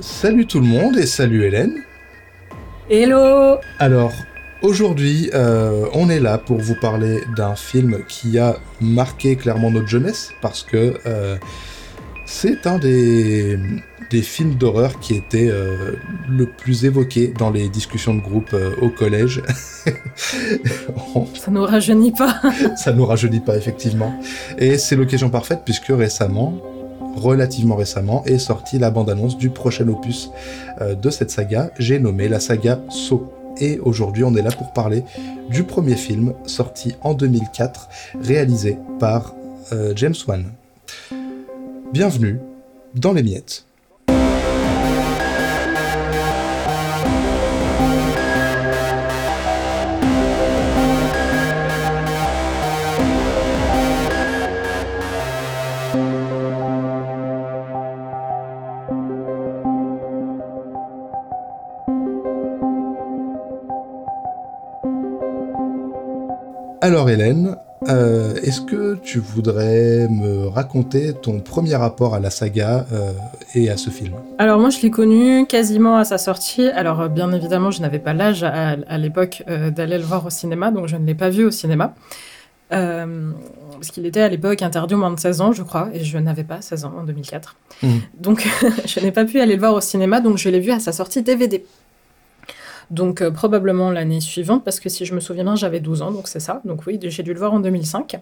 Salut 0.00 0.46
tout 0.46 0.60
le 0.60 0.66
monde 0.66 0.96
et 0.96 1.04
salut 1.04 1.44
Hélène. 1.44 1.82
Hello 2.88 3.58
Alors, 3.78 4.12
aujourd'hui, 4.62 5.30
euh, 5.34 5.86
on 5.92 6.08
est 6.08 6.20
là 6.20 6.38
pour 6.38 6.56
vous 6.56 6.74
parler 6.74 7.20
d'un 7.36 7.54
film 7.54 7.98
qui 8.08 8.38
a 8.38 8.56
marqué 8.80 9.36
clairement 9.36 9.70
notre 9.70 9.88
jeunesse 9.88 10.32
parce 10.40 10.62
que 10.62 10.94
euh, 11.04 11.36
c'est 12.24 12.66
un 12.66 12.78
des, 12.78 13.58
des 14.10 14.22
films 14.22 14.54
d'horreur 14.54 14.98
qui 15.00 15.14
était 15.14 15.48
euh, 15.48 15.96
le 16.28 16.46
plus 16.46 16.84
évoqué 16.84 17.28
dans 17.28 17.50
les 17.50 17.68
discussions 17.68 18.14
de 18.14 18.20
groupe 18.20 18.54
euh, 18.54 18.74
au 18.80 18.88
collège. 18.88 19.42
On... 21.14 21.26
Ça 21.34 21.50
nous 21.50 21.64
rajeunit 21.64 22.12
pas. 22.12 22.40
Ça 22.76 22.92
nous 22.92 23.04
rajeunit 23.04 23.40
pas, 23.40 23.56
effectivement. 23.56 24.14
Et 24.58 24.78
c'est 24.78 24.96
l'occasion 24.96 25.28
parfaite 25.30 25.60
puisque 25.64 25.88
récemment, 25.88 26.60
relativement 27.16 27.76
récemment, 27.76 28.24
est 28.24 28.38
sortie 28.38 28.78
la 28.78 28.90
bande-annonce 28.90 29.36
du 29.36 29.50
prochain 29.50 29.88
opus 29.88 30.30
euh, 30.80 30.94
de 30.94 31.10
cette 31.10 31.30
saga. 31.30 31.70
J'ai 31.78 31.98
nommé 31.98 32.28
la 32.28 32.40
saga 32.40 32.80
Saw. 32.90 33.32
Et 33.58 33.78
aujourd'hui, 33.80 34.24
on 34.24 34.34
est 34.36 34.42
là 34.42 34.52
pour 34.52 34.72
parler 34.72 35.02
du 35.50 35.64
premier 35.64 35.96
film 35.96 36.32
sorti 36.46 36.94
en 37.02 37.14
2004, 37.14 37.88
réalisé 38.22 38.78
par 38.98 39.34
euh, 39.72 39.92
James 39.96 40.14
Wan. 40.26 40.44
Bienvenue 41.92 42.38
dans 42.94 43.12
les 43.12 43.22
miettes. 43.22 43.66
Alors 66.82 67.10
Hélène, 67.10 67.56
euh, 67.88 68.34
est-ce 68.42 68.62
que 68.62 68.94
tu 69.02 69.18
voudrais 69.18 70.08
me 70.08 70.48
raconter 70.48 71.12
ton 71.12 71.40
premier 71.40 71.76
rapport 71.76 72.14
à 72.14 72.20
la 72.20 72.30
saga 72.30 72.86
euh, 72.90 73.12
et 73.54 73.68
à 73.68 73.76
ce 73.76 73.90
film? 73.90 74.14
Alors 74.38 74.58
moi 74.58 74.70
je 74.70 74.80
l'ai 74.80 74.90
connu 74.90 75.44
quasiment 75.46 75.98
à 75.98 76.04
sa 76.04 76.16
sortie. 76.16 76.68
Alors 76.68 77.02
euh, 77.02 77.08
bien 77.08 77.32
évidemment 77.32 77.70
je 77.70 77.82
n'avais 77.82 77.98
pas 77.98 78.14
l'âge 78.14 78.44
à, 78.44 78.76
à 78.88 78.98
l'époque 78.98 79.42
euh, 79.48 79.70
d'aller 79.70 79.98
le 79.98 80.04
voir 80.04 80.24
au 80.24 80.30
cinéma, 80.30 80.70
donc 80.70 80.86
je 80.86 80.96
ne 80.96 81.04
l'ai 81.06 81.14
pas 81.14 81.28
vu 81.28 81.44
au 81.44 81.50
cinéma. 81.50 81.94
Parce 82.70 83.90
qu'il 83.92 84.06
était 84.06 84.20
à 84.20 84.28
l'époque 84.28 84.62
interdit 84.62 84.94
aux 84.94 84.98
moins 84.98 85.10
de 85.10 85.18
16 85.18 85.40
ans, 85.40 85.52
je 85.52 85.62
crois, 85.62 85.88
et 85.92 86.04
je 86.04 86.18
n'avais 86.18 86.44
pas 86.44 86.62
16 86.62 86.84
ans 86.84 86.92
en 87.00 87.04
2004. 87.04 87.56
Mmh. 87.82 87.88
Donc 88.18 88.46
je 88.86 89.00
n'ai 89.00 89.10
pas 89.10 89.24
pu 89.24 89.40
aller 89.40 89.54
le 89.54 89.60
voir 89.60 89.74
au 89.74 89.80
cinéma, 89.80 90.20
donc 90.20 90.38
je 90.38 90.48
l'ai 90.48 90.60
vu 90.60 90.70
à 90.70 90.80
sa 90.80 90.92
sortie 90.92 91.22
DVD. 91.22 91.64
Donc 92.90 93.22
euh, 93.22 93.30
probablement 93.30 93.90
l'année 93.90 94.20
suivante, 94.20 94.64
parce 94.64 94.80
que 94.80 94.88
si 94.88 95.04
je 95.04 95.14
me 95.14 95.20
souviens 95.20 95.44
bien, 95.44 95.56
j'avais 95.56 95.80
12 95.80 96.02
ans, 96.02 96.10
donc 96.10 96.26
c'est 96.26 96.40
ça. 96.40 96.60
Donc 96.64 96.86
oui, 96.86 96.98
j'ai 97.00 97.22
dû 97.22 97.32
le 97.32 97.38
voir 97.38 97.52
en 97.52 97.60
2005. 97.60 98.18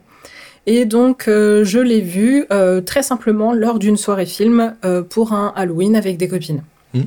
Et 0.67 0.85
donc 0.85 1.27
euh, 1.27 1.65
je 1.65 1.79
l'ai 1.79 2.03
vu 2.03 2.45
euh, 2.53 2.83
très 2.83 3.03
simplement 3.03 3.55
lors 3.55 3.79
d'une 3.79 3.97
soirée 3.97 4.27
film 4.27 4.75
pour 5.09 5.33
un 5.33 5.53
Halloween 5.57 5.97
avec 5.97 6.19
des 6.19 6.29
copines. 6.29 6.63
Mmh. 6.93 7.03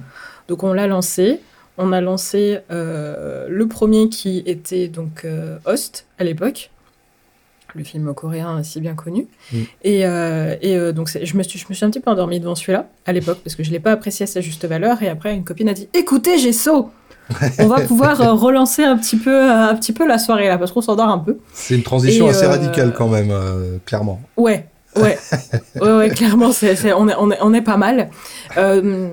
Donc 0.48 0.64
on 0.64 0.74
l'a 0.74 0.88
lancé. 0.88 1.40
On 1.78 1.94
a 1.94 2.02
lancé 2.02 2.60
le 2.70 3.66
premier 3.66 4.10
qui 4.10 4.44
était 4.46 4.88
donc 4.88 5.26
Host 5.66 6.06
à 6.20 6.24
l'époque, 6.24 6.70
le 7.74 7.84
film 7.84 8.14
coréen 8.14 8.62
si 8.62 8.82
bien 8.82 8.94
connu. 8.94 9.28
Mmh. 9.52 9.58
Et, 9.84 10.00
et 10.02 10.94
donc 10.94 11.10
je 11.10 11.38
me, 11.38 11.44
suis, 11.44 11.58
je 11.58 11.66
me 11.70 11.74
suis 11.74 11.86
un 11.86 11.90
petit 11.90 12.00
peu 12.00 12.12
endormie 12.12 12.40
devant 12.40 12.56
celui-là 12.56 12.90
à 13.06 13.14
l'époque 13.14 13.40
parce 13.44 13.56
que 13.56 13.64
je 13.64 13.70
ne 13.70 13.74
l'ai 13.74 13.80
pas 13.80 13.92
apprécié 13.92 14.24
à 14.24 14.28
sa 14.28 14.42
juste 14.42 14.66
valeur. 14.66 15.02
Et 15.02 15.10
après 15.10 15.34
une 15.34 15.44
copine 15.44 15.70
a 15.70 15.74
dit 15.74 15.88
"Écoutez, 15.94 16.40
j'ai 16.40 16.54
saut." 16.54 16.92
On 17.60 17.68
va 17.68 17.82
pouvoir 17.82 18.22
euh, 18.22 18.34
relancer 18.34 18.84
un 18.84 18.98
petit 18.98 19.18
peu, 19.18 19.34
euh, 19.34 19.70
un 19.70 19.76
petit 19.76 19.94
peu 19.94 20.08
la 20.08 20.18
soirée 20.18 20.48
là, 20.48 20.58
parce 20.58 20.72
qu'on 20.72 20.82
s'endort 20.82 21.10
un 21.10 21.20
peu. 21.20 21.38
C'est 21.54 21.76
une 21.76 21.84
transition 21.84 22.28
Et 22.28 22.30
assez 22.30 22.46
euh... 22.46 22.50
radicale 22.50 22.94
quand 22.94 23.08
même, 23.08 23.32
euh, 23.32 23.78
clairement. 23.86 24.22
Ouais, 24.38 24.66
ouais, 24.96 25.18
ouais, 25.82 25.94
ouais, 25.94 26.10
clairement, 26.10 26.52
c'est, 26.52 26.76
c'est, 26.76 26.94
on, 26.94 27.08
est, 27.08 27.16
on, 27.18 27.32
est, 27.32 27.38
on 27.42 27.54
est 27.54 27.62
pas 27.62 27.78
mal. 27.78 28.10
Euh, 28.58 29.10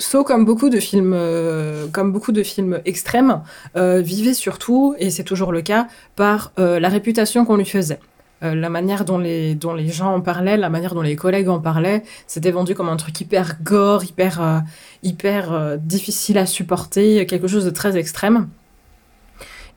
So, 0.00 0.22
comme 0.22 0.44
beaucoup 0.44 0.68
de 0.68 0.78
films, 0.78 1.12
euh, 1.12 1.88
comme 1.90 2.12
beaucoup 2.12 2.30
de 2.30 2.44
films 2.44 2.80
extrêmes, 2.84 3.42
euh, 3.76 4.00
vivait 4.00 4.34
surtout, 4.34 4.94
et 4.98 5.10
c'est 5.10 5.24
toujours 5.24 5.50
le 5.50 5.60
cas, 5.60 5.88
par 6.14 6.52
euh, 6.60 6.78
la 6.78 6.88
réputation 6.88 7.44
qu'on 7.44 7.56
lui 7.56 7.64
faisait. 7.64 7.98
Euh, 8.44 8.54
la 8.54 8.68
manière 8.68 9.04
dont 9.04 9.18
les, 9.18 9.56
dont 9.56 9.74
les 9.74 9.88
gens 9.88 10.14
en 10.14 10.20
parlaient, 10.20 10.56
la 10.56 10.70
manière 10.70 10.94
dont 10.94 11.02
les 11.02 11.16
collègues 11.16 11.48
en 11.48 11.58
parlaient, 11.58 12.04
c'était 12.28 12.52
vendu 12.52 12.74
comme 12.74 12.88
un 12.88 12.96
truc 12.96 13.20
hyper 13.20 13.56
gore, 13.62 14.04
hyper, 14.04 14.40
euh, 14.40 14.58
hyper 15.02 15.52
euh, 15.52 15.76
difficile 15.76 16.38
à 16.38 16.46
supporter, 16.46 17.26
quelque 17.26 17.48
chose 17.48 17.64
de 17.64 17.70
très 17.70 17.96
extrême. 17.96 18.48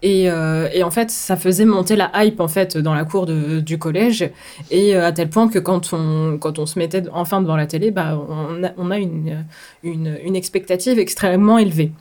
Et, 0.04 0.24
et, 0.24 0.82
en 0.82 0.90
fait, 0.90 1.12
ça 1.12 1.38
faisait 1.38 1.64
monter 1.64 1.96
la 1.96 2.10
hype 2.16 2.40
en 2.40 2.48
fait 2.48 2.76
dans 2.76 2.96
la 2.96 3.06
cour 3.06 3.28
de, 3.28 3.60
du 3.60 3.78
collège, 3.78 4.32
et 4.72 4.96
à 4.96 5.12
tel 5.12 5.30
point 5.30 5.48
que 5.48 5.60
quand 5.60 5.94
on, 5.94 6.40
quand 6.40 6.58
on 6.58 6.66
se 6.66 6.80
mettait 6.80 7.04
enfin 7.14 7.40
devant 7.40 7.56
la 7.56 7.68
télé, 7.68 7.92
bah, 7.92 8.20
on 8.28 8.64
a, 8.64 8.72
on 8.78 8.90
a 8.90 8.98
une, 8.98 9.46
une, 9.84 10.18
une 10.24 10.36
expectative 10.36 10.98
extrêmement 10.98 11.60
élevée. 11.60 11.92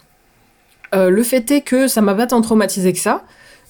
le 0.94 1.22
fait 1.22 1.50
est 1.50 1.60
que 1.60 1.88
ça 1.88 2.00
m'a 2.00 2.15
pas 2.15 2.27
tant 2.27 2.41
traumatisé 2.41 2.94
que 2.94 2.98
ça, 2.98 3.22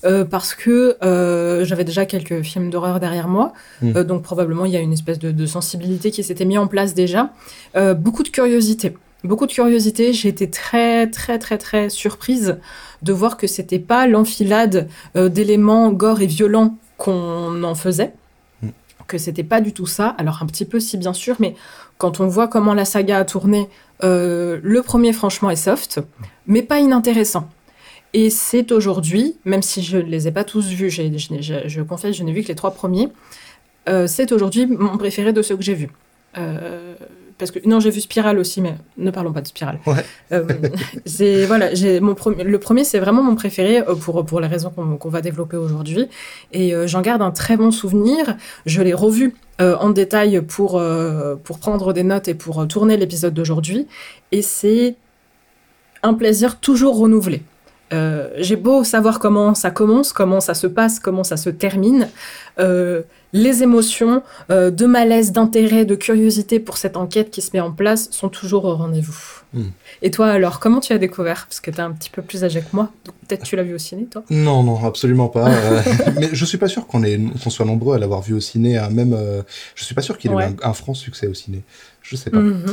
euh, 0.04 0.24
parce 0.24 0.54
que 0.54 0.96
euh, 1.02 1.64
j'avais 1.64 1.84
déjà 1.84 2.06
quelques 2.06 2.40
films 2.40 2.70
d'horreur 2.70 3.00
derrière 3.00 3.28
moi, 3.28 3.52
mmh. 3.82 3.96
euh, 3.96 4.04
donc 4.04 4.22
probablement 4.22 4.64
il 4.64 4.72
y 4.72 4.76
a 4.76 4.80
une 4.80 4.94
espèce 4.94 5.18
de, 5.18 5.30
de 5.30 5.46
sensibilité 5.46 6.10
qui 6.10 6.22
s'était 6.24 6.46
mise 6.46 6.58
en 6.58 6.66
place 6.66 6.94
déjà. 6.94 7.30
Beaucoup 7.96 8.22
de 8.22 8.28
curiosité. 8.28 8.96
Beaucoup 9.24 9.46
de 9.46 9.52
curiosité. 9.52 10.14
J'ai 10.14 10.28
été 10.28 10.48
très, 10.48 11.06
très, 11.08 11.38
très, 11.38 11.58
très 11.58 11.90
surprise 11.90 12.58
de 13.02 13.12
voir 13.12 13.36
que 13.36 13.46
c'était 13.46 13.78
pas 13.78 14.06
l'enfilade 14.06 14.88
d'éléments 15.14 15.90
gore 15.90 16.22
et 16.22 16.26
violents 16.26 16.76
qu'on 16.96 17.62
en 17.62 17.74
faisait, 17.74 18.14
mmh. 18.62 18.68
que 19.06 19.18
c'était 19.18 19.44
pas 19.44 19.60
du 19.60 19.72
tout 19.74 19.86
ça. 19.86 20.08
Alors 20.18 20.42
un 20.42 20.46
petit 20.46 20.64
peu 20.64 20.80
si 20.80 20.96
bien 20.96 21.12
sûr, 21.12 21.36
mais 21.38 21.54
quand 21.98 22.20
on 22.20 22.26
voit 22.26 22.48
comment 22.48 22.72
la 22.72 22.86
saga 22.86 23.18
a 23.18 23.24
tourné, 23.24 23.68
le 24.02 24.80
premier 24.80 25.12
franchement 25.12 25.50
est 25.50 25.56
soft, 25.56 26.00
mais 26.46 26.62
pas 26.62 26.78
inintéressant. 26.78 27.50
Et 28.12 28.30
c'est 28.30 28.72
aujourd'hui, 28.72 29.36
même 29.44 29.62
si 29.62 29.82
je 29.82 29.98
ne 29.98 30.02
les 30.02 30.28
ai 30.28 30.32
pas 30.32 30.44
tous 30.44 30.68
vus, 30.68 30.90
je, 30.90 31.82
confesse, 31.82 32.16
je 32.16 32.24
n'ai 32.24 32.32
vu 32.32 32.42
que 32.42 32.48
les 32.48 32.54
trois 32.54 32.72
premiers, 32.72 33.08
euh, 33.88 34.06
c'est 34.06 34.32
aujourd'hui 34.32 34.66
mon 34.66 34.98
préféré 34.98 35.32
de 35.32 35.42
ceux 35.42 35.56
que 35.56 35.62
j'ai 35.62 35.74
vus. 35.74 35.90
Euh, 36.36 36.94
parce 37.40 37.50
que 37.50 37.58
non, 37.66 37.80
j'ai 37.80 37.90
vu 37.90 38.00
Spirale 38.00 38.38
aussi, 38.38 38.60
mais 38.60 38.76
ne 38.98 39.10
parlons 39.10 39.32
pas 39.32 39.40
de 39.40 39.48
Spirale. 39.48 39.80
Ouais. 39.86 40.04
Euh, 40.32 40.44
voilà, 41.46 41.70
mon 42.00 42.14
premier, 42.14 42.44
le 42.44 42.58
premier, 42.58 42.84
c'est 42.84 43.00
vraiment 43.00 43.22
mon 43.22 43.34
préféré 43.34 43.82
pour 44.02 44.24
pour 44.24 44.40
les 44.40 44.46
raisons 44.46 44.70
qu'on, 44.70 45.08
va 45.08 45.22
développer 45.22 45.56
aujourd'hui, 45.56 46.06
et 46.52 46.74
euh, 46.74 46.86
j'en 46.86 47.00
garde 47.00 47.22
un 47.22 47.32
très 47.32 47.56
bon 47.56 47.70
souvenir. 47.72 48.36
Je 48.66 48.82
l'ai 48.82 48.92
revu 48.92 49.34
euh, 49.60 49.76
en 49.78 49.90
détail 49.90 50.42
pour 50.42 50.80
pour 51.42 51.58
prendre 51.58 51.92
des 51.92 52.04
notes 52.04 52.28
et 52.28 52.34
pour 52.34 52.68
tourner 52.68 52.96
l'épisode 52.96 53.34
d'aujourd'hui, 53.34 53.88
et 54.30 54.42
c'est 54.42 54.94
un 56.02 56.14
plaisir 56.14 56.60
toujours 56.60 56.98
renouvelé. 56.98 57.42
Euh, 57.92 58.28
j'ai 58.38 58.56
beau 58.56 58.84
savoir 58.84 59.18
comment 59.18 59.54
ça 59.54 59.70
commence, 59.70 60.12
comment 60.12 60.40
ça 60.40 60.54
se 60.54 60.66
passe, 60.66 61.00
comment 61.00 61.24
ça 61.24 61.36
se 61.36 61.50
termine, 61.50 62.08
euh, 62.58 63.02
les 63.32 63.62
émotions 63.62 64.22
euh, 64.50 64.70
de 64.70 64.86
malaise, 64.86 65.32
d'intérêt, 65.32 65.84
de 65.84 65.94
curiosité 65.94 66.58
pour 66.58 66.76
cette 66.76 66.96
enquête 66.96 67.30
qui 67.30 67.42
se 67.42 67.50
met 67.54 67.60
en 67.60 67.70
place 67.70 68.10
sont 68.10 68.28
toujours 68.28 68.64
au 68.64 68.74
rendez-vous. 68.74 69.16
Mm. 69.54 69.62
Et 70.02 70.10
toi 70.10 70.28
alors, 70.28 70.58
comment 70.60 70.80
tu 70.80 70.92
as 70.92 70.98
découvert? 70.98 71.46
Parce 71.48 71.60
que 71.60 71.70
tu 71.70 71.78
es 71.78 71.80
un 71.80 71.92
petit 71.92 72.10
peu 72.10 72.22
plus 72.22 72.44
âgé 72.44 72.60
que 72.60 72.68
moi, 72.72 72.90
donc 73.04 73.14
peut-être 73.26 73.44
tu 73.44 73.56
l'as 73.56 73.62
vu 73.62 73.74
au 73.74 73.78
ciné, 73.78 74.06
toi? 74.06 74.24
Non, 74.30 74.62
non, 74.62 74.84
absolument 74.84 75.28
pas. 75.28 75.48
euh, 75.48 75.82
mais 76.18 76.30
je 76.32 76.44
suis 76.44 76.58
pas 76.58 76.68
sûr 76.68 76.86
qu'on 76.86 77.02
soit 77.50 77.66
nombreux 77.66 77.94
à 77.94 77.98
l'avoir 77.98 78.22
vu 78.22 78.34
au 78.34 78.40
ciné. 78.40 78.78
Hein, 78.78 78.90
même, 78.90 79.14
euh, 79.14 79.42
je 79.74 79.84
suis 79.84 79.94
pas 79.94 80.02
sûr 80.02 80.18
qu'il 80.18 80.32
ait 80.32 80.34
ouais. 80.34 80.50
eu 80.50 80.56
un, 80.64 80.70
un, 80.70 80.72
franc 80.72 80.94
succès 80.94 81.26
au 81.26 81.34
ciné. 81.34 81.62
Je 82.02 82.16
sais 82.16 82.30
pas. 82.30 82.40
Mm 82.40 82.64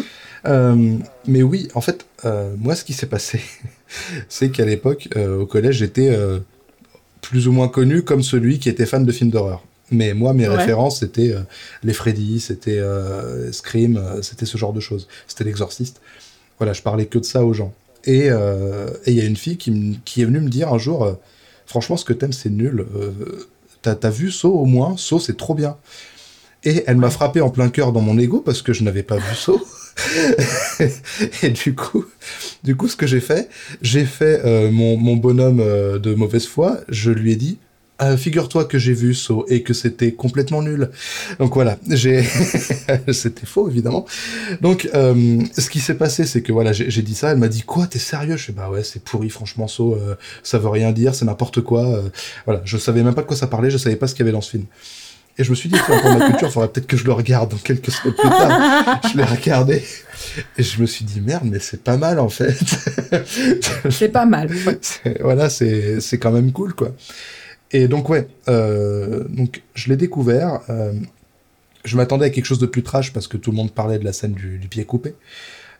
-hmm. 0.43 0.99
mais 1.27 1.43
oui, 1.43 1.67
en 1.73 1.81
fait, 1.81 2.05
euh, 2.25 2.53
moi, 2.57 2.75
ce 2.75 2.83
qui 2.83 2.93
s'est 2.93 3.09
passé, 3.09 3.41
c'est 4.29 4.49
qu'à 4.49 4.65
l'époque, 4.65 5.09
euh, 5.15 5.41
au 5.41 5.45
collège, 5.45 5.77
j'étais 5.77 6.09
euh, 6.09 6.39
plus 7.21 7.47
ou 7.47 7.51
moins 7.51 7.67
connu 7.67 8.03
comme 8.03 8.23
celui 8.23 8.59
qui 8.59 8.69
était 8.69 8.85
fan 8.85 9.05
de 9.05 9.11
films 9.11 9.31
d'horreur. 9.31 9.63
Mais 9.91 10.13
moi, 10.13 10.33
mes 10.33 10.47
ouais. 10.47 10.55
références, 10.55 10.99
c'était 10.99 11.31
euh, 11.31 11.41
les 11.83 11.93
Freddy, 11.93 12.39
c'était 12.39 12.77
euh, 12.77 13.51
Scream, 13.51 13.97
euh, 13.97 14.21
c'était 14.21 14.45
ce 14.45 14.57
genre 14.57 14.73
de 14.73 14.79
choses. 14.79 15.07
C'était 15.27 15.43
l'exorciste. 15.43 16.01
Voilà, 16.59 16.73
je 16.73 16.81
parlais 16.81 17.05
que 17.05 17.19
de 17.19 17.25
ça 17.25 17.45
aux 17.45 17.53
gens. 17.53 17.73
Et 18.03 18.25
il 18.25 18.31
euh, 18.31 18.89
y 19.05 19.21
a 19.21 19.25
une 19.25 19.37
fille 19.37 19.57
qui, 19.57 19.99
qui, 20.05 20.21
est 20.21 20.25
venue 20.25 20.39
me 20.39 20.49
dire 20.49 20.73
un 20.73 20.77
jour, 20.77 21.03
euh, 21.03 21.13
franchement, 21.65 21.97
ce 21.97 22.05
que 22.05 22.13
t'aimes, 22.13 22.33
c'est 22.33 22.49
nul. 22.49 22.85
T'as 23.81 23.95
as 24.01 24.09
vu 24.09 24.31
Saw 24.31 24.47
au 24.47 24.65
moins? 24.65 24.95
Saw, 24.97 25.19
c'est 25.19 25.37
trop 25.37 25.55
bien. 25.55 25.77
Et 26.67 26.83
elle 26.85 26.97
m'a 26.97 27.09
frappé 27.09 27.39
en 27.39 27.49
plein 27.49 27.69
cœur 27.69 27.93
dans 27.93 28.01
mon 28.01 28.19
ego 28.19 28.41
parce 28.41 28.61
que 28.61 28.73
je 28.73 28.83
n'avais 28.83 29.01
pas 29.01 29.15
vu 29.15 29.35
Saw. 29.35 29.57
et 31.41 31.49
du 31.49 31.73
coup, 31.75 32.03
du 32.65 32.75
coup, 32.75 32.89
ce 32.89 32.97
que 32.97 33.07
j'ai 33.07 33.21
fait, 33.21 33.47
j'ai 33.81 34.03
fait 34.03 34.41
euh, 34.43 34.69
mon, 34.69 34.97
mon, 34.97 35.15
bonhomme 35.15 35.61
euh, 35.61 35.97
de 35.97 36.13
mauvaise 36.13 36.45
foi. 36.45 36.81
Je 36.89 37.09
lui 37.09 37.31
ai 37.31 37.35
dit, 37.37 37.57
euh, 37.99 38.15
figure-toi 38.15 38.65
que 38.65 38.77
j'ai 38.77 38.93
vu 38.93 39.15
So 39.15 39.45
et 39.49 39.63
que 39.63 39.73
c'était 39.73 40.11
complètement 40.11 40.61
nul. 40.61 40.91
Donc 41.39 41.55
voilà, 41.55 41.77
j'ai, 41.89 42.23
c'était 43.11 43.47
faux 43.47 43.69
évidemment. 43.69 44.05
Donc 44.61 44.87
euh, 44.93 45.41
ce 45.57 45.69
qui 45.69 45.79
s'est 45.79 45.95
passé, 45.95 46.25
c'est 46.25 46.41
que 46.43 46.51
voilà, 46.51 46.73
j'ai 46.73 47.01
dit 47.01 47.15
ça, 47.15 47.31
elle 47.31 47.39
m'a 47.39 47.47
dit 47.47 47.63
quoi, 47.63 47.87
t'es 47.87 47.97
sérieux 47.97 48.37
Je 48.37 48.45
fais 48.45 48.51
bah 48.51 48.69
ouais, 48.69 48.83
c'est 48.83 49.03
pourri, 49.03 49.29
franchement 49.29 49.67
So, 49.67 49.95
euh, 49.95 50.15
ça 50.43 50.59
veut 50.59 50.69
rien 50.69 50.91
dire, 50.91 51.15
c'est 51.15 51.25
n'importe 51.25 51.61
quoi. 51.61 52.03
voilà, 52.45 52.61
je 52.65 52.77
savais 52.77 53.01
même 53.01 53.15
pas 53.15 53.23
de 53.23 53.27
quoi 53.27 53.37
ça 53.37 53.47
parlait, 53.47 53.71
je 53.71 53.77
savais 53.77 53.95
pas 53.95 54.07
ce 54.07 54.13
qu'il 54.13 54.25
y 54.25 54.27
avait 54.27 54.31
dans 54.31 54.41
ce 54.41 54.51
film. 54.51 54.65
Et 55.39 55.43
je 55.43 55.51
me 55.51 55.55
suis 55.55 55.69
dit, 55.69 55.77
pour 55.85 55.95
ma 55.95 56.29
culture, 56.29 56.47
il 56.47 56.51
faudrait 56.51 56.69
peut-être 56.69 56.87
que 56.87 56.97
je 56.97 57.05
le 57.05 57.13
regarde 57.13 57.51
dans 57.51 57.57
quelques 57.57 57.91
semaines 57.91 58.15
plus 58.15 58.29
tard. 58.29 59.01
je 59.11 59.17
l'ai 59.17 59.23
regardé. 59.23 59.83
Et 60.57 60.63
je 60.63 60.81
me 60.81 60.87
suis 60.87 61.05
dit, 61.05 61.21
merde, 61.21 61.43
mais 61.45 61.59
c'est 61.59 61.83
pas 61.83 61.97
mal, 61.97 62.19
en 62.19 62.29
fait. 62.29 62.57
c'est 63.89 64.09
pas 64.09 64.25
mal. 64.25 64.49
Voilà, 65.21 65.49
c'est 65.49 66.17
quand 66.19 66.31
même 66.31 66.51
cool, 66.51 66.73
quoi. 66.73 66.91
Et 67.71 67.87
donc 67.87 68.09
ouais, 68.09 68.27
euh, 68.47 69.23
donc 69.29 69.61
je 69.73 69.89
l'ai 69.89 69.97
découvert. 69.97 70.61
Euh, 70.69 70.93
je 71.83 71.97
m'attendais 71.97 72.25
à 72.25 72.29
quelque 72.29 72.45
chose 72.45 72.59
de 72.59 72.65
plus 72.65 72.83
trash 72.83 73.13
parce 73.13 73.27
que 73.27 73.37
tout 73.37 73.51
le 73.51 73.57
monde 73.57 73.71
parlait 73.71 73.99
de 73.99 74.05
la 74.05 74.13
scène 74.13 74.33
du, 74.33 74.59
pied 74.69 74.85
coupé. 74.85 75.15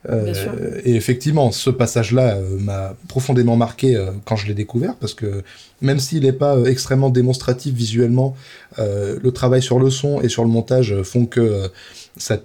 Euh, 0.08 0.80
et 0.84 0.94
effectivement, 0.94 1.50
ce 1.50 1.70
passage-là 1.70 2.38
m'a 2.60 2.94
profondément 3.08 3.56
marqué 3.56 4.00
quand 4.24 4.36
je 4.36 4.46
l'ai 4.46 4.54
découvert, 4.54 4.94
parce 4.96 5.14
que 5.14 5.42
même 5.80 5.98
s'il 5.98 6.22
n'est 6.22 6.32
pas 6.32 6.56
extrêmement 6.64 7.10
démonstratif 7.10 7.74
visuellement, 7.74 8.36
le 8.78 9.30
travail 9.30 9.62
sur 9.62 9.78
le 9.78 9.90
son 9.90 10.20
et 10.20 10.28
sur 10.28 10.44
le 10.44 10.50
montage 10.50 11.02
font 11.02 11.26
que 11.26 11.70
ça, 12.16 12.38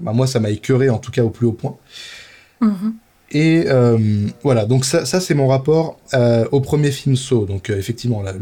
bah, 0.00 0.12
moi, 0.12 0.26
ça 0.26 0.40
m'a 0.40 0.50
écœuré, 0.50 0.90
en 0.90 0.98
tout 0.98 1.10
cas 1.10 1.22
au 1.22 1.30
plus 1.30 1.46
haut 1.46 1.52
point. 1.52 1.76
Mm-hmm. 2.60 2.92
Et 3.34 3.64
euh, 3.68 4.28
voilà, 4.42 4.66
donc 4.66 4.84
ça, 4.84 5.06
ça 5.06 5.18
c'est 5.18 5.34
mon 5.34 5.48
rapport 5.48 5.98
euh, 6.12 6.46
au 6.52 6.60
premier 6.60 6.90
film 6.90 7.16
Saw. 7.16 7.46
Donc 7.46 7.70
euh, 7.70 7.78
effectivement, 7.78 8.22
la, 8.22 8.34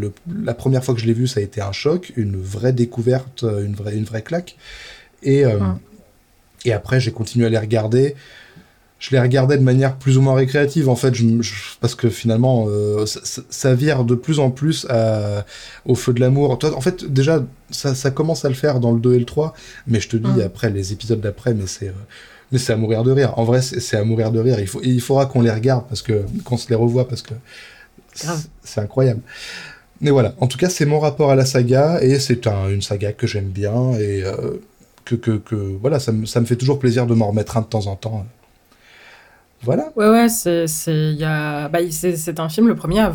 la, 0.43 0.55
première 0.55 0.85
fois 0.85 0.95
que 0.95 1.01
je 1.01 1.07
l'ai 1.07 1.13
vu, 1.13 1.29
ça 1.29 1.39
a 1.39 1.43
été 1.45 1.61
un 1.61 1.71
choc, 1.71 2.13
une 2.17 2.37
vraie 2.37 2.73
découverte, 2.73 3.45
une 3.45 3.75
vraie, 3.75 3.97
une 3.97 4.05
vraie 4.05 4.23
claque. 4.23 4.57
Et, 5.23 5.45
et 6.65 6.73
après, 6.73 6.99
j'ai 6.99 7.13
continué 7.13 7.47
à 7.47 7.51
les 7.51 7.59
regarder. 7.59 8.17
Je 9.01 9.11
les 9.11 9.21
regardais 9.21 9.59
de 9.59 9.63
manière 9.63 9.97
plus 9.97 10.19
ou 10.19 10.23
moins 10.23 10.35
récréative, 10.35 10.89
en 10.89 10.95
fait, 10.95 11.15
je, 11.15 11.25
parce 11.81 11.95
que 11.95 12.09
finalement, 12.09 12.69
ça, 13.07 13.43
ça, 13.49 13.75
vire 13.75 14.05
de 14.05 14.15
plus 14.15 14.39
en 14.39 14.51
plus 14.51 14.87
à, 14.91 15.47
au 15.87 15.95
feu 15.95 16.13
de 16.13 16.21
l'amour. 16.21 16.59
En 16.63 16.81
fait, 16.83 17.11
déjà, 17.11 17.43
ça, 17.71 17.95
ça, 17.95 18.11
commence 18.11 18.45
à 18.45 18.51
le 18.51 18.55
faire 18.55 18.79
dans 18.79 18.93
le 18.93 19.01
2 19.01 19.15
et 19.15 19.19
le 19.19 19.25
3, 19.25 19.55
mais 19.87 20.01
je 20.01 20.09
te 20.11 20.17
dis, 20.19 20.43
après, 20.43 20.69
les 20.69 20.93
épisodes 20.93 21.21
d'après, 21.21 21.55
mais 21.55 21.67
c'est 21.67 21.93
mais 22.53 22.59
c'est 22.59 22.73
à 22.73 22.77
mourir 22.77 23.05
de 23.05 23.13
rire. 23.13 23.39
En 23.39 23.45
vrai, 23.45 23.63
c'est 23.63 23.97
à 23.97 24.05
mourir 24.05 24.33
de 24.33 24.41
rire. 24.41 24.59
Il, 24.59 24.67
faut, 24.67 24.81
il 24.83 25.01
faudra 25.01 25.27
qu'on 25.27 25.43
les 25.43 25.51
regarde, 25.51 25.85
parce 25.89 26.03
que 26.03 26.25
qu'on 26.45 26.57
se 26.57 26.69
les 26.69 26.75
revoit, 26.75 27.09
parce 27.09 27.23
que 27.23 27.35
c'est 28.65 28.81
incroyable. 28.81 29.21
Mais 30.01 30.11
voilà, 30.11 30.35
en 30.41 30.47
tout 30.47 30.59
cas, 30.59 30.69
c'est 30.69 30.87
mon 30.87 30.99
rapport 30.99 31.31
à 31.31 31.37
la 31.37 31.45
saga, 31.45 32.03
et 32.03 32.19
c'est 32.19 32.47
une 32.47 32.83
saga 32.83 33.13
que 33.13 33.27
j'aime 33.27 33.49
bien, 33.49 33.93
et 33.93 34.25
euh, 34.25 34.61
que, 35.05 35.15
que, 35.15 35.33
que, 35.33 35.55
voilà, 35.55 36.01
ça 36.01 36.13
me, 36.13 36.27
ça 36.27 36.41
me 36.41 36.47
fait 36.47 36.57
toujours 36.57 36.79
plaisir 36.79 37.07
de 37.07 37.15
m'en 37.15 37.29
remettre 37.29 37.57
un 37.57 37.61
de 37.61 37.67
temps 37.67 37.87
en 37.87 37.97
temps. 37.97 38.27
Voilà. 39.63 39.93
Ouais, 39.97 40.09
ouais, 40.09 40.29
c'est 40.29 40.67
bah, 41.21 41.79
un 42.39 42.49
film, 42.49 42.69
le 42.69 42.75
premier 42.75 43.07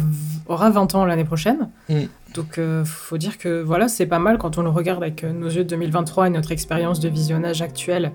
aura 0.47 0.69
20 0.69 0.95
ans 0.95 1.05
l'année 1.05 1.23
prochaine. 1.23 1.69
Mm. 1.89 2.03
Donc, 2.35 2.57
euh, 2.57 2.83
faut 2.83 3.17
dire 3.17 3.37
que 3.37 3.61
voilà, 3.61 3.87
c'est 3.87 4.05
pas 4.05 4.19
mal 4.19 4.37
quand 4.37 4.57
on 4.57 4.61
le 4.61 4.69
regarde 4.69 5.01
avec 5.01 5.23
euh, 5.23 5.31
nos 5.31 5.47
yeux 5.47 5.63
de 5.63 5.69
2023 5.69 6.27
et 6.27 6.29
notre 6.29 6.51
expérience 6.51 6.99
de 6.99 7.07
visionnage 7.07 7.61
actuelle. 7.61 8.11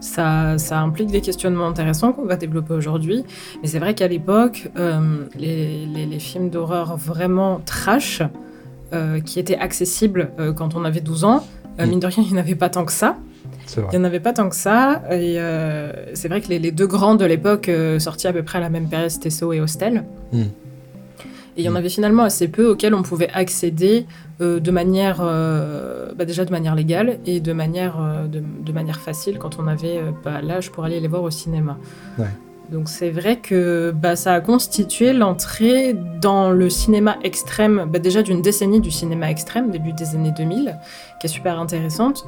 Ça, 0.00 0.58
ça 0.58 0.78
implique 0.80 1.10
des 1.10 1.20
questionnements 1.20 1.66
intéressants 1.66 2.12
qu'on 2.12 2.24
va 2.24 2.36
développer 2.36 2.72
aujourd'hui. 2.72 3.24
Mais 3.62 3.68
c'est 3.68 3.80
vrai 3.80 3.94
qu'à 3.94 4.06
l'époque, 4.06 4.70
euh, 4.78 5.24
les, 5.36 5.86
les, 5.86 6.18
films 6.18 6.50
d'horreur 6.50 6.96
vraiment 6.96 7.60
trash, 7.64 8.22
qui 9.24 9.40
étaient 9.40 9.56
accessibles 9.56 10.30
quand 10.56 10.76
on 10.76 10.84
avait 10.84 11.00
12 11.00 11.24
ans, 11.24 11.44
mm. 11.80 11.86
mine 11.86 11.98
de 11.98 12.06
rien, 12.06 12.22
il 12.24 12.32
n'y 12.32 12.38
en 12.38 12.40
avait 12.40 12.54
pas 12.54 12.68
tant 12.68 12.84
que 12.84 12.92
ça. 12.92 13.16
Il 13.76 13.98
n'y 13.98 14.04
en 14.04 14.04
avait 14.04 14.20
pas 14.20 14.32
tant 14.32 14.48
que 14.48 14.56
ça. 14.56 15.02
Et 15.10 15.38
c'est 16.14 16.28
vrai 16.28 16.40
que 16.40 16.48
les, 16.48 16.58
les, 16.58 16.70
deux 16.70 16.86
grands 16.86 17.14
de 17.14 17.24
l'époque, 17.24 17.70
sortis 17.98 18.26
à 18.26 18.32
peu 18.32 18.42
près 18.42 18.58
à 18.58 18.60
la 18.60 18.70
même 18.70 18.88
période, 18.88 19.10
c'était 19.10 19.30
So 19.30 19.52
et 19.52 19.60
Hostel. 19.60 20.04
Mm. 20.32 20.42
Et 21.56 21.60
il 21.60 21.64
y 21.64 21.68
en 21.68 21.72
mm. 21.72 21.76
avait 21.76 21.88
finalement 21.88 22.22
assez 22.24 22.48
peu 22.48 22.68
auxquels 22.68 22.94
on 22.94 23.02
pouvait 23.02 23.30
accéder 23.32 24.06
euh, 24.40 24.58
de 24.58 24.70
manière, 24.70 25.18
euh, 25.20 26.12
bah 26.16 26.24
déjà 26.24 26.44
de 26.44 26.50
manière 26.50 26.74
légale 26.74 27.18
et 27.26 27.40
de 27.40 27.52
manière, 27.52 28.00
euh, 28.00 28.26
de, 28.26 28.72
manière 28.72 28.98
facile 28.98 29.38
quand 29.38 29.58
on 29.60 29.68
avait 29.68 30.00
pas 30.24 30.42
l'âge 30.42 30.72
pour 30.72 30.84
aller 30.84 30.98
les 30.98 31.08
voir 31.08 31.22
au 31.22 31.30
cinéma. 31.30 31.78
Donc 32.72 32.88
c'est 32.88 33.10
vrai 33.10 33.36
que 33.36 33.92
bah, 33.94 34.16
ça 34.16 34.32
a 34.32 34.40
constitué 34.40 35.12
l'entrée 35.12 35.94
dans 36.20 36.50
le 36.50 36.70
cinéma 36.70 37.18
extrême, 37.22 37.86
bah, 37.88 37.98
déjà 37.98 38.22
d'une 38.22 38.40
décennie 38.40 38.80
du 38.80 38.90
cinéma 38.90 39.30
extrême, 39.30 39.70
début 39.70 39.92
des 39.92 40.14
années 40.14 40.32
2000, 40.36 40.76
qui 41.20 41.26
est 41.26 41.30
super 41.30 41.60
intéressante. 41.60 42.26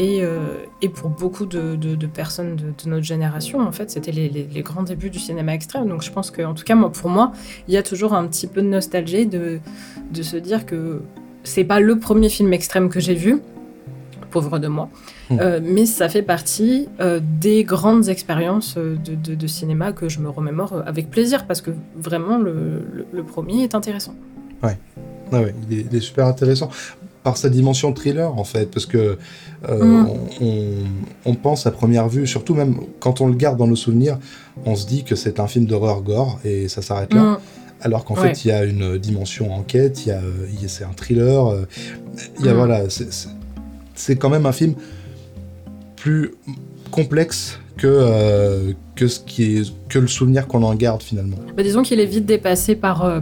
Euh, 0.00 0.64
et, 0.82 0.88
pour 0.88 1.08
beaucoup 1.08 1.46
de, 1.46 2.06
personnes 2.06 2.56
de, 2.56 2.88
notre 2.88 3.04
génération, 3.04 3.60
en 3.60 3.72
fait, 3.72 3.90
c'était 3.90 4.12
les, 4.12 4.62
grands 4.62 4.82
débuts 4.82 5.10
du 5.10 5.18
cinéma 5.18 5.54
extrême. 5.54 5.88
Donc 5.88 6.02
je 6.02 6.10
pense 6.10 6.30
qu'en 6.30 6.54
tout 6.54 6.64
cas, 6.64 6.74
moi, 6.74 6.90
pour 6.92 7.10
moi, 7.10 7.32
il 7.68 7.74
y 7.74 7.76
a 7.76 7.82
toujours 7.82 8.14
un 8.14 8.26
petit 8.26 8.46
peu 8.46 8.62
de 8.62 8.68
nostalgie 8.68 9.26
de, 9.26 9.60
de 10.12 10.22
se 10.22 10.36
dire 10.36 10.66
que 10.66 11.02
c'est 11.44 11.64
pas 11.64 11.80
le 11.80 11.98
premier 11.98 12.28
film 12.28 12.52
extrême 12.52 12.88
que 12.88 13.00
j'ai 13.00 13.14
vu, 13.14 13.40
pauvre 14.30 14.58
de 14.58 14.68
moi, 14.68 14.90
mmh. 15.30 15.38
euh, 15.40 15.60
mais 15.62 15.86
ça 15.86 16.08
fait 16.08 16.22
partie 16.22 16.88
euh, 17.00 17.20
des 17.22 17.64
grandes 17.64 18.08
expériences 18.08 18.76
de, 18.76 19.46
cinéma 19.46 19.92
que 19.92 20.08
je 20.08 20.18
me 20.18 20.28
remémore 20.28 20.82
avec 20.86 21.08
plaisir 21.08 21.46
parce 21.46 21.60
que 21.60 21.70
vraiment 21.96 22.36
le, 22.38 23.22
premier 23.26 23.62
est 23.62 23.74
intéressant. 23.74 24.14
Ouais. 24.62 24.76
Ah 25.32 25.40
ouais, 25.40 25.54
il 25.70 25.94
est, 25.94 26.00
super 26.00 26.26
intéressant 26.26 26.70
par 27.26 27.36
sa 27.36 27.48
dimension 27.48 27.92
thriller 27.92 28.38
en 28.38 28.44
fait, 28.44 28.70
parce 28.70 28.86
que 28.86 29.18
euh, 29.68 29.84
mm. 29.84 30.84
on, 31.24 31.34
pense 31.34 31.66
à 31.66 31.72
première 31.72 32.08
vue, 32.08 32.24
surtout 32.24 32.54
même 32.54 32.76
quand 33.00 33.20
on 33.20 33.26
le 33.26 33.34
garde 33.34 33.58
dans 33.58 33.66
nos 33.66 33.74
souvenirs, 33.74 34.16
on 34.64 34.76
se 34.76 34.86
dit 34.86 35.02
que 35.02 35.16
c'est 35.16 35.40
un 35.40 35.48
film 35.48 35.66
d'horreur 35.66 36.02
gore 36.02 36.38
et 36.44 36.68
ça 36.68 36.82
s'arrête 36.82 37.12
là. 37.12 37.22
Mm. 37.22 37.38
Alors 37.80 38.04
qu'en 38.04 38.14
fait, 38.14 38.44
il 38.44 38.48
y 38.48 38.52
a 38.52 38.62
une 38.62 38.96
dimension 38.96 39.52
enquête, 39.52 40.06
il 40.06 40.10
y 40.10 40.12
a, 40.12 40.20
c'est 40.68 40.84
un 40.84 40.92
thriller, 40.92 41.48
euh, 41.48 41.66
il 42.38 42.46
y 42.46 42.48
a 42.48 42.54
mm. 42.54 42.56
voilà, 42.56 42.82
c'est 43.96 44.14
quand 44.14 44.30
même 44.30 44.46
un 44.46 44.52
film 44.52 44.74
plus 45.96 46.30
complexe 46.92 47.58
que, 47.76 47.88
euh, 47.88 48.72
que, 48.94 49.08
ce 49.08 49.18
qui 49.18 49.56
est, 49.56 49.74
que 49.88 49.98
le 49.98 50.06
souvenir 50.06 50.46
qu'on 50.46 50.62
en 50.62 50.76
garde 50.76 51.02
finalement. 51.02 51.38
Bah, 51.56 51.64
disons 51.64 51.82
qu'il 51.82 51.98
est 51.98 52.06
vite 52.06 52.24
dépassé 52.24 52.76
par 52.76 53.20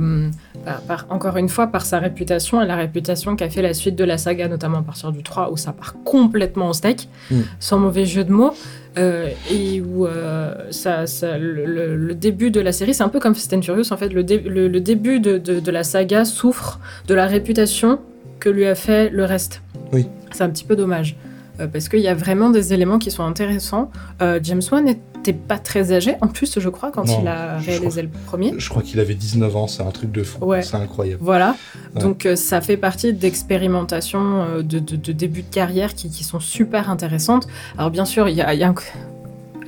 encore 1.08 1.36
une 1.36 1.48
fois, 1.48 1.66
par 1.66 1.84
sa 1.84 1.98
réputation 1.98 2.62
et 2.62 2.66
la 2.66 2.76
réputation 2.76 3.36
qu'a 3.36 3.48
fait 3.48 3.62
la 3.62 3.74
suite 3.74 3.96
de 3.96 4.04
la 4.04 4.18
saga, 4.18 4.48
notamment 4.48 4.78
à 4.78 4.82
partir 4.82 5.12
du 5.12 5.22
3, 5.22 5.50
où 5.50 5.56
ça 5.56 5.72
part 5.72 5.94
complètement 6.04 6.68
au 6.68 6.72
steak, 6.72 7.08
mm. 7.30 7.40
sans 7.60 7.78
mauvais 7.78 8.04
jeu 8.04 8.24
de 8.24 8.32
mots, 8.32 8.54
euh, 8.96 9.28
et 9.50 9.80
où 9.80 10.06
euh, 10.06 10.54
ça, 10.70 11.04
le, 11.38 12.12
début 12.14 12.50
de 12.50 12.60
la 12.60 12.72
série, 12.72 12.94
c'est 12.94 13.02
un 13.02 13.08
peu 13.08 13.20
comme 13.20 13.34
Fast 13.34 13.52
and 13.52 13.62
Furious, 13.62 13.92
en 13.92 13.96
fait, 13.96 14.10
le, 14.10 14.22
le, 14.22 14.80
début 14.80 15.20
de, 15.20 15.38
de, 15.38 15.70
la 15.70 15.84
saga 15.84 16.24
souffre 16.24 16.80
de 17.08 17.14
la 17.14 17.26
réputation 17.26 17.98
que 18.40 18.48
lui 18.48 18.66
a 18.66 18.74
fait 18.74 19.10
le 19.10 19.24
reste. 19.24 19.62
Oui. 19.92 20.06
C'est 20.32 20.44
un 20.44 20.50
petit 20.50 20.64
peu 20.64 20.76
dommage. 20.76 21.16
Euh, 21.60 21.66
parce 21.66 21.88
qu'il 21.88 22.00
y 22.00 22.08
a 22.08 22.14
vraiment 22.14 22.50
des 22.50 22.72
éléments 22.72 22.98
qui 22.98 23.10
sont 23.10 23.24
intéressants. 23.24 23.90
James 24.20 24.62
Wan 24.70 24.88
est 24.88 25.00
pas 25.32 25.58
très 25.58 25.92
âgé, 25.92 26.16
en 26.20 26.28
plus, 26.28 26.58
je 26.58 26.68
crois, 26.68 26.90
quand 26.90 27.04
il 27.20 27.26
a 27.26 27.58
réalisé 27.58 28.02
le 28.02 28.08
premier. 28.08 28.54
Je 28.58 28.68
crois 28.68 28.82
qu'il 28.82 29.00
avait 29.00 29.14
19 29.14 29.56
ans, 29.56 29.66
c'est 29.66 29.82
un 29.82 29.90
truc 29.90 30.12
de 30.12 30.22
fou. 30.22 30.38
C'est 30.62 30.76
incroyable. 30.76 31.18
Voilà. 31.22 31.56
Donc, 31.98 32.26
euh, 32.26 32.36
ça 32.36 32.60
fait 32.60 32.76
partie 32.76 33.12
d'expérimentations 33.12 34.42
euh, 34.42 34.62
de, 34.62 34.78
début 35.12 35.42
de 35.42 35.50
carrière 35.50 35.94
qui, 35.94 36.24
sont 36.24 36.40
super 36.40 36.90
intéressantes. 36.90 37.46
Alors, 37.78 37.90
bien 37.90 38.04
sûr, 38.04 38.28
il 38.28 38.36
y 38.36 38.42
a, 38.42 38.48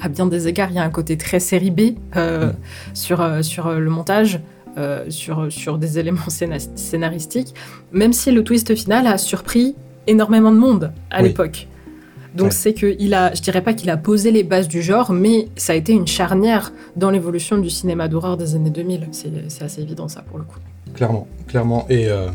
à 0.01 0.09
bien 0.09 0.27
des 0.27 0.49
égards, 0.49 0.71
il 0.71 0.77
y 0.77 0.79
a 0.79 0.85
un 0.85 0.91
côté 0.91 1.17
très 1.17 1.41
série 1.41 1.71
B 1.71 1.97
euh, 2.17 2.47
mm. 2.47 2.55
sur, 2.95 3.45
sur 3.45 3.71
le 3.71 3.91
montage. 3.91 4.41
sur, 5.09 5.51
sur 5.51 5.79
des 5.79 5.99
éléments 6.01 6.29
scénaristiques, 6.75 7.55
même 7.93 8.13
si 8.13 8.31
le 8.31 8.45
twist 8.45 8.75
final 8.75 9.07
a 9.07 9.17
surpris 9.17 9.75
énormément 10.07 10.53
de 10.53 10.59
monde 10.59 10.93
à 11.11 11.23
l'époque. 11.23 11.67
Donc 12.37 12.53
c'est 12.53 12.75
que 12.75 12.97
il 12.99 13.15
a, 13.15 13.35
je 13.35 13.41
dirais 13.41 13.63
pas 13.63 13.75
qu'il 13.75 13.91
a 13.91 13.97
posé 13.97 14.31
les 14.31 14.45
bases 14.45 14.69
du 14.69 14.83
genre, 14.83 15.13
mais 15.13 15.49
ça 15.57 15.73
a 15.73 15.77
été 15.77 15.93
une 15.93 16.07
charnière 16.07 16.73
dans 16.97 17.11
l'évolution 17.11 17.59
du 17.59 17.71
cinéma 17.71 18.09
d'horreur 18.09 18.37
des 18.37 18.55
années 18.55 18.71
2000. 18.71 19.09
C'est 19.13 19.63
assez 19.63 19.83
évident 19.83 20.09
ça 20.09 20.23
pour 20.23 20.39
le 20.39 20.45
coup. 20.45 20.59
Clairement, 20.95 21.27
clairement. 21.49 21.87
Et 21.89 22.09
euh, 22.09 22.29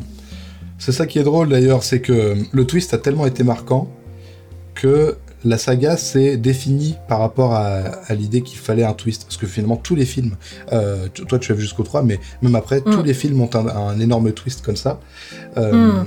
c'est 0.77 0.91
ça 0.91 1.05
qui 1.05 1.19
est 1.19 1.23
drôle 1.23 1.49
d'ailleurs, 1.49 1.83
c'est 1.83 2.01
que 2.01 2.35
le 2.51 2.65
twist 2.65 2.93
a 2.93 2.97
tellement 2.97 3.25
été 3.25 3.43
marquant 3.43 3.87
que 4.73 5.17
la 5.43 5.57
saga 5.57 5.97
s'est 5.97 6.37
définie 6.37 6.95
par 7.07 7.19
rapport 7.19 7.53
à, 7.53 8.13
l'idée 8.13 8.41
qu'il 8.41 8.59
fallait 8.59 8.83
un 8.83 8.93
twist. 8.93 9.23
Parce 9.23 9.37
que 9.37 9.47
finalement, 9.47 9.75
tous 9.75 9.95
les 9.95 10.05
films, 10.05 10.35
euh, 10.71 11.07
toi 11.07 11.39
tu 11.39 11.51
as 11.51 11.55
vu 11.55 11.61
jusqu'au 11.61 11.83
3, 11.83 12.03
mais 12.03 12.19
même 12.41 12.55
après, 12.55 12.81
tous 12.81 13.01
mm. 13.01 13.05
les 13.05 13.13
films 13.13 13.41
ont 13.41 13.49
un, 13.55 13.99
énorme 13.99 14.31
twist 14.33 14.63
comme 14.63 14.75
ça. 14.75 14.99
Euh, 15.57 16.03
mm 16.03 16.05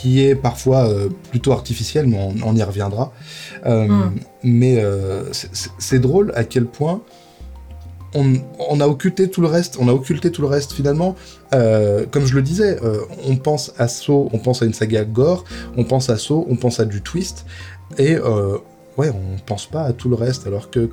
qui 0.00 0.24
est 0.24 0.34
parfois 0.34 0.88
euh, 0.88 1.10
plutôt 1.30 1.52
artificiel, 1.52 2.06
mais 2.06 2.18
on, 2.42 2.56
y 2.56 2.62
reviendra. 2.62 3.12
Euh, 3.66 3.86
hmm. 3.86 4.14
Mais 4.42 4.82
euh, 4.82 5.24
c'est 5.78 5.98
drôle 5.98 6.32
à 6.34 6.44
quel 6.44 6.64
point 6.64 7.02
on, 8.14 8.80
a 8.80 8.88
occulté 8.88 9.28
tout 9.28 9.42
le 9.42 9.46
reste, 9.46 9.76
on 9.78 9.88
a 9.88 9.92
occulté 9.92 10.32
tout 10.32 10.40
le 10.40 10.48
reste 10.48 10.72
finalement. 10.72 11.16
Comme 11.52 12.26
je 12.26 12.34
le 12.34 12.42
disais, 12.42 12.78
on 13.28 13.36
pense 13.36 13.72
à 13.78 13.88
Saw, 13.88 14.28
on 14.32 14.38
pense 14.38 14.62
à 14.62 14.64
une 14.64 14.74
saga 14.74 15.04
gore, 15.04 15.44
on 15.76 15.84
pense 15.84 16.10
à 16.10 16.16
Saw, 16.16 16.46
on 16.48 16.56
pense 16.56 16.80
à 16.80 16.86
du 16.86 17.02
twist, 17.02 17.44
et 17.98 18.18
ouais, 18.18 19.10
on 19.10 19.38
pense 19.46 19.66
pas 19.66 19.82
à 19.82 19.92
tout 19.92 20.08
le 20.08 20.16
reste, 20.16 20.46
alors 20.48 20.70
que 20.70 20.90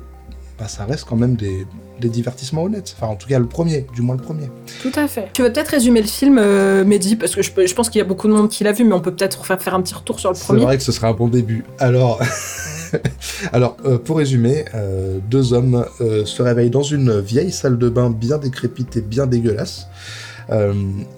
bah, 0.58 0.68
ça 0.68 0.84
reste 0.84 1.04
quand 1.04 1.16
même 1.16 1.36
des, 1.36 1.66
divertissements 2.00 2.64
honnêtes. 2.64 2.94
Enfin, 2.96 3.12
en 3.12 3.16
tout 3.16 3.28
cas, 3.28 3.38
le 3.38 3.46
premier, 3.46 3.86
du 3.94 4.02
moins 4.02 4.16
le 4.16 4.22
premier. 4.22 4.48
Tout 4.82 4.92
à 4.94 5.06
fait. 5.08 5.28
Tu 5.32 5.42
veux 5.42 5.52
peut-être 5.52 5.68
résumer 5.68 6.00
le 6.00 6.08
film, 6.08 6.40
Mehdi, 6.84 7.16
parce 7.16 7.34
que 7.34 7.42
je, 7.42 7.50
je 7.50 7.74
pense 7.74 7.90
qu'il 7.90 7.98
y 7.98 8.02
a 8.02 8.04
beaucoup 8.04 8.28
de 8.28 8.32
monde 8.32 8.48
qui 8.48 8.64
l'a 8.64 8.72
vu, 8.72 8.84
mais 8.84 8.94
on 8.94 9.00
peut 9.00 9.14
peut-être 9.14 9.44
faire, 9.44 9.60
faire 9.60 9.74
un 9.74 9.82
petit 9.82 9.94
retour 9.94 10.20
sur 10.20 10.30
le 10.30 10.36
premier. 10.36 10.60
C'est 10.60 10.64
vrai 10.64 10.76
que 10.78 10.82
ce 10.82 10.92
serait 10.92 11.08
un 11.08 11.14
bon 11.14 11.28
début. 11.28 11.64
Alors. 11.78 12.20
Alors, 13.52 13.76
euh, 13.84 13.98
pour 13.98 14.18
résumer, 14.18 14.64
euh, 14.74 15.18
deux 15.30 15.52
hommes 15.52 15.84
euh, 16.00 16.24
se 16.24 16.42
réveillent 16.42 16.70
dans 16.70 16.82
une 16.82 17.20
vieille 17.20 17.52
salle 17.52 17.78
de 17.78 17.88
bain 17.88 18.10
bien 18.10 18.38
décrépite 18.38 18.96
et 18.96 19.00
bien 19.00 19.26
dégueulasse. 19.26 19.88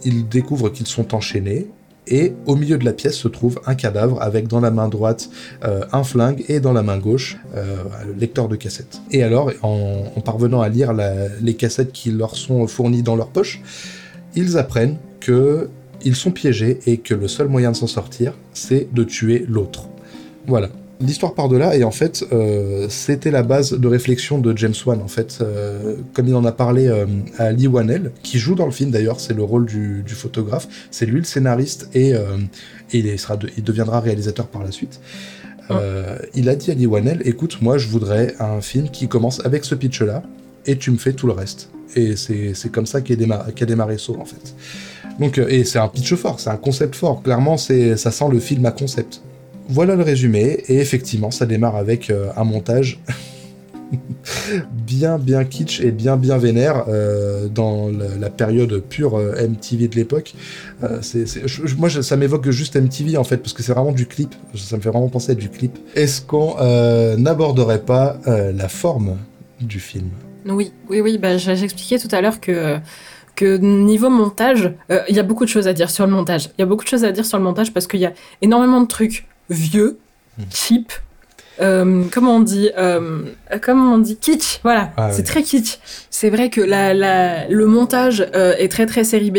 ils 0.04 0.28
découvrent 0.28 0.70
qu'ils 0.70 0.88
sont 0.88 1.14
enchaînés. 1.14 1.70
Et 2.06 2.32
au 2.46 2.56
milieu 2.56 2.78
de 2.78 2.84
la 2.84 2.92
pièce 2.92 3.16
se 3.16 3.28
trouve 3.28 3.60
un 3.66 3.74
cadavre 3.74 4.20
avec 4.22 4.48
dans 4.48 4.60
la 4.60 4.70
main 4.70 4.88
droite 4.88 5.30
un 5.62 6.02
flingue 6.02 6.44
et 6.48 6.58
dans 6.58 6.72
la 6.72 6.82
main 6.82 6.98
gauche 6.98 7.36
le 7.54 8.14
lecteur 8.14 8.48
de 8.48 8.56
cassette. 8.56 9.00
Et 9.10 9.22
alors, 9.22 9.52
en, 9.62 10.20
parvenant 10.24 10.60
à 10.60 10.68
lire 10.68 10.92
les 11.40 11.54
cassettes 11.54 11.92
qui 11.92 12.10
leur 12.10 12.36
sont 12.36 12.66
fournies 12.66 13.02
dans 13.02 13.16
leur 13.16 13.28
poche, 13.28 13.60
ils 14.34 14.58
apprennent 14.58 14.96
que 15.20 15.68
ils 16.02 16.16
sont 16.16 16.30
piégés 16.30 16.80
et 16.86 16.98
que 16.98 17.14
le 17.14 17.28
seul 17.28 17.48
moyen 17.48 17.72
de 17.72 17.76
s'en 17.76 17.86
sortir, 17.86 18.34
c'est 18.52 18.92
de 18.92 19.04
tuer 19.04 19.44
l'autre. 19.48 19.88
Voilà. 20.46 20.70
L'histoire 21.02 21.32
part 21.32 21.48
de 21.48 21.56
là, 21.56 21.74
et 21.74 21.82
en 21.82 21.90
fait, 21.90 22.26
euh, 22.30 22.86
c'était 22.90 23.30
la 23.30 23.42
base 23.42 23.72
de 23.72 23.88
réflexion 23.88 24.38
de 24.38 24.54
James 24.56 24.74
Wan, 24.84 25.00
en 25.00 25.08
fait. 25.08 25.38
Euh, 25.40 25.96
comme 26.12 26.28
il 26.28 26.34
en 26.34 26.44
a 26.44 26.52
parlé 26.52 26.88
euh, 26.88 27.06
à 27.38 27.52
Lee 27.52 27.68
Wanell, 27.68 28.12
qui 28.22 28.38
joue 28.38 28.54
dans 28.54 28.66
le 28.66 28.70
film 28.70 28.90
d'ailleurs, 28.90 29.18
c'est 29.18 29.32
le 29.32 29.42
rôle 29.42 29.64
du, 29.64 30.04
photographe, 30.08 30.68
c'est 30.90 31.06
lui 31.06 31.18
le 31.18 31.24
scénariste, 31.24 31.88
et, 31.94 32.12
il, 32.92 33.18
sera 33.18 33.38
il 33.56 33.64
deviendra 33.64 34.00
réalisateur 34.00 34.46
par 34.46 34.62
la 34.62 34.70
suite. 34.72 35.00
il 36.34 36.48
a 36.50 36.54
dit 36.54 36.70
à 36.70 36.74
Lee 36.74 36.86
Wanell, 36.86 37.22
écoute, 37.24 37.62
moi 37.62 37.78
je 37.78 37.88
voudrais 37.88 38.34
un 38.38 38.60
film 38.60 38.90
qui 38.90 39.08
commence 39.08 39.40
avec 39.46 39.64
ce 39.64 39.74
pitch-là, 39.74 40.22
et 40.66 40.76
tu 40.76 40.90
me 40.90 40.98
fais 40.98 41.14
tout 41.14 41.26
le 41.26 41.32
reste. 41.32 41.70
Et 41.96 42.14
c'est 42.16 42.70
comme 42.70 42.86
ça 42.86 43.00
qu'a 43.00 43.16
démarré, 43.16 43.52
démarré 43.52 43.96
Saw, 43.96 44.20
en 44.20 44.26
fait. 44.26 44.54
Donc, 45.18 45.38
et 45.38 45.64
c'est 45.64 45.78
un 45.78 45.88
pitch 45.88 46.14
fort, 46.14 46.40
c'est 46.40 46.50
un 46.50 46.56
concept 46.56 46.94
fort. 46.94 47.22
Clairement, 47.22 47.56
ça 47.56 48.10
sent 48.10 48.28
le 48.30 48.38
film 48.38 48.66
à 48.66 48.72
concept. 48.72 49.22
Voilà 49.70 49.94
le 49.94 50.02
résumé, 50.02 50.64
et 50.66 50.78
effectivement, 50.78 51.30
ça 51.30 51.46
démarre 51.46 51.76
avec 51.76 52.10
euh, 52.10 52.30
un 52.36 52.42
montage 52.42 52.98
bien 54.72 55.16
bien 55.16 55.44
kitsch 55.44 55.80
et 55.80 55.92
bien 55.92 56.16
bien 56.16 56.38
vénère 56.38 56.86
euh, 56.88 57.46
dans 57.46 57.88
la, 57.88 58.30
période 58.30 58.82
pure 58.88 59.16
euh, 59.16 59.48
MTV 59.48 59.86
de 59.86 59.94
l'époque. 59.94 60.34
moi, 61.78 61.88
ça 61.88 62.16
m'évoque 62.16 62.50
juste 62.50 62.74
MTV 62.74 63.16
en 63.16 63.22
fait, 63.22 63.36
parce 63.36 63.52
que 63.52 63.62
c'est 63.62 63.72
vraiment 63.72 63.92
du 63.92 64.06
clip. 64.06 64.34
Ça 64.56 64.76
me 64.76 64.82
fait 64.82 64.90
vraiment 64.90 65.08
penser 65.08 65.32
à 65.32 65.34
du 65.36 65.48
clip. 65.48 65.78
Est-ce 65.94 66.20
qu'on 66.20 66.56
n'aborderait 67.16 67.82
pas 67.82 68.18
la 68.26 68.68
forme 68.68 69.18
du 69.60 69.78
film? 69.78 70.08
Oui, 70.46 70.72
oui, 70.88 71.00
oui. 71.00 71.16
Bah, 71.16 71.36
J'expliquais 71.36 71.98
tout 71.98 72.08
à 72.10 72.20
l'heure 72.20 72.40
que 72.40 72.78
que 73.36 73.56
niveau 73.56 74.10
montage, 74.10 74.74
il 75.08 75.14
y 75.14 75.20
a 75.20 75.22
beaucoup 75.22 75.44
de 75.44 75.48
choses 75.48 75.68
à 75.68 75.72
dire 75.72 75.90
sur 75.90 76.06
le 76.06 76.12
montage. 76.12 76.50
Il 76.58 76.60
y 76.60 76.64
a 76.64 76.66
beaucoup 76.66 76.84
de 76.84 76.88
choses 76.88 77.04
à 77.04 77.12
dire 77.12 77.24
sur 77.24 77.38
le 77.38 77.44
montage 77.44 77.72
parce 77.72 77.86
qu'il 77.86 78.00
y 78.00 78.06
a 78.06 78.12
énormément 78.42 78.80
de 78.80 78.86
trucs 78.86 79.29
vieux, 79.50 79.98
hmm. 80.38 80.44
cheap, 80.52 80.92
euh, 81.60 82.04
comment 82.12 82.36
on 82.36 82.40
dit 82.40 82.70
euh, 82.78 83.22
comment 83.62 83.94
on 83.94 83.98
dit 83.98 84.16
kitsch 84.16 84.60
voilà. 84.62 84.90
Ah 84.96 85.10
c'est 85.12 85.22
très 85.22 85.42
kitsch. 85.42 85.78
C'est 86.10 86.30
vrai 86.30 86.48
que 86.50 86.60
la, 86.60 86.94
la, 86.94 87.48
le 87.48 87.66
montage 87.66 88.26
euh, 88.34 88.54
est 88.58 88.70
très 88.70 88.86
très 88.86 89.04
série 89.04 89.30
B 89.30 89.38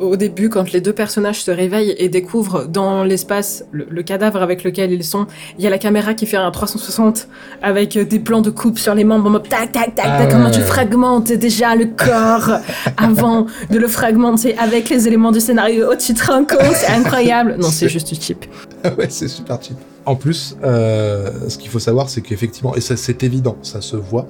au 0.00 0.16
début 0.16 0.48
quand 0.48 0.72
les 0.72 0.80
deux 0.80 0.92
personnages 0.92 1.42
se 1.42 1.50
réveillent 1.50 1.94
et 1.98 2.08
découvrent 2.08 2.66
dans 2.66 3.04
l'espace 3.04 3.64
le, 3.72 4.02
cadavre 4.02 4.42
avec 4.42 4.64
lequel 4.64 4.92
ils 4.92 5.04
sont 5.04 5.26
il 5.58 5.64
y 5.64 5.66
a 5.66 5.70
la 5.70 5.78
caméra 5.78 6.14
qui 6.14 6.26
fait 6.26 6.36
un 6.36 6.50
360 6.50 7.28
avec 7.62 7.96
des 7.96 8.18
plans 8.18 8.42
de 8.42 8.50
coupe 8.50 8.78
sur 8.78 8.94
les 8.94 9.04
membres 9.04 9.38
tac 9.38 9.72
tac 9.72 9.94
tac, 9.94 10.06
ah 10.06 10.26
comment 10.30 10.50
tu 10.50 10.60
fragmentes 10.60 11.32
déjà 11.32 11.74
le 11.74 11.86
corps 11.86 12.58
avant 12.96 13.46
de 13.70 13.78
le 13.78 13.88
fragmenter 13.88 14.56
avec 14.58 14.90
les 14.90 15.08
éléments 15.08 15.32
du 15.32 15.40
scénario. 15.40 15.94
Te 15.94 16.30
rends 16.30 16.44
compte 16.44 16.74
c'est 16.74 16.92
incroyable. 16.92 17.56
Non 17.58 17.68
c'est 17.70 17.88
juste 17.88 18.14
cheap. 18.20 18.44
Ouais 18.98 19.06
c'est 19.08 19.28
super 19.28 19.58
cheap 19.62 19.78
en 20.06 20.16
plus, 20.16 20.56
euh, 20.62 21.48
ce 21.48 21.58
qu'il 21.58 21.70
faut 21.70 21.78
savoir, 21.78 22.08
c'est 22.08 22.20
qu'effectivement, 22.20 22.74
et 22.74 22.80
ça 22.80 22.96
c'est 22.96 23.22
évident, 23.22 23.56
ça 23.62 23.80
se 23.80 23.96
voit, 23.96 24.26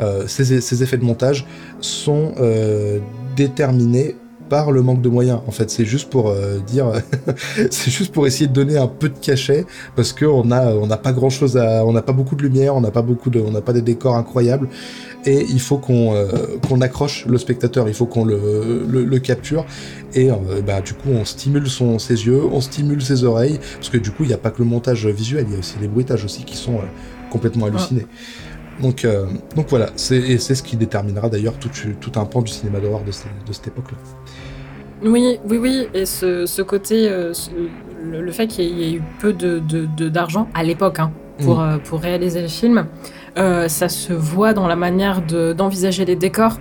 euh, 0.00 0.26
ces, 0.26 0.82
effets 0.82 0.98
de 0.98 1.04
montage 1.04 1.46
sont 1.80 2.34
euh, 2.38 2.98
déterminés 3.34 4.16
par 4.48 4.72
le 4.72 4.82
manque 4.82 5.02
de 5.02 5.08
moyens. 5.08 5.40
En 5.46 5.50
fait, 5.50 5.70
c'est 5.70 5.84
juste 5.84 6.10
pour 6.10 6.32
dire, 6.66 6.92
c'est 7.70 7.90
juste 7.90 8.12
pour 8.12 8.26
essayer 8.26 8.46
de 8.46 8.52
donner 8.52 8.76
un 8.76 8.86
peu 8.86 9.08
de 9.08 9.18
cachet 9.18 9.66
parce 9.94 10.12
qu'on 10.12 10.50
a, 10.50 10.72
on 10.74 10.86
n'a 10.86 10.96
pas 10.96 11.12
grand 11.12 11.30
chose 11.30 11.56
à, 11.56 11.84
on 11.84 11.92
n'a 11.92 12.02
pas 12.02 12.12
beaucoup 12.12 12.36
de 12.36 12.42
lumière, 12.42 12.76
on 12.76 12.80
n'a 12.80 12.90
pas 12.90 13.02
beaucoup 13.02 13.30
de, 13.30 13.40
on 13.40 13.50
n'a 13.50 13.60
pas 13.60 13.72
des 13.72 13.82
décors 13.82 14.16
incroyables 14.16 14.68
et 15.24 15.44
il 15.48 15.60
faut 15.60 15.78
qu'on 15.78 16.14
qu'on 16.68 16.80
accroche 16.80 17.26
le 17.26 17.38
spectateur, 17.38 17.88
il 17.88 17.94
faut 17.94 18.06
qu'on 18.06 18.24
le, 18.24 18.86
le, 18.88 19.18
capture 19.18 19.66
et 20.16 20.30
euh, 20.30 20.34
bah, 20.66 20.80
du 20.80 20.94
coup 20.94 21.10
on 21.10 21.24
stimule 21.24 21.68
son, 21.68 21.98
ses 21.98 22.26
yeux, 22.26 22.42
on 22.44 22.60
stimule 22.60 23.02
ses 23.02 23.24
oreilles, 23.24 23.58
parce 23.74 23.90
que 23.90 23.98
du 23.98 24.10
coup 24.10 24.24
il 24.24 24.28
n'y 24.28 24.34
a 24.34 24.38
pas 24.38 24.50
que 24.50 24.58
le 24.58 24.68
montage 24.68 25.06
visuel, 25.06 25.44
il 25.48 25.52
y 25.52 25.56
a 25.56 25.58
aussi 25.58 25.76
les 25.80 25.88
bruitages 25.88 26.24
aussi 26.24 26.44
qui 26.44 26.56
sont 26.56 26.76
euh, 26.76 27.30
complètement 27.30 27.66
hallucinés. 27.66 28.06
Donc, 28.80 29.04
euh, 29.04 29.26
donc 29.54 29.68
voilà, 29.70 29.90
c'est 29.96 30.38
ce 30.38 30.62
qui 30.62 30.76
déterminera 30.76 31.28
d'ailleurs 31.28 31.58
tout, 31.58 31.70
tout, 32.00 32.20
un 32.20 32.26
pan 32.26 32.42
du 32.42 32.52
cinéma 32.52 32.78
d'horreur 32.78 33.00
de, 33.00 33.06
de, 33.06 33.52
cette 33.52 33.68
époque-là. 33.68 33.96
Oui, 35.02 35.38
oui, 35.48 35.58
oui, 35.58 35.88
et 35.94 36.06
ce, 36.06 36.46
ce 36.46 36.62
côté, 36.62 37.10
le, 38.02 38.32
fait 38.32 38.46
qu'il 38.46 38.64
y, 38.64 38.84
ait 38.84 38.96
eu 38.96 39.02
peu 39.20 39.32
d'argent 39.32 40.42
de, 40.42 40.46
de, 40.46 40.58
à 40.58 40.62
l'époque 40.62 41.00
hein, 41.00 41.10
pour, 41.40 41.60
mm. 41.60 41.80
pour 41.80 42.00
réaliser 42.00 42.40
le 42.40 42.48
film, 42.48 42.86
ça 43.36 43.88
se 43.88 44.12
voit 44.12 44.54
dans 44.54 44.66
la 44.66 44.76
manière 44.76 45.20
d'envisager 45.22 46.04
les 46.04 46.16
décors. 46.16 46.58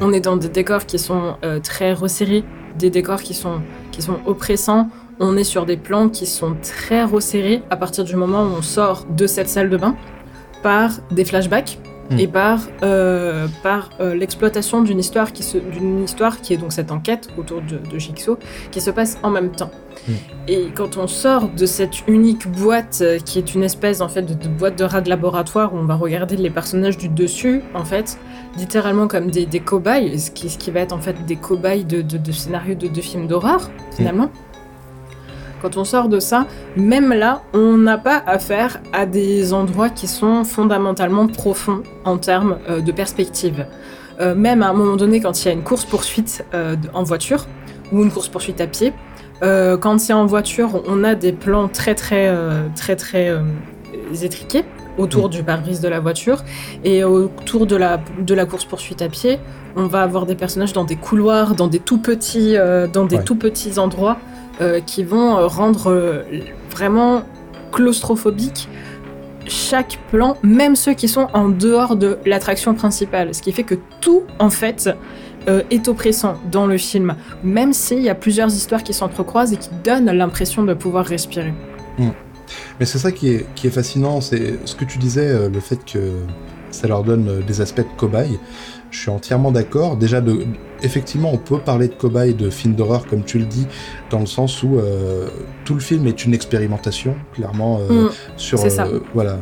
On 0.00 0.12
est 0.12 0.20
dans 0.20 0.36
des 0.36 0.48
décors 0.48 0.86
qui 0.86 0.98
sont 0.98 1.36
très 1.62 1.92
resserrés, 1.92 2.44
des 2.78 2.90
décors 2.90 3.22
qui 3.22 3.34
sont, 3.34 3.60
qui 3.92 4.02
sont 4.02 4.18
oppressants. 4.26 4.88
On 5.18 5.36
est 5.36 5.44
sur 5.44 5.64
des 5.64 5.76
plans 5.76 6.08
qui 6.08 6.26
sont 6.26 6.56
très 6.62 7.04
resserrés 7.04 7.62
à 7.70 7.76
partir 7.76 8.04
du 8.04 8.16
moment 8.16 8.42
où 8.42 8.58
on 8.58 8.62
sort 8.62 9.06
de 9.08 9.26
cette 9.26 9.48
salle 9.48 9.70
de 9.70 9.76
bain 9.76 9.94
par 10.62 10.90
des 11.10 11.24
flashbacks 11.24 11.78
hmm. 12.10 12.18
et 12.18 12.26
par, 12.26 12.60
euh, 12.82 13.48
par 13.62 13.90
euh, 14.00 14.14
l'exploitation 14.14 14.82
d'une 14.82 14.98
histoire, 14.98 15.32
qui 15.32 15.44
histoire 16.04 16.40
qui 16.40 16.54
est 16.54 16.56
donc 16.56 16.72
cette 16.72 16.90
enquête 16.90 17.28
autour 17.36 17.62
de, 17.62 17.78
de 17.78 17.98
Jigsaw 17.98 18.38
qui 18.70 18.80
se 18.80 18.90
passe 18.90 19.18
en 19.22 19.30
même 19.30 19.52
temps. 19.52 19.70
Hmm. 20.08 20.12
Et 20.48 20.66
quand 20.74 20.96
on 20.96 21.06
sort 21.06 21.48
de 21.48 21.66
cette 21.66 22.06
unique 22.06 22.48
boîte 22.48 22.98
euh, 23.02 23.18
qui 23.18 23.38
est 23.38 23.54
une 23.54 23.62
espèce 23.62 24.00
en 24.00 24.08
fait 24.08 24.22
de, 24.22 24.48
boîte 24.48 24.78
de 24.78 24.84
rats 24.84 25.00
de 25.00 25.08
laboratoire 25.08 25.74
où 25.74 25.78
on 25.78 25.84
va 25.84 25.96
regarder 25.96 26.36
les 26.36 26.50
personnages 26.50 26.98
du 26.98 27.08
dessus, 27.08 27.62
en 27.74 27.84
fait, 27.84 28.18
littéralement 28.56 29.08
comme 29.08 29.30
des, 29.30 29.46
des 29.46 29.60
cobayes, 29.60 30.18
ce 30.18 30.30
qui, 30.30 30.48
ce 30.48 30.58
qui 30.58 30.70
va 30.70 30.80
être 30.80 30.92
en 30.92 31.00
fait 31.00 31.24
des 31.26 31.36
cobayes 31.36 31.84
de, 31.84 32.02
de, 32.02 32.32
scénarios 32.32 32.74
de, 32.74 33.00
films 33.00 33.26
d'horreur, 33.26 33.70
finalement. 33.96 34.30
Quand 35.66 35.78
on 35.78 35.84
sort 35.84 36.08
de 36.08 36.20
ça, 36.20 36.46
même 36.76 37.12
là, 37.12 37.42
on 37.52 37.76
n'a 37.76 37.98
pas 37.98 38.22
affaire 38.24 38.78
à 38.92 39.04
des 39.04 39.52
endroits 39.52 39.88
qui 39.88 40.06
sont 40.06 40.44
fondamentalement 40.44 41.26
profonds 41.26 41.82
en 42.04 42.18
termes 42.18 42.58
euh, 42.68 42.80
de 42.80 42.92
perspective. 42.92 43.66
Euh, 44.20 44.36
même 44.36 44.62
à 44.62 44.68
un 44.68 44.72
moment 44.74 44.94
donné, 44.94 45.18
quand 45.18 45.42
il 45.42 45.48
y 45.48 45.50
a 45.50 45.54
une 45.54 45.64
course-poursuite 45.64 46.44
euh, 46.54 46.76
en 46.94 47.02
voiture 47.02 47.46
ou 47.90 48.04
une 48.04 48.12
course-poursuite 48.12 48.60
à 48.60 48.68
pied, 48.68 48.92
quand 49.42 49.98
c'est 49.98 50.12
en 50.12 50.24
voiture, 50.24 50.82
on 50.86 51.02
a 51.02 51.16
des 51.16 51.32
plans 51.32 51.66
très 51.66 51.96
très 51.96 52.32
très 52.76 52.94
très, 52.94 53.36
étriqués 54.22 54.64
autour 54.98 55.26
mm. 55.26 55.30
du 55.30 55.42
pare-brise 55.42 55.80
de 55.80 55.88
la 55.88 55.98
voiture. 56.00 56.44
Et 56.84 57.04
autour 57.04 57.66
de 57.66 57.76
la, 57.76 58.00
de 58.20 58.34
la 58.34 58.46
course-poursuite 58.46 59.02
à 59.02 59.08
pied, 59.08 59.38
on 59.76 59.86
va 59.86 60.02
avoir 60.02 60.26
des 60.26 60.34
personnages 60.34 60.72
dans 60.72 60.84
des 60.84 60.96
couloirs, 60.96 61.54
dans 61.54 61.68
des 61.68 61.78
tout 61.78 61.98
petits, 61.98 62.56
euh, 62.56 62.86
dans 62.86 63.04
des 63.04 63.22
tout 63.22 63.36
petits 63.36 63.78
endroits 63.78 64.16
euh, 64.60 64.80
qui 64.80 65.04
vont 65.04 65.36
euh, 65.36 65.46
rendre 65.46 66.24
vraiment 66.70 67.22
claustrophobique 67.72 68.68
chaque 69.46 69.98
plan, 70.10 70.36
même 70.42 70.74
ceux 70.74 70.94
qui 70.94 71.06
sont 71.08 71.28
en 71.32 71.48
dehors 71.48 71.94
de 71.94 72.18
l'attraction 72.26 72.74
principale. 72.74 73.34
Ce 73.34 73.42
qui 73.42 73.52
fait 73.52 73.62
que 73.62 73.76
tout, 74.00 74.24
en 74.40 74.50
fait, 74.50 74.90
est 75.70 75.86
oppressant 75.86 76.34
dans 76.50 76.66
le 76.66 76.76
film, 76.76 77.14
même 77.44 77.72
s'il 77.72 78.00
y 78.00 78.08
a 78.08 78.16
plusieurs 78.16 78.48
histoires 78.48 78.82
qui 78.82 78.92
s'entrecroisent 78.92 79.52
et 79.52 79.56
qui 79.56 79.70
donnent 79.84 80.10
l'impression 80.10 80.64
de 80.64 80.74
pouvoir 80.74 81.06
respirer. 81.06 81.54
Mm. 81.98 82.08
Mais 82.78 82.86
c'est 82.86 82.98
ça 82.98 83.12
qui 83.12 83.28
est, 83.28 83.46
qui 83.54 83.66
est 83.66 83.70
fascinant, 83.70 84.20
c'est 84.20 84.54
ce 84.64 84.74
que 84.74 84.84
tu 84.84 84.98
disais, 84.98 85.28
euh, 85.28 85.48
le 85.48 85.60
fait 85.60 85.78
que 85.84 86.12
ça 86.70 86.86
leur 86.88 87.02
donne 87.04 87.28
euh, 87.28 87.40
des 87.42 87.60
aspects 87.60 87.80
de 87.80 87.96
cobaye. 87.96 88.38
Je 88.96 89.02
suis 89.02 89.10
entièrement 89.10 89.52
d'accord. 89.52 89.98
Déjà, 89.98 90.22
de, 90.22 90.46
effectivement, 90.82 91.30
on 91.30 91.36
peut 91.36 91.58
parler 91.58 91.88
de 91.88 91.92
cobaye, 91.92 92.32
de 92.32 92.48
film 92.48 92.74
d'horreur, 92.74 93.06
comme 93.06 93.24
tu 93.24 93.38
le 93.38 93.44
dis, 93.44 93.66
dans 94.08 94.20
le 94.20 94.26
sens 94.26 94.62
où 94.62 94.78
euh, 94.78 95.28
tout 95.66 95.74
le 95.74 95.80
film 95.80 96.06
est 96.06 96.24
une 96.24 96.32
expérimentation, 96.32 97.14
clairement, 97.34 97.78
mm, 97.80 98.08
sur. 98.38 98.58
ça. 98.58 98.88
voilà. 99.12 99.38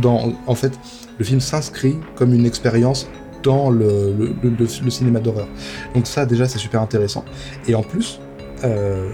Dans, 0.00 0.32
en 0.46 0.54
fait, 0.54 0.78
le 1.18 1.24
film 1.24 1.40
s'inscrit 1.40 1.96
comme 2.14 2.32
une 2.34 2.46
expérience 2.46 3.08
dans 3.42 3.68
le, 3.68 4.14
le, 4.42 4.90
cinéma 4.90 5.18
d'horreur. 5.18 5.48
Donc 5.94 6.06
ça 6.06 6.24
déjà 6.24 6.46
c'est 6.46 6.58
super 6.58 6.80
intéressant. 6.80 7.24
Et 7.66 7.74
en 7.74 7.82
plus, 7.82 8.20
euh, 8.62 9.10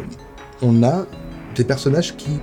on 0.63 0.83
a 0.83 1.07
des 1.57 1.65
personnages 1.65 2.17
qui 2.17 2.39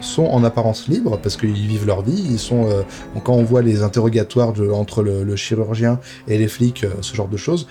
sont 0.00 0.24
en 0.24 0.44
apparence 0.44 0.88
libres 0.88 1.18
parce 1.22 1.36
qu'ils 1.36 1.66
vivent 1.66 1.86
leur 1.86 2.02
vie. 2.02 2.26
Ils 2.30 2.38
sont 2.38 2.66
euh, 2.66 2.82
quand 3.24 3.34
on 3.34 3.44
voit 3.44 3.62
les 3.62 3.82
interrogatoires 3.82 4.52
entre 4.72 5.02
le, 5.02 5.36
chirurgien 5.36 6.00
et 6.28 6.38
les 6.38 6.48
flics, 6.48 6.84
euh, 6.84 6.94
ce 7.00 7.14
genre 7.14 7.28
de 7.28 7.36
choses, 7.36 7.66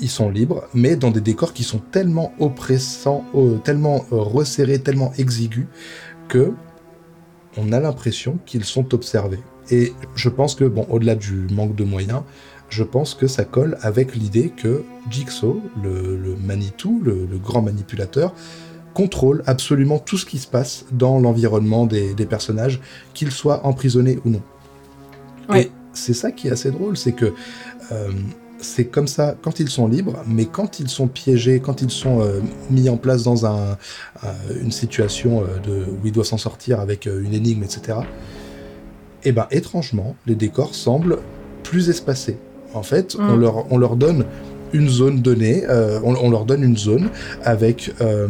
ils 0.00 0.10
sont 0.10 0.28
libres, 0.28 0.64
mais 0.74 0.96
dans 0.96 1.10
des 1.10 1.20
décors 1.20 1.52
qui 1.52 1.62
sont 1.62 1.78
tellement 1.78 2.32
oppressants, 2.40 3.24
tellement 3.62 4.04
resserrés, 4.10 4.80
tellement 4.80 5.12
exigus 5.18 5.66
que 6.26 6.52
on 7.56 7.70
a 7.70 7.78
l'impression 7.78 8.38
qu'ils 8.44 8.64
sont 8.64 8.92
observés. 8.92 9.38
Et 9.70 9.92
je 10.14 10.28
pense 10.28 10.54
que, 10.54 10.64
bon, 10.64 10.86
au-delà 10.90 11.14
du 11.14 11.46
manque 11.52 11.74
de 11.74 11.84
moyens, 11.84 12.22
je 12.68 12.82
pense 12.82 13.14
que 13.14 13.26
ça 13.26 13.44
colle 13.44 13.78
avec 13.82 14.14
l'idée 14.14 14.50
que 14.50 14.84
Jigsaw, 15.10 15.60
le, 15.82 16.36
Manitou, 16.42 17.00
le, 17.04 17.26
grand 17.38 17.62
manipulateur, 17.62 18.34
contrôle 18.94 19.42
absolument 19.46 19.98
tout 19.98 20.16
ce 20.16 20.24
qui 20.24 20.38
se 20.38 20.46
passe 20.46 20.86
dans 20.92 21.18
l'environnement 21.18 21.84
des, 21.84 22.14
personnages, 22.26 22.80
qu'ils 23.12 23.32
soient 23.32 23.66
emprisonnés 23.66 24.18
ou 24.24 24.30
non. 24.30 24.42
Et 25.54 25.70
c'est 25.92 26.14
ça 26.14 26.32
qui 26.32 26.48
est 26.48 26.50
assez 26.50 26.70
drôle, 26.70 26.96
c'est 26.96 27.12
que 27.12 27.34
euh, 27.92 28.10
c'est 28.58 28.86
comme 28.86 29.08
ça 29.08 29.36
quand 29.42 29.60
ils 29.60 29.68
sont 29.68 29.88
libres, 29.88 30.22
mais 30.26 30.46
quand 30.46 30.80
ils 30.80 30.88
sont 30.88 31.06
piégés, 31.06 31.60
quand 31.60 31.82
ils 31.82 31.90
sont 31.90 32.20
euh, 32.20 32.40
mis 32.70 32.88
en 32.88 32.96
place 32.96 33.24
dans 33.24 33.44
un, 33.44 33.76
une 34.62 34.72
situation 34.72 35.42
euh, 35.42 35.58
de, 35.58 35.84
où 35.90 36.06
ils 36.06 36.12
doivent 36.12 36.26
s'en 36.26 36.38
sortir 36.38 36.80
avec 36.80 37.06
une 37.06 37.34
énigme, 37.34 37.62
etc., 37.62 37.98
et 39.26 39.30
eh 39.30 39.32
ben 39.32 39.46
étrangement, 39.50 40.16
les 40.26 40.34
décors 40.34 40.74
semblent 40.74 41.18
plus 41.62 41.88
espacés. 41.88 42.36
En 42.74 42.82
fait, 42.82 43.16
on, 43.18 43.36
mm. 43.36 43.40
leur, 43.40 43.72
on 43.72 43.78
leur 43.78 43.96
donne 43.96 44.26
une 44.74 44.88
zone 44.88 45.22
donnée, 45.22 45.64
euh, 45.68 46.00
on, 46.02 46.30
leur 46.30 46.44
donne 46.44 46.64
une 46.64 46.76
zone 46.76 47.08
avec, 47.44 47.92
euh, 48.00 48.28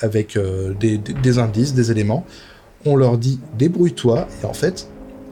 avec 0.00 0.36
euh, 0.36 0.74
des, 0.78 0.98
des, 0.98 1.38
indices, 1.38 1.74
des 1.74 1.90
éléments. 1.90 2.24
On 2.84 2.94
leur 2.94 3.16
dit 3.16 3.40
débrouille-toi, 3.58 4.28
et 4.42 4.46
en 4.46 4.52
fait, 4.52 4.88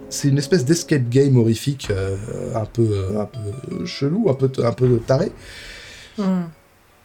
c'est 0.09 0.29
une 0.29 0.39
espèce 0.39 0.65
d'escape 0.65 1.09
game 1.11 1.37
horrifique 1.37 1.91
un, 2.55 2.65
peu, 2.65 3.19
un 3.19 3.27
peu 3.27 3.85
chelou, 3.85 4.29
un 4.31 4.35
peu, 4.35 4.51
un 4.65 4.73
peu 4.73 4.99
taré. 5.07 5.31
Mm. 6.19 6.25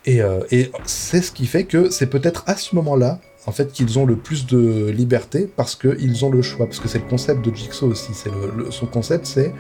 Et, 0.06 0.22
et 0.50 0.72
c'est 0.86 1.22
ce 1.22 1.32
qui 1.32 1.46
fait 1.46 1.66
que 1.66 1.92
c'est 1.92 2.08
peut-être 2.08 2.44
à 2.48 2.56
ce 2.56 2.74
moment-là 2.76 3.20
en 3.46 3.52
fait 3.52 3.72
qu'ils 3.72 4.00
ont 4.00 4.06
le 4.06 4.16
plus 4.16 4.48
de 4.48 4.90
liberté 4.90 5.48
parce 5.56 5.76
qu'ils 5.76 6.26
ont 6.26 6.32
le 6.32 6.42
choix. 6.42 6.66
Parce 6.66 6.80
que 6.80 6.88
c'est 6.88 7.00
le 7.00 7.08
concept 7.08 7.46
de 7.46 7.54
Jigsaw 7.54 7.88
aussi. 7.88 8.14
C'est 8.14 8.32
son 8.72 8.86
concept, 8.88 9.28
c'est 9.28 9.54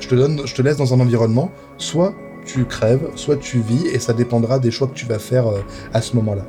je 0.00 0.08
te 0.08 0.14
donne, 0.14 0.40
je 0.44 0.54
te 0.54 0.62
laisse 0.62 0.76
dans 0.76 0.94
un 0.94 1.00
environnement, 1.00 1.50
soit 1.76 2.14
tu 2.48 2.64
crèves, 2.64 3.10
soit 3.14 3.36
tu 3.36 3.60
vis, 3.60 3.86
et 3.86 3.98
ça 4.00 4.12
dépendra 4.12 4.58
des 4.58 4.70
choix 4.70 4.88
que 4.88 4.94
tu 4.94 5.06
vas 5.06 5.18
faire 5.18 5.46
euh, 5.46 5.60
à 5.92 6.00
ce 6.00 6.16
moment-là. 6.16 6.46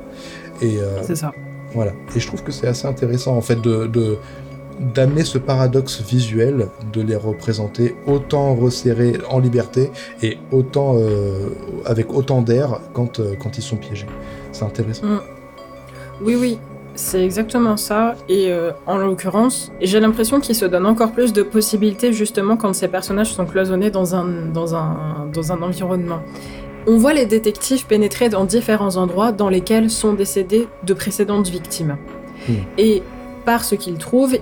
Et 0.62 0.78
euh, 0.78 1.02
c'est 1.02 1.14
ça. 1.14 1.32
Voilà. 1.74 1.92
Et 2.16 2.20
je 2.20 2.26
trouve 2.26 2.42
que 2.42 2.50
c'est 2.50 2.66
assez 2.66 2.86
intéressant 2.86 3.36
en 3.36 3.42
fait 3.42 3.60
de, 3.60 4.18
d'amener 4.94 5.24
ce 5.24 5.38
paradoxe 5.38 6.00
visuel, 6.02 6.68
de 6.92 7.02
les 7.02 7.14
représenter 7.14 7.94
autant 8.06 8.54
resserrés 8.56 9.18
en 9.28 9.38
liberté 9.38 9.90
et 10.22 10.38
autant 10.50 10.96
euh, 10.96 11.50
avec 11.84 12.12
autant 12.12 12.42
d'air 12.42 12.80
quand, 12.94 13.20
quand 13.38 13.58
ils 13.58 13.62
sont 13.62 13.76
piégés. 13.76 14.06
C'est 14.52 14.64
intéressant. 14.64 15.06
Mm. 15.06 15.20
Oui, 16.22 16.36
oui, 16.38 16.58
c'est 16.94 17.24
exactement 17.24 17.76
ça. 17.76 18.14
Et 18.28 18.50
euh, 18.50 18.72
en 18.86 18.96
l'occurrence, 18.98 19.72
j'ai 19.80 20.00
l'impression 20.00 20.40
qu'il 20.40 20.54
se 20.54 20.64
donne 20.64 20.86
encore 20.86 21.12
plus 21.12 21.32
de 21.32 21.42
possibilités 21.42 22.12
justement 22.12 22.56
quand 22.56 22.72
ces 22.72 22.88
personnages 22.88 23.32
sont 23.32 23.46
cloisonnés 23.46 23.90
dans 23.90 24.14
un, 24.14 24.24
dans 24.52 24.74
un, 24.74 25.28
dans 25.32 25.52
un 25.52 25.62
environnement. 25.62 26.20
On 26.86 26.96
voit 26.96 27.12
les 27.12 27.26
détectives 27.26 27.86
pénétrer 27.86 28.28
dans 28.28 28.44
différents 28.44 28.96
endroits 28.96 29.32
dans 29.32 29.48
lesquels 29.48 29.90
sont 29.90 30.14
décédées 30.14 30.68
de 30.84 30.94
précédentes 30.94 31.48
victimes. 31.48 31.96
Hmm. 32.48 32.54
Et 32.78 33.02
par 33.44 33.64
ce 33.64 33.74
qu'ils 33.74 33.98
trouvent, 33.98 34.38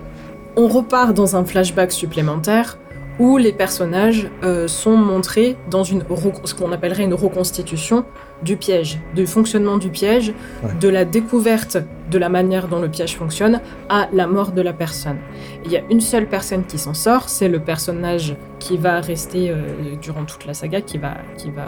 on 0.56 0.68
repart 0.68 1.14
dans 1.14 1.36
un 1.36 1.44
flashback 1.44 1.92
supplémentaire 1.92 2.78
où 3.18 3.36
les 3.36 3.52
personnages 3.52 4.30
euh, 4.44 4.68
sont 4.68 4.96
montrés 4.96 5.56
dans 5.70 5.82
une 5.82 6.04
ce 6.44 6.54
qu'on 6.54 6.72
appellerait 6.72 7.04
une 7.04 7.14
reconstitution 7.14 8.04
du 8.42 8.56
piège, 8.56 8.98
du 9.14 9.26
fonctionnement 9.26 9.78
du 9.78 9.90
piège, 9.90 10.32
de 10.80 10.88
la 10.88 11.04
découverte 11.04 11.78
de 12.10 12.18
la 12.18 12.28
manière 12.28 12.68
dont 12.68 12.80
le 12.80 12.88
piège 12.88 13.16
fonctionne 13.16 13.60
à 13.88 14.08
la 14.12 14.26
mort 14.26 14.52
de 14.52 14.62
la 14.62 14.72
personne. 14.72 15.18
Il 15.64 15.72
y 15.72 15.76
a 15.76 15.82
une 15.90 16.00
seule 16.00 16.26
personne 16.26 16.64
qui 16.64 16.78
s'en 16.78 16.94
sort, 16.94 17.28
c'est 17.28 17.48
le 17.48 17.60
personnage 17.60 18.34
qui 18.58 18.76
va 18.76 19.00
rester 19.00 19.50
euh, 19.50 19.56
durant 20.00 20.24
toute 20.24 20.46
la 20.46 20.54
saga, 20.54 20.80
qui 20.80 20.98
va, 20.98 21.14
qui 21.36 21.50
va, 21.50 21.66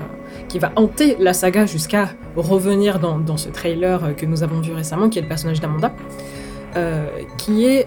qui 0.48 0.58
va 0.58 0.72
hanter 0.76 1.16
la 1.18 1.34
saga 1.34 1.66
jusqu'à 1.66 2.10
revenir 2.36 2.98
dans, 3.00 3.18
dans, 3.18 3.36
ce 3.36 3.48
trailer 3.48 4.16
que 4.16 4.26
nous 4.26 4.42
avons 4.42 4.60
vu 4.60 4.72
récemment, 4.72 5.08
qui 5.08 5.18
est 5.18 5.22
le 5.22 5.28
personnage 5.28 5.60
d'Amanda, 5.60 5.92
euh, 6.76 7.06
qui 7.36 7.66
est 7.66 7.86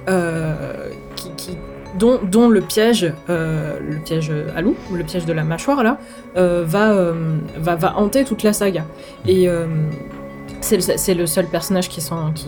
qui, 1.16 1.30
qui 1.36 1.58
dont, 1.98 2.50
le 2.50 2.62
piège, 2.62 3.12
euh, 3.30 3.80
le 3.80 3.98
piège 3.98 4.32
à 4.56 4.62
loup, 4.62 4.76
le 4.94 5.04
piège 5.04 5.26
de 5.26 5.34
la 5.34 5.44
mâchoire 5.44 5.84
là, 5.84 5.98
euh, 6.38 6.66
euh, 6.74 7.38
va, 7.58 7.76
va, 7.76 7.98
hanter 7.98 8.24
toute 8.24 8.44
la 8.44 8.54
saga. 8.54 8.86
Et 9.28 9.48
c'est 10.62 11.14
le, 11.14 11.26
seul 11.26 11.48
personnage 11.48 11.90
qui 11.90 12.02
s'en 12.02 12.32
qui, 12.32 12.48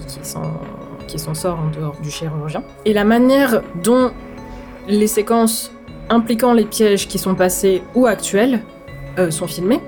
qui 1.08 1.20
sort 1.20 1.60
en 1.60 1.70
dehors 1.78 1.96
du 2.02 2.10
chirurgien. 2.10 2.64
Et 2.86 2.94
la 2.94 3.04
manière 3.04 3.62
dont 3.84 4.12
les 4.88 5.08
séquences 5.08 5.72
impliquant 6.10 6.54
les 6.54 6.66
pièges 6.66 7.08
qui 7.08 7.18
sont 7.18 7.36
passés 7.36 7.82
ou 7.96 8.06
actuels 8.06 8.62
sont 9.30 9.48
filmées, 9.48 9.82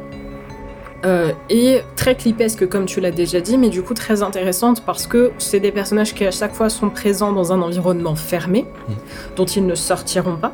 euh, 1.05 1.31
et 1.49 1.81
très 1.95 2.15
clipesque 2.15 2.67
comme 2.67 2.86
tu 2.86 2.99
l'as 2.99 3.12
déjà 3.12 3.39
dit, 3.39 3.57
mais 3.57 3.69
du 3.69 3.83
coup 3.83 3.93
très 3.93 4.23
intéressante 4.23 4.83
parce 4.83 5.05
que 5.05 5.31
c'est 5.38 5.60
des 5.60 5.71
personnages 5.71 6.15
qui 6.15 6.25
à 6.25 6.31
chaque 6.31 6.55
fois 6.55 6.69
sont 6.69 6.89
présents 6.89 7.31
dans 7.33 7.53
un 7.53 7.62
environnement 7.62 8.15
fermé, 8.15 8.63
mm. 8.63 8.93
dont 9.36 9.45
ils 9.45 9.65
ne 9.65 9.75
sortiront 9.75 10.38
pas, 10.38 10.53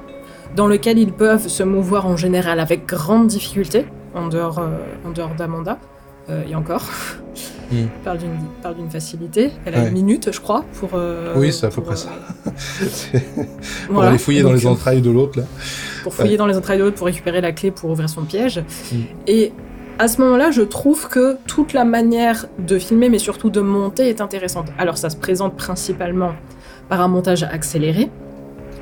dans 0.55 0.67
lequel 0.67 0.99
ils 0.99 1.13
peuvent 1.13 1.47
se 1.47 1.63
mouvoir 1.63 2.07
en 2.07 2.17
général 2.17 2.59
avec 2.59 2.85
grande 2.85 3.27
difficulté, 3.27 3.85
en 4.13 4.27
dehors, 4.27 4.59
euh, 4.59 4.77
en 5.05 5.11
dehors 5.11 5.33
d'Amanda, 5.35 5.79
euh, 6.29 6.43
et 6.49 6.55
encore. 6.55 6.89
Mm. 7.71 7.85
parle 8.03 8.17
d'une 8.75 8.89
facilité. 8.91 9.51
Elle 9.65 9.75
a 9.75 9.87
une 9.87 9.93
minute, 9.93 10.29
je 10.29 10.41
crois, 10.41 10.65
pour. 10.73 10.89
oui, 11.37 11.53
c'est 11.53 11.67
à 11.67 11.69
peu 11.69 11.81
près 11.81 11.95
ça. 11.95 12.09
pour 13.87 14.03
aller 14.03 14.17
fouiller 14.17 14.41
dans 14.41 14.51
les 14.51 14.67
entrailles 14.67 15.01
de 15.01 15.09
l'autre, 15.09 15.39
là. 15.39 15.45
Pour 16.03 16.13
fouiller 16.13 16.35
dans 16.35 16.47
les 16.47 16.57
entrailles 16.57 16.79
de 16.79 16.83
l'autre 16.83 16.97
pour 16.97 17.07
récupérer 17.07 17.39
la 17.39 17.53
clé 17.53 17.71
pour 17.71 17.89
ouvrir 17.89 18.09
son 18.09 18.23
piège. 18.23 18.61
Mm. 18.91 18.97
Et 19.27 19.53
à 19.99 20.07
ce 20.07 20.21
moment-là, 20.21 20.51
je 20.51 20.61
trouve 20.61 21.07
que 21.07 21.37
toute 21.47 21.73
la 21.73 21.85
manière 21.85 22.47
de 22.59 22.79
filmer, 22.79 23.09
mais 23.09 23.19
surtout 23.19 23.49
de 23.49 23.61
monter, 23.61 24.09
est 24.09 24.21
intéressante. 24.21 24.67
Alors, 24.77 24.97
ça 24.97 25.09
se 25.09 25.17
présente 25.17 25.55
principalement 25.55 26.31
par 26.89 27.01
un 27.01 27.07
montage 27.07 27.43
accéléré, 27.43 28.09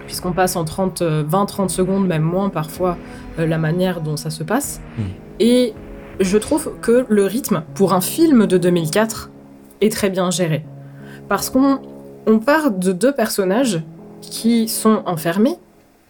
puisqu'on 0.05 0.31
passe 0.31 0.55
en 0.55 0.63
30, 0.63 1.01
20-30 1.01 1.03
euh, 1.03 1.67
secondes, 1.67 2.07
même 2.07 2.23
moins 2.23 2.49
parfois, 2.49 2.97
euh, 3.39 3.45
la 3.45 3.57
manière 3.57 4.01
dont 4.01 4.17
ça 4.17 4.29
se 4.29 4.43
passe. 4.43 4.81
Hmm. 4.97 5.03
Et 5.39 5.73
je 6.19 6.37
trouve 6.37 6.73
que 6.81 7.05
le 7.09 7.25
rythme, 7.25 7.63
pour 7.75 7.93
un 7.93 8.01
film 8.01 8.47
de 8.47 8.57
2004, 8.57 9.31
est 9.81 9.91
très 9.91 10.09
bien 10.09 10.31
géré. 10.31 10.63
Parce 11.27 11.49
qu'on 11.49 11.79
on 12.25 12.39
part 12.39 12.71
de 12.71 12.91
deux 12.91 13.11
personnages 13.11 13.81
qui 14.21 14.67
sont 14.67 15.01
enfermés. 15.05 15.55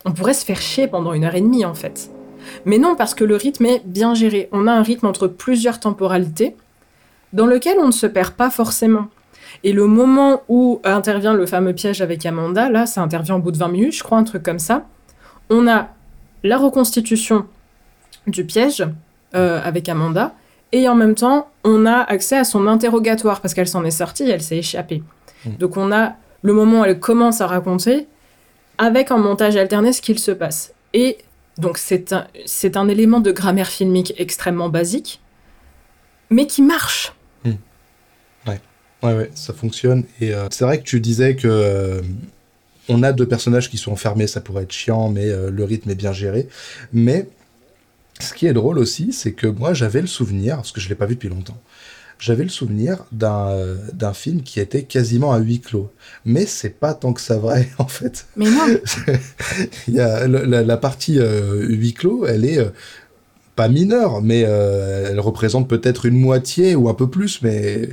On 0.06 0.12
pourrait 0.12 0.34
se 0.34 0.46
faire 0.46 0.62
chier 0.62 0.88
pendant 0.88 1.14
une 1.14 1.24
heure 1.24 1.36
et 1.36 1.42
demie, 1.42 1.66
en 1.66 1.74
fait. 1.74 2.11
Mais 2.66 2.78
non, 2.78 2.96
parce 2.96 3.14
que 3.14 3.24
le 3.24 3.36
rythme 3.36 3.66
est 3.66 3.82
bien 3.86 4.14
géré. 4.14 4.50
On 4.52 4.68
a 4.68 4.72
un 4.72 4.84
rythme 4.84 5.08
entre 5.08 5.28
plusieurs 5.28 5.80
temporalités 5.80 6.56
dans 7.34 7.46
lequel 7.46 7.78
on 7.80 7.88
ne 7.88 7.92
se 7.92 8.08
perd 8.08 8.34
pas 8.34 8.50
forcément. 8.50 9.08
Et 9.64 9.74
le 9.74 9.86
moment 9.86 10.42
où 10.50 10.82
intervient 10.84 11.34
le 11.34 11.46
fameux 11.46 11.74
piège 11.74 12.02
avec 12.02 12.26
Amanda, 12.26 12.70
là, 12.70 12.86
ça 12.86 13.02
intervient 13.02 13.36
au 13.36 13.40
bout 13.40 13.52
de 13.52 13.58
20 13.58 13.68
minutes, 13.70 13.96
je 13.96 14.04
crois, 14.04 14.18
un 14.18 14.24
truc 14.24 14.44
comme 14.44 14.60
ça. 14.60 14.86
On 15.50 15.68
a 15.68 15.90
la 16.44 16.58
reconstitution 16.58 17.46
du 18.28 18.46
piège 18.46 18.86
euh, 19.36 19.60
avec 19.64 19.90
Amanda, 19.90 20.34
et 20.72 20.88
en 20.88 20.96
même 20.96 21.16
temps, 21.16 21.50
on 21.64 21.86
a 21.86 21.98
accès 21.98 22.38
à 22.38 22.44
son 22.44 22.68
interrogatoire, 22.68 23.42
parce 23.42 23.54
qu'elle 23.54 23.68
s'en 23.68 23.84
est 23.84 23.92
sortie, 23.92 24.30
elle 24.30 24.42
s'est 24.42 24.58
échappée. 24.58 25.04
Mmh. 25.46 25.50
Donc 25.60 25.78
on 25.78 25.92
a 25.92 26.14
le 26.42 26.54
moment 26.54 26.82
où 26.82 26.86
elle 26.86 27.00
commence 27.00 27.42
à 27.42 27.48
raconter, 27.48 28.08
avec 28.78 29.12
un 29.12 29.18
montage 29.18 29.58
alterné 29.58 29.94
ce 29.94 30.02
qu'il 30.02 30.18
se 30.18 30.32
passe. 30.32 30.74
Et 30.94 31.18
donc 31.62 31.78
c'est 31.78 32.12
un, 32.12 32.28
c'est 32.46 32.76
élément 32.76 33.20
de 33.20 33.32
grammaire 33.32 33.70
filmique 33.70 34.14
extrêmement 34.18 34.70
basique, 34.70 35.22
mais 36.30 36.48
qui 36.48 36.62
marche. 36.62 37.14
Ouais. 37.46 38.60
ouais, 39.04 39.14
ouais, 39.16 39.32
ça 39.36 39.54
fonctionne. 39.54 40.04
Et 40.20 40.34
euh, 40.34 40.48
c'est 40.50 40.66
vrai 40.66 40.80
que 40.80 40.84
tu 40.84 41.00
disais 41.00 41.36
que 41.36 41.48
euh, 41.48 42.02
on 42.90 43.04
a 43.04 43.14
deux 43.14 43.28
personnages 43.28 43.70
qui 43.70 43.78
sont 43.78 43.92
enfermés, 43.92 44.28
ça 44.28 44.42
pourrait 44.42 44.64
être 44.64 44.72
chiant, 44.72 45.10
mais 45.10 45.30
euh, 45.30 45.52
le 45.52 45.64
rythme 45.64 45.92
est 45.92 45.96
bien 45.96 46.14
géré. 46.14 46.48
Mais 46.92 47.30
ce 48.20 48.34
qui 48.34 48.48
est 48.48 48.54
drôle 48.54 48.80
aussi, 48.80 49.14
c'est 49.14 49.34
que 49.34 49.48
moi 49.48 49.74
j'avais 49.74 50.02
le 50.02 50.08
souvenir, 50.08 50.56
parce 50.58 50.72
que 50.72 50.82
je 50.82 50.90
l'ai 50.90 50.96
pas 50.96 51.06
vu 51.06 51.16
depuis 51.16 51.30
longtemps, 51.30 51.62
j'avais 52.22 52.44
le 52.44 52.50
souvenir 52.50 53.04
d'un 53.12 53.58
d'un 53.94 54.14
film 54.14 54.44
qui 54.44 54.60
était 54.62 54.84
quasiment 54.84 55.34
à 55.34 55.40
huis 55.40 55.60
clos. 55.60 55.90
Mais 56.24 56.46
c'est 56.46 56.70
pas 56.80 56.94
tant 56.94 57.12
que 57.14 57.20
ça 57.22 57.38
vrai, 57.38 57.68
en 57.80 57.88
fait. 57.88 58.28
Mais 58.38 58.50
non 58.50 58.68
Il 59.88 59.96
y 59.96 60.00
a 60.00 60.28
la, 60.28 60.62
la 60.64 60.78
partie 60.78 61.20
euh, 61.20 61.66
huis 61.68 61.94
clos, 61.94 62.26
elle 62.28 62.46
est 62.46 62.60
euh, 62.60 62.70
pas 63.56 63.68
mineure, 63.68 64.22
mais 64.22 64.44
euh, 64.46 65.10
elle 65.12 65.20
représente 65.20 65.68
peut-être 65.68 66.06
une 66.06 66.20
moitié 66.20 66.76
ou 66.76 66.88
un 66.90 66.94
peu 66.94 67.10
plus, 67.10 67.42
mais 67.42 67.90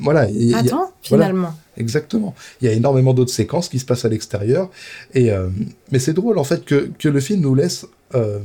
voilà. 0.00 0.30
il 0.30 0.50
y 0.50 0.54
a- 0.54 0.58
Attends, 0.58 0.92
finalement. 1.02 1.54
Exactement. 1.76 2.34
Il 2.60 2.68
y 2.68 2.70
a 2.70 2.72
énormément 2.72 3.12
d'autres 3.12 3.32
séquences 3.32 3.68
qui 3.68 3.80
se 3.80 3.84
passent 3.84 4.04
à 4.04 4.08
l'extérieur. 4.08 4.70
Et 5.12 5.32
euh, 5.32 5.48
mais 5.90 5.98
c'est 5.98 6.12
drôle 6.12 6.38
en 6.38 6.44
fait 6.44 6.64
que, 6.64 6.88
que 6.98 7.08
le 7.08 7.18
film 7.18 7.40
nous 7.40 7.56
laisse 7.56 7.84
euh, 8.14 8.38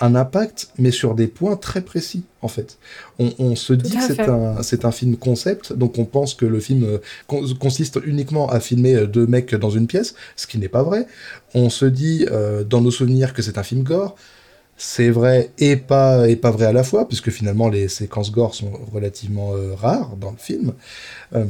un 0.00 0.14
impact, 0.14 0.68
mais 0.78 0.90
sur 0.90 1.14
des 1.14 1.26
points 1.26 1.56
très 1.56 1.80
précis 1.80 2.22
en 2.42 2.48
fait. 2.48 2.78
On, 3.18 3.32
on 3.38 3.56
se 3.56 3.72
dit 3.72 3.90
que 3.90 3.96
c'est 4.06 4.16
un 4.28 4.62
c'est 4.62 4.84
un 4.84 4.92
film 4.92 5.16
concept, 5.16 5.72
donc 5.72 5.98
on 5.98 6.04
pense 6.04 6.34
que 6.34 6.46
le 6.46 6.60
film 6.60 6.84
euh, 6.84 6.98
con- 7.26 7.44
consiste 7.58 7.98
uniquement 8.04 8.48
à 8.48 8.60
filmer 8.60 8.94
euh, 8.94 9.06
deux 9.06 9.26
mecs 9.26 9.54
dans 9.54 9.70
une 9.70 9.86
pièce, 9.86 10.14
ce 10.36 10.46
qui 10.46 10.58
n'est 10.58 10.68
pas 10.68 10.82
vrai. 10.84 11.06
On 11.54 11.68
se 11.70 11.84
dit 11.84 12.26
euh, 12.30 12.62
dans 12.64 12.80
nos 12.80 12.90
souvenirs 12.92 13.32
que 13.34 13.42
c'est 13.42 13.58
un 13.58 13.62
film 13.64 13.82
gore. 13.82 14.14
C'est 14.80 15.10
vrai 15.10 15.50
et 15.58 15.74
pas, 15.76 16.28
et 16.28 16.36
pas 16.36 16.52
vrai 16.52 16.66
à 16.66 16.72
la 16.72 16.84
fois, 16.84 17.08
puisque 17.08 17.30
finalement 17.30 17.68
les 17.68 17.88
séquences 17.88 18.30
gore 18.30 18.54
sont 18.54 18.70
relativement 18.92 19.52
euh, 19.54 19.74
rares 19.74 20.14
dans 20.16 20.30
le 20.30 20.36
film. 20.36 20.72
Euh, 21.34 21.44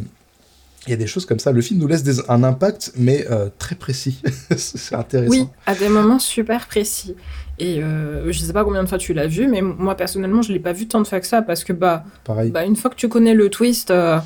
il 0.86 0.90
y 0.90 0.94
a 0.94 0.96
des 0.96 1.06
choses 1.06 1.26
comme 1.26 1.38
ça. 1.38 1.52
Le 1.52 1.60
film 1.60 1.78
nous 1.80 1.86
laisse 1.86 2.02
des- 2.02 2.22
un 2.30 2.42
impact, 2.42 2.92
mais 2.96 3.26
euh, 3.30 3.50
très 3.58 3.74
précis. 3.74 4.22
c'est 4.56 4.94
intéressant. 4.94 5.30
Oui, 5.30 5.46
à 5.66 5.74
des 5.74 5.90
moments 5.90 6.18
super 6.18 6.66
précis. 6.66 7.14
Et 7.60 7.82
euh, 7.82 8.30
je 8.30 8.38
sais 8.38 8.52
pas 8.52 8.64
combien 8.64 8.82
de 8.82 8.88
fois 8.88 8.98
tu 8.98 9.12
l'as 9.12 9.26
vu, 9.26 9.48
mais 9.48 9.62
moi 9.62 9.96
personnellement, 9.96 10.42
je 10.42 10.52
l'ai 10.52 10.60
pas 10.60 10.72
vu 10.72 10.86
tant 10.86 11.00
de 11.00 11.06
fois 11.06 11.20
que 11.20 11.26
ça 11.26 11.42
parce 11.42 11.64
que 11.64 11.72
bah, 11.72 12.04
Pareil. 12.24 12.50
bah 12.50 12.64
une 12.64 12.76
fois 12.76 12.90
que 12.90 12.96
tu 12.96 13.08
connais 13.08 13.34
le 13.34 13.50
twist, 13.50 13.90
euh, 13.90 14.18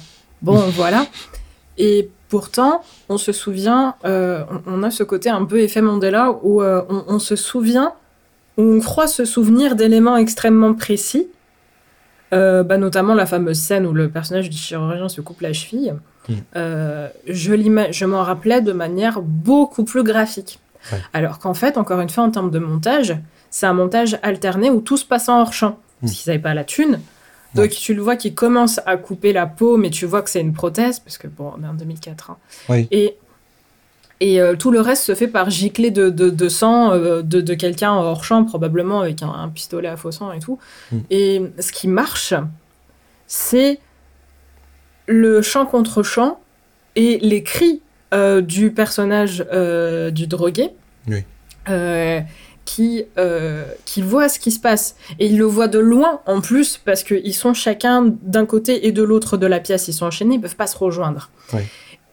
bon 0.43 0.57
voilà. 0.75 1.07
Et 1.79 2.11
pourtant, 2.29 2.83
on 3.09 3.17
se 3.17 3.33
souvient, 3.33 3.95
euh, 4.05 4.45
on, 4.67 4.81
on 4.81 4.83
a 4.83 4.91
ce 4.91 5.03
côté 5.03 5.31
un 5.31 5.45
peu 5.47 5.61
effet 5.61 5.81
Mandela 5.81 6.37
où 6.43 6.63
euh, 6.63 6.83
on, 6.91 7.05
on 7.09 7.19
se 7.19 7.35
souvient, 7.37 7.95
où 8.59 8.63
on 8.63 8.81
croit 8.81 9.07
se 9.09 9.25
souvenir 9.25 9.77
d'éléments 9.77 10.17
extrêmement 10.17 10.75
précis. 10.75 11.29
Bah, 12.31 12.79
notamment 12.79 13.13
la 13.13 13.27
fameuse 13.27 13.59
scène 13.59 13.85
où 13.87 13.93
le 13.93 14.09
personnage 14.09 14.49
du 14.49 14.57
chirurgien 14.57 15.11
se 15.11 15.21
coupe 15.21 15.43
la 15.43 15.53
cheville. 15.53 15.95
Mm. 16.31 16.35
Je 17.27 18.05
m'en 18.07 18.23
rappelais 18.23 18.63
de 18.63 18.73
manière 18.73 19.21
beaucoup 19.21 19.85
plus 19.85 20.03
graphique. 20.03 20.59
Ouais. 20.91 20.99
Alors 21.13 21.39
qu'en 21.39 21.55
fait, 21.55 21.77
encore 21.77 22.01
une 22.01 22.09
fois, 22.11 22.25
en 22.25 22.31
termes 22.31 22.51
de 22.51 22.59
montage, 22.59 23.15
c'est 23.51 23.67
un 23.67 23.75
montage 23.75 24.19
alterné 24.23 24.71
où 24.71 24.81
tout 24.81 24.97
se 24.97 25.05
passe 25.05 25.29
en 25.29 25.41
hors 25.43 25.53
champ. 25.53 25.79
Parce 26.01 26.13
Mm. 26.13 26.17
qu'ils 26.17 26.31
n'avaient 26.31 26.43
pas 26.43 26.55
la 26.55 26.65
thune. 26.65 27.01
Donc 27.55 27.65
Ouais. 27.65 27.69
tu 27.69 27.93
le 27.95 28.01
vois 28.03 28.17
qui 28.17 28.35
commence 28.35 28.81
à 28.87 28.97
couper 28.97 29.33
la 29.33 29.47
peau, 29.47 29.77
mais 29.77 29.91
tu 29.91 30.07
vois 30.07 30.23
que 30.23 30.31
c'est 30.31 30.41
une 30.41 30.55
prothèse, 30.55 30.99
parce 31.01 31.19
que 31.19 31.29
bon, 31.29 31.53
on 31.59 31.63
est 31.63 31.67
en 31.69 31.75
2004. 31.75 32.31
hein. 32.31 32.37
Oui. 32.71 32.89
Et, 32.91 33.17
et 34.21 34.41
euh, 34.41 34.57
tout 34.57 34.71
le 34.71 34.81
reste 34.81 35.05
se 35.05 35.15
fait 35.15 35.29
par 35.29 35.51
gicler 35.51 35.91
de, 35.91 36.09
de, 36.09 36.31
de 36.31 36.49
sang 36.49 36.93
euh, 36.93 37.21
de, 37.23 37.41
de 37.43 37.55
quelqu'un 37.55 37.93
hors 37.93 38.25
champ, 38.25 38.45
probablement 38.45 39.01
avec 39.01 39.23
un, 39.23 39.29
un 39.31 39.49
pistolet 39.51 39.89
à 39.89 39.97
faux 39.99 40.13
sang 40.13 40.33
et 40.33 40.39
tout. 40.39 40.59
Mm. 40.93 40.99
Et 41.11 41.43
ce 41.59 41.73
qui 41.73 41.89
marche, 41.89 42.33
c'est 43.27 43.79
le 45.07 45.43
chant 45.43 45.67
contre 45.67 46.03
chant 46.03 46.41
et 46.97 47.19
les 47.19 47.43
cris 47.43 47.82
du 48.13 48.71
personnage 48.71 49.45
euh, 49.53 50.11
du 50.11 50.27
drogué. 50.27 50.71
Oui. 51.09 51.25
euh, 51.69 52.21
qui, 52.65 53.05
euh, 53.19 53.65
qui 53.85 54.03
voit 54.03 54.29
ce 54.29 54.39
qui 54.39 54.51
se 54.51 54.61
passe. 54.61 54.97
Et 55.19 55.27
il 55.27 55.39
le 55.39 55.45
voit 55.45 55.69
de 55.69 55.79
loin 55.79 56.21
en 56.27 56.41
plus, 56.41 56.79
parce 56.79 57.03
qu'ils 57.03 57.35
sont 57.35 57.55
chacun 57.55 58.15
d'un 58.23 58.47
côté 58.47 58.87
et 58.87 58.93
de 58.93 59.03
l'autre 59.03 59.37
de 59.37 59.47
la 59.47 59.61
pièce. 59.61 59.89
Ils 59.89 59.93
sont 59.93 60.07
enchaînés, 60.07 60.37
ils 60.37 60.41
peuvent 60.41 60.57
pas 60.57 60.67
se 60.67 60.79
rejoindre. 60.79 61.31
Oui. 61.53 61.63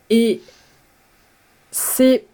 Et 0.09 0.41
c'est 1.71 2.25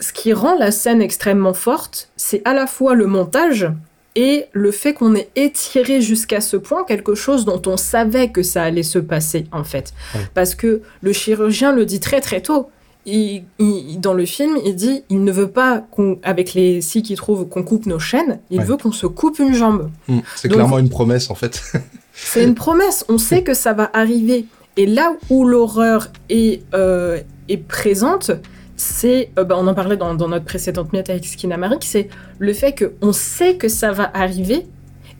ce 0.00 0.12
qui 0.12 0.32
rend 0.32 0.56
la 0.56 0.70
scène 0.70 1.02
extrêmement 1.02 1.52
forte, 1.52 2.08
c'est 2.16 2.40
à 2.46 2.54
la 2.54 2.66
fois 2.66 2.94
le 2.94 3.06
montage 3.06 3.68
et 4.16 4.46
le 4.52 4.70
fait 4.70 4.94
qu'on 4.94 5.14
ait 5.14 5.28
étiré 5.36 6.00
jusqu'à 6.00 6.40
ce 6.40 6.56
point 6.56 6.84
quelque 6.84 7.14
chose 7.14 7.44
dont 7.44 7.60
on 7.66 7.76
savait 7.76 8.30
que 8.30 8.42
ça 8.42 8.62
allait 8.62 8.82
se 8.82 8.98
passer 8.98 9.44
en 9.52 9.64
fait. 9.64 9.92
Parce 10.34 10.54
que 10.54 10.80
le 11.02 11.12
chirurgien 11.12 11.72
le 11.72 11.84
dit 11.84 12.00
très 12.00 12.20
très 12.20 12.40
tôt. 12.40 12.70
Il, 13.06 13.44
il- 13.58 13.98
dans 14.00 14.12
le 14.14 14.26
film, 14.26 14.58
il 14.64 14.74
dit 14.76 15.02
il 15.08 15.24
ne 15.24 15.32
veut 15.32 15.48
pas 15.50 15.82
avec 16.22 16.54
les 16.54 16.80
scies 16.82 17.02
qu'il 17.02 17.16
trouve, 17.16 17.48
qu'on 17.48 17.62
coupe 17.62 17.86
nos 17.86 17.98
chaînes, 17.98 18.40
il 18.50 18.58
Ouais. 18.58 18.64
veut 18.64 18.76
qu'on 18.76 18.92
se 18.92 19.06
coupe 19.06 19.38
une 19.38 19.54
jambe. 19.54 19.90
Mm. 20.08 20.18
C'est 20.36 20.48
clairement 20.48 20.78
une 20.78 20.90
promesse, 20.90 21.30
en 21.30 21.34
fait. 21.34 21.62
C'est 22.12 22.44
une 22.44 22.54
promesse, 22.54 23.04
on 23.08 23.16
sait 23.18 23.42
que 23.42 23.54
ça 23.54 23.72
va 23.72 23.90
arriver. 23.94 24.44
Et 24.76 24.84
là 24.86 25.14
où 25.30 25.44
l'horreur 25.46 26.08
est, 26.28 26.62
euh, 26.74 27.18
est 27.48 27.56
présente, 27.56 28.30
c'est, 28.76 29.30
euh, 29.38 29.44
bah, 29.44 29.56
on 29.58 29.66
en 29.66 29.74
parlait 29.74 29.96
dans, 29.96 30.14
dans 30.14 30.28
notre 30.28 30.44
précédente 30.44 30.92
miette 30.92 31.08
avec 31.10 31.24
Skinamaric, 31.24 31.82
c'est 31.84 32.08
le 32.38 32.52
fait 32.52 32.74
qu'on 33.00 33.12
sait 33.12 33.56
que 33.56 33.68
ça 33.68 33.92
va 33.92 34.10
arriver 34.14 34.66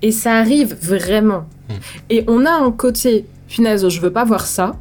et 0.03 0.13
ça 0.13 0.35
arrive 0.35 0.77
vraiment. 0.83 1.45
Mm. 1.69 1.73
Et 2.11 2.25
on 2.29 2.45
a 2.45 2.51
un 2.53 2.71
côté, 2.73 3.25
punaise, 3.49 3.89
je 3.89 4.01
veux 4.01 4.13
pas 4.13 4.25
voir 4.25 4.47
ça. 4.47 4.77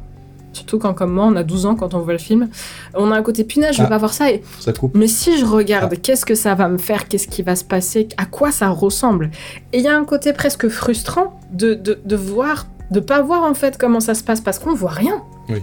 Surtout 0.52 0.78
quand, 0.78 0.94
comme 0.94 1.12
moi, 1.12 1.26
on 1.26 1.36
a 1.36 1.42
12 1.44 1.66
ans 1.66 1.74
quand 1.76 1.94
on 1.94 2.00
voit 2.00 2.12
le 2.12 2.18
film. 2.18 2.48
On 2.94 3.12
a 3.12 3.16
un 3.16 3.22
côté, 3.22 3.44
punaise, 3.44 3.74
je 3.76 3.80
veux 3.82 3.86
Ah. 3.86 3.90
pas 3.90 3.98
voir 3.98 4.12
ça. 4.12 4.30
Et 4.32 4.42
Ça 4.58 4.72
coupe. 4.72 4.94
mais 4.96 5.06
si 5.06 5.38
je 5.38 5.44
regarde, 5.46 5.94
qu'est-ce 6.02 6.24
que 6.26 6.34
ça 6.34 6.54
va 6.54 6.68
me 6.68 6.78
faire 6.78 7.06
Qu'est-ce 7.08 7.28
qui 7.28 7.42
va 7.42 7.54
se 7.54 7.64
passer 7.64 8.08
À 8.16 8.24
quoi 8.26 8.50
ça 8.50 8.68
ressemble 8.68 9.30
Et 9.72 9.78
il 9.78 9.84
y 9.84 9.88
a 9.88 9.96
un 9.96 10.04
côté 10.04 10.32
presque 10.32 10.68
frustrant 10.68 11.38
de, 11.52 11.74
de, 11.74 12.00
de 12.04 12.16
voir, 12.16 12.66
de 12.90 12.98
pas 13.00 13.22
voir 13.22 13.44
en 13.44 13.54
fait 13.54 13.78
comment 13.78 14.00
ça 14.00 14.14
se 14.14 14.24
passe 14.24 14.40
parce 14.40 14.58
qu'on 14.58 14.74
voit 14.74 14.90
rien. 14.90 15.22
Oui. 15.48 15.62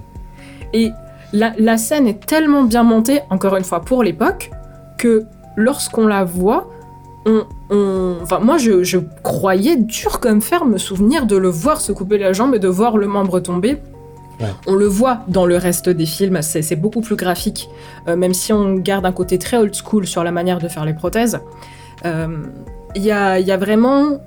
Et 0.74 0.92
la, 1.34 1.54
la 1.60 1.78
scène 1.78 2.08
est 2.08 2.26
tellement 2.26 2.64
bien 2.64 2.84
montée, 2.84 3.20
encore 3.30 3.58
une 3.58 3.66
fois 3.66 3.82
pour 3.82 4.04
l'époque, 4.04 4.52
que 4.98 5.26
lorsqu'on 5.58 6.08
la 6.08 6.24
voit, 6.24 6.70
on, 7.26 7.44
on- 7.70 8.16
enfin 8.24 8.40
moi 8.40 8.58
je, 8.58 8.84
je 8.84 9.00
croyais 9.24 9.76
dur 9.76 10.22
comme 10.22 10.42
fer 10.42 10.64
me 10.64 10.78
souvenir 10.78 11.26
de 11.26 11.36
le 11.36 11.50
voir 11.50 11.82
se 11.82 11.92
couper 11.92 12.18
la 12.18 12.32
jambe 12.32 12.56
et 12.56 12.60
de 12.60 12.70
voir 12.70 12.98
le 12.98 13.08
membre 13.08 13.42
tomber. 13.42 13.78
Ouais. 14.40 14.48
On 14.68 14.76
le 14.76 14.86
voit 14.86 15.22
dans 15.28 15.46
le 15.46 15.58
reste 15.58 15.90
des 15.90 16.06
films, 16.06 16.42
c'est 16.42 16.76
beaucoup 16.76 17.02
plus 17.02 17.16
graphique, 17.16 17.70
euh, 18.08 18.16
même 18.16 18.34
si 18.36 18.54
on 18.54 18.76
garde 18.76 19.06
un 19.06 19.12
côté 19.12 19.40
très 19.40 19.58
old 19.58 19.74
school 19.74 20.06
sur 20.06 20.24
la 20.24 20.32
manière 20.32 20.60
de 20.60 20.68
faire 20.68 20.86
les 20.86 20.94
prothèses. 20.94 21.40
Euh, 22.06 22.44
Il 22.96 23.04
y, 23.04 23.12
a, 23.12 23.40
il 23.40 23.46
y 23.48 23.52
a 23.52 23.58
vraiment 23.58 24.22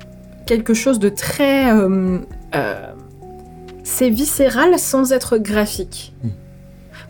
quelque 0.47 0.75
chose 0.75 0.99
de 0.99 1.09
très... 1.09 1.73
euh, 1.73 2.19
c'est 3.85 4.11
viscéral 4.11 4.79
sans 4.79 5.13
être 5.13 5.39
graphique. 5.39 6.13
Mm. 6.23 6.29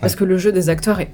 Parce 0.01 0.15
que 0.15 0.25
le 0.25 0.39
jeu 0.39 0.53
des 0.53 0.69
acteurs 0.69 1.01
est, 1.01 1.11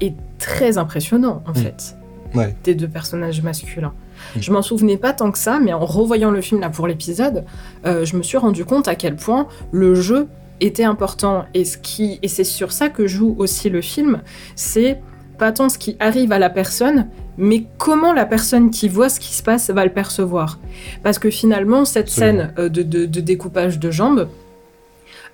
est 0.00 0.14
très 0.38 0.78
impressionnant, 0.78 1.42
en 1.46 1.50
Mm. 1.52 1.54
fait 1.54 1.96
Ouais. 2.34 2.54
des 2.64 2.74
deux 2.74 2.88
personnages 2.88 3.40
masculins. 3.42 3.92
Mm. 4.36 4.40
Je 4.40 4.52
m'en 4.52 4.62
souvenais 4.62 4.96
pas 4.96 5.12
tant 5.12 5.30
que 5.30 5.38
ça, 5.38 5.58
mais 5.62 5.72
en 5.72 5.84
revoyant 5.84 6.30
le 6.30 6.40
film 6.40 6.60
là 6.60 6.70
pour 6.70 6.86
l'épisode, 6.86 7.44
euh, 7.86 8.04
je 8.04 8.16
me 8.16 8.22
suis 8.22 8.38
rendu 8.38 8.64
compte 8.64 8.88
à 8.88 8.94
quel 8.94 9.16
point 9.16 9.46
le 9.72 9.94
jeu 9.94 10.26
était 10.60 10.84
important 10.84 11.44
et 11.54 11.64
ce 11.64 11.76
qui 11.78 12.18
et 12.22 12.28
c'est 12.28 12.44
sur 12.44 12.72
ça 12.72 12.88
que 12.88 13.06
joue 13.06 13.34
aussi 13.38 13.68
le 13.70 13.80
film, 13.80 14.22
c'est 14.54 15.00
pas 15.38 15.52
tant 15.52 15.68
ce 15.68 15.76
qui 15.78 15.96
arrive 16.00 16.32
à 16.32 16.38
la 16.38 16.48
personne, 16.48 17.08
mais 17.36 17.66
comment 17.76 18.12
la 18.14 18.24
personne 18.24 18.70
qui 18.70 18.88
voit 18.88 19.08
ce 19.10 19.20
qui 19.20 19.34
se 19.34 19.42
passe 19.42 19.68
va 19.70 19.84
le 19.84 19.92
percevoir. 19.92 20.58
Parce 21.02 21.18
que 21.18 21.28
finalement, 21.30 21.84
cette 21.84 22.08
Absolument. 22.08 22.38
scène 22.44 22.54
euh, 22.58 22.68
de, 22.70 22.82
de- 22.82 23.04
de 23.06 23.20
découpage 23.20 23.78
de 23.78 23.90
jambes, 23.90 24.28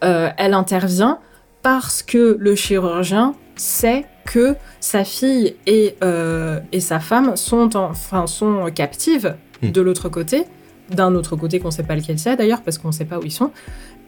euh, 0.04 0.28
elle 0.36 0.54
intervient 0.54 1.18
parce 1.62 2.02
que 2.02 2.36
le 2.40 2.54
chirurgien 2.56 3.34
sait 3.54 4.04
que 4.24 4.56
sa 4.80 5.04
fille 5.04 5.54
et, 5.66 5.94
euh, 6.02 6.58
et 6.72 6.80
sa 6.80 6.98
femme 6.98 7.36
sont, 7.36 7.76
en- 7.76 7.90
enfin, 7.90 8.26
sont 8.26 8.66
captives 8.74 9.36
Hmm. 9.62 9.70
de 9.70 9.80
l'autre 9.80 10.08
côté, 10.08 10.42
d'un 10.90 11.14
autre 11.14 11.36
côté 11.36 11.60
qu'on 11.60 11.68
ne 11.68 11.72
sait 11.72 11.84
pas 11.84 11.94
lequel 11.94 12.18
c'est 12.18 12.34
d'ailleurs, 12.34 12.62
parce 12.62 12.78
qu'on 12.78 12.88
ne 12.88 12.92
sait 12.92 13.04
pas 13.04 13.18
où 13.20 13.22
ils 13.24 13.30
sont, 13.30 13.52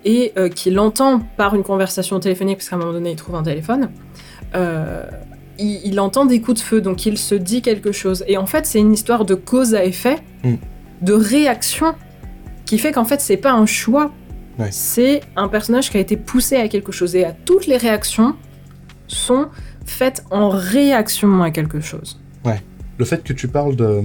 et 0.04 0.32
euh, 0.36 0.48
qu'il 0.48 0.78
entend 0.78 1.20
par 1.36 1.54
une 1.54 1.62
conversation 1.62 2.20
téléphonique, 2.20 2.58
parce 2.58 2.68
qu'à 2.68 2.76
un 2.76 2.78
moment 2.78 2.92
donné 2.92 3.10
il 3.12 3.16
trouve 3.16 3.34
un 3.36 3.42
téléphone, 3.42 3.90
euh, 4.54 5.04
il, 5.58 5.80
il 5.84 6.00
entend 6.00 6.24
des 6.26 6.40
coups 6.40 6.60
de 6.60 6.64
feu, 6.64 6.80
donc 6.80 7.06
il 7.06 7.16
se 7.18 7.34
dit 7.34 7.62
quelque 7.62 7.92
chose. 7.92 8.24
Et 8.28 8.36
en 8.36 8.46
fait 8.46 8.66
c'est 8.66 8.78
une 8.80 8.92
histoire 8.92 9.24
de 9.24 9.34
cause 9.34 9.74
à 9.74 9.84
effet, 9.84 10.16
Hmm. 10.44 10.56
de 11.02 11.12
réaction, 11.14 11.94
qui 12.66 12.76
fait 12.78 12.92
qu'en 12.92 13.04
fait 13.04 13.20
c'est 13.20 13.36
pas 13.38 13.52
un 13.52 13.66
choix, 13.66 14.12
Ouais. 14.58 14.68
c'est 14.70 15.20
un 15.36 15.48
personnage 15.48 15.90
qui 15.90 15.96
a 15.96 16.00
été 16.00 16.16
poussé 16.16 16.56
à 16.56 16.68
quelque 16.68 16.92
chose, 16.92 17.16
et 17.16 17.24
à 17.24 17.32
toutes 17.32 17.66
les 17.66 17.76
réactions 17.76 18.36
sont 19.08 19.48
faites 19.84 20.24
en 20.30 20.48
réaction 20.50 21.42
à 21.42 21.50
quelque 21.50 21.80
chose. 21.80 22.20
Le 22.96 23.04
fait 23.04 23.24
que 23.24 23.32
tu 23.32 23.48
parles 23.48 23.74
de, 23.74 24.00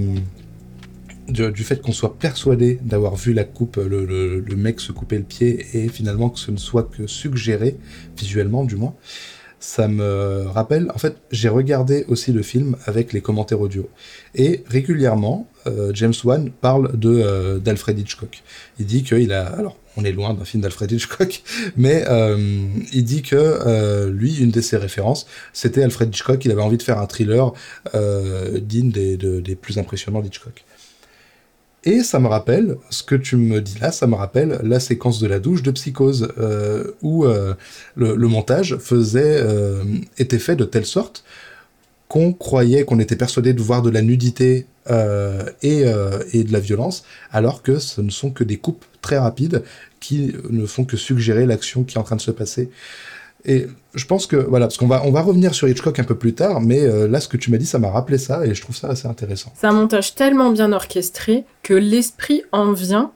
du 1.30 1.64
fait 1.64 1.80
qu'on 1.80 1.92
soit 1.92 2.18
persuadé 2.18 2.78
d'avoir 2.82 3.16
vu 3.16 3.32
la 3.32 3.44
coupe, 3.44 3.76
le, 3.76 4.56
mec 4.56 4.80
se 4.80 4.92
couper 4.92 5.18
le 5.18 5.24
pied, 5.24 5.66
et 5.74 5.88
finalement 5.88 6.30
que 6.30 6.38
ce 6.38 6.50
ne 6.50 6.56
soit 6.56 6.84
que 6.84 7.06
suggéré, 7.06 7.76
visuellement 8.16 8.64
du 8.64 8.76
moins, 8.76 8.94
ça 9.60 9.88
me 9.88 10.46
rappelle. 10.46 10.90
En 10.94 10.98
fait, 10.98 11.16
j'ai 11.30 11.50
regardé 11.50 12.06
aussi 12.08 12.32
le 12.32 12.42
film 12.42 12.76
avec 12.86 13.12
les 13.12 13.20
commentaires 13.20 13.60
audio. 13.60 13.90
Et 14.34 14.64
régulièrement, 14.66 15.48
euh, 15.66 15.90
James 15.92 16.14
Wan 16.24 16.50
parle 16.50 16.98
de, 16.98 17.10
euh, 17.10 17.58
d'Alfred 17.58 17.98
Hitchcock. 17.98 18.42
Il 18.78 18.86
dit 18.86 19.02
qu'il 19.02 19.32
a. 19.32 19.46
Alors, 19.46 19.76
on 19.98 20.04
est 20.04 20.12
loin 20.12 20.32
d'un 20.32 20.46
film 20.46 20.62
d'Alfred 20.62 20.90
Hitchcock, 20.90 21.42
mais 21.76 22.04
il 22.92 23.04
dit 23.04 23.20
que 23.22 24.08
lui, 24.08 24.38
une 24.38 24.50
de 24.50 24.62
ses 24.62 24.78
références, 24.78 25.26
c'était 25.52 25.82
Alfred 25.82 26.08
Hitchcock. 26.08 26.42
Il 26.44 26.50
avait 26.52 26.62
envie 26.62 26.78
de 26.78 26.82
faire 26.82 26.98
un 26.98 27.06
thriller 27.06 27.52
digne 28.62 28.90
des, 28.90 29.18
des 29.18 29.54
plus 29.56 29.78
impressionnants 29.78 30.22
d'Hitchcock. 30.22 30.64
Et 31.84 32.02
ça 32.02 32.18
me 32.18 32.28
rappelle, 32.28 32.76
ce 32.90 33.02
que 33.02 33.14
tu 33.14 33.36
me 33.36 33.60
dis 33.60 33.78
là, 33.80 33.90
ça 33.90 34.06
me 34.06 34.14
rappelle 34.14 34.60
la 34.62 34.80
séquence 34.80 35.18
de 35.18 35.26
la 35.26 35.38
douche 35.38 35.62
de 35.62 35.70
Psychose, 35.70 36.28
euh, 36.38 36.92
où 37.00 37.24
euh, 37.24 37.54
le, 37.96 38.16
montage 38.28 38.76
euh, 38.92 39.84
était 40.18 40.38
fait 40.38 40.56
de 40.56 40.64
telle 40.64 40.84
sorte 40.84 41.24
qu'on 42.08 42.34
croyait, 42.34 42.84
qu'on 42.84 42.98
était 42.98 43.16
persuadé 43.16 43.54
de 43.54 43.62
voir 43.62 43.80
de 43.80 43.88
la 43.90 44.02
nudité 44.02 44.66
et 45.62 45.84
de 45.84 46.52
la 46.52 46.58
violence, 46.58 47.04
alors 47.30 47.62
que 47.62 47.78
ce 47.78 48.00
ne 48.00 48.10
sont 48.10 48.30
que 48.30 48.42
des 48.42 48.56
coupes 48.56 48.84
très 49.00 49.18
rapides 49.18 49.62
qui 50.00 50.34
ne 50.50 50.66
font 50.66 50.84
que 50.84 50.96
suggérer 50.96 51.46
l'action 51.46 51.84
qui 51.84 51.96
est 51.96 52.00
en 52.00 52.02
train 52.02 52.16
de 52.16 52.20
se 52.20 52.32
passer. 52.32 52.70
Et 53.44 53.66
je 53.94 54.04
pense 54.04 54.26
que, 54.26 54.36
voilà, 54.36 54.66
parce 54.66 54.76
qu'on 54.76 54.86
va, 54.86 55.02
on 55.04 55.10
va 55.10 55.22
revenir 55.22 55.54
sur 55.54 55.68
Hitchcock 55.68 55.98
un 55.98 56.04
peu 56.04 56.14
plus 56.14 56.34
tard, 56.34 56.60
mais 56.60 56.80
euh, 56.80 57.08
là, 57.08 57.20
ce 57.20 57.28
que 57.28 57.36
tu 57.36 57.50
m'as 57.50 57.56
dit, 57.56 57.66
ça 57.66 57.78
m'a 57.78 57.90
rappelé 57.90 58.18
ça, 58.18 58.46
et 58.46 58.54
je 58.54 58.60
trouve 58.60 58.76
ça 58.76 58.88
assez 58.88 59.08
intéressant. 59.08 59.52
C'est 59.56 59.66
un 59.66 59.72
montage 59.72 60.14
tellement 60.14 60.50
bien 60.50 60.72
orchestré 60.72 61.44
que 61.62 61.74
l'esprit 61.74 62.42
en 62.52 62.72
vient 62.72 63.12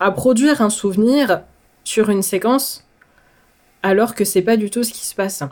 à 0.00 0.10
produire 0.10 0.62
un 0.62 0.70
souvenir 0.70 1.42
sur 1.84 2.10
une 2.10 2.22
séquence, 2.22 2.84
alors 3.82 4.14
que 4.14 4.24
c'est 4.24 4.42
pas 4.42 4.56
du 4.56 4.70
tout 4.70 4.84
ce 4.84 4.92
qui 4.92 5.06
se 5.06 5.14
passe. 5.14 5.42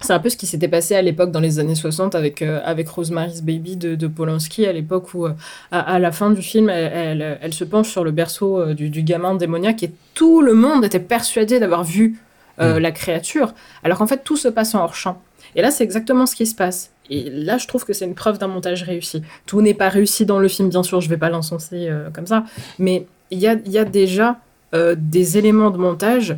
C'est 0.00 0.12
un 0.12 0.18
peu 0.18 0.30
ce 0.30 0.36
qui 0.36 0.46
s'était 0.46 0.66
passé 0.66 0.96
à 0.96 1.02
l'époque 1.02 1.30
dans 1.30 1.38
les 1.38 1.60
années 1.60 1.76
60 1.76 2.16
avec, 2.16 2.42
euh, 2.42 2.60
avec 2.64 2.88
Rosemary's 2.88 3.40
Baby 3.42 3.76
de, 3.76 4.06
Polanski, 4.08 4.66
à 4.66 4.72
l'époque 4.72 5.14
où, 5.14 5.26
euh, 5.26 5.32
à, 5.70 6.00
la 6.00 6.10
fin 6.10 6.30
du 6.30 6.42
film, 6.42 6.68
elle, 6.70 7.38
elle, 7.40 7.54
se 7.54 7.62
penche 7.62 7.88
sur 7.88 8.02
le 8.02 8.10
berceau 8.10 8.74
du, 8.74 8.90
du 8.90 9.02
gamin 9.04 9.36
démoniaque 9.36 9.84
et 9.84 9.92
tout 10.14 10.40
le 10.40 10.54
monde 10.54 10.84
était 10.84 10.98
persuadé 10.98 11.60
d'avoir 11.60 11.84
vu 11.84 12.18
euh, 12.60 12.76
mm. 12.76 12.78
la 12.78 12.92
créature, 12.92 13.54
alors 13.84 13.98
qu'en 13.98 14.06
fait 14.06 14.24
tout 14.24 14.36
se 14.36 14.48
passe 14.48 14.74
en 14.74 14.82
hors 14.82 14.94
champ. 14.94 15.20
Et 15.54 15.62
là, 15.62 15.70
c'est 15.70 15.84
exactement 15.84 16.26
ce 16.26 16.34
qui 16.34 16.46
se 16.46 16.54
passe. 16.54 16.90
Et 17.10 17.28
là, 17.30 17.58
je 17.58 17.66
trouve 17.66 17.84
que 17.84 17.92
c'est 17.92 18.04
une 18.04 18.14
preuve 18.14 18.38
d'un 18.38 18.46
montage 18.46 18.82
réussi. 18.84 19.22
Tout 19.46 19.60
n'est 19.60 19.74
pas 19.74 19.88
réussi 19.88 20.24
dans 20.24 20.38
le 20.38 20.48
film, 20.48 20.68
bien 20.68 20.82
sûr, 20.82 21.00
je 21.00 21.08
vais 21.08 21.16
pas 21.16 21.28
l'encenser 21.28 21.88
euh, 21.88 22.10
comme 22.10 22.26
ça, 22.26 22.44
mais 22.78 23.06
il 23.30 23.38
y 23.38 23.46
a, 23.46 23.56
y 23.66 23.78
a, 23.78 23.84
déjà 23.84 24.38
euh, 24.74 24.94
des 24.96 25.38
éléments 25.38 25.70
de 25.70 25.78
montage 25.78 26.36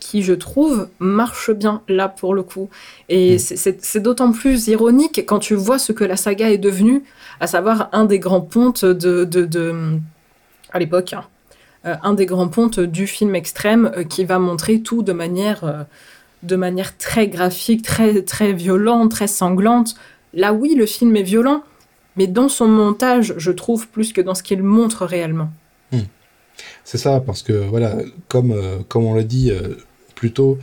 qui, 0.00 0.22
je 0.22 0.34
trouve, 0.34 0.88
marchent 0.98 1.52
bien 1.52 1.82
là 1.88 2.08
pour 2.08 2.34
le 2.34 2.42
coup. 2.42 2.68
Et 3.08 3.36
mm. 3.36 3.38
c'est 3.38 4.00
d'autant 4.00 4.32
plus 4.32 4.68
ironique 4.68 5.24
quand 5.26 5.38
tu 5.38 5.54
vois 5.54 5.78
ce 5.78 5.92
que 5.92 6.04
la 6.04 6.16
saga 6.16 6.50
est 6.50 6.58
devenue, 6.58 7.02
à 7.40 7.46
savoir 7.46 7.88
un 7.92 8.04
des 8.04 8.18
grands 8.18 8.40
pontes 8.40 8.84
de, 8.84 9.24
de, 9.24 9.44
de 9.44 9.98
à 10.72 10.78
l'époque, 10.78 11.12
hein, 11.12 11.24
un 11.84 12.14
des 12.14 12.26
grands 12.26 12.48
pontes 12.48 12.80
du 12.80 13.06
film 13.06 13.34
extrême 13.34 13.90
euh, 13.96 14.04
qui 14.04 14.24
va 14.24 14.38
montrer 14.38 14.80
tout 14.80 15.02
de 15.02 15.12
manière, 15.12 15.64
euh, 15.64 15.82
de 16.42 16.56
manière 16.56 16.96
très 16.96 17.28
graphique, 17.28 17.82
très, 17.82 18.22
très 18.22 18.52
violente, 18.52 19.10
très 19.10 19.26
sanglante. 19.26 19.96
Là, 20.34 20.52
oui, 20.52 20.74
le 20.76 20.86
film 20.86 21.16
est 21.16 21.22
violent, 21.22 21.64
mais 22.16 22.26
dans 22.26 22.48
son 22.48 22.68
montage, 22.68 23.34
je 23.36 23.50
trouve, 23.50 23.88
plus 23.88 24.12
que 24.12 24.20
dans 24.20 24.34
ce 24.34 24.42
qu'il 24.42 24.62
montre 24.62 25.04
réellement. 25.04 25.50
Hmm. 25.90 26.02
C'est 26.84 26.98
ça, 26.98 27.20
parce 27.20 27.42
que, 27.42 27.52
voilà, 27.52 27.96
comme, 28.28 28.54
comme 28.88 29.04
on 29.04 29.14
l'a 29.14 29.24
dit 29.24 29.52
plus 30.14 30.32
tôt, 30.32 30.58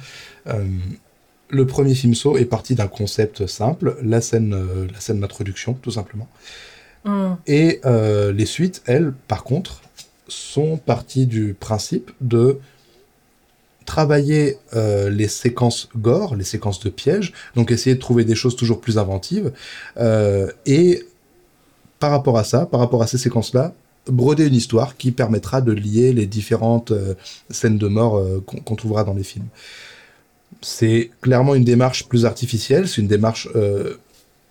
le 1.49 1.67
premier 1.67 1.95
film 1.95 2.13
Saw 2.13 2.37
est 2.37 2.45
parti 2.45 2.75
d'un 2.75 2.87
concept 2.87 3.47
simple, 3.47 3.97
la 4.03 4.21
scène, 4.21 4.55
la 4.91 4.99
scène 4.99 5.19
d'introduction, 5.19 5.73
tout 5.73 5.91
simplement. 5.91 6.27
Hmm. 7.05 7.33
Et 7.47 7.81
les 7.83 8.45
suites, 8.45 8.81
elles, 8.85 9.13
par 9.27 9.43
contre, 9.43 9.81
sont 10.29 10.77
partis 10.77 11.25
du 11.25 11.53
principe 11.53 12.11
de 12.21 12.59
travailler 13.89 14.57
euh, 14.75 15.09
les 15.09 15.27
séquences 15.27 15.89
gore, 15.97 16.35
les 16.35 16.43
séquences 16.43 16.79
de 16.79 16.89
pièges, 16.89 17.33
donc 17.55 17.71
essayer 17.71 17.95
de 17.95 17.99
trouver 17.99 18.23
des 18.23 18.35
choses 18.35 18.55
toujours 18.55 18.81
plus 18.81 18.99
inventives, 18.99 19.51
euh, 19.97 20.51
et 20.67 21.03
par 21.97 22.11
rapport 22.11 22.37
à 22.37 22.43
ça, 22.43 22.67
par 22.67 22.79
rapport 22.79 23.01
à 23.01 23.07
ces 23.07 23.17
séquences-là, 23.17 23.73
broder 24.05 24.45
une 24.45 24.53
histoire 24.53 24.95
qui 24.95 25.11
permettra 25.11 25.61
de 25.61 25.71
lier 25.71 26.13
les 26.13 26.27
différentes 26.27 26.91
euh, 26.91 27.15
scènes 27.49 27.79
de 27.79 27.87
mort 27.87 28.23
qu'on 28.45 28.75
trouvera 28.75 29.03
dans 29.03 29.15
les 29.15 29.23
films. 29.23 29.47
C'est 30.61 31.09
clairement 31.21 31.55
une 31.55 31.63
démarche 31.63 32.07
plus 32.07 32.25
artificielle, 32.25 32.87
c'est 32.87 33.01
une 33.01 33.07
démarche 33.07 33.47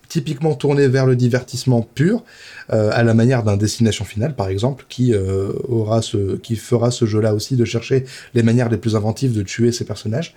typiquement 0.09 0.55
tourné 0.55 0.89
vers 0.89 1.07
le 1.07 1.17
divertissement 1.17 1.83
pur, 1.83 2.25
euh, 2.73 2.91
à 2.93 3.03
la 3.03 3.15
manière 3.15 3.43
d'un 3.43 3.57
destination 3.57 4.05
finale 4.05 4.35
par 4.35 4.49
exemple, 4.49 4.87
qui 4.89 5.15
euh, 5.15 5.53
aura 5.69 6.03
ce, 6.03 6.37
qui 6.37 6.57
fera 6.57 6.91
ce 6.91 7.05
jeu-là 7.05 7.35
aussi 7.35 7.57
de 7.57 7.65
chercher 7.65 8.05
les 8.35 8.43
manières 8.43 8.69
les 8.69 8.79
plus 8.79 8.97
inventives 8.97 9.33
de 9.33 9.43
tuer 9.43 9.73
ses 9.73 9.85
personnages. 9.85 10.35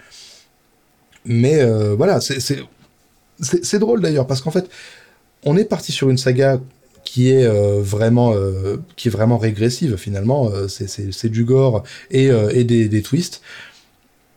Mais 1.25 1.61
euh, 1.61 1.95
voilà, 1.95 2.19
c'est 2.19 3.79
drôle 3.79 4.01
d'ailleurs 4.01 4.27
parce 4.27 4.41
qu'en 4.41 4.51
fait, 4.51 4.69
on 5.43 5.57
est 5.57 5.65
parti 5.65 5.91
sur 5.91 6.09
une 6.09 6.17
saga 6.17 6.59
qui 7.03 7.31
est 7.31 7.47
vraiment 7.79 8.35
qui 8.95 9.07
est 9.07 9.11
vraiment 9.11 9.39
régressive 9.39 9.97
finalement. 9.97 10.51
c'est 10.67 11.29
du 11.29 11.45
gore 11.45 11.83
et, 12.11 12.27
et 12.27 12.63
des, 12.63 12.87
des 12.87 13.01
twists 13.01 13.41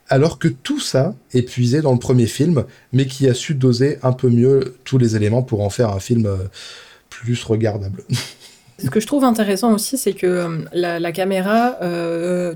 alors 0.09 0.39
que 0.39 0.47
tout 0.47 0.79
ça 0.79 1.15
est 1.33 1.41
puisé 1.41 1.81
dans 1.81 1.93
le 1.93 1.99
premier 1.99 2.27
film, 2.27 2.65
mais 2.93 3.05
qui 3.05 3.27
a 3.27 3.33
su 3.33 3.55
doser 3.55 3.97
un 4.03 4.13
peu 4.13 4.29
mieux 4.29 4.75
tous 4.83 4.97
les 4.97 5.15
éléments 5.15 5.43
pour 5.43 5.61
en 5.61 5.69
faire 5.69 5.89
un 5.89 5.99
film 5.99 6.25
euh, 6.25 6.37
plus 7.09 7.43
regardable. 7.43 8.03
Ce 8.77 8.89
que 8.89 8.99
je 8.99 9.07
trouve 9.07 9.23
intéressant 9.23 9.73
aussi, 9.73 9.97
c'est 9.97 10.11
que 10.11 10.27
euh, 10.27 10.49
la, 10.73 11.11
caméra, 11.13 11.77
euh, 11.81 12.55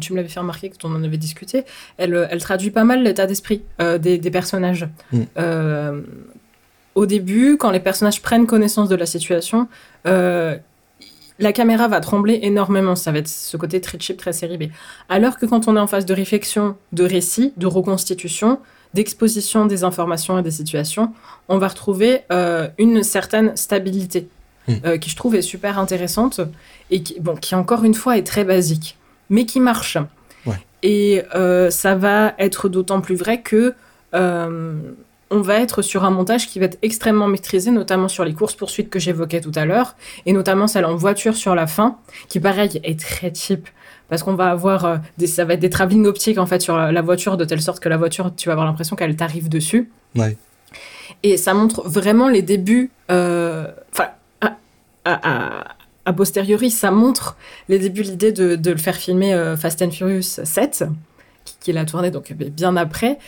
tu, 0.00 0.12
me 0.12 0.16
l'avais 0.16 0.30
fait 0.30 0.40
remarquer 0.40 0.70
quand 0.70 0.88
on 0.88 0.94
en 0.94 1.04
avait 1.04 1.18
discuté, 1.18 1.64
elle, 1.98 2.26
traduit 2.40 2.70
pas 2.70 2.84
mal 2.84 3.02
l'état 3.02 3.26
d'esprit 3.26 3.62
des, 4.00 4.18
personnages. 4.30 4.88
Mm. 5.12 5.24
au 6.94 7.04
début, 7.04 7.58
quand 7.58 7.70
les 7.70 7.80
personnages 7.80 8.22
prennent 8.22 8.46
connaissance 8.46 8.88
de 8.88 8.96
la 8.96 9.04
situation, 9.04 9.68
la 11.38 11.52
caméra 11.52 11.88
va 11.88 12.00
trembler 12.00 12.40
énormément. 12.42 12.96
Ça 12.96 13.12
va 13.12 13.18
être 13.18 13.28
ce 13.28 13.56
côté 13.56 13.80
très 13.80 13.98
cheap, 13.98 14.16
très 14.16 14.32
série 14.32 14.58
B. 14.58 14.64
Alors 15.08 15.38
que 15.38 15.46
quand 15.46 15.68
on 15.68 15.76
est 15.76 15.80
en 15.80 15.86
phase 15.86 16.06
de 16.06 16.14
réflexion, 16.14 16.76
de 16.92 17.04
récit, 17.04 17.52
de 17.56 17.66
reconstitution, 17.66 18.60
d'exposition 18.94 19.66
des 19.66 19.84
informations 19.84 20.38
et 20.38 20.42
des 20.42 20.50
situations, 20.50 21.12
on 21.48 21.58
va 21.58 21.68
retrouver 21.68 22.20
euh, 22.30 22.68
une 22.78 23.02
certaine 23.02 23.56
stabilité 23.56 24.28
hmm. 24.68 24.74
euh, 24.84 24.98
qui 24.98 25.10
je 25.10 25.16
trouve 25.16 25.34
est 25.34 25.42
super 25.42 25.78
intéressante 25.78 26.40
et 26.90 27.02
qui, 27.02 27.18
bon, 27.20 27.34
qui 27.36 27.54
encore 27.54 27.84
une 27.84 27.94
fois 27.94 28.18
est 28.18 28.26
très 28.26 28.44
basique, 28.44 28.98
mais 29.30 29.46
qui 29.46 29.60
marche. 29.60 29.98
Et 30.84 31.22
euh, 31.36 31.70
ça 31.70 31.94
va 31.94 32.34
être 32.40 32.68
d'autant 32.68 33.00
plus 33.00 33.14
vrai 33.14 33.40
que 33.40 33.72
on 35.32 35.40
va 35.40 35.58
être 35.60 35.80
sur 35.82 36.04
un 36.04 36.10
montage 36.10 36.46
qui 36.46 36.58
va 36.58 36.66
être 36.66 36.78
extrêmement 36.82 37.26
maîtrisé, 37.26 37.70
notamment 37.70 38.08
sur 38.08 38.24
les 38.24 38.34
courses-poursuites 38.34 38.90
que 38.90 38.98
j'évoquais 38.98 39.40
tout 39.40 39.52
à 39.54 39.64
l'heure, 39.64 39.96
et 40.26 40.32
notamment 40.32 40.66
celle 40.66 40.84
en 40.84 40.94
voiture 40.94 41.34
sur 41.34 41.54
la 41.54 41.66
fin, 41.66 41.96
qui 42.28 42.38
pareil 42.38 42.80
est 42.84 43.00
très 43.00 43.32
cheap, 43.34 43.66
parce 44.10 44.22
qu'on 44.22 44.34
va 44.34 44.50
avoir 44.50 44.84
euh, 44.84 44.96
des, 45.16 45.26
ça 45.26 45.46
va 45.46 45.54
être 45.54 45.60
des 45.60 45.70
travelling 45.70 46.04
optiques 46.04 46.36
en 46.36 46.44
fait 46.44 46.60
sur 46.60 46.76
la, 46.76 47.02
voiture, 47.02 47.38
de 47.38 47.46
telle 47.46 47.62
sorte 47.62 47.80
que 47.80 47.88
la 47.88 47.96
voiture, 47.96 48.30
tu 48.36 48.48
vas 48.48 48.52
avoir 48.52 48.66
l'impression 48.66 48.94
qu'elle 48.94 49.16
t'arrive 49.16 49.48
dessus. 49.48 49.90
Ouais. 50.14 50.36
Et 51.22 51.38
ça 51.38 51.54
montre 51.54 51.88
vraiment 51.88 52.28
les 52.28 52.42
débuts, 52.42 52.90
euh, 53.10 53.68
enfin, 53.90 54.08
à, 55.04 56.12
posteriori, 56.14 56.70
ça 56.70 56.90
montre 56.90 57.36
les 57.70 57.78
débuts, 57.78 58.02
l'idée 58.02 58.32
de, 58.32 58.70
le 58.70 58.76
faire 58.76 58.96
filmer 58.96 59.32
euh, 59.32 59.56
Fast 59.56 59.80
and 59.80 59.92
Furious 59.92 60.40
7, 60.44 60.84
qu'il 61.60 61.78
a 61.78 61.86
tourné 61.86 62.10
donc 62.10 62.32
bien 62.32 62.76
après, 62.76 63.18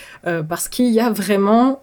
parce 0.48 0.68
qu'il 0.68 0.92
y 0.92 1.00
a 1.00 1.10
vraiment 1.10 1.80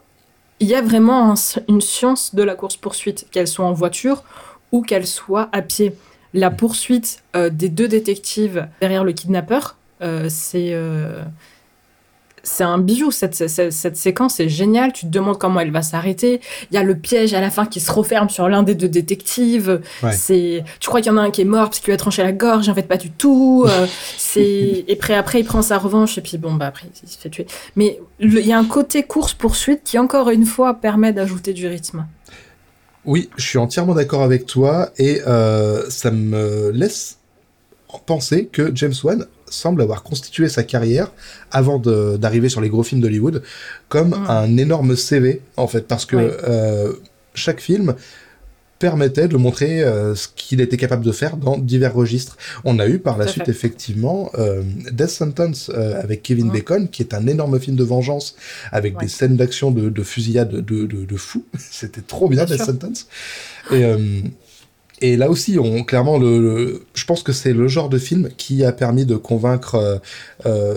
il 0.61 0.67
y 0.67 0.75
a 0.75 0.81
vraiment 0.81 1.33
une 1.67 1.81
science 1.81 2.35
de 2.35 2.43
la 2.43 2.53
course-poursuite, 2.55 3.27
qu'elle 3.31 3.47
soit 3.47 3.65
en 3.65 3.73
voiture 3.73 4.23
ou 4.71 4.83
qu'elle 4.83 5.07
soit 5.07 5.49
à 5.51 5.63
pied. 5.63 5.93
La 6.33 6.51
poursuite 6.51 7.23
euh, 7.35 7.49
des 7.49 7.67
deux 7.67 7.87
détectives 7.87 8.67
derrière 8.79 9.03
le 9.03 9.11
kidnappeur, 9.11 9.75
euh, 10.01 10.27
c'est 10.29 10.69
euh, 10.73 11.23
c'est 12.43 12.63
un 12.63 12.77
bijou, 12.77 13.11
cette, 13.11 13.47
cette, 13.47 13.97
séquence 13.97 14.39
est 14.39 14.49
géniale, 14.49 14.93
tu 14.93 15.05
te 15.05 15.11
demandes 15.11 15.37
comment 15.37 15.59
elle 15.59 15.71
va 15.71 15.81
s'arrêter, 15.81 16.41
il 16.71 16.75
y 16.75 16.77
a 16.77 16.83
le 16.83 16.95
piège 16.95 17.33
à 17.33 17.41
la 17.41 17.49
fin 17.49 17.65
qui 17.65 17.79
se 17.79 17.91
referme 17.91 18.29
sur 18.29 18.49
l'un 18.49 18.63
des 18.63 18.75
deux 18.75 18.89
détectives, 18.89 19.81
c'est, 20.11 20.63
tu 20.79 20.87
crois 20.87 21.01
qu'il 21.01 21.11
y 21.11 21.15
en 21.15 21.17
a 21.17 21.21
un 21.21 21.31
qui 21.31 21.41
est 21.41 21.45
mort 21.45 21.69
parce 21.69 21.79
qu'il 21.79 21.87
lui 21.87 21.93
a 21.93 21.97
tranché 21.97 22.23
la 22.23 22.31
gorge, 22.31 22.69
en 22.69 22.75
fait 22.75 22.87
pas 22.87 22.97
du 22.97 23.11
tout, 23.11 23.65
euh, 23.67 23.87
c'est, 24.17 24.85
et 24.87 24.93
après, 24.93 25.15
après 25.15 25.39
il 25.41 25.45
prend 25.45 25.61
sa 25.61 25.77
revanche 25.77 26.17
et 26.17 26.21
puis 26.21 26.37
bon 26.37 26.53
bah 26.53 26.67
après 26.67 26.87
il 27.03 27.09
se 27.09 27.17
fait 27.17 27.29
tuer. 27.29 27.45
Mais 27.75 27.99
il 28.19 28.45
y 28.45 28.53
a 28.53 28.57
un 28.57 28.65
côté 28.65 29.03
course-poursuite 29.03 29.81
qui 29.83 29.99
encore 29.99 30.29
une 30.29 30.45
fois 30.45 30.75
permet 30.75 31.13
d'ajouter 31.13 31.53
du 31.53 31.67
rythme. 31.67 32.05
Oui, 33.05 33.29
je 33.35 33.45
suis 33.45 33.57
entièrement 33.57 33.95
d'accord 33.95 34.21
avec 34.21 34.45
toi 34.45 34.91
et 34.97 35.21
euh, 35.25 35.89
ça 35.89 36.11
me 36.11 36.71
laisse 36.71 37.17
penser 38.05 38.45
que 38.45 38.71
James 38.75 38.93
Wan 39.03 39.25
semble 39.51 39.81
avoir 39.81 40.03
constitué 40.03 40.49
sa 40.49 40.63
carrière 40.63 41.11
avant 41.51 41.79
d'arriver 41.79 42.49
sur 42.49 42.61
les 42.61 42.69
gros 42.69 42.83
films 42.83 43.01
d'Hollywood 43.01 43.43
comme 43.89 44.13
un 44.27 44.57
énorme 44.57 44.95
CV 44.95 45.41
en 45.57 45.67
fait 45.67 45.87
parce 45.87 46.05
que 46.05 46.15
euh, 46.17 46.93
chaque 47.33 47.61
film 47.61 47.95
permettait 48.81 49.27
de 49.27 49.37
montrer 49.37 49.83
euh, 49.83 50.15
ce 50.15 50.27
qu'il 50.35 50.59
était 50.59 50.75
capable 50.75 51.05
de 51.05 51.11
faire 51.11 51.37
dans 51.37 51.57
divers 51.59 51.93
registres. 51.93 52.35
On 52.65 52.79
a 52.79 52.87
eu 52.87 52.97
par 52.97 53.19
la 53.19 53.27
suite 53.27 53.47
effectivement 53.47 54.31
euh, 54.39 54.63
Death 54.91 55.09
Sentence 55.09 55.69
euh, 55.73 56.01
avec 56.01 56.23
Kevin 56.23 56.49
Bacon, 56.49 56.89
qui 56.89 57.03
est 57.03 57.13
un 57.13 57.27
énorme 57.27 57.59
film 57.59 57.77
de 57.77 57.83
vengeance 57.83 58.35
avec 58.71 58.97
des 58.97 59.07
scènes 59.07 59.37
d'action 59.37 59.69
de, 59.69 59.89
de, 59.89 60.03
fusillade 60.03 60.49
de, 60.49 60.61
de, 60.61 61.05
de 61.05 61.17
fou. 61.17 61.45
C'était 61.59 62.01
trop 62.01 62.27
bien, 62.27 62.45
Death 62.45 62.63
Sentence. 62.63 63.07
Et, 63.71 63.85
et 65.01 65.17
là 65.17 65.29
aussi, 65.29 65.57
on 65.59 65.83
clairement, 65.83 66.17
le, 66.17 66.85
je 66.93 67.05
pense 67.05 67.23
que 67.23 67.31
c'est 67.31 67.53
le 67.53 67.67
genre 67.67 67.89
de 67.89 67.97
film 67.97 68.29
qui 68.37 68.63
a 68.63 68.71
permis 68.71 69.05
de 69.05 69.15
convaincre, 69.15 70.01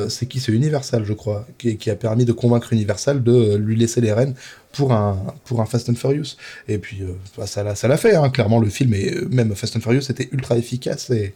c'est 0.09 0.27
qui, 0.27 0.41
c'est 0.41 0.53
Universal, 0.53 1.05
je 1.05 1.13
crois, 1.13 1.47
qui, 1.59 1.91
a 1.91 1.97
permis 1.97 2.25
de 2.25 2.33
convaincre 2.33 2.73
Universal 2.73 3.23
de 3.23 3.57
lui 3.57 3.77
laisser 3.77 4.01
les 4.01 4.13
rênes 4.13 4.35
pour 4.75 4.93
un, 4.93 5.35
pour 5.45 5.61
un 5.61 5.67
Fast 5.67 5.89
and 5.89 5.95
Furious. 5.95 6.37
Et 6.69 6.79
puis, 6.79 7.03
euh, 7.03 7.15
bah, 7.39 7.47
ça 7.47 7.63
l'a, 7.63 7.97
fait, 7.97 8.15
hein. 8.15 8.29
clairement, 8.29 8.61
le 8.61 8.69
film, 8.69 8.93
et 8.95 9.15
même 9.31 9.55
Fast 9.55 9.77
and 9.77 9.81
Furious, 9.81 10.11
était 10.11 10.29
ultra 10.33 10.59
efficace 10.59 11.11
et, 11.11 11.33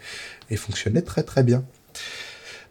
fonctionnait 0.57 1.03
très 1.03 1.23
très 1.23 1.43
bien. 1.43 1.65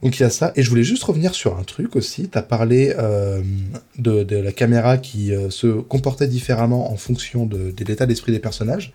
Donc 0.04 0.20
il 0.20 0.22
y 0.22 0.26
a 0.26 0.30
ça. 0.30 0.52
Et 0.56 0.62
je 0.62 0.70
voulais 0.70 0.84
juste 0.84 1.04
revenir 1.04 1.34
sur 1.34 1.58
un 1.58 1.64
truc 1.64 1.96
aussi. 1.96 2.30
Tu 2.30 2.38
as 2.38 2.44
parlé 2.44 2.94
euh, 2.98 3.42
de, 3.98 4.36
la 4.36 4.52
caméra 4.52 4.98
qui 4.98 5.34
euh, 5.34 5.50
se 5.50 5.68
comportait 5.68 6.28
différemment 6.28 6.92
en 6.92 6.98
fonction 6.98 7.48
de 7.48 7.74
l'état 7.80 8.06
d'esprit 8.06 8.32
des 8.32 8.40
personnages. 8.40 8.94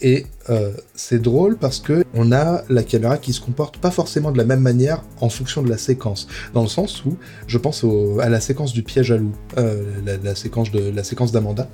Et 0.00 0.26
euh, 0.50 0.72
c'est 0.94 1.20
drôle 1.20 1.56
parce 1.56 1.80
que 1.80 2.04
on 2.14 2.32
a 2.32 2.62
la 2.68 2.82
caméra 2.82 3.16
qui 3.18 3.32
se 3.32 3.40
comporte 3.40 3.78
pas 3.78 3.90
forcément 3.90 4.30
de 4.30 4.38
la 4.38 4.44
même 4.44 4.60
manière 4.60 5.02
en 5.20 5.28
fonction 5.28 5.62
de 5.62 5.70
la 5.70 5.78
séquence. 5.78 6.28
Dans 6.52 6.62
le 6.62 6.68
sens 6.68 7.04
où 7.04 7.16
je 7.46 7.58
pense 7.58 7.84
à 8.20 8.28
la 8.28 8.40
séquence 8.40 8.72
du 8.72 8.82
piège 8.82 9.12
à 9.12 9.16
loup, 9.16 9.32
euh, 9.58 9.82
la, 10.22 10.34
séquence 10.34 10.70
de 10.70 10.90
la 10.90 11.04
séquence 11.04 11.32
d'Amanda, 11.32 11.68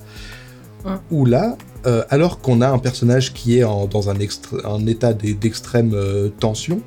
où 1.11 1.25
là, 1.25 1.57
euh, 1.85 2.03
alors 2.09 2.39
qu'on 2.39 2.61
a 2.61 2.69
un 2.69 2.79
personnage 2.79 3.33
qui 3.33 3.59
est 3.59 3.61
dans 3.63 4.09
un, 4.09 4.15
un 4.63 4.87
état 4.87 5.13
d'extrême 5.13 5.93
tension, 6.39 6.81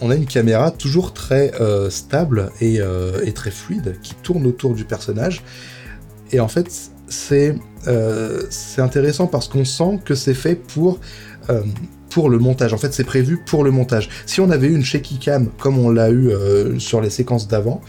on 0.00 0.10
a 0.10 0.14
une 0.14 0.26
caméra 0.26 0.70
toujours 0.70 1.14
très 1.14 1.52
stable 1.88 2.50
et, 2.60 2.80
et, 3.24 3.32
très 3.32 3.50
fluide 3.50 3.96
qui 4.02 4.14
tourne 4.14 4.46
autour 4.46 4.74
du 4.74 4.84
personnage. 4.84 5.42
Et 6.32 6.40
en 6.40 6.48
fait, 6.48 6.90
c'est 7.08 7.54
euh, 7.86 8.42
c'est 8.50 8.82
intéressant 8.82 9.26
parce 9.26 9.48
qu'on 9.48 9.64
sent 9.64 10.00
que 10.04 10.14
c'est 10.14 10.34
fait 10.34 10.56
pour, 10.56 10.98
euh, 11.50 11.62
pour 12.10 12.28
le 12.28 12.38
montage. 12.38 12.74
En 12.74 12.78
fait, 12.78 12.92
c'est 12.92 13.04
prévu 13.04 13.38
pour 13.46 13.64
le 13.64 13.70
montage. 13.70 14.08
Si 14.26 14.40
on 14.40 14.50
avait 14.50 14.66
eu 14.66 14.74
une 14.74 14.84
shaky 14.84 15.18
cam 15.18 15.48
comme 15.58 15.78
on 15.78 15.90
l'a 15.90 16.10
eu 16.10 16.28
euh, 16.28 16.78
sur 16.78 17.00
les 17.00 17.10
séquences 17.10 17.48
d'avant, 17.48 17.80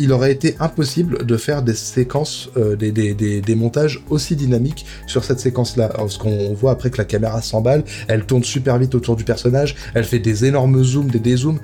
il 0.00 0.12
aurait 0.12 0.32
été 0.32 0.56
impossible 0.58 1.24
de 1.24 1.36
faire 1.36 1.62
des 1.62 1.74
séquences, 1.74 2.50
des, 2.56 2.90
des, 2.90 3.14
des, 3.14 3.54
montages 3.54 4.02
aussi 4.10 4.34
dynamiques 4.34 4.84
sur 5.06 5.22
cette 5.22 5.38
séquence-là. 5.38 5.86
Parce 5.86 6.18
qu'on 6.18 6.52
voit 6.52 6.72
après 6.72 6.90
que 6.90 6.98
la 6.98 7.04
caméra 7.04 7.40
s'emballe, 7.40 7.84
elle 8.08 8.26
tourne 8.26 8.42
super 8.42 8.76
vite 8.78 8.96
autour 8.96 9.14
du 9.14 9.22
personnage, 9.22 9.76
elle 9.94 10.02
fait 10.02 10.18
des 10.18 10.46
énormes 10.46 10.82
zooms, 10.82 11.08
des 11.08 11.20
dézooms. 11.20 11.60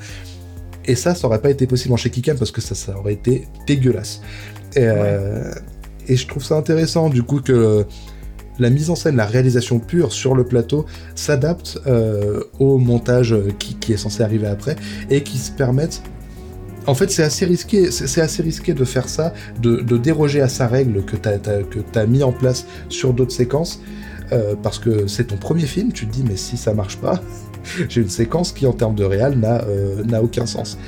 Et 0.85 0.95
ça, 0.95 1.17
ça 1.17 1.27
aurait 1.27 1.41
pas 1.41 1.51
été 1.51 1.67
possible 1.67 1.93
en 1.93 1.97
shaky 1.97 2.23
cam 2.23 2.39
parce 2.39 2.53
que 2.53 2.61
ça, 2.61 2.77
ça 2.77 2.97
aurait 2.97 3.15
été 3.15 3.49
dégueulasse. 3.67 4.21
Et, 4.77 4.87
et 6.11 6.17
je 6.17 6.27
trouve 6.27 6.45
ça 6.45 6.57
intéressant 6.57 7.09
du 7.09 7.23
coup 7.23 7.41
que 7.41 7.87
la 8.59 8.69
mise 8.69 8.91
en 8.91 8.95
scène, 8.95 9.17
la 9.17 9.27
réalisation 9.27 9.79
pure 9.79 10.13
sur 10.13 10.35
le 10.35 10.45
plateau 10.45 10.85
s'adapte 11.15 11.79
euh, 11.87 12.43
au 12.59 12.77
montage 12.77 13.35
qui, 13.59 13.93
est 13.93 13.97
censé 13.97 14.23
arriver 14.23 14.49
après 14.49 14.77
et 15.09 15.23
qui 15.23 15.39
se 15.39 15.51
permettent 15.51 16.03
en 16.87 16.95
fait, 16.95 17.11
c'est 17.11 17.23
assez 17.23 17.45
risqué. 17.45 17.91
C'est 17.91 18.23
assez 18.23 18.43
risqué 18.43 18.73
de 18.73 18.85
faire 18.85 19.09
ça, 19.09 19.35
de, 19.61 19.97
déroger 19.99 20.41
à 20.41 20.49
sa 20.49 20.67
règle 20.67 21.05
que 21.05 21.15
tu 21.15 21.99
as, 21.99 22.07
mis 22.07 22.23
en 22.23 22.33
place 22.33 22.67
sur 22.89 23.13
d'autres 23.13 23.35
séquences, 23.35 23.83
euh, 24.33 24.55
parce 24.61 24.79
que 24.79 25.07
c'est 25.07 25.25
ton 25.25 25.37
premier 25.37 25.67
film. 25.67 25.93
Tu 25.93 26.07
te 26.07 26.13
dis, 26.13 26.25
mais 26.27 26.37
si 26.37 26.57
ça 26.57 26.73
marche 26.73 26.97
pas, 26.97 27.21
j'ai 27.89 28.01
une 28.01 28.09
séquence 28.09 28.53
qui, 28.53 28.67
en 28.67 28.73
termes 28.73 28.95
de 28.95 29.05
réal, 29.05 29.37
n'a 29.37 29.63
euh, 29.65 30.21
aucun 30.23 30.47
sens. 30.47 30.79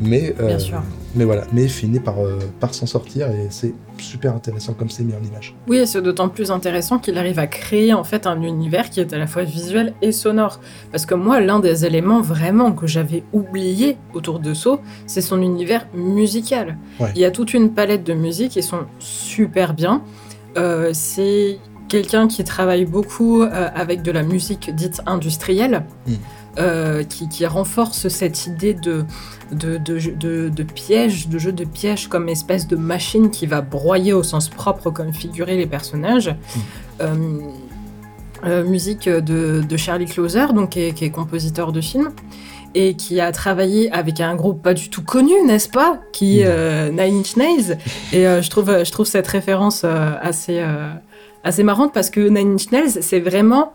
Mais, 0.00 0.34
Bien 0.38 0.58
sûr 0.58 0.82
mais 1.14 1.24
voilà, 1.24 1.44
mais 1.52 1.68
finit 1.68 2.00
par, 2.00 2.20
euh, 2.20 2.38
par 2.60 2.74
s'en 2.74 2.86
sortir 2.86 3.28
et 3.30 3.48
c'est 3.50 3.74
super 3.98 4.34
intéressant 4.34 4.74
comme 4.74 4.90
c'est 4.90 5.04
mis 5.04 5.14
en 5.14 5.22
image. 5.22 5.54
Oui, 5.66 5.86
c'est 5.86 6.02
d'autant 6.02 6.28
plus 6.28 6.50
intéressant 6.50 6.98
qu'il 6.98 7.16
arrive 7.18 7.38
à 7.38 7.46
créer 7.46 7.94
en 7.94 8.04
fait 8.04 8.26
un 8.26 8.40
univers 8.42 8.90
qui 8.90 9.00
est 9.00 9.12
à 9.12 9.18
la 9.18 9.26
fois 9.26 9.42
visuel 9.42 9.94
et 10.02 10.12
sonore. 10.12 10.60
Parce 10.92 11.06
que 11.06 11.14
moi, 11.14 11.40
l'un 11.40 11.60
des 11.60 11.86
éléments 11.86 12.20
vraiment 12.20 12.72
que 12.72 12.86
j'avais 12.86 13.24
oublié 13.32 13.96
autour 14.14 14.38
de 14.38 14.54
So, 14.54 14.80
c'est 15.06 15.20
son 15.20 15.40
univers 15.40 15.86
musical. 15.94 16.76
Il 17.14 17.20
y 17.20 17.24
a 17.24 17.30
toute 17.30 17.54
une 17.54 17.72
palette 17.72 18.04
de 18.04 18.14
musiques 18.14 18.52
qui 18.52 18.62
sont 18.62 18.86
super 18.98 19.74
bien. 19.74 20.02
Euh, 20.56 20.90
c'est 20.92 21.58
quelqu'un 21.88 22.28
qui 22.28 22.44
travaille 22.44 22.84
beaucoup 22.84 23.42
euh, 23.42 23.68
avec 23.74 24.02
de 24.02 24.12
la 24.12 24.22
musique 24.22 24.74
dite 24.74 25.00
industrielle. 25.06 25.84
Hmm. 26.06 26.14
Euh, 26.56 27.04
qui, 27.04 27.46
renforce 27.46 28.08
cette 28.08 28.46
idée 28.46 28.74
de, 28.74 29.04
de, 29.52 29.76
de, 29.76 30.48
de, 30.48 30.62
piège, 30.64 31.28
de 31.28 31.38
jeu 31.38 31.52
de 31.52 31.64
piège 31.64 32.08
comme 32.08 32.28
espèce 32.28 32.66
de 32.66 32.74
machine 32.74 33.30
qui 33.30 33.46
va 33.46 33.60
broyer 33.60 34.12
au 34.12 34.24
sens 34.24 34.48
propre 34.48 34.90
comme 34.90 35.12
figurer 35.12 35.56
les 35.56 35.66
personnages. 35.66 36.28
Hmm. 36.28 36.60
Euh, 37.00 37.14
euh, 38.44 38.64
musique 38.64 39.08
de, 39.08 39.76
Charlie 39.76 40.06
Closer, 40.06 40.46
donc, 40.52 40.70
qui 40.70 40.80
est, 40.80 41.10
compositeur 41.10 41.70
de 41.70 41.80
films 41.80 42.10
et 42.74 42.94
qui 42.94 43.20
a 43.20 43.30
travaillé 43.30 43.92
avec 43.92 44.20
un 44.20 44.34
groupe 44.34 44.60
pas 44.60 44.74
du 44.74 44.90
tout 44.90 45.04
connu, 45.04 45.34
n'est-ce 45.46 45.68
pas? 45.68 46.00
Qui 46.12 46.40
est 46.40 46.90
Nine 46.90 47.20
Inch 47.20 47.36
Nails. 47.36 47.78
Et 48.12 48.24
je, 48.24 48.50
trouve, 48.50 48.84
je 48.84 48.90
trouve 48.90 49.06
cette 49.06 49.28
référence 49.28 49.84
assez, 49.84 50.60
assez 51.44 51.62
marrante 51.62 51.94
parce 51.94 52.10
que 52.10 52.20
Nine 52.20 52.54
Inch 52.54 52.70
Nails, 52.72 53.02
c'est 53.02 53.20
vraiment 53.20 53.74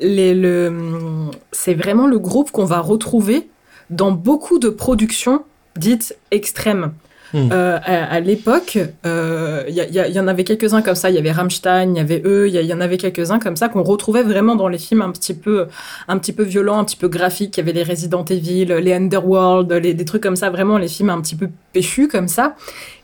c'est 0.00 1.74
vraiment 1.74 2.06
le 2.06 2.18
groupe 2.18 2.50
qu'on 2.50 2.64
va 2.64 2.80
retrouver 2.80 3.48
dans 3.90 4.12
beaucoup 4.12 4.58
de 4.58 4.68
productions 4.68 5.44
dites 5.76 6.16
extrêmes. 6.30 6.92
Hmm. 7.36 7.50
Euh, 7.52 7.78
à, 7.84 8.18
l'époque, 8.20 8.76
il 8.76 8.88
euh, 9.04 9.64
y, 9.68 10.18
en 10.18 10.26
avait 10.26 10.44
quelques-uns 10.44 10.80
comme 10.80 10.94
ça. 10.94 11.10
Il 11.10 11.16
y 11.16 11.18
avait 11.18 11.32
Rammstein, 11.32 11.90
il 11.90 11.98
y 11.98 12.00
avait 12.00 12.22
eux, 12.24 12.48
il 12.48 12.54
y, 12.54 12.72
en 12.72 12.80
avait 12.80 12.96
quelques-uns 12.96 13.38
comme 13.38 13.56
ça 13.56 13.68
qu'on 13.68 13.82
retrouvait 13.82 14.22
vraiment 14.22 14.56
dans 14.56 14.68
les 14.68 14.78
films 14.78 15.02
un 15.02 15.10
petit 15.10 15.34
peu, 15.34 15.66
un 16.08 16.16
petit 16.16 16.32
peu 16.32 16.44
violents, 16.44 16.78
un 16.78 16.84
petit 16.84 16.96
peu 16.96 17.08
graphiques. 17.08 17.58
Il 17.58 17.60
y 17.60 17.62
avait 17.62 17.74
les 17.74 17.82
Resident 17.82 18.24
Evil, 18.24 18.64
les 18.64 18.94
Underworld, 18.94 19.70
les, 19.70 19.92
des 19.92 20.04
trucs 20.06 20.22
comme 20.22 20.36
ça, 20.36 20.48
vraiment 20.48 20.78
les 20.78 20.88
films 20.88 21.10
un 21.10 21.20
petit 21.20 21.36
peu 21.36 21.50
péchus 21.74 22.08
comme 22.08 22.28
ça. 22.28 22.56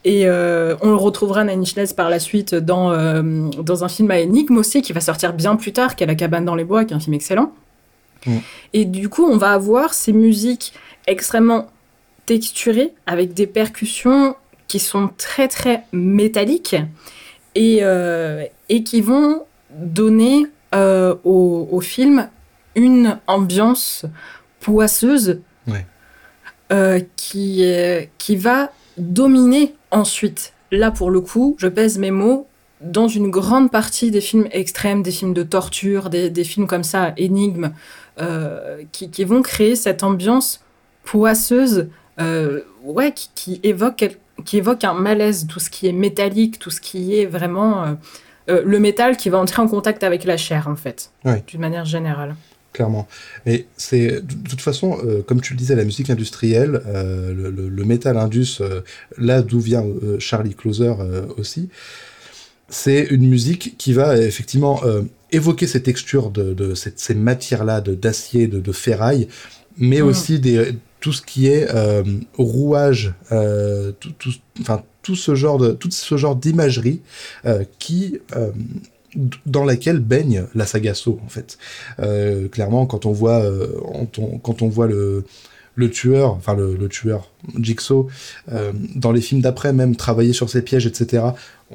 Et 0.06 0.26
euh, 0.26 0.76
on 0.80 0.88
le 0.88 0.96
retrouvera 0.96 1.44
Nine 1.44 1.64
par 1.94 2.08
la 2.08 2.18
suite 2.18 2.54
dans, 2.54 2.90
dans 3.22 3.84
un 3.84 3.88
film 3.88 4.10
à 4.10 4.18
énigme 4.18 4.56
aussi 4.56 4.80
qui 4.80 4.94
va 4.94 5.00
sortir 5.00 5.34
bien 5.34 5.56
plus 5.56 5.74
tard, 5.74 5.94
qui 5.94 6.04
est 6.04 6.06
La 6.06 6.14
cabane 6.14 6.46
dans 6.46 6.54
les 6.54 6.64
bois, 6.64 6.86
qui 6.86 6.94
est 6.94 6.96
un 6.96 7.00
film 7.00 7.12
excellent. 7.12 7.52
Hmm. 8.24 8.38
Et 8.72 8.86
du 8.86 9.10
coup, 9.10 9.26
on 9.26 9.36
va 9.36 9.50
avoir 9.50 9.92
ces 9.92 10.14
musiques 10.14 10.72
extrêmement 11.06 11.66
texturé 12.32 12.94
avec 13.04 13.34
des 13.34 13.46
percussions 13.46 14.36
qui 14.66 14.78
sont 14.78 15.10
très 15.18 15.48
très 15.48 15.84
métalliques 15.92 16.76
et, 17.54 17.80
euh, 17.82 18.46
et 18.70 18.82
qui 18.84 19.02
vont 19.02 19.42
donner 19.70 20.46
euh, 20.74 21.14
au, 21.24 21.78
film 21.82 22.30
une 22.74 23.18
ambiance 23.26 24.06
poisseuse 24.60 25.42
euh, 26.70 27.00
qui, 27.16 27.66
qui 28.16 28.36
va 28.36 28.72
dominer 28.96 29.74
ensuite. 29.90 30.54
Là, 30.70 30.90
pour 30.90 31.10
le 31.10 31.20
coup, 31.20 31.54
je 31.58 31.68
pèse 31.68 31.98
mes 31.98 32.10
mots, 32.10 32.46
dans 32.80 33.08
une 33.08 33.28
grande 33.28 33.70
partie 33.70 34.10
des 34.10 34.22
films 34.22 34.48
extrêmes, 34.52 35.02
des 35.02 35.10
films 35.10 35.34
de 35.34 35.42
torture, 35.42 36.08
des, 36.08 36.30
des 36.30 36.44
films 36.44 36.66
comme 36.66 36.82
ça, 36.82 37.12
énigmes, 37.18 37.72
qui, 38.90 39.10
qui, 39.10 39.24
vont 39.24 39.42
créer 39.42 39.76
cette 39.76 40.02
ambiance 40.02 40.64
poisseuse 41.04 41.88
ouais, 42.18 43.14
qui, 43.34 43.60
évoque, 43.62 44.18
qui 44.44 44.58
évoque 44.58 44.84
un 44.84 44.94
malaise, 44.94 45.46
tout 45.46 45.60
ce 45.60 45.70
qui 45.70 45.86
est 45.86 45.92
métallique, 45.92 46.58
tout 46.58 46.70
ce 46.70 46.80
qui 46.80 47.18
est 47.18 47.26
vraiment 47.26 47.84
euh, 47.84 47.94
euh, 48.50 48.62
le 48.64 48.78
métal 48.80 49.16
qui 49.16 49.28
va 49.28 49.38
entrer 49.38 49.62
en 49.62 49.68
contact 49.68 50.02
avec 50.02 50.24
la 50.24 50.36
chair, 50.36 50.68
en 50.68 50.76
fait, 50.76 51.10
d'une 51.46 51.60
manière 51.60 51.84
générale 51.84 52.34
clairement. 52.72 53.06
Mais 53.44 53.66
c'est 53.76 54.22
de 54.22 54.48
toute 54.48 54.62
façon, 54.62 54.98
comme 55.26 55.42
tu 55.42 55.52
le 55.52 55.58
disais, 55.58 55.74
la 55.74 55.84
musique 55.84 56.08
industrielle, 56.08 56.80
le, 56.86 57.50
le, 57.50 57.84
métal 57.84 58.16
indus, 58.16 58.62
là 59.18 59.42
d'où 59.42 59.60
vient 59.60 59.84
Charlie 60.18 60.54
Closer 60.54 60.94
aussi, 61.36 61.68
c'est 62.70 63.02
une 63.10 63.28
musique 63.28 63.76
qui 63.76 63.92
va 63.92 64.16
effectivement 64.16 64.80
évoquer 65.30 65.66
ces 65.66 65.82
textures 65.82 66.30
de, 66.30 66.54
de 66.54 66.74
ces 66.74 67.14
matières-là, 67.14 67.82
d'acier, 67.82 68.46
de, 68.46 68.58
de, 68.58 68.72
ferraille, 68.72 69.28
mais 69.76 70.00
mm. 70.00 70.06
aussi 70.06 70.38
des, 70.40 70.72
tout 71.02 71.12
ce 71.12 71.20
qui 71.20 71.48
est 71.48 71.66
euh, 71.74 72.04
rouage, 72.38 73.12
euh, 73.32 73.92
tout, 73.98 74.14
enfin, 74.60 74.82
tout 75.02 75.16
ce 75.16 75.34
genre 75.34 75.58
de, 75.58 75.72
tout 75.72 75.90
ce 75.90 76.16
genre 76.16 76.36
d'imagerie 76.36 77.02
euh, 77.44 77.64
qui 77.78 78.20
dans 79.44 79.64
laquelle 79.64 79.98
baigne 79.98 80.44
la 80.54 80.64
saga 80.64 80.94
So, 80.94 81.20
en 81.22 81.28
fait. 81.28 81.58
clairement, 82.50 82.86
quand 82.86 83.04
on 83.04 83.12
voit, 83.12 83.44
quand 84.42 84.62
on 84.62 84.68
voit 84.68 84.86
le, 84.86 85.24
le 85.74 85.90
tueur, 85.90 86.30
enfin 86.30 86.54
le, 86.54 86.88
tueur, 86.88 87.30
Jigsaw, 87.58 88.08
dans 88.94 89.12
les 89.12 89.20
films 89.20 89.42
d'après 89.42 89.74
même, 89.74 89.96
travailler 89.96 90.32
sur 90.32 90.48
ses 90.48 90.62
pièges, 90.62 90.86
etc. 90.86 91.24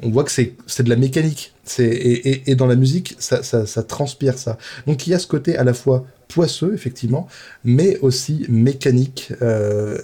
On 0.02 0.10
voit 0.10 0.24
que 0.24 0.32
c'est 0.32 0.82
de 0.82 0.90
la 0.90 0.96
mécanique. 0.96 1.54
Et, 1.78 2.50
et, 2.50 2.56
dans 2.56 2.66
la 2.66 2.74
musique, 2.74 3.14
ça, 3.20 3.44
ça, 3.44 3.82
transpire 3.84 4.36
ça. 4.36 4.58
Donc 4.88 5.06
il 5.06 5.10
y 5.10 5.14
a 5.14 5.20
ce 5.20 5.28
côté 5.28 5.56
à 5.56 5.62
la 5.62 5.74
fois 5.74 6.06
poisseux, 6.28 6.72
effectivement, 6.74 7.26
mais 7.64 7.98
aussi 7.98 8.44
mécanique. 8.48 9.32
Euh, 9.42 9.98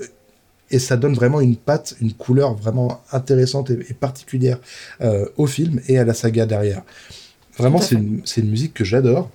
et 0.70 0.78
ça 0.78 0.96
donne 0.96 1.14
vraiment 1.14 1.40
une 1.40 1.56
patte, 1.56 1.94
une 2.00 2.12
couleur 2.12 2.54
vraiment 2.54 3.02
intéressante 3.12 3.70
et, 3.70 3.94
particulière 3.94 4.58
euh, 5.02 5.26
au 5.36 5.46
film 5.46 5.80
et 5.88 5.98
à 5.98 6.04
la 6.04 6.14
saga 6.14 6.46
derrière. 6.46 6.82
Vraiment, 7.58 7.78
c'est 7.78 7.94
une, 7.94 8.22
une, 8.36 8.50
musique 8.50 8.74
que 8.74 8.84
j'adore. 8.84 9.30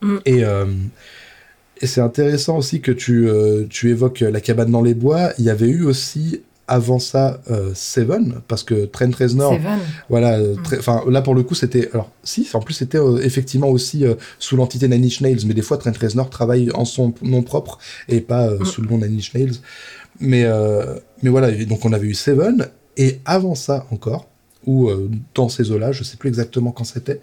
Mm. 0.00 0.16
Et, 0.24 0.44
euh, 0.44 0.66
et 1.80 1.86
c'est 1.86 2.00
intéressant 2.00 2.56
aussi 2.56 2.80
que 2.80 2.92
tu, 2.92 3.28
euh, 3.28 3.66
tu 3.68 3.90
évoques 3.90 4.20
La 4.20 4.40
cabane 4.40 4.70
dans 4.70 4.82
les 4.82 4.94
bois. 4.94 5.32
Il 5.38 5.44
y 5.44 5.50
avait 5.50 5.68
eu 5.68 5.84
aussi 5.84 6.42
avant 6.66 6.98
ça 6.98 7.40
euh, 7.50 7.72
Seven 7.74 8.40
parce 8.48 8.62
que 8.62 8.86
Trent 8.86 9.10
Reznor 9.18 9.58
voilà 10.08 10.38
mm. 10.38 10.56
enfin 10.78 11.02
là 11.08 11.22
pour 11.22 11.34
le 11.34 11.42
coup 11.42 11.54
c'était 11.54 11.90
alors 11.92 12.10
si 12.22 12.48
en 12.54 12.60
plus 12.60 12.74
c'était 12.74 12.98
effectivement 13.22 13.68
aussi 13.68 14.04
sous 14.38 14.56
l'entité 14.56 14.88
Nine 14.88 15.04
Inch 15.04 15.20
Nails 15.20 15.46
mais 15.46 15.54
des 15.54 15.62
fois 15.62 15.76
Trent 15.76 15.92
Reznor 16.00 16.30
travaille 16.30 16.70
en 16.72 16.84
son 16.84 17.14
nom 17.22 17.42
propre 17.42 17.78
et 18.08 18.20
pas 18.20 18.50
mm. 18.50 18.64
sous 18.64 18.82
le 18.82 18.88
nom 18.88 18.98
Nine 18.98 19.16
Inch 19.16 19.34
Nails 19.34 19.56
mais 20.20 20.46
mais 21.22 21.30
voilà 21.30 21.50
donc 21.64 21.84
on 21.84 21.92
avait 21.92 22.06
eu 22.06 22.14
Seven 22.14 22.68
et 22.96 23.20
avant 23.24 23.54
ça 23.54 23.86
encore 23.90 24.28
ou 24.66 24.90
dans 25.34 25.48
ces 25.48 25.70
eaux 25.70 25.78
là 25.78 25.92
je 25.92 26.02
sais 26.02 26.16
plus 26.16 26.28
exactement 26.28 26.72
quand 26.72 26.84
c'était 26.84 27.20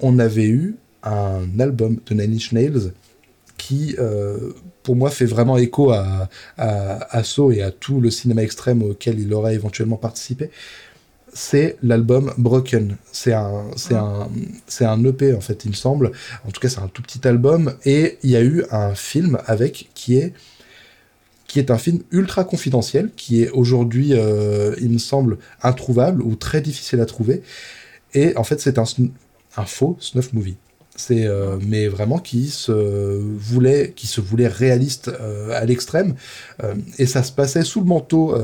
on 0.00 0.18
avait 0.18 0.46
eu 0.46 0.76
un 1.04 1.60
album 1.60 1.98
de 2.06 2.14
Nine 2.14 2.34
Inch 2.34 2.52
Nails 2.52 2.92
qui, 3.56 3.96
euh, 3.98 4.52
pour 4.84 4.94
moi, 4.94 5.10
fait 5.10 5.24
vraiment 5.24 5.56
écho 5.56 5.90
à, 5.90 6.28
à, 6.56 7.24
So 7.24 7.50
et 7.50 7.62
à 7.62 7.72
tout 7.72 8.00
le 8.00 8.10
cinéma 8.10 8.42
extrême 8.42 8.82
auquel 8.82 9.18
il 9.18 9.32
aurait 9.34 9.54
éventuellement 9.54 9.96
participé. 9.96 10.50
C'est 11.32 11.76
l'album 11.82 12.32
Broken. 12.38 12.96
C'est 13.10 13.32
un, 13.32 13.64
c'est 13.76 13.94
un, 13.94 14.28
c'est 14.68 14.84
un 14.84 15.02
EP 15.04 15.34
en 15.34 15.40
fait, 15.40 15.64
il 15.64 15.70
me 15.70 15.74
semble. 15.74 16.12
En 16.46 16.50
tout 16.52 16.60
cas, 16.60 16.68
c'est 16.68 16.80
un 16.80 16.88
tout 16.88 17.02
petit 17.02 17.26
album. 17.26 17.74
Et 17.84 18.18
il 18.22 18.30
y 18.30 18.36
a 18.36 18.42
eu 18.42 18.64
un 18.70 18.94
film 18.94 19.38
avec 19.46 19.90
qui 19.94 20.16
est 20.16 20.32
qui 21.46 21.58
est 21.60 21.70
un 21.70 21.78
film 21.78 22.00
ultra 22.10 22.44
confidentiel, 22.44 23.10
qui 23.16 23.42
est 23.42 23.50
aujourd'hui, 23.50 24.12
euh, 24.12 24.74
il 24.80 24.90
me 24.90 24.98
semble, 24.98 25.38
introuvable 25.62 26.20
ou 26.22 26.34
très 26.34 26.60
difficile 26.60 27.00
à 27.00 27.06
trouver. 27.06 27.42
Et 28.12 28.36
en 28.36 28.44
fait, 28.44 28.60
c'est 28.60 28.78
un, 28.78 28.84
un 29.56 29.64
faux 29.64 29.96
snuff 30.00 30.32
movie. 30.32 30.56
C'est 30.96 31.26
euh, 31.26 31.56
mais 31.60 31.88
vraiment 31.88 32.18
qui 32.18 32.48
se 32.48 32.70
voulait 32.70 33.92
qui 33.96 34.06
se 34.06 34.20
voulait 34.20 34.46
réaliste 34.46 35.08
euh, 35.08 35.50
à 35.52 35.64
l'extrême. 35.64 36.14
Euh, 36.62 36.74
et 36.98 37.06
ça 37.06 37.24
se 37.24 37.32
passait 37.32 37.62
sous 37.62 37.80
le 37.80 37.86
manteau 37.86 38.36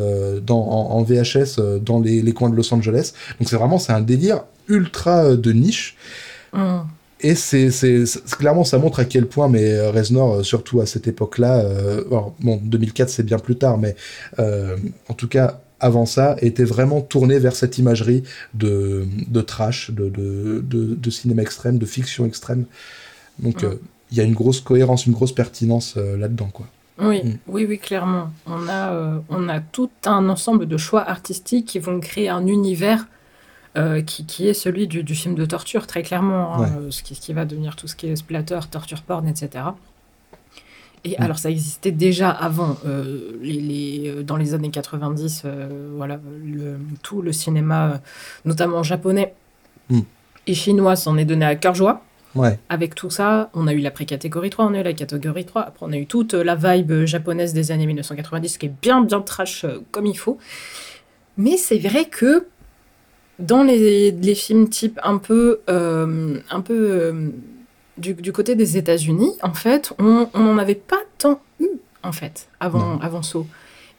dans, 0.42 0.60
en, 0.60 1.02
VHS 1.02 1.60
dans 1.80 2.00
les, 2.00 2.22
les, 2.22 2.32
coins 2.32 2.50
de 2.50 2.56
Los 2.56 2.74
Angeles. 2.74 3.12
Donc 3.38 3.48
c'est 3.48 3.56
vraiment 3.56 3.78
c'est 3.78 3.92
un 3.92 4.00
délire 4.00 4.44
ultra 4.68 5.36
de 5.36 5.52
niche. 5.52 5.96
Mm. 6.52 6.80
et 7.20 7.36
c'est 7.36 7.70
clairement 8.36 8.64
ça 8.64 8.78
montre 8.78 8.98
à 8.98 9.04
quel 9.04 9.26
point 9.26 9.48
mais 9.48 9.88
Reznor 9.88 10.44
surtout 10.44 10.80
à 10.80 10.86
cette 10.86 11.06
époque 11.06 11.38
là 11.38 11.64
bon 12.10 12.60
2004 12.60 13.08
c'est 13.08 13.22
bien 13.22 13.38
plus 13.38 13.54
tard 13.54 13.78
mais 13.78 13.94
en 14.36 15.14
tout 15.14 15.28
cas 15.28 15.60
avant 15.80 16.06
ça, 16.06 16.36
était 16.40 16.64
vraiment 16.64 17.00
tourné 17.00 17.38
vers 17.38 17.56
cette 17.56 17.78
imagerie 17.78 18.22
de, 18.54 19.06
de 19.28 19.40
trash, 19.40 19.90
de, 19.90 20.08
de, 20.08 20.60
de, 20.62 21.10
cinéma 21.10 21.42
extrême, 21.42 21.78
de 21.78 21.86
fiction 21.86 22.26
extrême. 22.26 22.66
Donc 23.38 23.64
euh, 23.64 23.76
il 24.10 24.18
y 24.18 24.20
a 24.20 24.24
une 24.24 24.34
grosse 24.34 24.60
cohérence, 24.60 25.06
une 25.06 25.12
grosse 25.12 25.32
pertinence 25.32 25.94
euh, 25.96 26.16
là-dedans. 26.16 26.50
quoi. 26.52 26.66
Oui, 26.98 27.22
mm. 27.24 27.38
oui, 27.48 27.66
oui, 27.68 27.78
clairement. 27.78 28.30
On 28.46 28.68
a, 28.68 28.92
euh, 28.92 29.18
on 29.30 29.48
a 29.48 29.60
tout 29.60 29.90
un 30.04 30.28
ensemble 30.28 30.66
de 30.66 30.76
choix 30.76 31.08
artistiques 31.08 31.66
qui 31.66 31.78
vont 31.78 31.98
créer 32.00 32.28
un 32.28 32.46
univers 32.46 33.06
qui, 34.04 34.26
qui, 34.26 34.48
est 34.48 34.52
celui 34.52 34.88
du, 34.88 35.04
du, 35.04 35.14
film 35.14 35.36
de 35.36 35.46
torture, 35.46 35.86
très 35.86 36.02
clairement, 36.02 36.56
hein, 36.56 36.68
ce, 36.90 37.04
qui, 37.04 37.14
ce, 37.14 37.20
qui, 37.20 37.32
va 37.32 37.44
devenir 37.44 37.76
tout 37.76 37.86
ce 37.86 37.94
qui 37.94 38.08
est 38.08 38.16
splatter, 38.16 38.58
torture 38.68 39.00
porn, 39.02 39.28
etc. 39.28 39.62
Et 41.04 41.10
mm. 41.10 41.22
alors, 41.22 41.38
ça 41.38 41.50
existait 41.50 41.92
déjà 41.92 42.30
avant, 42.30 42.76
euh, 42.86 43.32
les, 43.40 44.04
euh, 44.06 44.22
dans 44.22 44.36
les 44.36 44.54
années 44.54 44.70
90, 44.70 45.42
euh, 45.44 45.92
voilà, 45.96 46.20
tout 47.02 47.22
le 47.22 47.32
cinéma, 47.32 48.00
notamment 48.44 48.82
japonais 48.82 49.34
mm. 49.88 50.00
et 50.46 50.54
chinois, 50.54 50.96
s'en 50.96 51.16
est 51.16 51.24
donné 51.24 51.46
à 51.46 51.56
cœur 51.56 51.74
joie. 51.74 52.02
Ouais. 52.36 52.60
Avec 52.68 52.94
tout 52.94 53.10
ça, 53.10 53.50
on 53.54 53.66
a 53.66 53.72
eu 53.72 53.80
la 53.80 53.90
pré-catégorie 53.90 54.50
3, 54.50 54.66
on 54.66 54.74
a 54.74 54.80
eu 54.80 54.84
la 54.84 54.92
catégorie 54.92 55.44
3, 55.44 55.62
après 55.62 55.84
on 55.84 55.92
a 55.92 55.96
eu 55.96 56.06
toute 56.06 56.34
la 56.34 56.54
vibe 56.54 57.04
japonaise 57.04 57.52
des 57.54 57.72
années 57.72 57.86
1990 57.86 58.56
qui 58.56 58.66
est 58.66 58.72
bien, 58.80 59.00
bien 59.00 59.20
trash 59.20 59.66
comme 59.90 60.06
il 60.06 60.16
faut. 60.16 60.38
Mais 61.36 61.56
c'est 61.56 61.78
vrai 61.78 62.04
que 62.04 62.46
dans 63.40 63.64
les, 63.64 64.12
les, 64.12 64.34
films 64.36 64.68
type 64.68 65.00
un 65.02 65.18
peu, 65.18 65.58
un 65.66 66.60
peu 66.60 67.32
du, 68.00 68.32
côté 68.32 68.54
des 68.54 68.76
États-Unis, 68.76 69.32
en 69.42 69.54
fait, 69.54 69.92
on 69.98 70.28
n'en 70.34 70.58
avait 70.58 70.74
pas 70.74 71.00
tant 71.18 71.40
eu, 71.60 71.68
en 72.02 72.12
fait, 72.12 72.48
avant, 72.58 72.98
avant 73.00 73.22
So. 73.22 73.46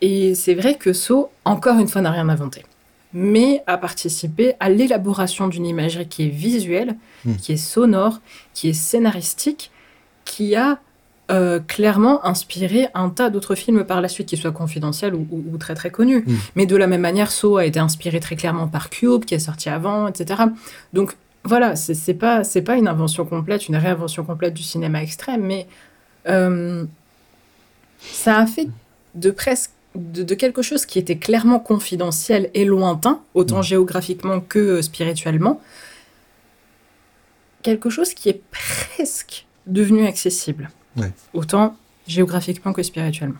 Et 0.01 0.35
c'est 0.35 0.55
vrai 0.55 0.75
que 0.75 0.93
So, 0.93 1.29
encore 1.45 1.79
une 1.79 1.87
fois, 1.87 2.01
n'a 2.01 2.11
rien 2.11 2.27
inventé, 2.27 2.65
mais 3.13 3.63
a 3.67 3.77
participé 3.77 4.55
à 4.59 4.69
l'élaboration 4.69 5.47
d'une 5.47 5.65
imagerie 5.65 6.07
qui 6.07 6.23
est 6.23 6.29
visuelle, 6.29 6.95
hmm. 7.25 7.35
qui 7.35 7.53
est 7.53 7.57
sonore, 7.57 8.19
qui 8.53 8.69
est 8.69 8.73
scénaristique, 8.73 9.71
qui 10.25 10.55
a 10.55 10.79
euh, 11.29 11.59
clairement 11.59 12.25
inspiré 12.25 12.87
un 12.93 13.09
tas 13.09 13.29
d'autres 13.29 13.55
films 13.55 13.83
par 13.85 14.01
la 14.01 14.07
suite, 14.07 14.27
qui 14.27 14.37
soient 14.37 14.51
confidentiels 14.51 15.13
ou, 15.13 15.57
très 15.59 15.75
très 15.75 15.91
connus. 15.91 16.23
Hmm. 16.25 16.35
Mais 16.55 16.65
de 16.65 16.75
la 16.75 16.87
même 16.87 17.01
manière, 17.01 17.31
So 17.31 17.57
a 17.57 17.65
été 17.65 17.79
inspiré 17.79 18.19
très 18.19 18.35
clairement 18.35 18.67
par 18.67 18.89
Cube, 18.89 19.25
qui 19.25 19.35
est 19.35 19.39
sorti 19.39 19.69
avant, 19.69 20.07
etc. 20.07 20.41
Donc 20.93 21.15
voilà, 21.43 21.75
c'est 21.75 22.13
pas 22.13 22.43
c'est 22.43 22.61
pas 22.61 22.75
une 22.75 22.87
invention 22.87 23.25
complète, 23.25 23.67
une 23.67 23.75
réinvention 23.75 24.23
complète 24.23 24.53
du 24.53 24.63
cinéma 24.63 25.01
extrême, 25.01 25.41
mais 25.41 25.67
euh, 26.27 26.85
ça 27.99 28.37
a 28.37 28.45
fait 28.45 28.67
de 29.15 29.31
presque 29.31 29.71
de, 29.95 30.35
quelque 30.35 30.61
chose 30.61 30.85
qui 30.85 30.99
était 30.99 31.17
clairement 31.17 31.59
confidentiel 31.59 32.49
et 32.53 32.63
lointain, 32.63 33.21
autant 33.33 33.59
mmh. 33.59 33.63
géographiquement 33.63 34.39
que 34.39 34.59
euh, 34.59 34.81
spirituellement, 34.81 35.59
quelque 37.61 37.89
chose 37.89 38.13
qui 38.13 38.29
est 38.29 38.41
presque 38.51 39.45
devenu 39.67 40.07
accessible, 40.07 40.69
autant 41.33 41.75
géographiquement 42.07 42.73
que 42.73 42.83
spirituellement. 42.83 43.39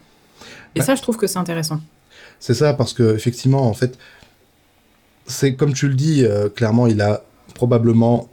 Et 0.76 0.80
bah 0.80 0.86
ça, 0.86 0.96
je 0.96 1.02
trouve 1.02 1.18
que 1.18 1.28
c'est 1.28 1.40
intéressant. 1.40 1.82
C'est 2.40 2.54
ça, 2.54 2.74
parce 2.74 2.94
que 2.94 3.16
effectivement, 3.16 3.68
en 3.68 3.74
fait, 3.74 3.98
c'est 5.26 5.56
comme 5.56 5.74
tu 5.74 5.88
le 5.88 5.94
dis, 5.94 6.26
euh, 6.26 6.50
clairement, 6.50 6.88
il 6.88 7.02
a 7.02 7.24
probablement 7.62 8.28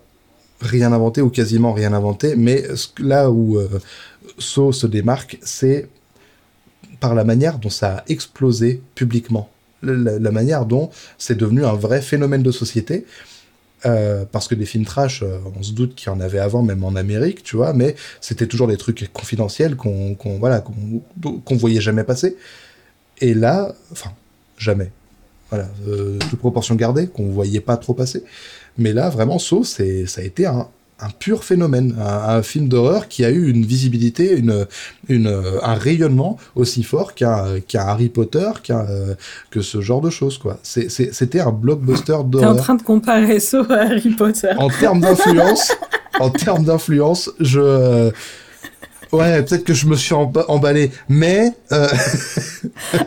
rien 0.63 0.91
inventé 0.95 1.21
ou 1.21 1.29
quasiment 1.29 1.75
rien 1.75 1.93
inventé, 1.93 2.35
mais 2.35 2.65
là 2.99 3.31
où 3.31 3.59
euh, 3.59 3.69
So 4.39 4.73
se 4.73 4.87
démarque, 4.87 5.39
c'est 5.43 5.87
par 6.99 7.15
la 7.15 7.25
manière 7.25 7.59
dont 7.59 7.69
ça 7.69 7.89
a 7.99 8.05
explosé 8.09 8.81
publiquement, 8.95 9.51
la, 9.83 10.31
manière 10.31 10.65
dont 10.65 10.89
c'est 11.19 11.37
devenu 11.37 11.67
un 11.67 11.75
vrai 11.75 12.01
phénomène 12.01 12.43
de 12.43 12.51
société. 12.51 13.05
Euh, 13.85 14.25
parce 14.33 14.49
que 14.49 14.57
des 14.57 14.65
films 14.65 14.87
trash, 14.87 15.23
euh, 15.23 15.39
on 15.57 15.63
se 15.63 15.73
doute 15.73 15.95
qu'il 15.95 16.09
y 16.11 16.11
en 16.11 16.21
avait 16.21 16.41
avant, 16.41 16.63
même 16.63 16.83
en 16.83 16.97
Amérique, 16.97 17.43
tu 17.45 17.55
vois, 17.57 17.75
mais 17.75 17.95
c'était 18.23 18.49
toujours 18.49 18.67
des 18.67 18.79
trucs 18.79 19.09
confidentiels 19.13 19.77
qu'on 19.77 20.17
voilà 20.41 20.65
qu'on 21.45 21.57
voyait 21.57 21.83
jamais 21.83 22.03
passer. 22.03 22.35
Et 23.21 23.35
là, 23.35 23.75
enfin, 23.93 24.11
jamais. 24.57 24.91
Voilà, 25.51 25.69
toute 26.29 26.41
proportion 26.41 26.75
gardée, 26.75 27.07
qu'on 27.07 27.29
voyait 27.29 27.61
pas 27.61 27.77
trop 27.77 27.95
passer. 27.95 28.25
Mais 28.79 28.93
là, 28.93 29.11
vraiment, 29.11 29.39
Saw, 29.39 29.65
ça 29.65 29.83
a 29.83 30.23
été 30.23 30.47
un, 30.47 30.67
pur 31.19 31.45
phénomène, 31.45 31.97
un, 32.01 32.43
film 32.43 32.69
d'horreur 32.69 33.09
qui 33.09 33.25
a 33.25 33.31
eu 33.31 33.51
une 33.51 33.65
visibilité, 33.65 34.37
une, 34.37 34.67
une, 35.09 35.27
un 35.63 35.75
rayonnement 35.75 36.39
aussi 36.55 36.83
fort 36.83 37.15
qu'un 37.15 37.61
Harry 37.75 38.09
Potter, 38.09 38.51
qu'un 38.63 38.87
que 39.51 39.61
ce 39.61 39.81
genre 39.81 40.01
de 40.01 40.11
choses. 40.11 40.39
quoi. 40.39 40.59
C'était 40.63 41.41
un 41.41 41.53
blockbuster 41.53 42.19
d'horreur. 42.25 42.55
T'es 42.55 42.61
en 42.61 42.63
train 42.63 42.75
de 42.77 42.83
comparer 42.83 43.41
Saw 43.41 43.65
à 43.71 43.83
Harry 43.83 44.11
Potter. 44.11 44.53
En 44.59 44.69
termes 44.69 45.01
d'influence, 45.01 45.73
en 46.21 46.31
termes 46.31 46.65
d'influence, 46.65 47.31
je 47.41 48.11
Ouais, 49.13 49.43
peut-être 49.43 49.65
que 49.65 49.75
je 49.75 49.87
me 49.87 49.97
suis 49.97 50.15
emballé, 50.15 50.91
mais. 51.09 51.53
Euh... 51.73 51.89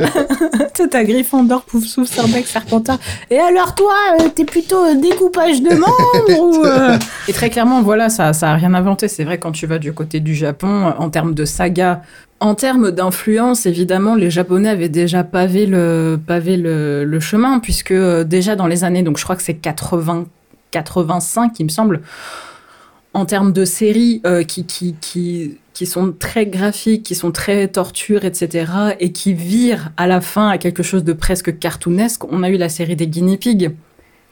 toi, 0.76 0.88
t'as 0.89 1.04
Gryffondor, 1.04 1.64
Poufsouffle, 1.64 2.12
Serbec, 2.12 2.47
Serpentard. 2.47 2.99
Et 3.30 3.38
alors, 3.38 3.76
toi, 3.76 3.93
euh, 4.20 4.30
t'es 4.34 4.45
plutôt 4.45 4.84
euh, 4.84 4.95
découpage 4.95 5.62
de 5.62 5.70
membres 5.76 6.39
ou. 6.39 6.66
Euh 6.66 6.97
Et 7.28 7.34
très 7.34 7.49
clairement, 7.49 7.82
voilà, 7.82 8.10
ça, 8.10 8.34
ça 8.34 8.52
a 8.52 8.56
rien 8.56 8.74
inventé. 8.74 9.08
C'est 9.08 9.24
vrai, 9.24 9.38
quand 9.38 9.52
tu 9.52 9.68
vas 9.68 9.78
du 9.78 9.93
côté 9.93 10.20
du 10.20 10.34
Japon, 10.34 10.93
en 10.97 11.10
termes 11.10 11.36
de 11.36 11.45
saga, 11.45 12.02
en 12.39 12.56
termes 12.56 12.89
d'influence, 12.89 13.68
évidemment, 13.68 14.16
les 14.16 14.32
Japonais 14.32 14.70
avaient 14.70 14.89
déjà 14.89 15.24
pavé 15.24 15.68
le, 15.68 16.20
pavé 16.26 16.58
le, 16.58 17.04
le 17.06 17.20
chemin, 17.20 17.60
puisque 17.60 17.93
déjà 17.93 18.56
dans 18.56 18.68
les 18.68 18.84
années, 18.84 19.04
donc 19.04 19.20
je 19.20 19.24
crois 19.24 19.36
que 19.36 19.43
c'est 19.43 19.54
80, 19.54 20.26
85, 20.72 21.60
il 21.60 21.66
me 21.66 21.70
semble 21.70 22.02
en 23.14 23.26
termes 23.26 23.52
de 23.52 23.66
séries 23.66 24.22
euh, 24.26 24.43
qui, 24.43 24.66
qui, 24.66 24.95
qui, 25.02 25.58
qui 25.74 25.86
sont 25.86 26.12
très 26.18 26.46
graphiques, 26.46 27.04
qui 27.04 27.16
sont 27.16 27.32
très 27.32 27.68
tortures, 27.70 28.26
etc., 28.26 28.66
et 29.00 29.12
qui 29.12 29.34
virent 29.34 29.90
à 29.98 30.06
la 30.08 30.20
fin 30.22 30.50
à 30.50 30.58
quelque 30.58 30.84
chose 30.84 31.04
de 31.04 31.14
presque 31.14 31.58
cartoonesque, 31.60 32.26
on 32.32 32.44
a 32.44 32.50
eu 32.50 32.58
la 32.58 32.70
série 32.70 32.96
des 32.96 33.08
Guinea 33.08 33.38
Pigs, 33.38 33.72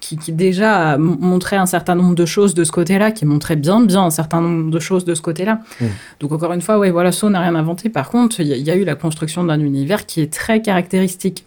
qui, 0.02 0.18
qui 0.18 0.32
déjà 0.32 0.98
montrait 0.98 1.58
un 1.58 1.66
certain 1.66 1.96
nombre 1.96 2.16
de 2.16 2.26
choses 2.26 2.54
de 2.54 2.64
ce 2.64 2.72
côté-là, 2.72 3.12
qui 3.12 3.26
montrait 3.26 3.58
bien, 3.58 3.82
bien 3.82 4.04
un 4.04 4.10
certain 4.10 4.40
nombre 4.42 4.72
de 4.72 4.80
choses 4.80 5.04
de 5.06 5.14
ce 5.16 5.22
côté-là. 5.22 5.60
Mm. 5.82 5.86
Donc 6.22 6.32
encore 6.32 6.54
une 6.54 6.62
fois, 6.62 6.78
ouais, 6.80 6.90
voilà, 6.92 7.12
ça 7.12 7.30
n'a 7.30 7.42
rien 7.42 7.56
inventé. 7.56 7.90
Par 7.90 8.10
contre, 8.10 8.40
il 8.40 8.48
y, 8.48 8.54
a- 8.54 8.56
il 8.58 8.64
y 8.64 8.72
a 8.72 8.76
eu 8.76 8.86
la 8.86 8.96
construction 8.96 9.44
d'un 9.44 9.60
univers 9.60 10.06
qui 10.06 10.22
est 10.22 10.32
très 10.32 10.62
caractéristique. 10.62 11.46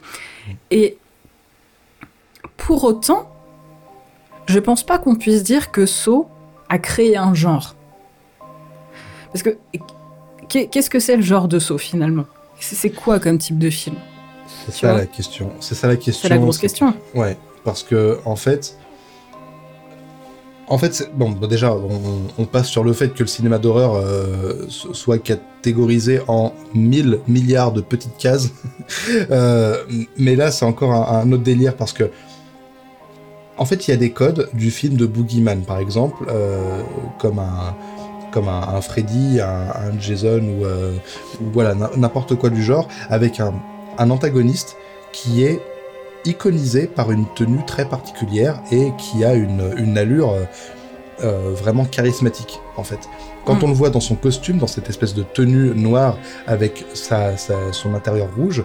Et 0.70 0.98
pour 2.56 2.84
autant, 2.84 3.28
je 4.46 4.58
pense 4.58 4.84
pas 4.84 4.98
qu'on 4.98 5.14
puisse 5.16 5.42
dire 5.42 5.70
que 5.70 5.86
So 5.86 6.28
a 6.68 6.78
créé 6.78 7.16
un 7.16 7.32
genre. 7.34 7.74
Parce 9.32 9.42
que 9.42 9.56
qu'est- 10.48 10.66
qu'est-ce 10.66 10.90
que 10.90 10.98
c'est 11.00 11.16
le 11.16 11.22
genre 11.22 11.48
de 11.48 11.58
So 11.58 11.78
finalement? 11.78 12.24
C'est 12.60 12.90
quoi 12.90 13.18
comme 13.18 13.38
type 13.38 13.58
de 13.58 13.70
film? 13.70 13.96
C'est 14.66 14.72
ça 14.74 14.94
la 14.96 15.06
question. 15.06 15.50
C'est 15.60 15.74
ça 15.74 15.88
la 15.88 15.96
question. 15.96 16.28
C'est 16.28 16.34
la 16.34 16.38
grosse 16.38 16.58
question. 16.58 16.94
Ouais, 17.14 17.36
parce 17.64 17.82
que 17.82 18.18
en 18.24 18.36
fait, 18.36 18.76
en 20.68 20.78
fait, 20.78 21.10
bon, 21.14 21.30
bah, 21.30 21.46
déjà, 21.48 21.74
on, 21.74 22.22
on 22.38 22.44
passe 22.44 22.68
sur 22.68 22.84
le 22.84 22.92
fait 22.92 23.12
que 23.12 23.20
le 23.24 23.26
cinéma 23.26 23.58
d'horreur 23.58 23.94
euh, 23.96 24.66
so- 24.68 24.94
soit 24.94 25.18
catégorisé 25.18 26.20
en 26.28 26.52
1000 26.74 27.18
milliards 27.28 27.72
de 27.72 27.80
petites 27.80 28.16
cases. 28.16 28.50
Euh, 29.30 29.76
mais 30.18 30.34
là, 30.36 30.50
c'est 30.50 30.64
encore 30.64 30.92
un, 30.92 31.20
un 31.20 31.32
autre 31.32 31.42
délire 31.44 31.76
parce 31.76 31.92
que, 31.92 32.10
en 33.56 33.64
fait, 33.64 33.86
il 33.86 33.90
y 33.92 33.94
a 33.94 33.96
des 33.96 34.10
codes 34.10 34.48
du 34.54 34.70
film 34.70 34.96
de 34.96 35.06
Boogeyman, 35.06 35.62
par 35.62 35.78
exemple, 35.78 36.24
euh, 36.28 36.82
comme 37.20 37.38
un 37.38 37.74
comme 38.32 38.48
un, 38.48 38.60
un 38.76 38.80
Freddy, 38.80 39.40
un, 39.40 39.46
un 39.46 40.00
Jason 40.00 40.40
ou, 40.40 40.64
euh, 40.64 40.92
ou 41.40 41.44
voilà 41.52 41.74
n'importe 41.96 42.34
quoi 42.34 42.50
du 42.50 42.62
genre, 42.62 42.88
avec 43.10 43.38
un, 43.40 43.52
un 43.98 44.10
antagoniste 44.10 44.76
qui 45.12 45.44
est 45.44 45.60
iconisé 46.24 46.86
par 46.86 47.10
une 47.10 47.26
tenue 47.34 47.64
très 47.66 47.84
particulière 47.84 48.60
et 48.70 48.92
qui 48.98 49.24
a 49.24 49.34
une, 49.34 49.74
une 49.76 49.98
allure 49.98 50.30
euh, 50.30 50.44
euh, 51.24 51.52
vraiment 51.54 51.84
charismatique 51.84 52.60
en 52.76 52.84
fait. 52.84 53.00
Quand 53.44 53.54
Mm. 53.56 53.64
on 53.64 53.68
le 53.68 53.74
voit 53.74 53.90
dans 53.90 54.00
son 54.00 54.14
costume, 54.14 54.58
dans 54.58 54.66
cette 54.68 54.88
espèce 54.88 55.14
de 55.14 55.24
tenue 55.24 55.74
noire 55.74 56.16
avec 56.46 56.84
sa, 56.94 57.36
sa- 57.36 57.72
son 57.72 57.94
intérieur 57.94 58.28
rouge, 58.36 58.64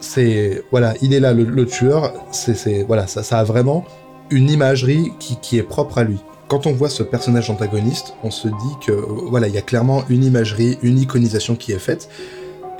c'est 0.00 0.62
voilà, 0.70 0.94
il 1.00 1.14
est 1.14 1.20
là 1.20 1.32
le, 1.32 1.44
le 1.44 1.66
tueur. 1.66 2.12
C'est 2.32 2.54
c'est- 2.54 2.82
voilà, 2.82 3.06
ça, 3.06 3.22
ça 3.22 3.38
a 3.38 3.44
vraiment 3.44 3.84
une 4.30 4.50
imagerie 4.50 5.12
qui, 5.18 5.36
qui 5.40 5.58
est 5.58 5.62
propre 5.62 5.98
à 5.98 6.04
lui. 6.04 6.18
Quand 6.48 6.66
on 6.66 6.72
voit 6.72 6.90
ce 6.90 7.02
personnage 7.02 7.48
antagoniste, 7.48 8.14
on 8.22 8.30
se 8.30 8.48
dit 8.48 8.76
que 8.86 8.92
euh, 8.92 9.04
voilà, 9.28 9.48
il 9.48 9.54
y 9.54 9.58
a 9.58 9.62
clairement 9.62 10.04
une 10.10 10.24
imagerie, 10.24 10.78
une 10.82 10.98
iconisation 10.98 11.56
qui 11.56 11.72
est 11.72 11.78
faite. 11.78 12.08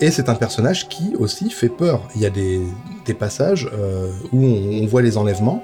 Et 0.01 0.11
c'est 0.11 0.29
un 0.29 0.35
personnage 0.35 0.89
qui 0.89 1.15
aussi 1.19 1.49
fait 1.51 1.69
peur. 1.69 2.03
Il 2.15 2.21
y 2.21 2.27
a 2.27 2.31
des, 2.31 2.61
passages 3.19 3.71
euh, 3.73 4.11
où 4.33 4.45
on, 4.45 4.87
voit 4.87 5.03
les 5.03 5.17
enlèvements, 5.17 5.63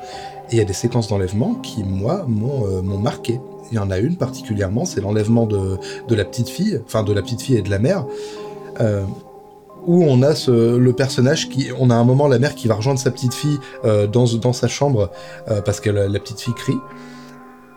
et 0.51 0.55
il 0.55 0.59
y 0.59 0.61
a 0.61 0.65
des 0.65 0.73
séquences 0.73 1.09
d'enlèvement 1.09 1.55
qui, 1.57 1.83
moi, 1.85 2.25
m'ont 2.29 2.67
euh, 2.67 2.81
marqué. 2.83 3.41
Il 3.71 3.77
y 3.77 3.79
en 3.79 3.91
a 3.91 3.99
une 3.99 4.17
particulièrement, 4.17 4.85
c'est 4.85 5.01
l'enlèvement 5.01 5.47
de, 5.47 5.79
la 6.09 6.25
petite 6.25 6.49
fille, 6.49 6.81
enfin 6.87 7.03
de 7.03 7.13
la 7.13 7.23
petite 7.23 7.43
fille 7.43 7.57
et 7.57 7.63
de 7.63 7.71
la 7.71 7.79
mère, 7.79 8.07
où 9.87 10.05
on 10.05 10.23
a 10.23 10.35
ce, 10.35 10.77
le 10.77 10.93
personnage 10.93 11.49
qui, 11.49 11.69
on 11.79 11.91
a 11.91 11.95
un 11.95 12.05
moment 12.05 12.27
la 12.27 12.39
mère 12.39 12.55
qui 12.55 12.67
va 12.67 12.75
rejoindre 12.75 12.99
sa 12.99 13.13
petite 13.13 13.35
fille 13.35 13.59
dans, 13.85 14.53
sa 14.53 14.67
chambre 14.67 15.11
parce 15.65 15.81
que 15.81 15.91
la 15.91 16.19
petite 16.19 16.41
fille 16.41 16.55
crie. 16.55 16.79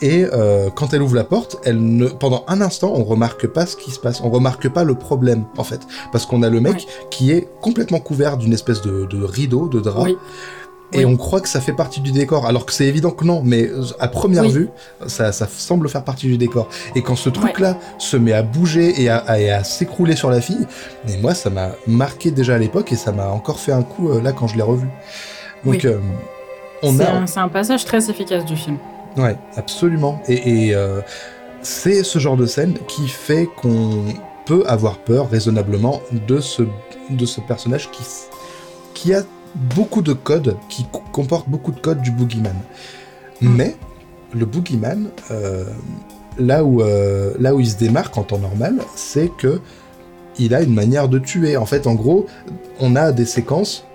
Et 0.05 0.25
euh, 0.33 0.69
quand 0.69 0.93
elle 0.93 1.01
ouvre 1.01 1.15
la 1.15 1.23
porte, 1.23 1.57
elle 1.63 1.77
ne, 1.81 2.07
pendant 2.07 2.43
un 2.49 2.59
instant, 2.59 2.91
on 2.93 3.03
remarque 3.05 3.47
pas 3.47 3.65
ce 3.65 3.77
qui 3.77 3.89
se 3.89 3.99
passe, 3.99 4.19
on 4.21 4.29
remarque 4.29 4.67
pas 4.67 4.83
le 4.83 4.95
problème 4.95 5.45
en 5.57 5.63
fait, 5.63 5.79
parce 6.11 6.25
qu'on 6.25 6.43
a 6.43 6.49
le 6.49 6.59
mec 6.59 6.73
Ouais. 6.75 6.81
qui 7.09 7.31
est 7.31 7.47
complètement 7.61 7.99
couvert 7.99 8.35
d'une 8.35 8.51
espèce 8.51 8.81
de, 8.81 9.05
de 9.05 9.23
rideau, 9.23 9.69
de 9.69 9.79
drap, 9.79 10.03
Oui. 10.03 10.17
et 10.91 11.05
Oui. 11.05 11.05
on 11.05 11.15
croit 11.15 11.39
que 11.39 11.47
ça 11.47 11.61
fait 11.61 11.71
partie 11.71 12.01
du 12.01 12.11
décor, 12.11 12.45
alors 12.45 12.65
que 12.65 12.73
c'est 12.73 12.85
évident 12.85 13.11
que 13.11 13.23
non, 13.23 13.41
mais 13.45 13.69
à 13.99 14.09
première 14.09 14.43
Oui. 14.43 14.51
vue, 14.51 14.69
ça, 15.07 15.31
ça 15.31 15.47
semble 15.47 15.87
faire 15.87 16.03
partie 16.03 16.27
du 16.27 16.37
décor. 16.37 16.67
Et 16.95 17.01
quand 17.01 17.15
ce 17.15 17.29
truc-là 17.29 17.77
se 17.97 18.17
met 18.17 18.33
à 18.33 18.43
bouger 18.43 19.01
et 19.01 19.07
à, 19.09 19.17
à- 19.19 19.39
et 19.39 19.51
à 19.51 19.63
s'écrouler 19.63 20.17
sur 20.17 20.29
la 20.29 20.41
fille, 20.41 20.67
mais 21.07 21.15
moi, 21.17 21.33
ça 21.33 21.49
m'a 21.49 21.69
marqué 21.87 22.29
déjà 22.31 22.55
à 22.55 22.57
l'époque 22.57 22.91
et 22.91 22.97
ça 22.97 23.13
m'a 23.13 23.29
encore 23.29 23.59
fait 23.59 23.71
un 23.71 23.83
coup 23.83 24.09
euh, 24.09 24.21
là 24.21 24.33
quand 24.33 24.47
je 24.47 24.57
l'ai 24.57 24.63
revu. 24.63 24.87
Donc, 25.65 25.85
euh, 25.85 25.99
on 26.81 26.99
a. 26.99 27.25
c'est 27.25 27.39
un 27.39 27.47
passage 27.47 27.85
très 27.85 28.09
efficace 28.09 28.43
du 28.43 28.57
film. 28.57 28.77
Ouais, 29.17 29.35
absolument. 29.57 30.21
Et, 30.27 30.67
et, 30.67 30.75
euh, 30.75 31.01
c'est 31.61 32.03
ce 32.03 32.19
genre 32.19 32.35
de 32.37 32.45
scène 32.45 32.73
qui 32.87 33.07
fait 33.07 33.47
qu'on 33.57 34.05
peut 34.45 34.63
avoir 34.67 34.97
peur 34.99 35.29
raisonnablement 35.29 36.01
de 36.27 36.39
ce, 36.39 36.63
de 37.09 37.25
ce 37.25 37.39
personnage 37.41 37.89
qui, 37.91 38.03
qui 38.93 39.13
a 39.13 39.23
beaucoup 39.55 40.01
de 40.01 40.13
codes, 40.13 40.57
qui 40.67 40.85
co- 40.91 41.03
comporte 41.13 41.47
beaucoup 41.47 41.71
de 41.71 41.79
codes 41.79 42.01
du 42.01 42.11
boogeyman. 42.11 42.55
Mm. 43.41 43.55
Mais 43.55 43.75
le 44.33 44.45
boogeyman, 44.45 45.09
euh, 45.31 45.63
là, 46.37 46.63
où, 46.65 46.81
euh, 46.81 47.33
là 47.39 47.53
où 47.55 47.59
il 47.61 47.69
se 47.69 47.77
démarque 47.77 48.17
en 48.17 48.23
temps 48.23 48.39
normal, 48.39 48.79
c'est 48.95 49.29
que 49.37 49.61
il 50.39 50.55
a 50.55 50.61
une 50.63 50.73
manière 50.73 51.07
de 51.07 51.19
tuer. 51.19 51.55
En 51.57 51.65
fait, 51.67 51.85
en 51.87 51.93
gros, 51.93 52.25
on 52.79 52.95
a 52.95 53.11
des 53.11 53.25
séquences 53.25 53.85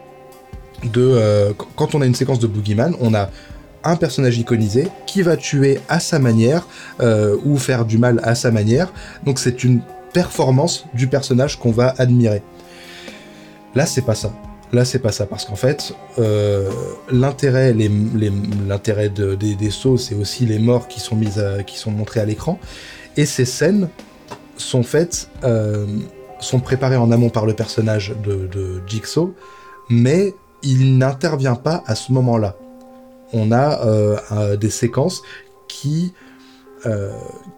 de... 0.85 1.03
euh, 1.03 1.53
qu- 1.53 1.67
quand 1.77 1.95
on 1.97 2.01
a 2.01 2.07
une 2.07 2.15
séquence 2.15 2.39
de 2.39 2.47
boogeyman, 2.47 2.95
on 3.01 3.13
a 3.13 3.29
personnage 3.97 4.39
iconisé 4.39 4.89
qui 5.07 5.23
va 5.23 5.37
tuer 5.37 5.81
à 5.89 6.01
sa 6.01 6.19
manière 6.19 6.67
euh, 7.01 7.37
ou 7.45 7.57
faire 7.57 7.85
du 7.85 7.99
mal 7.99 8.21
à 8.23 8.35
sa 8.35 8.51
manière. 8.51 8.93
Donc 9.25 9.39
c'est 9.39 9.65
une 9.65 9.81
performance 10.13 10.87
du 10.95 11.07
personnage 11.07 11.59
qu'on 11.59 11.71
va 11.71 11.95
admirer. 11.99 12.43
Là, 13.75 13.87
c'est 13.87 14.03
pas 14.03 14.15
ça. 14.15 14.33
Là, 14.73 14.85
c'est 14.85 14.99
pas 14.99 15.13
ça 15.13 15.25
parce 15.27 15.45
qu'en 15.45 15.57
fait, 15.57 15.95
euh, 16.19 16.69
l'intérêt, 17.11 17.75
l'intérêt 18.67 19.09
de- 19.09 19.35
des, 19.35 19.55
des 19.55 19.71
sauts, 19.71 19.97
c'est 19.97 20.15
aussi 20.15 20.45
les 20.47 20.59
morts 20.59 20.89
qui 20.89 21.01
sont 21.01 21.17
mises, 21.17 21.39
à- 21.39 21.63
qui 21.63 21.79
sont 21.79 21.91
montrées 21.91 22.21
à 22.21 22.25
l'écran. 22.25 22.59
Et 23.17 23.25
ces 23.27 23.45
scènes 23.45 23.89
sont 24.57 24.83
faites, 24.83 25.29
euh, 25.45 25.87
sont 26.41 26.61
préparées 26.61 26.97
en 26.97 27.11
amont 27.11 27.31
par 27.31 27.47
le 27.47 27.55
personnage 27.55 28.15
de, 28.25 28.47
de 28.53 28.83
Jigsaw, 28.87 29.35
mais 29.89 30.35
il 30.63 30.99
n'intervient 30.99 31.55
pas 31.55 31.83
à 31.87 31.95
ce 31.95 32.13
moment-là 32.13 32.57
on 33.33 33.53
a 33.53 33.87
euh, 33.87 34.57
des 34.57 34.71
séquences 34.71 35.23
qui 35.69 36.13
euh, 36.87 37.11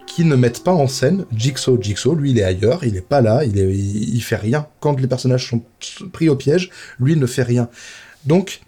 qui 0.07 0.25
ne 0.25 0.35
mettent 0.35 0.65
pas 0.65 0.73
en 0.73 0.87
scène 0.89 1.27
Jigsaw. 1.37 1.81
Jigsaw, 1.81 2.15
lui, 2.15 2.31
il 2.31 2.39
est 2.39 2.43
ailleurs, 2.43 2.85
il 2.85 2.97
est 2.97 3.07
pas 3.07 3.21
là, 3.21 3.45
il, 3.45 3.59
est, 3.59 3.71
il, 3.73 4.15
il 4.15 4.21
fait 4.23 4.37
rien. 4.37 4.67
Quand 4.81 4.99
les 4.99 5.07
personnages 5.07 5.47
sont 5.49 5.63
pris 6.13 6.29
au 6.31 6.37
piège, 6.37 6.71
lui 6.99 7.17
ne 7.17 7.27
fait 7.27 7.43
rien. 7.43 7.69
Donc, 8.25 8.63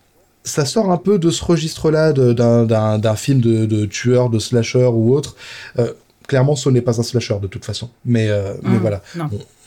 ça 0.45 0.65
sort 0.67 0.91
un 0.91 0.99
peu 0.99 1.19
de 1.19 1.31
ce 1.31 1.43
registre-là 1.45 2.13
d'un- 2.13 3.17
film 3.17 3.41
de, 3.41 3.65
de 3.65 3.87
tueur, 3.87 4.29
de 4.29 4.39
slasher 4.39 4.91
ou 4.93 5.15
autre. 5.15 5.37
Euh, 5.79 5.93
clairement, 6.29 6.55
ce 6.55 6.69
n'est 6.69 6.83
pas 6.83 7.01
un 7.01 7.03
slasher 7.03 7.39
de 7.41 7.47
toute 7.47 7.65
façon. 7.65 7.89
Mais, 8.05 8.29
euh, 8.29 8.53
mais 8.63 8.77
Mm, 8.77 8.81
voilà, 8.81 9.03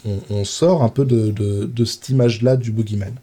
on, 0.06 0.20
on 0.30 0.46
sort 0.46 0.84
un 0.84 0.90
peu 0.90 1.04
de, 1.04 1.32
de, 1.32 1.66
de 1.66 1.86
cette 1.86 2.10
image-là 2.10 2.58
du 2.58 2.72
boogeyman. 2.72 3.14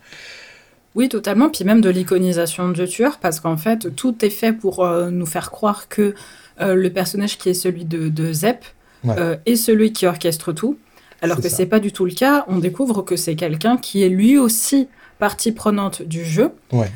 Oui, 0.95 1.09
totalement. 1.09 1.49
Puis 1.49 1.65
même 1.65 1.81
de 1.81 1.89
l'iconisation 1.89 2.69
du 2.69 2.87
tueur, 2.87 3.19
parce 3.19 3.41
qu'en 3.41 3.57
fait, 3.57 3.95
tout 3.97 4.25
est 4.25 4.31
fait 4.31 4.53
pour 4.53 4.85
euh, 4.85 5.11
nous 5.11 5.27
faire 5.27 5.51
croire 5.51 5.89
que 5.89 6.15
euh, 6.61 6.75
le 6.75 6.91
personnage 6.91 7.39
qui 7.39 7.49
est 7.49 7.55
celui 7.55 7.85
de, 7.85 8.09
de 8.09 8.33
Zep 8.33 8.65
Ouais. 9.05 9.15
euh, 9.19 9.37
est 9.47 9.57
celui 9.57 9.93
qui 9.93 10.07
orchestre 10.07 10.53
tout. 10.53 10.79
Alors 11.23 11.41
que 11.41 11.49
c'est 11.49 11.67
pas 11.67 11.81
du 11.81 11.91
tout 11.93 12.05
le 12.05 12.13
cas. 12.13 12.45
On 12.47 12.59
découvre 12.59 13.03
que 13.03 13.17
c'est 13.17 13.35
quelqu'un 13.37 13.77
qui 13.77 14.03
est 14.05 14.09
lui 14.09 14.39
aussi 14.39 14.87
partie 15.19 15.51
prenante 15.53 16.03
du 16.03 16.25
jeu. 16.25 16.51
Ouais. 16.73 16.89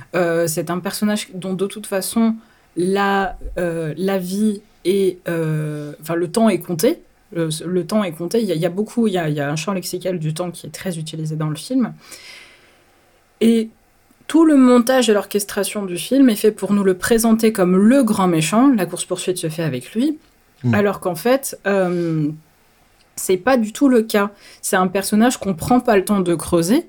C'est 0.48 0.70
un 0.70 0.78
personnage 0.78 1.28
dont 1.34 1.54
de 1.54 1.66
toute 1.66 1.86
façon 1.86 2.34
la, 2.76 3.36
la 3.56 4.18
vie 4.18 4.62
et 4.84 5.18
enfin 5.26 6.14
le 6.14 6.28
temps 6.30 6.48
est 6.48 6.58
compté. 6.58 7.00
Le, 7.32 7.48
le 7.64 7.86
temps 7.86 8.04
est 8.04 8.12
compté. 8.12 8.40
Il 8.40 8.46
y 8.46 8.52
a, 8.52 8.54
il 8.54 8.60
y 8.60 8.66
a 8.66 8.70
beaucoup, 8.70 9.06
il 9.08 9.10
y 9.10 9.14
y 9.14 9.40
a 9.40 9.50
un 9.50 9.56
champ 9.56 9.72
lexical 9.72 10.18
du 10.20 10.32
temps 10.34 10.50
qui 10.52 10.66
est 10.68 10.70
très 10.70 10.98
utilisé 10.98 11.34
dans 11.36 11.48
le 11.48 11.56
film. 11.56 11.92
Et 13.40 13.68
tout 14.26 14.44
le 14.44 14.56
montage 14.56 15.08
et 15.08 15.12
l'orchestration 15.12 15.84
du 15.84 15.96
film 15.96 16.28
est 16.28 16.36
fait 16.36 16.50
pour 16.50 16.72
nous 16.72 16.82
le 16.82 16.94
présenter 16.94 17.52
comme 17.52 17.76
le 17.76 18.02
grand 18.02 18.26
méchant. 18.26 18.72
La 18.74 18.86
course-poursuite 18.86 19.38
se 19.38 19.48
fait 19.48 19.62
avec 19.62 19.92
lui. 19.92 20.18
Mm. 20.64 20.74
Alors 20.74 21.00
qu'en 21.00 21.14
fait, 21.14 21.58
euh, 21.66 22.28
c'est 23.14 23.36
pas 23.36 23.56
du 23.56 23.72
tout 23.72 23.88
le 23.88 24.02
cas. 24.02 24.30
C'est 24.62 24.76
un 24.76 24.88
personnage 24.88 25.38
qu'on 25.38 25.54
prend 25.54 25.80
pas 25.80 25.96
le 25.96 26.04
temps 26.04 26.20
de 26.20 26.34
creuser 26.34 26.88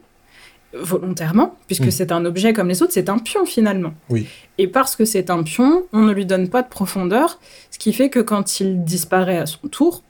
volontairement, 0.74 1.56
puisque 1.68 1.86
Mm. 1.86 1.92
c'est 1.92 2.12
un 2.12 2.26
objet 2.26 2.54
comme 2.54 2.68
les 2.68 2.84
autres, 2.84 2.92
c'est 2.92 3.10
un 3.10 3.20
pion 3.20 3.46
finalement. 3.46 3.94
Oui. 4.10 4.28
Et 4.58 4.68
parce 4.68 4.96
que 4.96 5.06
c'est 5.06 5.30
un 5.30 5.44
pion, 5.44 5.84
on 5.94 6.02
ne 6.02 6.12
lui 6.12 6.26
donne 6.26 6.50
pas 6.50 6.62
de 6.62 6.68
profondeur, 6.68 7.40
ce 7.72 7.80
qui 7.80 7.94
fait 7.94 8.10
que 8.10 8.20
quand 8.20 8.60
il 8.60 8.84
disparaît 8.84 9.38
à 9.38 9.46
son 9.46 9.68
tour, 9.70 10.04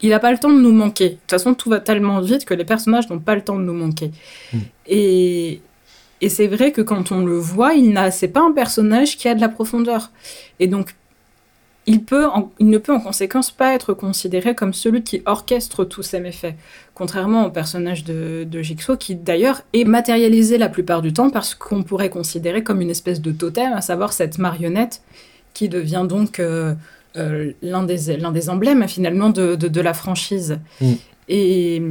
il 0.00 0.10
n'a 0.10 0.18
pas 0.18 0.32
le 0.32 0.38
temps 0.38 0.50
de 0.50 0.60
nous 0.60 0.72
manquer. 0.72 1.10
De 1.10 1.14
toute 1.14 1.30
façon, 1.30 1.54
tout 1.54 1.70
va 1.70 1.78
tellement 1.78 2.20
vite 2.20 2.44
que 2.44 2.54
les 2.54 2.64
personnages 2.64 3.08
n'ont 3.08 3.20
pas 3.20 3.36
le 3.36 3.42
temps 3.42 3.56
de 3.56 3.62
nous 3.62 3.72
manquer. 3.72 4.10
Mm. 4.52 4.58
Et, 4.88 5.60
et 6.22 6.28
c'est 6.28 6.46
vrai 6.46 6.70
que 6.70 6.80
quand 6.80 7.10
on 7.10 7.26
le 7.26 7.36
voit, 7.36 7.74
il 7.74 7.92
n'a, 7.92 8.12
c'est 8.12 8.28
pas 8.28 8.40
un 8.40 8.52
personnage 8.52 9.16
qui 9.18 9.28
a 9.28 9.34
de 9.34 9.40
la 9.40 9.48
profondeur. 9.48 10.12
Et 10.60 10.68
donc, 10.68 10.94
il, 11.86 12.04
peut 12.04 12.28
il 12.60 12.68
ne 12.68 12.78
peut 12.78 12.92
en 12.92 13.00
conséquence 13.00 13.50
pas 13.50 13.74
être 13.74 13.92
considéré 13.92 14.54
comme 14.54 14.72
celui 14.72 15.02
qui 15.02 15.20
orchestre 15.26 15.84
tous 15.84 16.04
ces 16.04 16.20
méfaits, 16.20 16.54
contrairement 16.94 17.46
au 17.46 17.50
personnage 17.50 18.04
de, 18.04 18.46
de 18.48 18.62
Jigsaw, 18.62 18.96
qui 18.96 19.16
d'ailleurs 19.16 19.62
est 19.72 19.82
matérialisé 19.82 20.58
la 20.58 20.68
plupart 20.68 21.02
du 21.02 21.12
temps 21.12 21.28
parce 21.28 21.56
qu'on 21.56 21.82
pourrait 21.82 22.08
considérer 22.08 22.62
comme 22.62 22.80
une 22.80 22.90
espèce 22.90 23.20
de 23.20 23.32
totem, 23.32 23.72
à 23.72 23.80
savoir 23.80 24.12
cette 24.12 24.38
marionnette 24.38 25.02
qui 25.54 25.68
devient 25.68 26.06
donc 26.08 26.38
euh, 26.38 26.72
euh, 27.16 27.50
l'un 27.62 27.82
des, 27.82 28.16
des 28.16 28.48
emblèmes 28.48 28.86
finalement 28.86 29.30
de, 29.30 29.56
de, 29.56 29.80
la 29.80 29.92
franchise. 29.92 30.60
Mm. 30.80 30.92
Et, 31.28 31.82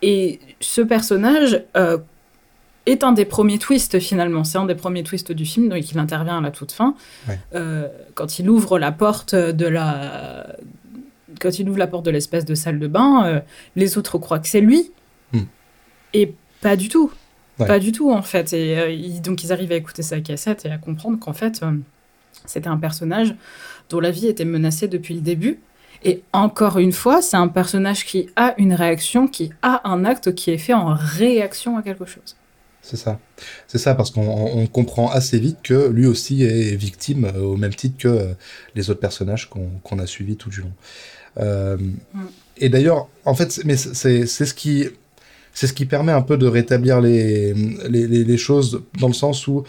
et 0.00 0.40
ce 0.60 0.80
personnage 0.80 1.62
euh, 1.76 1.98
est 2.86 3.04
un 3.04 3.12
des 3.12 3.24
premiers 3.24 3.58
twists 3.58 3.98
finalement. 3.98 4.44
C'est 4.44 4.58
un 4.58 4.64
des 4.64 4.74
premiers 4.74 5.02
twists 5.02 5.32
du 5.32 5.44
film, 5.44 5.68
donc 5.68 5.90
il 5.90 5.98
intervient 5.98 6.38
à 6.38 6.40
la 6.40 6.50
toute 6.50 6.72
fin. 6.72 6.94
Euh, 7.54 7.88
quand 8.14 8.38
il 8.38 8.48
ouvre 8.48 8.78
la 8.78 8.92
porte 8.92 9.34
de 9.34 9.66
la, 9.66 10.56
quand 11.40 11.58
il 11.58 11.68
ouvre 11.68 11.78
la 11.78 11.88
porte 11.88 12.06
de 12.06 12.10
l'espèce 12.10 12.44
de 12.44 12.54
salle 12.54 12.78
de 12.78 12.86
bain, 12.86 13.26
euh, 13.26 13.40
les 13.74 13.98
autres 13.98 14.18
croient 14.18 14.38
que 14.38 14.48
c'est 14.48 14.60
lui, 14.60 14.92
hmm. 15.32 15.40
et 16.14 16.34
pas 16.60 16.76
du 16.76 16.88
tout, 16.88 17.10
pas 17.58 17.78
du 17.78 17.92
tout 17.92 18.10
en 18.10 18.22
fait. 18.22 18.52
Et 18.52 18.78
euh, 18.78 19.20
donc 19.20 19.42
ils 19.42 19.52
arrivent 19.52 19.72
à 19.72 19.76
écouter 19.76 20.02
sa 20.02 20.20
cassette 20.20 20.64
et 20.64 20.70
à 20.70 20.78
comprendre 20.78 21.18
qu'en 21.18 21.32
fait 21.32 21.60
c'était 22.46 22.68
un 22.68 22.78
personnage 22.78 23.34
dont 23.90 24.00
la 24.00 24.10
vie 24.10 24.28
était 24.28 24.44
menacée 24.44 24.88
depuis 24.88 25.14
le 25.14 25.20
début. 25.20 25.60
Et 26.04 26.22
encore 26.32 26.78
une 26.78 26.92
fois, 26.92 27.22
c'est 27.22 27.38
un 27.38 27.48
personnage 27.48 28.04
qui 28.04 28.28
a 28.36 28.54
une 28.58 28.74
réaction, 28.74 29.26
qui 29.26 29.50
a 29.62 29.88
un 29.88 30.04
acte 30.04 30.34
qui 30.34 30.50
est 30.50 30.58
fait 30.58 30.74
en 30.74 30.94
réaction 30.94 31.78
à 31.78 31.82
quelque 31.82 32.04
chose. 32.04 32.36
C'est 32.86 32.96
ça. 32.96 33.18
C'est 33.66 33.78
ça, 33.78 33.96
parce 33.96 34.12
qu'on 34.12 34.68
comprend 34.68 35.10
assez 35.10 35.40
vite 35.40 35.58
que 35.64 35.88
lui 35.88 36.06
aussi 36.06 36.44
est 36.44 36.76
victime 36.76 37.24
euh, 37.24 37.40
au 37.40 37.56
même 37.56 37.74
titre 37.74 37.96
que 37.98 38.06
euh, 38.06 38.32
les 38.76 38.90
autres 38.90 39.00
personnages 39.00 39.50
qu'on 39.50 39.98
a 39.98 40.06
suivis 40.06 40.36
tout 40.36 40.50
du 40.50 40.60
long. 40.60 40.72
Euh, 41.38 41.76
mm. 41.78 42.26
Et 42.58 42.68
d'ailleurs, 42.68 43.08
en 43.24 43.34
fait, 43.34 43.60
mais 43.64 43.76
c'est 43.76 44.24
ce 44.24 44.54
qui 44.54 44.88
c'est 45.52 45.66
ce 45.66 45.72
qui 45.72 45.84
permet 45.84 46.12
un 46.12 46.22
peu 46.22 46.36
de 46.36 46.46
rétablir 46.46 47.00
les, 47.00 47.54
les, 47.88 48.06
les, 48.06 48.36
choses 48.36 48.82
dans 49.00 49.08
le 49.08 49.14
sens 49.14 49.48
où 49.48 49.64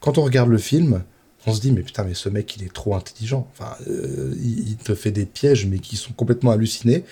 quand 0.00 0.16
on 0.16 0.22
regarde 0.22 0.48
le 0.48 0.56
film, 0.56 1.02
on 1.46 1.52
se 1.52 1.60
dit 1.60 1.72
mais 1.72 1.82
putain 1.82 2.04
mais 2.04 2.14
ce 2.14 2.28
mec 2.30 2.56
il 2.56 2.64
est 2.64 2.72
trop 2.72 2.94
intelligent. 2.94 3.46
Enfin, 3.52 3.76
il, 3.86 4.76
te 4.76 4.94
fait 4.94 5.10
des 5.10 5.26
pièges 5.26 5.66
mais 5.66 5.78
qui 5.78 5.96
sont 5.96 6.12
complètement 6.14 6.52
hallucinés. 6.52 7.04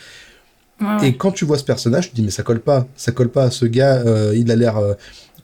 Et 1.02 1.14
quand 1.14 1.30
tu 1.30 1.44
vois 1.44 1.58
ce 1.58 1.64
personnage, 1.64 2.06
tu 2.06 2.10
te 2.12 2.16
dis 2.16 2.22
mais 2.22 2.30
ça 2.30 2.42
colle 2.42 2.60
pas, 2.60 2.86
ça 2.96 3.12
colle 3.12 3.30
pas. 3.30 3.50
Ce 3.50 3.66
gars, 3.66 4.02
il 4.32 4.50
a 4.50 4.56
l'air 4.56 4.80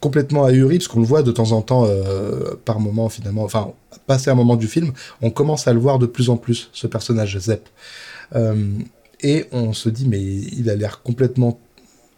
complètement 0.01 0.45
ahuri, 0.45 0.79
parce 0.79 0.89
qu'on 0.89 1.01
le 1.01 1.07
voit 1.07 1.23
de 1.23 1.33
temps 1.33 1.53
en 1.53 1.63
temps, 1.63 1.87
euh, 1.87 2.55
par 2.65 2.81
moment 2.81 3.09
finalement, 3.09 3.45
enfin, 3.45 3.73
passer 4.07 4.31
un 4.31 4.35
moment 4.35 4.57
du 4.57 4.69
film, 4.69 4.93
on 5.23 5.31
commence 5.31 5.67
à 5.69 5.73
le 5.73 5.81
voir 5.81 5.99
de 5.99 6.07
plus 6.07 6.31
en 6.31 6.37
plus, 6.37 6.71
ce 6.73 6.87
personnage 6.87 7.39
Zep. 7.39 7.69
Euh, 8.35 8.71
et 9.23 9.47
on 9.53 9.73
se 9.73 9.89
dit, 9.89 10.07
mais 10.07 10.21
il 10.21 10.69
a 10.71 10.77
l'air 10.77 11.03
complètement 11.03 11.59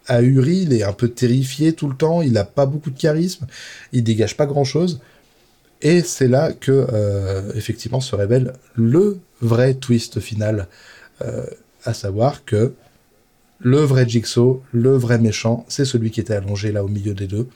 ahuri, 0.07 0.62
il 0.62 0.72
est 0.72 0.83
un 0.83 0.93
peu 0.93 1.09
terrifié 1.09 1.72
tout 1.72 1.89
le 1.89 1.97
temps, 1.97 2.22
il 2.22 2.33
n'a 2.33 2.45
pas 2.45 2.66
beaucoup 2.66 2.91
de 2.91 2.99
charisme, 2.99 3.47
il 3.93 4.03
dégage 4.03 4.37
pas 4.37 4.47
grand-chose. 4.47 5.01
Et 5.81 6.03
c'est 6.03 6.26
là 6.29 6.53
que, 6.53 6.87
euh, 6.93 7.53
effectivement, 7.55 8.01
se 8.01 8.16
révèle 8.16 8.55
le 8.74 9.18
vrai 9.41 9.74
twist 9.74 10.18
final, 10.20 10.66
à 11.85 11.95
savoir 11.95 12.45
que 12.45 12.74
le 13.61 13.79
vrai 13.79 14.09
Jigsaw, 14.09 14.63
le 14.73 14.97
vrai 14.97 15.19
méchant, 15.19 15.65
c'est 15.69 15.85
celui 15.85 16.11
qui 16.11 16.21
était 16.21 16.35
allongé 16.35 16.73
là 16.73 16.85
au 16.85 16.89
milieu 16.89 17.15
des 17.15 17.27
deux, 17.27 17.49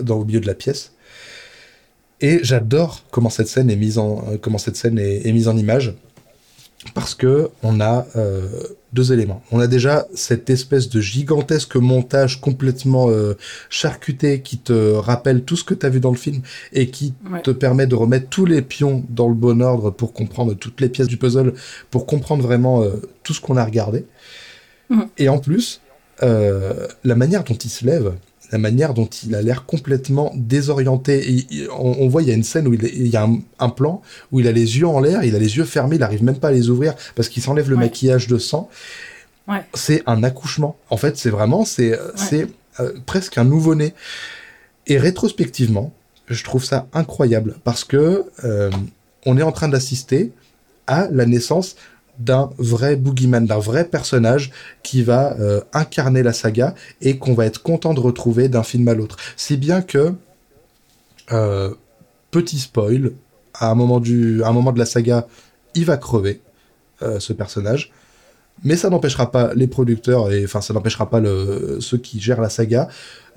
dans 0.00 0.18
au 0.18 0.24
milieu 0.24 0.40
de 0.40 0.46
la 0.46 0.54
pièce. 0.54 0.92
Et 2.20 2.40
j'adore 2.42 3.02
comment 3.10 3.30
cette 3.30 3.48
scène 3.48 3.70
est 3.70 3.76
mise 3.76 3.98
en 3.98 4.24
euh, 4.28 4.36
comment 4.40 4.58
cette 4.58 4.76
scène 4.76 4.98
est, 4.98 5.32
mise 5.32 5.48
en 5.48 5.56
image 5.56 5.94
parce 6.94 7.14
que 7.14 7.50
on 7.62 7.78
a 7.80 8.06
euh, 8.16 8.48
deux 8.94 9.12
éléments. 9.12 9.42
On 9.52 9.60
a 9.60 9.66
déjà 9.66 10.06
cette 10.14 10.48
espèce 10.48 10.88
de 10.88 11.00
gigantesque 11.00 11.76
montage 11.76 12.40
complètement 12.40 13.10
euh, 13.10 13.36
charcuté 13.68 14.40
qui 14.40 14.58
te 14.58 14.94
rappelle 14.94 15.42
tout 15.42 15.56
ce 15.56 15.64
que 15.64 15.74
tu 15.74 15.84
as 15.84 15.90
vu 15.90 16.00
dans 16.00 16.10
le 16.10 16.16
film 16.16 16.40
et 16.72 16.88
qui 16.88 17.12
te 17.44 17.50
permet 17.50 17.86
de 17.86 17.94
remettre 17.94 18.28
tous 18.30 18.46
les 18.46 18.62
pions 18.62 19.04
dans 19.10 19.28
le 19.28 19.34
bon 19.34 19.60
ordre 19.60 19.90
pour 19.90 20.14
comprendre 20.14 20.54
toutes 20.54 20.80
les 20.80 20.88
pièces 20.88 21.08
du 21.08 21.18
puzzle, 21.18 21.52
pour 21.90 22.06
comprendre 22.06 22.42
vraiment 22.42 22.82
tout 23.24 23.34
ce 23.34 23.42
qu'on 23.42 23.58
a 23.58 23.64
regardé. 23.64 24.06
Mm. 24.90 25.02
Et 25.18 25.28
en 25.28 25.38
plus, 25.38 25.80
la 26.20 27.14
manière 27.14 27.44
dont 27.44 27.54
il 27.54 27.70
se 27.70 27.86
lève, 27.86 28.12
la 28.52 28.58
manière 28.58 28.94
dont 28.94 29.06
il 29.06 29.34
a 29.34 29.42
l'air 29.42 29.64
complètement 29.64 30.32
désorienté. 30.34 31.46
on, 31.78 32.08
voit, 32.08 32.22
il 32.22 32.28
y 32.28 32.32
a 32.32 32.34
une 32.34 32.44
scène 32.44 32.66
où 32.66 32.74
il, 32.74 33.06
y 33.06 33.16
a 33.16 33.28
un, 33.58 33.68
plan 33.68 34.02
où 34.32 34.40
il 34.40 34.48
a 34.48 34.52
les 34.52 34.78
yeux 34.78 34.86
en 34.86 35.00
l'air, 35.00 35.24
il 35.24 35.34
a 35.36 35.38
les 35.38 35.56
yeux 35.56 35.64
fermés, 35.64 35.96
il 35.96 36.00
n'arrive 36.00 36.24
même 36.24 36.38
pas 36.38 36.48
à 36.48 36.52
les 36.52 36.68
ouvrir 36.68 36.94
parce 37.14 37.28
qu'il 37.28 37.42
s'enlève 37.42 37.70
le 37.70 37.76
maquillage 37.76 38.26
de 38.26 38.38
sang. 38.38 38.68
C'est 39.74 40.02
un 40.06 40.22
accouchement. 40.22 40.76
En 40.90 40.96
fait, 40.96 41.16
c'est 41.16 41.30
vraiment, 41.30 41.64
c'est 41.64 41.98
euh, 42.78 42.92
presque 43.06 43.38
un 43.38 43.44
nouveau-né. 43.44 43.94
Et 44.86 44.96
rétrospectivement, 44.98 45.92
je 46.28 46.44
trouve 46.44 46.64
ça 46.64 46.86
incroyable 46.92 47.56
parce 47.64 47.84
que 47.84 48.24
euh, 48.44 48.70
on 49.26 49.36
est 49.38 49.42
en 49.42 49.52
train 49.52 49.68
d'assister 49.68 50.32
à 50.86 51.08
la 51.10 51.26
naissance 51.26 51.76
d'un 52.20 52.50
vrai 52.58 52.96
boogeyman, 52.96 53.46
d'un 53.46 53.58
vrai 53.58 53.84
personnage 53.84 54.52
qui 54.82 55.02
va 55.02 55.36
euh, 55.40 55.60
incarner 55.72 56.22
la 56.22 56.32
saga 56.32 56.74
et 57.00 57.18
qu'on 57.18 57.34
va 57.34 57.46
être 57.46 57.62
content 57.62 57.94
de 57.94 58.00
retrouver 58.00 58.48
d'un 58.48 58.62
film 58.62 58.86
à 58.88 58.94
l'autre. 58.94 59.16
Si 59.36 59.56
bien 59.56 59.82
que, 59.82 60.12
euh, 61.32 61.70
petit 62.30 62.58
spoil, 62.58 63.12
à 63.54 63.70
un, 63.70 63.74
moment 63.74 64.00
du, 64.00 64.42
moment 64.44 64.72
de 64.72 64.78
la 64.78 64.86
saga, 64.86 65.26
il 65.74 65.86
va 65.86 65.96
crever, 65.96 66.40
euh, 67.02 67.18
ce 67.18 67.32
personnage. 67.32 67.90
Mais 68.62 68.76
ça 68.76 68.90
n'empêchera 68.90 69.30
pas 69.30 69.54
les 69.54 69.66
producteurs, 69.66 70.30
et 70.30 70.44
enfin 70.44 70.60
ça 70.60 70.74
n'empêchera 70.74 71.08
pas 71.08 71.22
ceux 71.80 71.96
qui 71.96 72.20
gèrent 72.20 72.42
la 72.42 72.50
saga, 72.50 72.88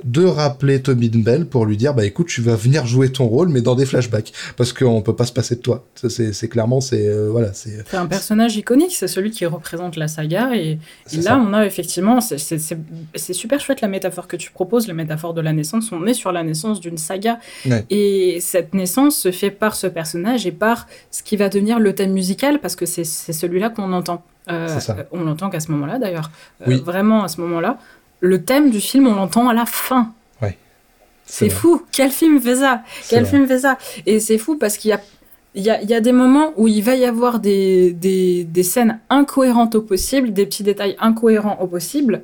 de 0.04 0.26
rappeler 0.26 0.82
Tommy 0.82 1.10
Bell 1.10 1.46
pour 1.46 1.66
lui 1.66 1.78
dire 1.78 1.94
bah 1.94 2.06
écoute 2.06 2.28
tu 2.28 2.42
vas 2.42 2.56
venir 2.56 2.86
jouer 2.86 3.12
ton 3.12 3.26
rôle 3.26 3.50
mais 3.50 3.62
dans 3.62 3.76
des 3.76 3.86
flashbacks. 3.86 4.34
Parce 4.58 4.74
qu'on 4.74 5.02
peut 5.02 5.16
pas 5.16 5.26
se 5.26 5.34
passer 5.34 5.56
de 5.56 5.62
toi. 5.62 5.86
C'est 5.96 6.48
clairement 6.48 6.82
c'est 6.82 7.08
euh, 7.08 7.30
voilà 7.30 7.54
c'est 7.54 7.84
un 7.94 8.06
personnage 8.06 8.56
iconique 8.58 8.94
c'est 8.94 9.08
celui 9.08 9.32
qui 9.32 9.46
représente 9.46 9.96
la 9.96 10.08
saga. 10.08 10.56
Et, 10.56 10.80
là 11.22 11.38
on 11.38 11.54
a 11.54 11.66
effectivement 11.66 12.20
c'est 12.22 13.34
super 13.34 13.60
chouette 13.60 13.82
la 13.82 13.88
métaphore 13.88 14.28
que 14.28 14.36
tu 14.36 14.52
proposes 14.52 14.88
la 14.88 14.94
métaphore 14.94 15.34
de 15.34 15.42
la 15.42 15.54
naissance. 15.54 15.92
On 15.92 16.06
est 16.06 16.14
sur 16.14 16.32
la 16.32 16.44
naissance 16.44 16.80
d'une 16.80 16.98
saga. 16.98 17.40
Et 17.90 18.40
cette 18.42 18.74
naissance 18.74 19.16
se 19.18 19.32
fait 19.32 19.52
par 19.52 19.76
ce 19.76 19.88
personnage 19.88 20.46
et 20.46 20.52
par 20.52 20.88
ce 21.12 21.24
qui 21.24 21.38
va 21.38 21.50
devenir 21.50 21.80
le 21.80 21.94
thème 21.94 22.14
musical 22.14 22.60
parce 22.60 22.76
que 22.76 22.86
c'est 22.86 23.04
celui-là 23.04 23.70
qu'on 23.70 23.94
entend. 23.94 24.24
Euh, 24.52 24.68
on 25.12 25.24
l'entend 25.24 25.50
qu'à 25.50 25.62
ce 25.62 25.72
moment-là 25.72 26.00
d'ailleurs. 26.00 26.30
Euh, 26.68 26.78
vraiment 26.78 27.24
à 27.24 27.28
ce 27.30 27.40
moment-là 27.42 27.78
le 28.24 28.42
thème 28.42 28.70
du 28.70 28.80
film, 28.80 29.06
on 29.08 29.16
l'entend 29.16 29.50
à 29.50 29.54
la 29.54 29.66
fin. 29.66 30.14
Ouais. 30.42 30.58
C'est 31.26 31.50
fou. 31.50 31.84
Quel 31.92 32.10
film 32.10 32.40
fait 32.40 32.56
ça? 32.56 32.82
Quel 33.10 33.26
film 33.26 33.46
fait 33.46 33.60
ça? 33.60 33.78
Et 34.06 34.22
c'est 34.22 34.38
fou 34.38 34.58
parce 34.58 34.78
qu'il 34.78 34.92
y 34.92 34.94
a, 34.94 35.02
il 35.56 35.64
y, 35.64 35.70
a, 35.70 35.82
il 35.82 35.90
y 35.90 35.94
a 35.94 36.00
des 36.00 36.14
moments 36.14 36.54
où 36.56 36.70
il 36.70 36.82
va 36.82 36.96
y 36.96 37.04
avoir 37.04 37.40
des, 37.40 37.92
des, 37.92 38.46
des, 38.46 38.64
scènes 38.64 39.02
incohérentes 39.10 39.76
au 39.76 39.82
possible, 39.82 40.32
des 40.32 40.46
petits 40.46 40.64
détails 40.64 40.96
incohérents 41.02 41.58
au 41.60 41.68
possible. 41.68 42.24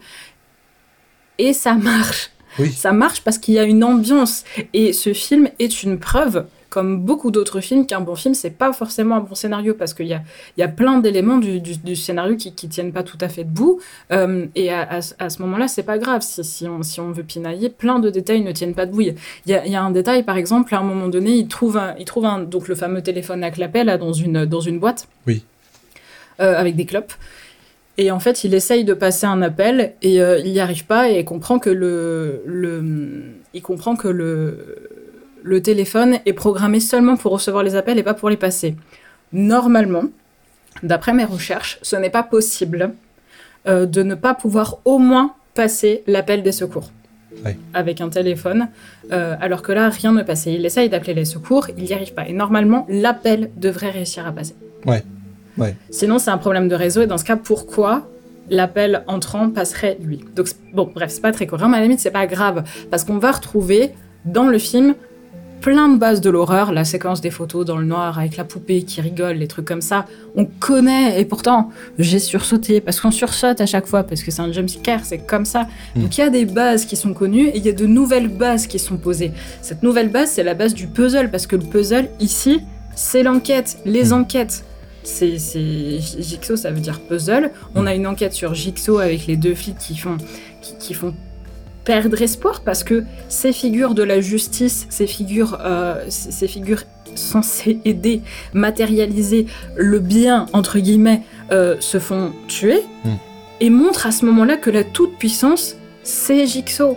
Et 1.37 1.51
ça 1.51 1.73
marche. 1.73 2.31
Oui. 2.59 2.71
Ça 2.71 2.93
marche 2.93 3.21
parce 3.21 3.37
qu'il 3.37 3.55
y 3.55 3.59
a 3.59 3.63
une 3.63 3.83
ambiance. 3.83 4.45
Et 4.73 4.93
ce 4.93 5.13
film 5.13 5.49
est 5.59 5.83
une 5.83 5.99
preuve 5.99 6.45
comme 6.69 7.01
beaucoup 7.01 7.31
d'autres 7.31 7.61
films, 7.61 7.85
qu'un 7.85 8.01
bon 8.01 8.15
film, 8.15 8.33
c'est 8.33 8.51
pas 8.51 8.71
forcément 8.73 9.15
un 9.15 9.19
bon 9.21 9.35
scénario 9.35 9.73
parce 9.73 9.93
qu'il 9.93 10.07
y 10.07 10.13
a, 10.13 10.21
y 10.57 10.63
a 10.63 10.67
plein 10.67 10.99
d'éléments 10.99 11.37
du, 11.37 11.59
du, 11.61 11.95
scénario 11.95 12.35
qui, 12.35 12.53
qui 12.53 12.69
tiennent 12.69 12.91
pas 12.91 13.03
tout 13.03 13.17
à 13.21 13.29
fait 13.29 13.43
debout. 13.43 13.79
Euh, 14.11 14.45
et 14.55 14.71
à, 14.71 14.99
à, 15.19 15.29
ce 15.29 15.41
moment-là, 15.41 15.67
c'est 15.67 15.83
pas 15.83 15.97
grave. 15.97 16.21
Si, 16.21 16.43
si, 16.43 16.67
on, 16.67 16.83
si 16.83 16.99
on 16.99 17.11
veut 17.11 17.23
pinailler, 17.23 17.69
plein 17.69 17.99
de 17.99 18.09
détails 18.09 18.41
ne 18.41 18.51
tiennent 18.51 18.75
pas 18.75 18.85
debout. 18.85 19.01
Il 19.01 19.15
y 19.47 19.53
a, 19.53 19.65
y 19.65 19.75
a 19.75 19.81
un 19.81 19.91
détail, 19.91 20.23
par 20.23 20.37
exemple, 20.37 20.73
à 20.75 20.79
un 20.79 20.83
moment 20.83 21.07
donné, 21.07 21.31
il 21.31 21.47
trouve, 21.47 21.77
un, 21.77 21.95
il 21.97 22.05
trouve 22.05 22.25
un, 22.25 22.39
donc 22.39 22.67
le 22.67 22.75
fameux 22.75 23.01
téléphone 23.01 23.43
à 23.43 23.51
clapet 23.51 23.83
là, 23.83 23.97
dans, 23.97 24.13
une, 24.13 24.45
dans 24.45 24.61
une 24.61 24.79
boîte. 24.79 25.07
Oui. 25.25 25.43
Euh, 26.39 26.55
avec 26.55 26.75
des 26.75 26.85
clopes. 26.85 27.13
Et 27.97 28.11
en 28.11 28.19
fait, 28.21 28.45
il 28.45 28.53
essaye 28.53 28.85
de 28.85 28.93
passer 28.93 29.25
un 29.25 29.41
appel 29.41 29.91
et 30.01 30.21
euh, 30.21 30.39
il 30.39 30.53
n'y 30.53 30.61
arrive 30.61 30.85
pas 30.85 31.09
et 31.09 31.25
comprend 31.25 31.59
que 31.59 31.69
le, 31.69 32.41
le, 32.45 32.81
il 33.53 33.61
comprend 33.61 33.97
que 33.97 34.07
le, 34.07 34.88
le 35.43 35.61
téléphone 35.61 36.19
est 36.25 36.33
programmé 36.33 36.79
seulement 36.79 37.17
pour 37.17 37.31
recevoir 37.31 37.63
les 37.63 37.75
appels 37.75 37.97
et 37.97 38.03
pas 38.03 38.13
pour 38.13 38.29
les 38.29 38.37
passer. 38.37 38.75
Normalement, 39.31 40.03
d'après 40.83 41.13
mes 41.13 41.25
recherches, 41.25 41.79
ce 41.81 41.95
n'est 41.95 42.09
pas 42.09 42.23
possible 42.23 42.91
euh, 43.67 43.85
de 43.85 44.03
ne 44.03 44.15
pas 44.15 44.33
pouvoir 44.33 44.79
au 44.85 44.97
moins 44.97 45.33
passer 45.53 46.03
l'appel 46.07 46.43
des 46.43 46.51
secours. 46.51 46.91
avec 47.73 48.01
un 48.01 48.09
téléphone, 48.09 48.69
euh, 49.11 49.35
alors 49.39 49.61
que 49.61 49.71
là, 49.71 49.89
rien 49.89 50.11
ne 50.11 50.23
passait. 50.23 50.53
Il 50.53 50.65
essaye 50.65 50.89
d'appeler 50.89 51.13
les 51.13 51.25
secours, 51.25 51.67
il 51.77 51.83
n'y 51.83 51.93
arrive 51.93 52.13
pas. 52.13 52.27
Et 52.27 52.33
normalement, 52.33 52.85
l'appel 52.89 53.51
devrait 53.55 53.91
réussir 53.91 54.27
à 54.27 54.31
passer. 54.31 54.55
Ouais. 54.85 55.03
Ouais. 55.57 55.75
Sinon, 55.89 56.19
c'est 56.19 56.31
un 56.31 56.37
problème 56.37 56.67
de 56.67 56.75
réseau. 56.75 57.01
Et 57.01 57.07
dans 57.07 57.17
ce 57.17 57.23
cas, 57.23 57.35
pourquoi 57.35 58.07
l'appel 58.49 59.03
entrant 59.07 59.49
passerait 59.49 59.97
lui? 60.01 60.21
Donc, 60.35 60.47
bon, 60.73 60.91
bref, 60.93 61.11
c'est 61.11 61.21
pas 61.21 61.31
très 61.31 61.45
cohérent, 61.47 61.69
mais 61.69 61.77
à 61.77 61.79
la 61.81 61.85
limite, 61.85 61.99
c'est 61.99 62.11
pas 62.11 62.27
grave. 62.27 62.63
Parce 62.89 63.03
qu'on 63.03 63.19
va 63.19 63.31
retrouver 63.31 63.91
dans 64.25 64.47
le 64.47 64.57
film 64.57 64.95
plein 65.61 65.89
de 65.89 65.97
bases 65.97 66.21
de 66.21 66.29
l'horreur, 66.29 66.71
la 66.71 66.85
séquence 66.85 67.21
des 67.21 67.31
photos 67.31 67.65
dans 67.65 67.77
le 67.77 67.85
noir 67.85 68.17
avec 68.19 68.37
la 68.37 68.43
poupée 68.43 68.83
qui 68.83 69.01
rigole, 69.01 69.37
les 69.37 69.47
trucs 69.47 69.65
comme 69.65 69.81
ça, 69.81 70.05
on 70.35 70.45
connaît 70.45 71.19
et 71.19 71.25
pourtant 71.25 71.69
j'ai 71.97 72.19
sursauté 72.19 72.81
parce 72.81 72.99
qu'on 72.99 73.11
sursaute 73.11 73.61
à 73.61 73.65
chaque 73.65 73.85
fois 73.85 74.03
parce 74.03 74.23
que 74.23 74.31
c'est 74.31 74.41
un 74.41 74.51
jumpscare, 74.51 75.01
c'est 75.03 75.19
comme 75.19 75.45
ça. 75.45 75.67
Mm. 75.95 76.01
Donc 76.01 76.17
il 76.17 76.21
y 76.21 76.23
a 76.23 76.29
des 76.29 76.45
bases 76.45 76.85
qui 76.85 76.95
sont 76.95 77.13
connues 77.13 77.47
et 77.47 77.57
il 77.57 77.65
y 77.65 77.69
a 77.69 77.73
de 77.73 77.85
nouvelles 77.85 78.29
bases 78.29 78.67
qui 78.67 78.79
sont 78.79 78.97
posées. 78.97 79.31
Cette 79.61 79.83
nouvelle 79.83 80.09
base, 80.09 80.31
c'est 80.31 80.43
la 80.43 80.53
base 80.53 80.73
du 80.73 80.87
puzzle 80.87 81.29
parce 81.29 81.47
que 81.47 81.55
le 81.55 81.63
puzzle 81.63 82.09
ici, 82.19 82.61
c'est 82.95 83.23
l'enquête, 83.23 83.79
les 83.85 84.05
mm. 84.05 84.13
enquêtes. 84.13 84.65
C'est 85.03 85.37
Jigsaw, 85.37 86.55
ça 86.55 86.71
veut 86.71 86.81
dire 86.81 86.99
puzzle. 86.99 87.51
On 87.73 87.87
a 87.87 87.95
une 87.95 88.05
enquête 88.05 88.33
sur 88.33 88.53
Jigsaw 88.53 88.99
avec 88.99 89.27
les 89.27 89.37
deux 89.37 89.55
flics 89.55 89.77
qui 89.77 89.97
font 89.97 90.17
qui 90.79 90.93
font 90.93 91.13
perdre 91.89 92.21
espoir 92.21 92.61
parce 92.61 92.83
que 92.83 93.03
ces 93.29 93.51
figures 93.51 93.95
de 93.95 94.03
la 94.03 94.21
justice, 94.21 94.85
ces 94.91 95.07
figures, 95.07 95.57
euh, 95.59 96.05
ces 96.09 96.47
figures 96.47 96.83
censées 97.15 97.79
aider, 97.83 98.21
matérialiser 98.53 99.47
le 99.75 99.97
bien, 99.97 100.45
entre 100.53 100.77
guillemets, 100.77 101.23
euh, 101.51 101.77
se 101.79 101.97
font 101.97 102.31
tuer 102.47 102.81
hmm. 103.05 103.15
et 103.59 103.71
montrent 103.71 104.05
à 104.05 104.11
ce 104.11 104.23
moment-là 104.27 104.55
que 104.57 104.69
la 104.69 104.83
toute-puissance, 104.83 105.77
c'est 106.03 106.45
Jigsaw. 106.45 106.95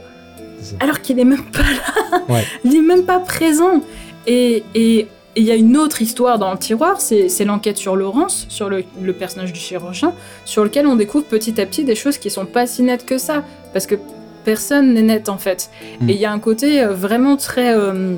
Alors 0.78 1.00
qu'il 1.00 1.16
n'est 1.16 1.24
même 1.24 1.46
pas 1.50 1.62
là, 1.62 2.42
il 2.64 2.72
n'est 2.72 2.86
même 2.86 3.06
pas 3.06 3.18
présent. 3.18 3.80
Et 4.26 4.62
il 4.76 5.42
y 5.42 5.50
a 5.50 5.54
une 5.54 5.78
autre 5.78 6.02
histoire 6.02 6.38
dans 6.38 6.52
le 6.52 6.58
tiroir, 6.58 7.00
c'est 7.00 7.44
l'enquête 7.46 7.78
sur 7.78 7.96
Laurence, 7.96 8.44
sur 8.50 8.68
le, 8.68 8.84
le, 9.00 9.14
personnage 9.14 9.54
du 9.54 9.58
chirurgien, 9.58 10.12
sur 10.44 10.62
lequel 10.62 10.86
on 10.86 10.96
découvre 10.96 11.24
petit 11.24 11.58
à 11.62 11.64
petit 11.64 11.84
des 11.84 11.94
choses 11.94 12.18
qui 12.18 12.28
sont 12.28 12.44
pas 12.44 12.66
si 12.66 12.82
nettes 12.82 13.06
que 13.06 13.16
ça. 13.16 13.42
Parce 13.72 13.86
que 13.86 13.96
personne 14.44 14.94
n'est 14.94 15.02
net 15.02 15.28
en 15.28 15.38
fait. 15.38 15.70
Hmm. 16.00 16.08
Et 16.08 16.14
il 16.14 16.18
y 16.20 16.24
a 16.24 16.32
un 16.32 16.38
côté 16.38 16.82
euh, 16.82 16.94
vraiment 16.94 17.36
très, 17.36 17.76
euh, 17.76 18.16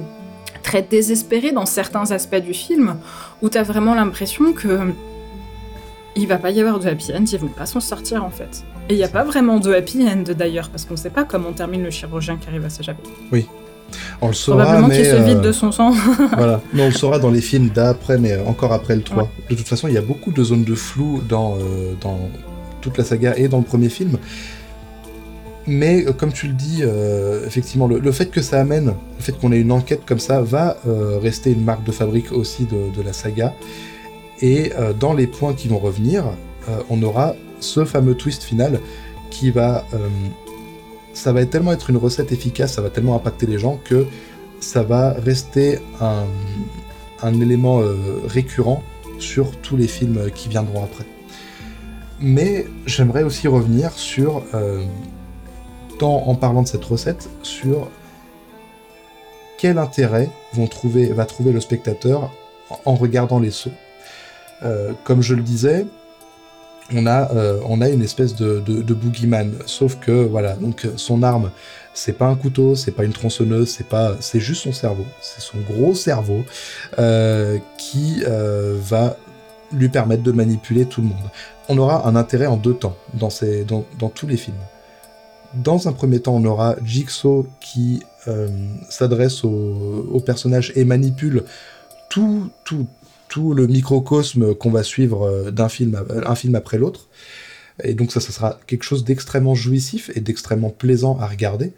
très 0.63 0.83
désespéré 0.83 1.53
dans 1.53 1.67
certains 1.67 2.11
aspects 2.11 2.37
du 2.37 2.55
film 2.55 2.97
où 3.43 3.49
tu 3.49 3.59
as 3.59 3.63
vraiment 3.63 3.95
l'impression 3.95 4.53
que 4.53 4.93
il 6.17 6.29
va 6.29 6.37
pas 6.37 6.51
y 6.51 6.61
avoir 6.61 6.79
de 6.79 6.89
happy 6.89 7.13
end, 7.13 7.25
ils 7.25 7.39
vont 7.39 7.49
pas 7.49 7.67
s'en 7.67 7.81
sortir 7.81 8.25
en 8.25 8.31
fait. 8.31 8.65
Et 8.89 8.95
il 8.95 8.97
n'y 8.97 9.05
a 9.05 9.09
pas 9.09 9.25
vraiment 9.25 9.59
de 9.59 9.73
happy 9.73 10.07
end 10.07 10.25
d'ailleurs, 10.37 10.69
parce 10.69 10.85
qu'on 10.85 10.97
sait 10.97 11.11
pas 11.11 11.25
comment 11.25 11.53
termine 11.53 11.83
le 11.83 11.91
chirurgien 11.91 12.37
qui 12.37 12.49
arrive 12.49 12.65
à 12.65 12.71
s'échapper. 12.71 13.03
Oui. 13.33 13.47
On 14.21 14.29
le 14.29 14.33
saura, 14.33 14.65
Probablement 14.65 14.95
qu'il 14.95 15.05
se 15.05 15.17
vide 15.17 15.39
euh, 15.39 15.41
de 15.41 15.53
son 15.53 15.71
sang. 15.73 15.91
voilà, 16.37 16.61
mais 16.73 16.83
on 16.83 16.87
le 16.87 16.93
saura 16.93 17.19
dans 17.19 17.31
les 17.31 17.41
films 17.41 17.71
d'après, 17.75 18.19
mais 18.19 18.39
encore 18.47 18.73
après 18.73 18.97
le 18.97 19.03
3. 19.03 19.29
De 19.51 19.55
toute 19.55 19.69
façon, 19.69 19.89
il 19.89 19.95
y 19.95 19.99
a 19.99 20.03
beaucoup 20.03 20.33
de 20.33 20.43
zones 20.43 20.65
de 20.65 20.75
flou 20.75 21.21
dans, 21.29 21.57
dans 22.01 22.19
toute 22.81 22.99
la 22.99 23.05
saga 23.05 23.35
et 23.37 23.49
dans 23.49 23.59
le 23.59 23.65
premier 23.65 23.89
film. 23.89 24.19
Mais 25.67 26.05
euh, 26.05 26.13
comme 26.13 26.33
tu 26.33 26.47
le 26.47 26.53
dis, 26.53 26.81
euh, 26.83 27.47
effectivement, 27.47 27.87
le, 27.87 28.13
fait 28.13 28.27
que 28.27 28.43
ça 28.43 28.61
amène, 28.61 28.87
le 28.87 29.23
fait 29.23 29.33
qu'on 29.33 29.53
ait 29.53 29.61
une 29.61 29.73
enquête 29.73 30.03
comme 30.05 30.19
ça, 30.19 30.43
va 30.43 30.77
euh, 30.87 31.19
rester 31.19 31.53
une 31.53 31.65
marque 31.65 31.85
de 31.85 31.93
fabrique 31.93 32.33
aussi 32.33 32.67
de, 32.67 33.03
la 33.03 33.13
saga. 33.13 33.55
Et 34.41 34.73
dans 34.99 35.15
les 35.15 35.27
points 35.27 35.55
qui 35.55 35.69
vont 35.69 35.79
revenir, 35.79 36.25
on 36.91 37.03
aura 37.03 37.35
ce 37.61 37.85
fameux 37.85 38.15
twist 38.15 38.43
final 38.43 38.81
qui 39.31 39.51
va... 39.51 39.87
ça 41.15 41.33
va 41.33 41.47
tellement 41.47 41.73
être 41.73 41.89
une 41.89 41.97
recette 41.97 42.33
efficace, 42.33 42.75
ça 42.75 42.83
va 42.83 42.91
tellement 42.91 43.15
impacter 43.15 43.47
les 43.47 43.59
gens 43.59 43.79
que 43.85 44.07
ça 44.61 44.83
va 44.83 45.13
rester 45.13 45.79
un, 46.01 46.25
un 47.23 47.41
élément 47.41 47.81
récurrent 48.27 48.83
sur 49.19 49.57
tous 49.59 49.77
les 49.77 49.87
films 49.87 50.31
qui 50.35 50.49
viendront 50.49 50.83
après. 50.83 51.05
Mais 52.21 52.67
j'aimerais 52.87 53.23
aussi 53.23 53.47
revenir 53.47 53.93
sur 53.93 54.43
en 56.03 56.35
parlant 56.35 56.63
de 56.63 56.69
cette 56.69 56.85
recette, 56.85 57.29
sur 57.43 57.89
quel 59.59 59.79
intérêt 59.79 60.29
va 60.55 61.25
trouver 61.25 61.53
le 61.53 61.61
spectateur 61.61 62.31
en 62.85 62.95
regardant 62.95 63.39
les 63.39 63.51
sauts. 63.51 63.71
Euh, 64.63 64.93
comme 65.05 65.23
je 65.23 65.35
le 65.35 65.43
disais, 65.43 65.87
on 66.95 67.07
a, 67.07 67.33
euh, 67.35 67.61
une 67.93 68.03
espèce 68.03 68.35
de, 68.35 68.61
boogeyman, 68.93 69.55
sauf 69.67 69.99
que 70.01 70.13
voilà, 70.13 70.55
donc 70.55 70.87
son 70.97 71.23
arme, 71.23 71.51
c'est 71.95 72.19
pas 72.19 72.27
un 72.27 72.35
couteau, 72.35 72.75
c'est 72.75 72.93
pas 72.93 73.05
une 73.05 73.13
tronçonneuse, 73.13 73.69
c'est 73.69 73.89
pas, 73.89 74.17
c'est 74.21 74.41
juste 74.41 74.63
son 74.63 74.73
cerveau, 74.73 75.07
c'est 75.21 75.41
son 75.41 75.59
gros 75.59 75.95
cerveau 75.95 76.45
euh, 76.99 77.59
qui 77.79 78.23
va 78.27 79.17
lui 79.73 79.89
permettre 79.89 80.23
de 80.23 80.33
manipuler 80.33 80.85
tout 80.85 81.01
le 81.01 81.09
monde. 81.09 81.31
On 81.69 81.79
aura 81.79 82.07
un 82.07 82.17
intérêt 82.17 82.47
en 82.47 82.57
deux 82.57 82.75
temps 82.75 82.97
dans 83.15 84.09
tous 84.11 84.27
les 84.27 84.37
films. 84.37 84.57
Dans 85.63 85.89
un 85.89 85.93
premier 85.93 86.21
temps, 86.21 86.35
on 86.35 86.45
aura 86.45 86.77
Jigsaw 86.85 87.47
qui 87.61 88.03
euh, 88.27 88.49
s'adresse 88.89 89.45
au, 89.45 90.23
personnage 90.25 90.73
et 90.75 90.85
manipule 90.85 91.45
tout, 92.09 92.51
le 93.37 93.67
microcosme 93.67 94.55
qu'on 94.55 94.71
va 94.71 94.83
suivre 94.83 95.25
euh, 95.25 95.51
d'un 95.51 95.69
film, 95.69 96.03
un 96.25 96.35
film 96.35 96.55
après 96.55 96.79
l'autre. 96.79 97.09
Et 97.83 97.95
donc 97.95 98.13
ça, 98.13 98.21
ça 98.21 98.33
sera 98.33 98.59
quelque 98.67 98.85
chose 98.85 99.05
d'extrêmement 99.05 99.55
jouissif 99.55 100.11
et 100.15 100.21
d'extrêmement 100.21 100.71
plaisant 100.71 101.19
à 101.19 101.27
regarder. 101.27 101.73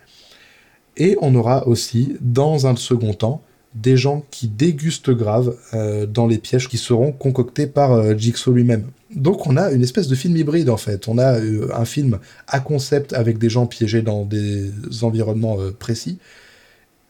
Et 0.97 1.16
on 1.20 1.35
aura 1.35 1.66
aussi, 1.66 2.16
dans 2.20 2.66
un 2.66 2.77
second 2.77 3.14
temps, 3.14 3.43
des 3.74 3.97
gens 3.97 4.24
qui 4.31 4.49
dégustent 4.49 5.11
grave 5.11 5.57
euh, 5.74 6.07
dans 6.07 6.27
les 6.27 6.39
pièges 6.39 6.68
qui 6.68 6.79
seront 6.79 7.12
concoctés 7.12 7.66
par 7.66 8.16
Jigsaw 8.16 8.53
lui-même. 8.53 8.91
Donc 9.15 9.47
on 9.47 9.57
a 9.57 9.71
une 9.71 9.83
espèce 9.83 10.09
de 10.09 10.15
film 10.15 10.37
hybride 10.37 10.69
en 10.69 10.77
fait. 10.77 11.09
On 11.09 11.19
a 11.19 11.39
euh, 11.39 11.69
un 11.75 11.85
film 11.85 12.19
à 12.49 12.61
concept 12.61 13.13
avec 13.13 13.39
des 13.39 13.49
gens 13.49 13.67
piégés 13.67 14.03
dans 14.03 14.25
des 14.25 14.71
environnements 15.03 15.61
euh, 15.61 15.71
précis. 15.71 16.19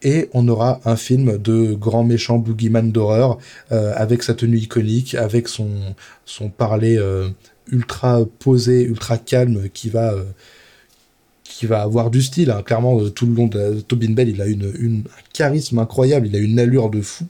Et 0.03 0.29
on 0.33 0.47
aura 0.47 0.79
un 0.85 0.95
film 0.95 1.39
de 1.39 1.73
grand 1.73 2.03
méchant 2.03 2.37
boogeyman 2.37 2.91
d'horreur 2.91 3.39
euh, 3.71 3.93
avec 3.95 4.21
sa 4.21 4.35
tenue 4.35 4.57
iconique, 4.57 5.15
avec 5.15 5.47
son, 5.47 5.69
son 6.23 6.49
parler 6.49 7.01
ultra 7.71 8.23
posé, 8.37 8.83
ultra 8.83 9.17
calme 9.17 9.69
qui 9.73 9.89
va, 9.89 10.13
qui 11.43 11.65
va 11.65 11.81
avoir 11.81 12.11
du 12.11 12.21
style. 12.21 12.51
Hein. 12.51 12.61
Clairement, 12.61 13.09
tout 13.09 13.25
le 13.25 13.33
long 13.33 13.47
de 13.47 13.81
Tobin 13.81 14.11
Bell, 14.11 14.29
il 14.29 14.39
a 14.39 14.45
une, 14.45 14.71
une, 14.77 14.99
un 14.99 15.23
charisme 15.33 15.79
incroyable, 15.79 16.27
il 16.27 16.35
a 16.35 16.39
une 16.39 16.59
allure 16.59 16.91
de 16.91 17.01
fou. 17.01 17.25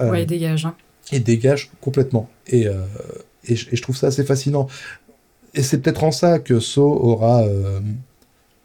ouais, 0.00 0.22
il 0.22 0.26
dégage. 0.26 0.64
Hein. 0.64 0.74
Il 1.12 1.22
dégage 1.22 1.70
complètement. 1.82 2.30
Et 2.46 2.66
et 3.46 3.56
je, 3.56 3.82
trouve 3.82 3.96
ça 3.96 4.08
assez 4.08 4.24
fascinant. 4.24 4.68
Et 5.54 5.62
c'est 5.62 5.78
peut-être 5.78 6.04
en 6.04 6.12
ça 6.12 6.38
que 6.38 6.60
So 6.60 6.82
aura 6.82 7.42
euh, 7.42 7.80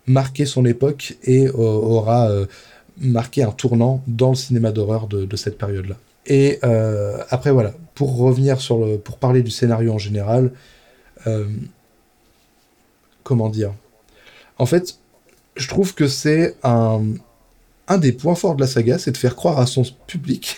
marqué 0.08 0.46
son 0.46 0.66
époque 0.66 1.18
et 1.24 1.48
euh, 1.48 1.54
aura 1.54 2.30
euh, 2.30 2.46
marqué 2.98 3.44
un 3.44 3.52
tournant 3.52 4.04
dans 4.08 4.30
le 4.30 4.36
cinéma 4.36 4.72
d'horreur 4.72 5.08
de, 5.08 5.36
cette 5.36 5.58
période-là. 5.58 5.96
Et 6.26 6.60
après 7.32 7.52
voilà, 7.52 7.74
pour 7.96 8.18
revenir 8.18 8.62
sur 8.62 8.78
le, 8.78 8.98
pour 8.98 9.18
parler 9.18 9.42
du 9.42 9.50
scénario 9.50 9.94
en 9.94 9.98
général, 9.98 10.52
comment 13.24 13.50
dire? 13.50 13.74
En 14.60 14.66
fait, 14.66 15.00
je 15.56 15.68
trouve 15.68 15.96
que 15.96 16.08
c'est 16.08 16.56
un, 16.62 17.02
un 17.88 17.98
des 17.98 18.12
points 18.12 18.36
forts 18.36 18.56
de 18.56 18.62
la 18.62 18.68
saga, 18.68 19.00
c'est 19.00 19.12
de 19.12 19.18
faire 19.18 19.36
croire 19.36 19.60
à 19.60 19.66
son 19.66 19.84
public 20.06 20.58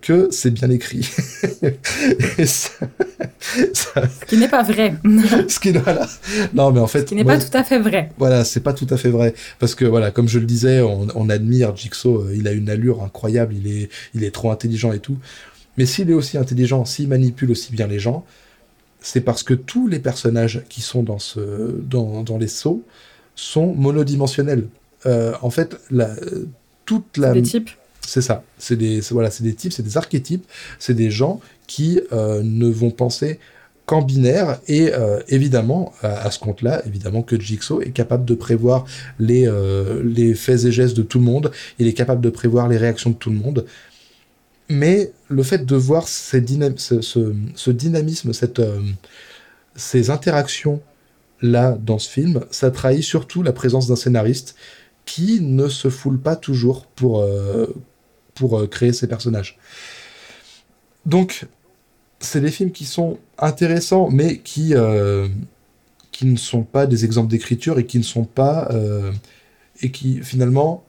que 0.00 0.28
c'est 0.30 0.50
bien 0.50 0.70
écrit. 0.70 1.02
Ce 2.44 2.70
qui 4.26 4.36
n'est 4.36 4.48
pas 4.48 4.62
vrai. 4.62 4.94
ce 5.48 5.58
qui, 5.58 5.72
voilà. 5.72 6.06
Non, 6.52 6.72
mais 6.72 6.80
en 6.80 6.86
fait. 6.86 7.00
Ce 7.00 7.04
qui 7.04 7.14
n'est 7.14 7.24
pas 7.24 7.38
tout 7.38 7.56
à 7.56 7.64
fait 7.64 7.78
vrai. 7.78 8.10
Voilà, 8.18 8.44
c'est 8.44 8.60
pas 8.60 8.72
tout 8.72 8.86
à 8.90 8.96
fait 8.96 9.10
vrai. 9.10 9.34
Parce 9.58 9.74
que, 9.74 9.84
voilà, 9.84 10.10
comme 10.10 10.28
je 10.28 10.38
le 10.38 10.46
disais, 10.46 10.80
on, 10.80 11.28
admire 11.30 11.74
Jigsaw, 11.76 12.22
euh, 12.22 12.34
il 12.36 12.46
a 12.48 12.52
une 12.52 12.68
allure 12.68 13.02
incroyable, 13.02 13.54
il 13.54 13.66
est, 13.66 13.88
il 14.14 14.24
est 14.24 14.30
trop 14.30 14.50
intelligent 14.50 14.92
et 14.92 14.98
tout. 14.98 15.16
Mais 15.76 15.86
s'il 15.86 16.10
est 16.10 16.14
aussi 16.14 16.38
intelligent, 16.38 16.84
s'il 16.84 17.08
manipule 17.08 17.50
aussi 17.50 17.72
bien 17.72 17.86
les 17.86 17.98
gens, 17.98 18.24
c'est 19.00 19.20
parce 19.20 19.42
que 19.42 19.54
tous 19.54 19.88
les 19.88 19.98
personnages 19.98 20.62
qui 20.68 20.80
sont 20.80 21.02
dans, 21.02 21.18
ce, 21.18 21.80
dans, 21.82 22.22
dans 22.22 22.38
les 22.38 22.48
sauts 22.48 22.84
sont 23.34 23.74
monodimensionnels. 23.74 24.68
Euh, 25.06 25.32
en 25.42 25.50
fait, 25.50 25.76
la, 25.90 26.10
toute 26.84 27.16
la. 27.16 27.32
Des 27.32 27.42
types 27.42 27.70
c'est 28.06 28.22
ça. 28.22 28.44
C'est 28.58 28.76
des, 28.76 29.00
voilà, 29.10 29.30
c'est 29.30 29.44
des 29.44 29.54
types, 29.54 29.72
c'est 29.72 29.82
des 29.82 29.96
archétypes, 29.96 30.44
c'est 30.78 30.94
des 30.94 31.10
gens 31.10 31.40
qui 31.66 32.00
euh, 32.12 32.42
ne 32.42 32.68
vont 32.68 32.90
penser 32.90 33.38
qu'en 33.86 34.00
binaire 34.00 34.60
et 34.66 34.94
euh, 34.94 35.20
évidemment 35.28 35.92
à, 36.02 36.30
ce 36.30 36.38
compte-là, 36.38 36.82
évidemment 36.86 37.22
que 37.22 37.38
Jigsaw 37.38 37.82
est 37.82 37.90
capable 37.90 38.24
de 38.24 38.34
prévoir 38.34 38.86
les, 39.18 39.46
euh, 39.46 40.02
les 40.02 40.34
faits 40.34 40.64
et 40.64 40.72
gestes 40.72 40.96
de 40.96 41.02
tout 41.02 41.18
le 41.18 41.24
monde, 41.24 41.50
il 41.78 41.86
est 41.86 41.92
capable 41.92 42.22
de 42.22 42.30
prévoir 42.30 42.68
les 42.68 42.78
réactions 42.78 43.10
de 43.10 43.16
tout 43.16 43.30
le 43.30 43.36
monde. 43.36 43.66
Mais 44.70 45.12
le 45.28 45.42
fait 45.42 45.66
de 45.66 45.76
voir 45.76 46.08
ce, 46.08 46.38
dynamisme, 46.38 48.32
ces 49.76 50.10
interactions 50.10 50.80
là 51.42 51.76
dans 51.78 51.98
ce 51.98 52.08
film, 52.08 52.46
ça 52.50 52.70
trahit 52.70 53.02
surtout 53.02 53.42
la 53.42 53.52
présence 53.52 53.88
d'un 53.88 53.96
scénariste 53.96 54.54
qui 55.04 55.42
ne 55.42 55.68
se 55.68 55.90
foule 55.90 56.18
pas 56.18 56.36
toujours 56.36 56.86
pour, 56.86 57.22
pour 58.34 58.58
euh, 58.58 58.66
créer 58.66 58.92
ces 58.92 59.06
personnages. 59.06 59.58
Donc, 61.06 61.46
c'est 62.20 62.40
des 62.40 62.50
films 62.50 62.72
qui 62.72 62.84
sont 62.84 63.18
intéressants, 63.38 64.08
mais 64.10 64.38
qui, 64.38 64.74
euh, 64.74 65.28
qui 66.12 66.26
ne 66.26 66.36
sont 66.36 66.62
pas 66.62 66.86
des 66.86 67.04
exemples 67.04 67.30
d'écriture 67.30 67.78
et 67.78 67.86
qui 67.86 67.98
ne 67.98 68.04
sont 68.04 68.24
pas. 68.24 68.68
Euh, 68.72 69.12
et 69.82 69.90
qui 69.90 70.22
finalement 70.22 70.84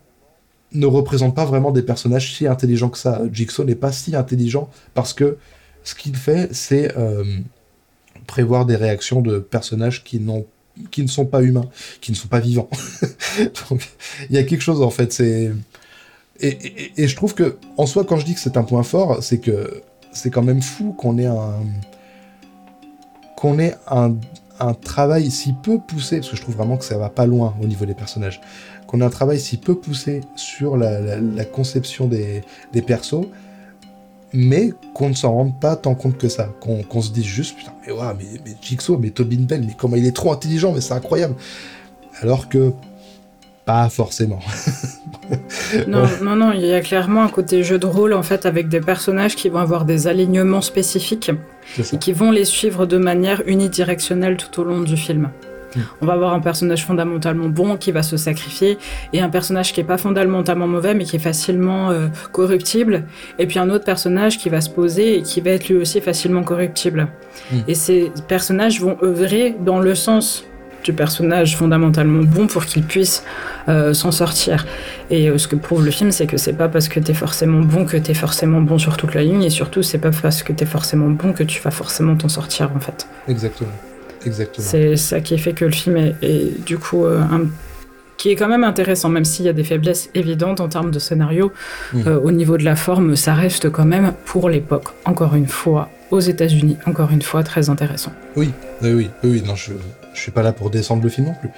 ne 0.71 0.85
représente 0.85 1.35
pas 1.35 1.45
vraiment 1.45 1.71
des 1.71 1.81
personnages 1.81 2.35
si 2.35 2.45
intelligents 2.45 2.89
que 2.89 2.99
ça. 2.99 3.21
Jigsaw 3.31 3.63
n'est 3.63 3.73
pas 3.75 3.91
si 3.91 4.15
intelligent 4.15 4.69
parce 4.93 5.13
que 5.13 5.37
ce 5.83 5.95
qu'il 5.95 6.15
fait, 6.15 6.53
c'est 6.53 6.93
prévoir 8.27 8.67
des 8.67 8.75
réactions 8.75 9.21
de 9.21 9.39
personnages 9.39 10.03
qui 10.03 10.19
n'ont 10.19 10.45
qui 10.91 11.01
ne 11.01 11.07
sont 11.07 11.25
pas 11.25 11.41
humains, 11.41 11.69
qui 12.01 12.11
ne 12.11 12.17
sont 12.17 12.27
pas 12.27 12.39
vivants. 12.39 12.69
Il 14.29 14.35
y 14.35 14.37
a 14.37 14.43
quelque 14.43 14.61
chose 14.61 14.81
en 14.81 14.89
fait. 14.89 15.13
C'est 15.13 15.51
et, 16.39 17.07
je 17.07 17.15
trouve 17.15 17.33
que 17.33 17.57
en 17.77 17.85
soi, 17.85 18.03
quand 18.03 18.17
je 18.17 18.25
dis 18.25 18.33
que 18.33 18.39
c'est 18.39 18.57
un 18.57 18.63
point 18.63 18.83
fort, 18.83 19.23
c'est 19.23 19.39
que 19.39 19.83
c'est 20.11 20.29
quand 20.29 20.43
même 20.43 20.61
fou 20.61 20.93
qu'on 20.93 21.17
ait 21.17 21.25
un 21.25 21.63
qu'on 23.35 23.59
ait 23.59 23.75
un, 23.87 24.15
travail 24.73 25.29
si 25.29 25.53
peu 25.53 25.79
poussé, 25.79 26.17
parce 26.17 26.29
que 26.29 26.37
je 26.37 26.41
trouve 26.41 26.55
vraiment 26.55 26.77
que 26.77 26.85
ça 26.85 26.97
va 26.97 27.09
pas 27.09 27.25
loin 27.25 27.53
au 27.61 27.67
niveau 27.67 27.85
des 27.85 27.93
personnages, 27.93 28.41
qu'on 28.87 29.01
ait 29.01 29.03
un 29.03 29.09
travail 29.09 29.39
si 29.39 29.57
peu 29.57 29.75
poussé 29.75 30.21
sur 30.35 30.77
la, 30.77 31.45
conception 31.45 32.07
des, 32.07 32.43
persos, 32.81 33.27
mais 34.33 34.71
qu'on 34.93 35.09
ne 35.09 35.13
s'en 35.13 35.33
rende 35.33 35.59
pas 35.59 35.75
tant 35.75 35.95
compte 35.95 36.17
que 36.17 36.29
ça. 36.29 36.49
Qu'on 36.61 37.01
se 37.01 37.11
dise 37.11 37.25
juste, 37.25 37.57
putain, 37.57 37.73
mais 37.85 37.93
ouais, 37.93 38.13
mais, 38.17 38.39
mais 38.45 38.55
Jigsaw, 38.61 38.97
mais 38.97 39.09
Tobin 39.09 39.41
Bell, 39.41 39.63
mais 39.65 39.75
comment 39.77 39.97
il 39.97 40.05
est 40.05 40.15
trop 40.15 40.31
intelligent, 40.31 40.71
mais 40.71 40.81
c'est 40.81 40.93
incroyable. 40.93 41.35
Alors 42.21 42.47
que, 42.47 42.73
pas 43.65 43.89
forcément. 43.89 44.39
non, 45.87 46.03
non, 46.21 46.35
non, 46.35 46.51
il 46.53 46.65
y 46.65 46.73
a 46.73 46.81
clairement 46.81 47.23
un 47.23 47.29
côté 47.29 47.63
jeu 47.63 47.79
de 47.79 47.85
rôle, 47.85 48.13
en 48.13 48.23
fait, 48.23 48.45
avec 48.45 48.69
des 48.69 48.79
personnages 48.79 49.35
qui 49.35 49.49
vont 49.49 49.59
avoir 49.59 49.85
des 49.85 50.07
alignements 50.07 50.61
spécifiques 50.61 51.31
et 51.91 51.97
qui 51.97 52.13
vont 52.13 52.31
les 52.31 52.45
suivre 52.45 52.85
de 52.85 52.97
manière 52.97 53.41
unidirectionnelle 53.47 54.37
tout 54.37 54.61
au 54.61 54.63
long 54.63 54.81
du 54.81 54.97
film. 54.97 55.29
On 56.01 56.05
va 56.05 56.13
avoir 56.13 56.33
un 56.33 56.39
personnage 56.39 56.85
fondamentalement 56.85 57.49
bon 57.49 57.75
qui 57.75 57.91
va 57.91 58.01
se 58.01 58.15
sacrifier 58.15 58.77
et 59.13 59.19
un 59.19 59.29
personnage 59.29 59.73
qui 59.73 59.81
est 59.81 59.85
pas 59.85 59.97
fondamentalement 59.97 60.67
mauvais 60.67 60.93
mais 60.93 61.03
qui 61.03 61.17
est 61.17 61.19
facilement 61.19 61.91
euh, 61.91 62.07
corruptible 62.31 63.03
et 63.39 63.45
puis 63.45 63.59
un 63.59 63.69
autre 63.69 63.83
personnage 63.83 64.37
qui 64.37 64.47
va 64.47 64.61
se 64.61 64.69
poser 64.69 65.17
et 65.17 65.21
qui 65.21 65.41
va 65.41 65.51
être 65.51 65.67
lui 65.67 65.75
aussi 65.75 65.99
facilement 65.99 66.43
corruptible. 66.43 67.09
Hmm. 67.51 67.59
Et 67.67 67.75
ces 67.75 68.11
personnages 68.27 68.79
vont 68.79 68.97
œuvrer 69.03 69.55
dans 69.59 69.79
le 69.79 69.95
sens 69.95 70.45
du 70.85 70.93
personnage 70.93 71.57
fondamentalement 71.57 72.23
bon 72.23 72.47
pour 72.47 72.65
qu'il 72.65 72.83
puisse 72.83 73.23
euh, 73.67 73.93
s'en 73.93 74.11
sortir. 74.11 74.65
Et 75.09 75.29
euh, 75.29 75.37
ce 75.37 75.47
que 75.47 75.55
prouve 75.55 75.83
le 75.83 75.91
film, 75.91 76.11
c'est 76.11 76.27
que 76.27 76.37
c'est 76.37 76.53
pas 76.53 76.69
parce 76.69 76.87
que 76.87 76.99
t'es 76.99 77.15
forcément 77.15 77.59
bon 77.59 77.85
que 77.85 77.97
t'es 77.97 78.13
forcément 78.13 78.61
bon 78.61 78.77
sur 78.77 78.95
toute 78.95 79.15
la 79.15 79.23
ligne, 79.23 79.43
et 79.43 79.49
surtout, 79.49 79.81
c'est 79.81 79.97
pas 79.97 80.11
parce 80.11 80.43
que 80.43 80.53
t'es 80.53 80.65
forcément 80.65 81.09
bon 81.09 81.33
que 81.33 81.43
tu 81.43 81.61
vas 81.61 81.71
forcément 81.71 82.15
t'en 82.15 82.29
sortir, 82.29 82.69
en 82.75 82.79
fait. 82.79 83.07
Exactement. 83.27 83.71
C'est 84.57 84.95
ça 84.95 85.19
qui 85.21 85.37
fait 85.37 85.53
que 85.53 85.65
le 85.65 85.71
film 85.71 85.97
est, 85.97 86.65
du 86.65 86.77
coup 86.77 87.05
euh, 87.05 87.21
qui 88.17 88.31
est 88.31 88.35
quand 88.35 88.47
même 88.47 88.63
intéressant, 88.63 89.09
même 89.09 89.25
s'il 89.25 89.45
y 89.45 89.49
a 89.49 89.53
des 89.53 89.63
faiblesses 89.63 90.09
évidentes 90.15 90.59
en 90.59 90.67
termes 90.67 90.91
de 90.91 90.99
scénario. 90.99 91.51
Mmh. 91.93 92.01
Euh, 92.07 92.19
au 92.19 92.31
niveau 92.31 92.57
de 92.57 92.63
la 92.63 92.75
forme, 92.75 93.15
ça 93.15 93.33
reste 93.33 93.69
quand 93.69 93.85
même, 93.85 94.13
pour 94.25 94.49
l'époque, 94.49 94.89
encore 95.05 95.35
une 95.35 95.47
fois, 95.47 95.89
aux 96.11 96.19
États-Unis, 96.19 96.77
encore 96.85 97.11
une 97.11 97.21
fois, 97.21 97.43
très 97.43 97.69
intéressant. 97.69 98.13
Oui, 98.35 98.51
oui, 98.81 98.93
oui, 98.93 99.09
oui 99.23 99.43
non, 99.45 99.55
je, 99.55 99.73
je 100.15 100.21
suis 100.21 100.31
pas 100.31 100.41
là 100.41 100.53
pour 100.53 100.69
descendre 100.69 101.03
le 101.03 101.09
film 101.09 101.27
non 101.27 101.33
plus. 101.33 101.49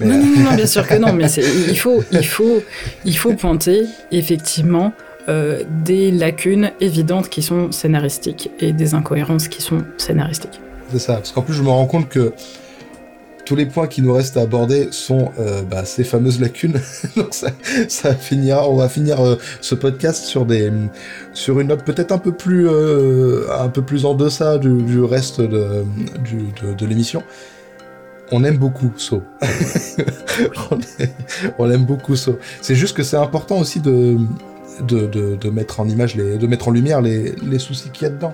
Non, 0.00 0.18
non, 0.18 0.44
non, 0.44 0.54
bien 0.54 0.66
sûr 0.66 0.86
que 0.86 0.94
non, 0.94 1.12
mais 1.12 1.30
il 1.68 1.78
faut, 1.78 2.04
il, 2.12 2.26
faut, 2.26 2.62
il 3.04 3.16
faut 3.16 3.32
pointer, 3.34 3.86
effectivement, 4.10 4.92
euh, 5.28 5.64
des 5.84 6.10
lacunes 6.10 6.72
évidentes 6.80 7.28
qui 7.28 7.42
sont 7.42 7.72
scénaristiques 7.72 8.50
et 8.60 8.72
des 8.72 8.94
incohérences 8.94 9.48
qui 9.48 9.62
sont 9.62 9.84
scénaristiques. 9.96 10.60
C'est 10.92 10.98
ça. 10.98 11.14
Parce 11.14 11.32
qu'en 11.32 11.42
plus, 11.42 11.54
je 11.54 11.62
me 11.62 11.70
rends 11.70 11.86
compte 11.86 12.08
que 12.08 12.32
tous 13.44 13.56
les 13.56 13.66
points 13.66 13.86
qui 13.86 14.02
nous 14.02 14.12
restent 14.12 14.36
à 14.36 14.42
aborder 14.42 14.88
sont 14.92 15.30
euh, 15.38 15.62
bah, 15.62 15.84
ces 15.84 16.04
fameuses 16.04 16.40
lacunes. 16.40 16.80
Donc 17.16 17.34
ça, 17.34 17.48
ça, 17.88 18.14
finira, 18.14 18.68
on 18.68 18.76
va 18.76 18.88
finir 18.88 19.20
euh, 19.20 19.36
ce 19.60 19.74
podcast 19.74 20.24
sur 20.24 20.46
des, 20.46 20.70
sur 21.32 21.60
une 21.60 21.68
note 21.68 21.84
peut-être 21.84 22.12
un 22.12 22.18
peu 22.18 22.32
plus, 22.32 22.68
euh, 22.68 23.46
un 23.58 23.68
peu 23.68 23.82
plus 23.82 24.04
en 24.04 24.14
deçà 24.14 24.58
du, 24.58 24.82
du 24.82 25.02
reste 25.02 25.40
de, 25.40 25.84
du, 26.24 26.52
de, 26.62 26.74
de 26.74 26.86
l'émission. 26.86 27.22
On 28.32 28.44
aime 28.44 28.56
beaucoup 28.56 28.92
So. 28.96 29.22
on, 30.70 30.78
on, 31.58 31.70
aime 31.70 31.84
beaucoup 31.84 32.16
So. 32.16 32.38
C'est 32.62 32.74
juste 32.74 32.96
que 32.96 33.02
c'est 33.02 33.18
important 33.18 33.58
aussi 33.58 33.78
de, 33.80 34.16
de, 34.80 35.06
de, 35.06 35.36
de, 35.36 35.50
mettre 35.50 35.80
en 35.80 35.88
image 35.88 36.16
les, 36.16 36.38
de 36.38 36.46
mettre 36.46 36.68
en 36.68 36.70
lumière 36.70 37.02
les, 37.02 37.32
les 37.42 37.58
soucis 37.58 37.90
qu'il 37.90 38.04
y 38.04 38.10
a 38.10 38.10
dedans. 38.10 38.32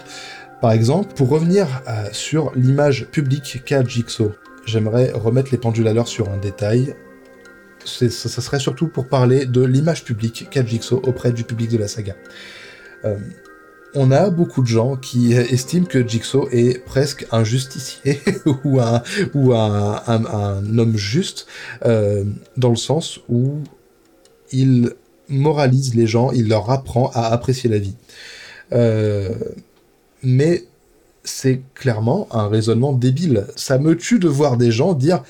Par 0.61 0.72
exemple, 0.72 1.14
pour 1.14 1.28
revenir 1.28 1.82
euh, 1.88 2.09
sur 2.12 2.53
l'image 2.55 3.07
publique 3.11 3.62
qu'a 3.64 3.84
Jigsaw, 3.84 4.32
j'aimerais 4.66 5.11
remettre 5.12 5.51
les 5.51 5.59
pendules 5.59 5.88
à 5.88 5.92
l'heure 5.92 6.09
sur 6.09 6.30
un 6.30 6.38
détail. 6.38 6.94
Ça, 7.84 8.09
ça, 8.09 8.40
serait 8.40 8.59
surtout 8.59 8.88
pour 8.88 9.09
parler 9.09 9.46
de 9.46 9.62
l'image 9.64 10.05
publique 10.05 10.49
qu'a 10.51 10.64
Jigsaw 10.64 11.01
auprès 11.05 11.32
du 11.32 11.42
public 11.42 11.70
de 11.70 11.78
la 11.78 11.88
saga. 11.88 12.14
Euh, 13.05 13.16
on 13.95 14.11
a 14.11 14.30
beaucoup 14.30 14.62
de 14.62 14.66
gens 14.66 14.97
qui 14.97 15.32
estiment 15.32 15.86
que 15.86 16.07
Jigsaw 16.07 16.49
est 16.51 16.84
presque 16.84 17.26
un 17.32 17.45
justicier 17.45 18.20
ou, 18.64 18.80
un 18.80 19.03
homme 20.78 20.97
juste, 20.97 21.47
euh, 21.84 22.24
dans 22.57 22.70
le 22.70 22.76
sens 22.76 23.20
où 23.28 23.59
il 24.53 24.93
moralise 25.28 25.95
les 25.95 26.07
gens, 26.07 26.32
il 26.32 26.49
leur 26.49 26.70
apprend 26.70 27.11
à 27.14 27.26
apprécier 27.26 27.68
la 27.68 27.78
vie. 27.78 27.95
Euh, 28.72 29.34
mais 30.22 30.64
c'est 31.24 31.61
clairement 31.74 32.28
un 32.30 32.49
raisonnement 32.49 32.93
débile. 32.93 33.47
Ça 33.57 33.78
me 33.78 33.97
tue 33.97 34.18
de 34.18 34.28
voir 34.28 34.57
des 34.57 34.70
gens 34.70 34.95
dire 34.95 35.22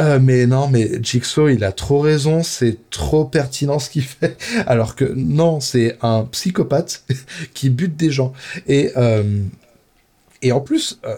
euh, 0.00 0.18
mais 0.20 0.46
non, 0.46 0.68
mais 0.68 1.02
Jigsaw, 1.02 1.48
il 1.48 1.64
a 1.64 1.72
trop 1.72 2.00
raison, 2.00 2.42
c'est 2.42 2.90
trop 2.90 3.24
pertinent 3.24 3.78
ce 3.78 3.90
qu'il 3.90 4.02
fait. 4.04 4.36
Alors 4.66 4.94
que 4.94 5.04
non, 5.04 5.60
c'est 5.60 5.96
un 6.02 6.24
psychopathe 6.24 7.04
qui 7.54 7.70
bute 7.70 7.96
des 7.96 8.10
gens. 8.10 8.32
Et, 8.66 8.92
euh, 8.96 9.42
et 10.42 10.52
en 10.52 10.60
plus, 10.60 11.00
euh, 11.04 11.16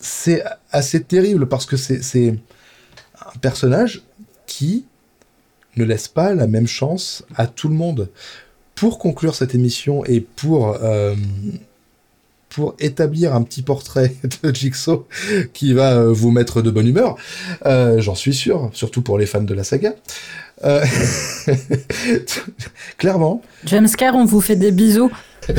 c'est 0.00 0.42
assez 0.70 1.02
terrible 1.02 1.46
parce 1.46 1.66
que 1.66 1.76
c'est 1.76 2.34
un 3.20 3.38
personnage 3.40 4.02
qui 4.46 4.84
ne 5.76 5.84
laisse 5.84 6.08
pas 6.08 6.34
la 6.34 6.46
même 6.46 6.66
chance 6.66 7.24
à 7.36 7.46
tout 7.46 7.68
le 7.68 7.74
monde. 7.74 8.10
Pour 8.74 8.98
conclure 8.98 9.36
cette 9.36 9.54
émission 9.54 10.04
et 10.06 10.20
pour 10.20 10.76
pour 12.52 12.74
établir 12.78 13.34
un 13.34 13.42
petit 13.42 13.62
portrait 13.62 14.14
de 14.42 14.54
Jigsaw 14.54 15.06
qui 15.52 15.72
va 15.72 15.94
euh, 15.94 16.12
vous 16.12 16.30
mettre 16.30 16.62
de 16.62 16.70
bonne 16.70 16.86
humeur. 16.86 17.16
Euh, 17.66 18.00
J'en 18.00 18.14
suis 18.14 18.34
sûr, 18.34 18.70
surtout 18.72 19.02
pour 19.02 19.18
les 19.18 19.26
fans 19.26 19.42
de 19.42 19.54
la 19.54 19.64
saga. 19.64 19.94
Euh... 20.64 20.84
Clairement. 22.98 23.42
Jamescar, 23.64 24.14
on 24.14 24.24
vous 24.24 24.40
fait 24.40 24.56
des 24.56 24.70
bisous. 24.70 25.10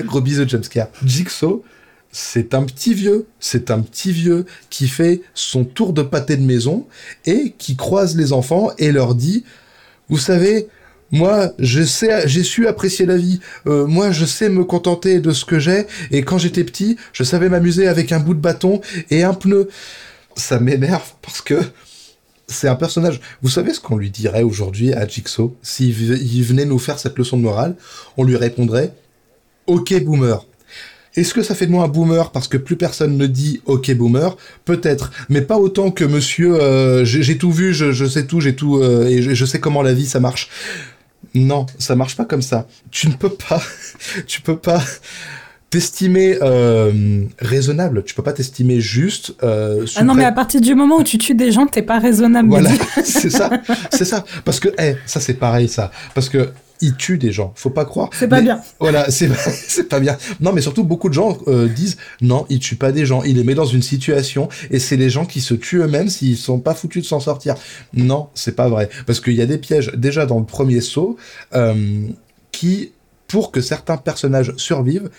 Gros 0.00 0.20
bisous, 0.20 0.48
Jamescar. 0.48 0.88
Jigsaw, 1.04 1.62
c'est 2.10 2.54
un 2.54 2.64
petit 2.64 2.94
vieux, 2.94 3.26
c'est 3.38 3.70
un 3.70 3.80
petit 3.80 4.12
vieux 4.12 4.46
qui 4.70 4.88
fait 4.88 5.20
son 5.34 5.64
tour 5.64 5.92
de 5.92 6.02
pâté 6.02 6.36
de 6.36 6.42
maison 6.42 6.86
et 7.26 7.54
qui 7.58 7.76
croise 7.76 8.16
les 8.16 8.32
enfants 8.32 8.70
et 8.78 8.92
leur 8.92 9.14
dit, 9.14 9.44
vous 10.08 10.18
savez, 10.18 10.68
moi, 11.10 11.52
je 11.58 11.82
sais, 11.82 12.26
j'ai 12.26 12.42
su 12.42 12.66
apprécier 12.66 13.06
la 13.06 13.16
vie. 13.16 13.40
Euh, 13.66 13.86
moi, 13.86 14.10
je 14.10 14.24
sais 14.24 14.48
me 14.48 14.64
contenter 14.64 15.20
de 15.20 15.32
ce 15.32 15.44
que 15.44 15.58
j'ai. 15.58 15.86
Et 16.10 16.22
quand 16.22 16.38
j'étais 16.38 16.64
petit, 16.64 16.96
je 17.12 17.22
savais 17.22 17.48
m'amuser 17.48 17.86
avec 17.86 18.12
un 18.12 18.20
bout 18.20 18.34
de 18.34 18.40
bâton 18.40 18.80
et 19.10 19.22
un 19.22 19.34
pneu. 19.34 19.68
Ça 20.36 20.58
m'énerve 20.58 21.12
parce 21.22 21.40
que 21.40 21.60
c'est 22.46 22.68
un 22.68 22.74
personnage. 22.74 23.20
Vous 23.42 23.48
savez 23.48 23.72
ce 23.72 23.80
qu'on 23.80 23.96
lui 23.96 24.10
dirait 24.10 24.42
aujourd'hui 24.42 24.92
à 24.92 25.06
Jigsaw? 25.06 25.56
S'il 25.62 25.92
venait 25.92 26.64
nous 26.64 26.78
faire 26.78 26.98
cette 26.98 27.16
leçon 27.18 27.36
de 27.36 27.42
morale 27.42 27.76
On 28.16 28.24
lui 28.24 28.36
répondrait 28.36 28.92
Ok, 29.66 29.94
boomer. 30.02 30.44
Est-ce 31.16 31.32
que 31.32 31.42
ça 31.42 31.54
fait 31.54 31.66
de 31.66 31.70
moi 31.70 31.84
un 31.84 31.88
boomer 31.88 32.32
parce 32.32 32.48
que 32.48 32.56
plus 32.56 32.76
personne 32.76 33.16
ne 33.16 33.26
dit 33.26 33.60
OK 33.66 33.92
boomer? 33.94 34.36
Peut-être, 34.64 35.12
mais 35.28 35.42
pas 35.42 35.56
autant 35.56 35.90
que 35.92 36.04
monsieur 36.04 36.60
euh, 36.60 37.04
j'ai 37.04 37.38
tout 37.38 37.52
vu, 37.52 37.72
je, 37.72 38.04
sais 38.04 38.26
tout, 38.26 38.40
j'ai 38.40 38.56
tout 38.56 38.78
euh, 38.78 39.06
et 39.06 39.22
je, 39.22 39.44
sais 39.44 39.60
comment 39.60 39.82
la 39.82 39.94
vie 39.94 40.06
ça 40.06 40.18
marche. 40.18 40.50
Non, 41.34 41.66
ça 41.78 41.96
marche 41.96 42.16
pas 42.16 42.24
comme 42.24 42.42
ça. 42.42 42.66
Tu 42.90 43.08
ne 43.08 43.14
peux 43.14 43.30
pas, 43.30 43.60
tu 44.26 44.40
peux 44.40 44.56
pas 44.56 44.82
t'estimer 45.74 46.38
euh, 46.40 47.24
raisonnable. 47.40 48.04
Tu 48.04 48.14
peux 48.14 48.22
pas 48.22 48.32
t'estimer 48.32 48.80
juste. 48.80 49.34
Euh, 49.42 49.84
ah 49.96 50.04
non, 50.04 50.14
mais 50.14 50.24
à 50.24 50.30
partir 50.30 50.60
du 50.60 50.74
moment 50.76 50.98
où 50.98 51.02
tu 51.02 51.18
tues 51.18 51.34
des 51.34 51.50
gens, 51.50 51.66
t'es 51.66 51.82
pas 51.82 51.98
raisonnable. 51.98 52.48
Voilà, 52.48 52.70
c'est 53.04 53.30
ça, 53.30 53.50
c'est 53.90 54.04
ça. 54.04 54.24
Parce 54.44 54.60
que, 54.60 54.68
eh, 54.78 54.94
ça 55.06 55.18
c'est 55.18 55.34
pareil, 55.34 55.68
ça. 55.68 55.90
Parce 56.14 56.28
que 56.28 56.50
il 56.80 56.96
tue 56.96 57.18
des 57.18 57.32
gens. 57.32 57.52
Faut 57.56 57.70
pas 57.70 57.84
croire. 57.84 58.10
C'est 58.12 58.28
pas 58.28 58.40
bien. 58.40 58.60
Voilà, 58.80 59.10
c'est 59.10 59.30
c'est 59.34 59.88
pas 59.88 60.00
bien. 60.00 60.16
Non, 60.40 60.52
mais 60.52 60.60
surtout 60.60 60.84
beaucoup 60.84 61.08
de 61.08 61.14
gens 61.14 61.38
euh, 61.46 61.68
disent 61.68 61.96
non, 62.20 62.46
il 62.48 62.58
tue 62.58 62.76
pas 62.76 62.92
des 62.92 63.06
gens. 63.06 63.22
Il 63.22 63.36
les 63.36 63.44
met 63.44 63.54
dans 63.54 63.64
une 63.64 63.82
situation 63.82 64.48
et 64.70 64.78
c'est 64.78 64.96
les 64.96 65.10
gens 65.10 65.24
qui 65.24 65.40
se 65.40 65.54
tuent 65.54 65.82
eux-mêmes 65.82 66.08
s'ils 66.08 66.36
sont 66.36 66.58
pas 66.58 66.74
foutus 66.74 67.02
de 67.02 67.08
s'en 67.08 67.20
sortir. 67.20 67.54
Non, 67.92 68.28
c'est 68.34 68.56
pas 68.56 68.68
vrai 68.68 68.88
parce 69.06 69.20
qu'il 69.20 69.34
y 69.34 69.42
a 69.42 69.46
des 69.46 69.58
pièges 69.58 69.92
déjà 69.94 70.26
dans 70.26 70.38
le 70.38 70.44
premier 70.44 70.80
saut 70.80 71.16
euh, 71.54 72.02
qui, 72.52 72.92
pour 73.28 73.50
que 73.50 73.60
certains 73.60 73.96
personnages 73.96 74.54
survivent, 74.56 75.10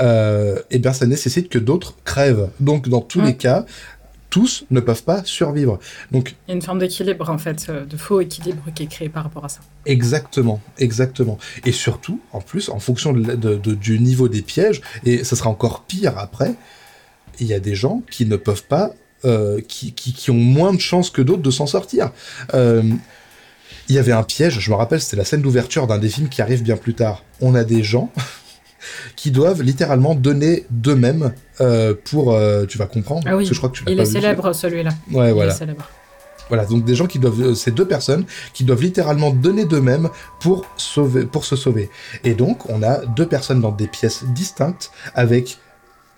euh, 0.00 0.60
eh 0.70 0.78
bien, 0.78 0.92
ça 0.92 1.06
nécessite 1.06 1.48
que 1.48 1.58
d'autres 1.58 1.94
crèvent. 2.04 2.48
Donc, 2.58 2.88
dans 2.88 3.00
tous 3.00 3.20
les 3.20 3.36
cas, 3.36 3.66
tous 4.30 4.64
ne 4.70 4.80
peuvent 4.80 5.02
pas 5.02 5.22
survivre. 5.24 5.78
Donc, 6.12 6.36
il 6.46 6.50
y 6.50 6.52
a 6.52 6.54
une 6.54 6.62
forme 6.62 6.78
d'équilibre, 6.78 7.28
en 7.28 7.38
fait, 7.38 7.66
euh, 7.68 7.84
de 7.84 7.96
faux 7.96 8.20
équilibre 8.20 8.62
qui 8.74 8.84
est 8.84 8.86
créé 8.86 9.08
par 9.08 9.24
rapport 9.24 9.44
à 9.44 9.48
ça. 9.48 9.60
Exactement, 9.84 10.60
exactement. 10.78 11.38
Et 11.64 11.72
surtout, 11.72 12.20
en 12.32 12.40
plus, 12.40 12.68
en 12.68 12.78
fonction 12.78 13.12
du 13.12 13.98
niveau 13.98 14.28
des 14.28 14.42
pièges, 14.42 14.80
et 15.04 15.24
ça 15.24 15.36
sera 15.36 15.50
encore 15.50 15.82
pire 15.82 16.16
après, 16.16 16.54
il 17.40 17.46
y 17.46 17.54
a 17.54 17.60
des 17.60 17.74
gens 17.74 18.02
qui 18.10 18.26
ne 18.26 18.36
peuvent 18.36 18.64
pas, 18.64 18.92
euh, 19.24 19.60
qui, 19.66 19.92
qui, 19.92 20.30
ont 20.30 20.34
moins 20.34 20.72
de 20.72 20.80
chances 20.80 21.10
que 21.10 21.22
d'autres 21.22 21.42
de 21.42 21.50
s'en 21.50 21.66
sortir. 21.66 22.12
Euh, 22.54 22.82
il 23.88 23.96
y 23.96 23.98
avait 23.98 24.12
un 24.12 24.22
piège, 24.22 24.60
je 24.60 24.70
me 24.70 24.76
rappelle, 24.76 25.00
c'était 25.00 25.16
la 25.16 25.24
scène 25.24 25.42
d'ouverture 25.42 25.86
d'un 25.86 25.98
des 25.98 26.08
films 26.08 26.28
qui 26.28 26.42
arrive 26.42 26.62
bien 26.62 26.76
plus 26.76 26.94
tard. 26.94 27.24
On 27.40 27.54
a 27.54 27.64
des 27.64 27.82
gens 27.82 28.12
qui 29.16 29.30
doivent 29.30 29.62
littéralement 29.62 30.14
donner 30.14 30.64
d'eux-mêmes 30.70 31.32
euh, 31.60 31.94
pour. 32.04 32.32
Euh, 32.32 32.66
tu 32.66 32.78
vas 32.78 32.86
comprendre. 32.86 33.24
Ah 33.26 33.36
oui. 33.36 33.46
je 33.46 33.54
crois 33.54 33.68
que 33.70 33.76
tu 33.76 33.84
Il 33.88 34.00
est 34.00 34.04
célèbre 34.04 34.52
celui-là. 34.52 34.90
Ouais, 35.12 35.32
voilà. 35.32 35.54
Voilà, 36.48 36.64
donc 36.64 36.84
des 36.84 36.96
gens 36.96 37.06
qui 37.06 37.20
doivent, 37.20 37.40
euh, 37.40 37.54
ces 37.54 37.70
deux 37.70 37.86
personnes 37.86 38.24
qui 38.54 38.64
doivent 38.64 38.82
littéralement 38.82 39.30
donner 39.30 39.66
d'eux-mêmes 39.66 40.10
pour 40.40 40.66
sauver, 40.76 41.24
pour 41.24 41.44
se 41.44 41.54
sauver. 41.54 41.90
Et 42.24 42.34
donc, 42.34 42.68
on 42.68 42.82
a 42.82 43.06
deux 43.06 43.26
personnes 43.26 43.60
dans 43.60 43.70
des 43.70 43.86
pièces 43.86 44.24
distinctes 44.24 44.90
avec 45.14 45.58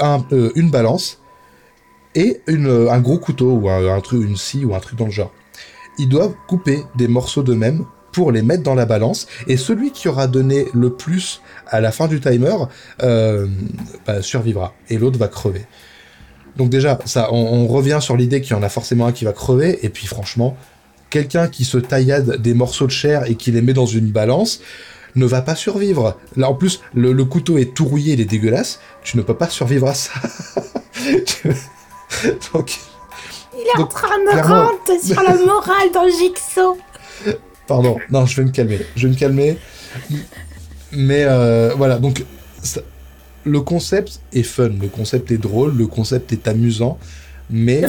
un, 0.00 0.24
une 0.54 0.70
balance 0.70 1.20
et 2.14 2.40
une, 2.46 2.88
un 2.90 3.00
gros 3.00 3.18
couteau 3.18 3.50
ou 3.52 3.68
un, 3.68 3.94
un, 3.94 4.00
truc, 4.00 4.22
une 4.24 4.38
scie 4.38 4.64
ou 4.64 4.74
un 4.74 4.80
truc 4.80 4.98
dans 4.98 5.04
le 5.04 5.10
genre. 5.10 5.32
Ils 5.98 6.08
doivent 6.08 6.34
couper 6.48 6.82
des 6.94 7.08
morceaux 7.08 7.42
d'eux-mêmes 7.42 7.84
pour 8.12 8.30
les 8.30 8.42
mettre 8.42 8.62
dans 8.62 8.74
la 8.74 8.86
balance. 8.86 9.26
Et 9.48 9.56
celui 9.56 9.90
qui 9.90 10.08
aura 10.08 10.26
donné 10.26 10.66
le 10.74 10.90
plus 10.90 11.40
à 11.66 11.80
la 11.80 11.90
fin 11.90 12.06
du 12.06 12.20
timer 12.20 12.54
euh, 13.02 13.48
bah, 14.06 14.22
survivra. 14.22 14.74
Et 14.88 14.98
l'autre 14.98 15.18
va 15.18 15.28
crever. 15.28 15.66
Donc 16.56 16.68
déjà, 16.68 16.98
ça, 17.06 17.32
on, 17.32 17.66
revient 17.66 17.98
sur 18.00 18.16
l'idée 18.16 18.40
qu'il 18.40 18.54
y 18.54 18.58
en 18.58 18.62
a 18.62 18.68
forcément 18.68 19.06
un 19.06 19.12
qui 19.12 19.24
va 19.24 19.32
crever. 19.32 19.84
Et 19.84 19.88
puis 19.88 20.06
franchement, 20.06 20.56
quelqu'un 21.10 21.48
qui 21.48 21.64
se 21.64 21.78
taillade 21.78 22.40
des 22.40 22.54
morceaux 22.54 22.86
de 22.86 22.92
chair 22.92 23.28
et 23.30 23.34
qui 23.34 23.50
les 23.50 23.62
met 23.62 23.72
dans 23.72 23.86
une 23.86 24.10
balance 24.10 24.60
ne 25.14 25.26
va 25.26 25.42
pas 25.42 25.54
survivre. 25.54 26.16
Là, 26.36 26.50
en 26.50 26.54
plus, 26.54 26.80
le, 26.94 27.24
couteau 27.24 27.58
est 27.58 27.74
tout 27.74 27.84
rouillé, 27.84 28.14
il 28.14 28.20
est 28.20 28.26
dégueulasse. 28.26 28.80
Tu 29.02 29.16
ne 29.16 29.22
peux 29.22 29.34
pas 29.34 29.48
survivre 29.48 29.88
à 29.88 29.94
ça. 29.94 30.12
Donc, 32.52 32.78
il 33.54 33.60
est 33.60 33.80
en 33.80 33.86
train 33.86 34.18
de 34.18 34.40
rentrer 34.40 34.98
sur 35.02 35.22
la 35.22 35.34
morale 35.34 35.90
dans 35.92 36.08
Jigsaw. 36.08 36.78
Pardon, 37.72 37.96
non, 38.10 38.26
je 38.26 38.36
vais 38.36 38.44
me 38.44 38.50
calmer. 38.50 38.80
Je 38.96 39.08
vais 39.08 39.14
me 39.14 39.18
calmer. 39.18 39.56
Mais 40.92 41.24
euh, 41.24 41.72
voilà, 41.74 41.98
donc 41.98 42.22
le 43.44 43.60
concept 43.62 44.20
est 44.34 44.42
fun, 44.42 44.68
le 44.78 44.88
concept 44.88 45.30
est 45.32 45.38
drôle, 45.38 45.74
le 45.74 45.86
concept 45.86 46.34
est 46.34 46.48
amusant, 46.48 46.98
mais 47.48 47.82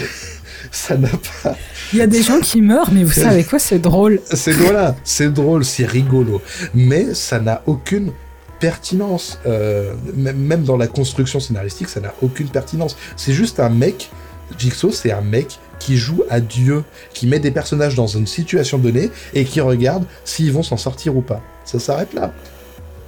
ça 0.70 0.98
n'a 0.98 1.08
pas. 1.08 1.56
Il 1.94 2.00
y 2.00 2.02
a 2.02 2.06
des 2.06 2.22
gens 2.22 2.38
qui 2.40 2.60
meurent, 2.60 2.92
mais 2.92 3.02
vous 3.02 3.12
savez 3.12 3.44
quoi, 3.44 3.58
c'est 3.58 3.78
drôle. 3.78 4.20
C'est 4.30 4.52
voilà, 4.52 4.94
c'est 5.04 5.32
drôle, 5.32 5.64
c'est 5.64 5.86
rigolo, 5.86 6.42
mais 6.74 7.14
ça 7.14 7.40
n'a 7.40 7.62
aucune 7.64 8.12
pertinence. 8.60 9.38
Euh, 9.46 9.94
même 10.14 10.64
dans 10.64 10.76
la 10.76 10.86
construction 10.86 11.40
scénaristique, 11.40 11.88
ça 11.88 12.00
n'a 12.00 12.12
aucune 12.20 12.50
pertinence. 12.50 12.98
C'est 13.16 13.32
juste 13.32 13.58
un 13.58 13.70
mec. 13.70 14.10
Jigsaw, 14.58 14.92
c'est 14.92 15.12
un 15.12 15.22
mec 15.22 15.58
qui 15.82 15.96
joue 15.96 16.22
à 16.30 16.40
Dieu, 16.40 16.84
qui 17.12 17.26
met 17.26 17.40
des 17.40 17.50
personnages 17.50 17.96
dans 17.96 18.06
une 18.06 18.26
situation 18.26 18.78
donnée 18.78 19.10
et 19.34 19.44
qui 19.44 19.60
regarde 19.60 20.04
s'ils 20.24 20.52
vont 20.52 20.62
s'en 20.62 20.76
sortir 20.76 21.16
ou 21.16 21.22
pas. 21.22 21.42
Ça 21.64 21.80
s'arrête 21.80 22.14
là. 22.14 22.32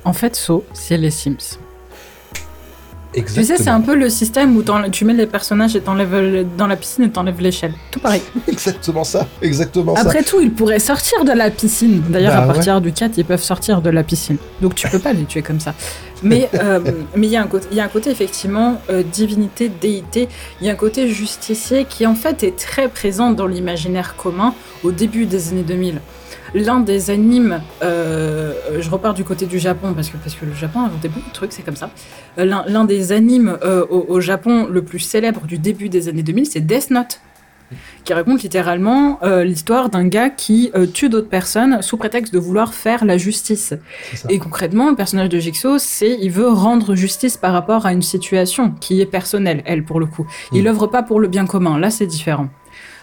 En 0.04 0.12
fait, 0.12 0.34
So, 0.34 0.64
c'est 0.72 0.98
les 0.98 1.10
Sims. 1.10 1.58
Exactement. 3.14 3.46
Tu 3.46 3.56
sais, 3.56 3.62
c'est 3.62 3.70
un 3.70 3.80
peu 3.80 3.94
le 3.94 4.08
système 4.10 4.56
où 4.56 4.64
tu 4.90 5.04
mets 5.04 5.12
les 5.12 5.26
personnages 5.26 5.76
et 5.76 5.80
t'enlèves 5.80 6.46
dans 6.56 6.66
la 6.66 6.76
piscine 6.76 7.04
et 7.04 7.10
t'enlèves 7.10 7.40
l'échelle. 7.40 7.72
Tout 7.90 8.00
pareil. 8.00 8.22
exactement 8.48 9.04
ça, 9.04 9.26
exactement 9.40 9.94
Après 9.94 10.22
tout, 10.22 10.40
ils 10.40 10.52
pourraient 10.52 10.78
sortir 10.78 11.24
de 11.24 11.32
la 11.32 11.50
piscine. 11.50 12.02
D'ailleurs, 12.08 12.34
bah 12.34 12.42
à 12.42 12.46
partir 12.46 12.80
du 12.80 12.92
4, 12.92 13.16
ils 13.18 13.24
peuvent 13.24 13.42
sortir 13.42 13.82
de 13.82 13.90
la 13.90 14.02
piscine. 14.02 14.36
Donc 14.60 14.74
tu 14.74 14.88
peux 14.88 14.98
pas 14.98 15.12
les 15.12 15.24
tuer 15.24 15.42
comme 15.42 15.60
ça. 15.60 15.74
Mais 16.22 16.48
euh, 16.54 16.80
mais 17.16 17.26
il 17.26 17.32
y, 17.32 17.36
a 17.36 17.42
un 17.42 17.46
côté, 17.46 17.68
y 17.72 17.80
a 17.80 17.84
un 17.84 17.88
côté 17.88 18.10
effectivement 18.10 18.80
euh, 18.90 19.02
divinité, 19.02 19.68
déité. 19.68 20.28
Il 20.60 20.66
y 20.66 20.70
a 20.70 20.72
un 20.72 20.76
côté 20.76 21.08
justicier 21.08 21.84
qui 21.84 22.06
en 22.06 22.14
fait 22.14 22.42
est 22.42 22.56
très 22.56 22.88
présent 22.88 23.30
dans 23.30 23.46
l'imaginaire 23.46 24.16
commun 24.16 24.54
au 24.82 24.90
début 24.90 25.26
des 25.26 25.50
années 25.50 25.62
2000 25.62 26.00
l'un 26.54 26.80
des 26.80 27.10
animes, 27.10 27.60
euh, 27.82 28.54
je 28.78 28.88
repars 28.88 29.14
du 29.14 29.24
côté 29.24 29.46
du 29.46 29.58
Japon 29.58 29.92
parce 29.94 30.08
que, 30.08 30.16
parce 30.16 30.34
que 30.34 30.46
le 30.46 30.54
Japon 30.54 30.80
a 30.80 30.84
inventé 30.84 31.08
beaucoup 31.08 31.28
de 31.28 31.34
trucs, 31.34 31.52
c'est 31.52 31.62
comme 31.62 31.76
ça. 31.76 31.90
Euh, 32.38 32.44
l'un 32.44 32.84
des 32.84 33.12
animes 33.12 33.58
euh, 33.64 33.84
au, 33.88 34.20
Japon 34.20 34.66
le 34.70 34.82
plus 34.82 35.00
célèbre 35.00 35.46
du 35.46 35.58
début 35.58 35.88
des 35.88 36.08
années 36.08 36.22
2000, 36.22 36.46
c'est 36.46 36.60
Death 36.60 36.90
Note 36.90 37.20
qui 38.04 38.12
raconte 38.12 38.42
littéralement 38.42 39.18
l'histoire 39.42 39.88
d'un 39.88 40.06
gars 40.06 40.28
qui 40.28 40.70
tue 40.92 41.08
d'autres 41.08 41.30
personnes 41.30 41.80
sous 41.80 41.96
prétexte 41.96 42.32
de 42.32 42.38
vouloir 42.38 42.74
faire 42.74 43.04
la 43.04 43.16
justice. 43.16 43.74
Et 44.28 44.38
concrètement, 44.38 44.90
le 44.90 44.94
personnage 44.94 45.30
de 45.30 45.38
Jigsaw, 45.38 45.78
c'est 45.78 46.18
il 46.20 46.30
veut 46.30 46.46
rendre 46.46 46.94
justice 46.94 47.36
par 47.38 47.52
rapport 47.52 47.86
à 47.86 47.92
une 47.92 48.02
situation 48.02 48.70
qui 48.80 49.00
est 49.00 49.06
personnelle, 49.06 49.62
elle 49.64 49.82
pour 49.82 49.98
le 49.98 50.06
coup. 50.06 50.26
Il 50.52 50.70
mm. 50.70 50.88
pas 50.88 51.02
pour 51.02 51.18
le 51.18 51.26
bien 51.26 51.46
commun. 51.46 51.78
Là, 51.78 51.90
c'est 51.90 52.06
différent. 52.06 52.48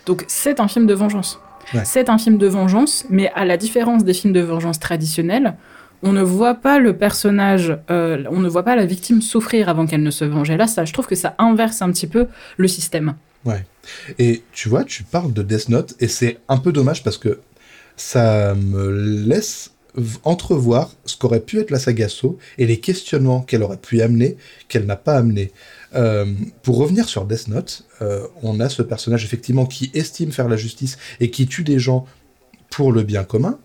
Donc, 0.05 0.23
c'est 0.27 0.59
un 0.59 0.67
film 0.67 0.85
de 0.85 0.93
vengeance. 0.93 1.39
C'est 1.83 2.09
un 2.09 2.17
film 2.17 2.37
de 2.37 2.47
vengeance, 2.47 3.05
mais 3.09 3.31
à 3.33 3.45
la 3.45 3.57
différence 3.57 4.03
des 4.03 4.13
films 4.13 4.33
de 4.33 4.41
vengeance 4.41 4.79
traditionnels, 4.79 5.55
on 6.03 6.13
ne 6.13 6.21
voit 6.21 6.55
pas 6.55 6.79
le 6.79 6.97
personnage, 6.97 7.77
euh, 7.89 8.23
on 8.29 8.39
ne 8.39 8.49
voit 8.49 8.63
pas 8.63 8.75
la 8.75 8.85
victime 8.85 9.21
souffrir 9.21 9.69
avant 9.69 9.85
qu'elle 9.85 10.03
ne 10.03 10.11
se 10.11 10.25
venge. 10.25 10.49
Et 10.49 10.57
là, 10.57 10.67
ça, 10.67 10.85
je 10.85 10.93
trouve 10.93 11.07
que 11.07 11.15
ça 11.15 11.35
inverse 11.37 11.81
un 11.81 11.91
petit 11.91 12.07
peu 12.07 12.27
le 12.57 12.67
système. 12.67 13.15
Ouais. 13.45 13.65
Et 14.19 14.43
tu 14.51 14.69
vois, 14.69 14.83
tu 14.83 15.03
parles 15.03 15.33
de 15.33 15.43
Death 15.43 15.69
Note, 15.69 15.95
et 15.99 16.07
c'est 16.07 16.39
un 16.47 16.57
peu 16.57 16.71
dommage 16.71 17.03
parce 17.03 17.17
que 17.17 17.39
ça 17.95 18.55
me 18.55 18.89
laisse 19.27 19.71
entrevoir 20.23 20.91
ce 21.05 21.17
qu'aurait 21.17 21.41
pu 21.41 21.59
être 21.59 21.69
la 21.69 21.79
saga 21.79 22.07
So 22.07 22.37
et 22.57 22.65
les 22.65 22.79
questionnements 22.79 23.41
qu'elle 23.41 23.63
aurait 23.63 23.77
pu 23.77 24.01
amener, 24.01 24.37
qu'elle 24.69 24.85
n'a 24.85 24.95
pas 24.95 25.15
amené. 25.15 25.51
Euh, 25.95 26.25
pour 26.63 26.77
revenir 26.77 27.09
sur 27.09 27.25
Death 27.25 27.47
Note, 27.47 27.83
euh, 28.01 28.25
on 28.43 28.59
a 28.59 28.69
ce 28.69 28.81
personnage 28.81 29.25
effectivement 29.25 29.65
qui 29.65 29.91
estime 29.93 30.31
faire 30.31 30.47
la 30.47 30.55
justice 30.55 30.97
et 31.19 31.31
qui 31.31 31.47
tue 31.47 31.63
des 31.63 31.79
gens 31.79 32.05
pour 32.69 32.93
le 32.93 33.03
bien 33.03 33.23
commun, 33.23 33.59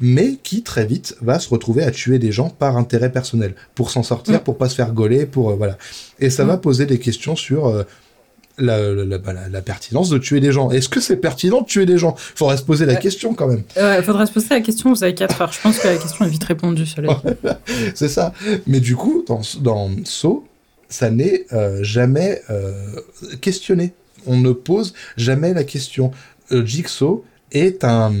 mais 0.00 0.36
qui 0.42 0.62
très 0.62 0.86
vite 0.86 1.16
va 1.20 1.38
se 1.38 1.50
retrouver 1.50 1.82
à 1.82 1.90
tuer 1.90 2.18
des 2.18 2.32
gens 2.32 2.48
par 2.48 2.78
intérêt 2.78 3.12
personnel, 3.12 3.54
pour 3.74 3.90
s'en 3.90 4.02
sortir, 4.02 4.36
mm. 4.36 4.44
pour 4.44 4.56
pas 4.56 4.70
se 4.70 4.74
faire 4.74 4.92
gauler, 4.92 5.26
pour 5.26 5.50
euh, 5.50 5.54
voilà. 5.54 5.76
Et 6.18 6.30
ça 6.30 6.44
va 6.44 6.56
mm. 6.56 6.60
poser 6.62 6.86
des 6.86 6.98
questions 6.98 7.36
sur 7.36 7.84
bah, 8.58 8.78
la, 9.50 9.60
pertinence 9.60 10.08
de 10.08 10.16
tuer 10.16 10.40
des 10.40 10.52
gens. 10.52 10.70
Est-ce 10.70 10.88
que 10.88 11.00
c'est 11.00 11.16
pertinent 11.16 11.60
de 11.60 11.66
tuer 11.66 11.84
des 11.84 11.98
gens? 11.98 12.14
Il 12.16 12.38
faudrait 12.38 12.56
se 12.56 12.62
poser 12.62 12.86
la 12.86 12.96
question 12.96 13.34
quand 13.34 13.48
même. 13.48 13.64
Il 13.76 14.02
faudrait 14.02 14.24
se 14.24 14.32
poser 14.32 14.48
la 14.48 14.60
question, 14.62 14.94
vous 14.94 15.04
avez 15.04 15.14
4 15.14 15.42
heures. 15.42 15.52
Je 15.52 15.60
pense 15.60 15.78
que 15.78 15.88
la 15.88 15.96
question 15.98 16.24
est 16.24 16.30
vite 16.30 16.44
répondue. 16.44 16.86
c'est 17.94 18.08
ça. 18.08 18.32
Mais 18.66 18.80
du 18.80 18.96
coup, 18.96 19.24
dans, 19.26 19.42
dans 19.60 19.90
Saw, 20.04 20.44
ça 20.90 21.10
n'est 21.10 21.46
euh, 21.52 21.82
jamais 21.82 22.42
euh, 22.50 23.00
questionné. 23.40 23.94
On 24.26 24.36
ne 24.36 24.52
pose 24.52 24.92
jamais 25.16 25.54
la 25.54 25.64
question. 25.64 26.10
Euh, 26.52 26.66
Jigsaw 26.66 27.24
est 27.52 27.84
un 27.84 28.12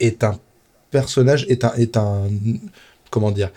est 0.00 0.22
un 0.22 0.38
personnage 0.90 1.46
est 1.48 1.64
un 1.64 1.72
est 1.74 1.96
un 1.96 2.28
comment 3.10 3.30
dire 3.30 3.50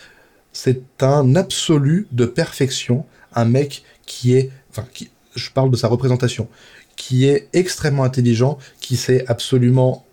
c'est 0.53 0.81
un 1.01 1.35
absolu 1.35 2.07
de 2.11 2.25
perfection 2.25 3.05
un 3.35 3.45
mec 3.45 3.83
qui 4.05 4.33
est 4.33 4.49
enfin 4.71 4.85
qui, 4.91 5.09
je 5.35 5.49
parle 5.51 5.69
de 5.69 5.77
sa 5.77 5.87
représentation 5.87 6.47
qui 6.95 7.25
est 7.25 7.47
extrêmement 7.53 8.03
intelligent 8.03 8.57
qui 8.79 8.97
sait 8.97 9.23
absolument 9.27 10.05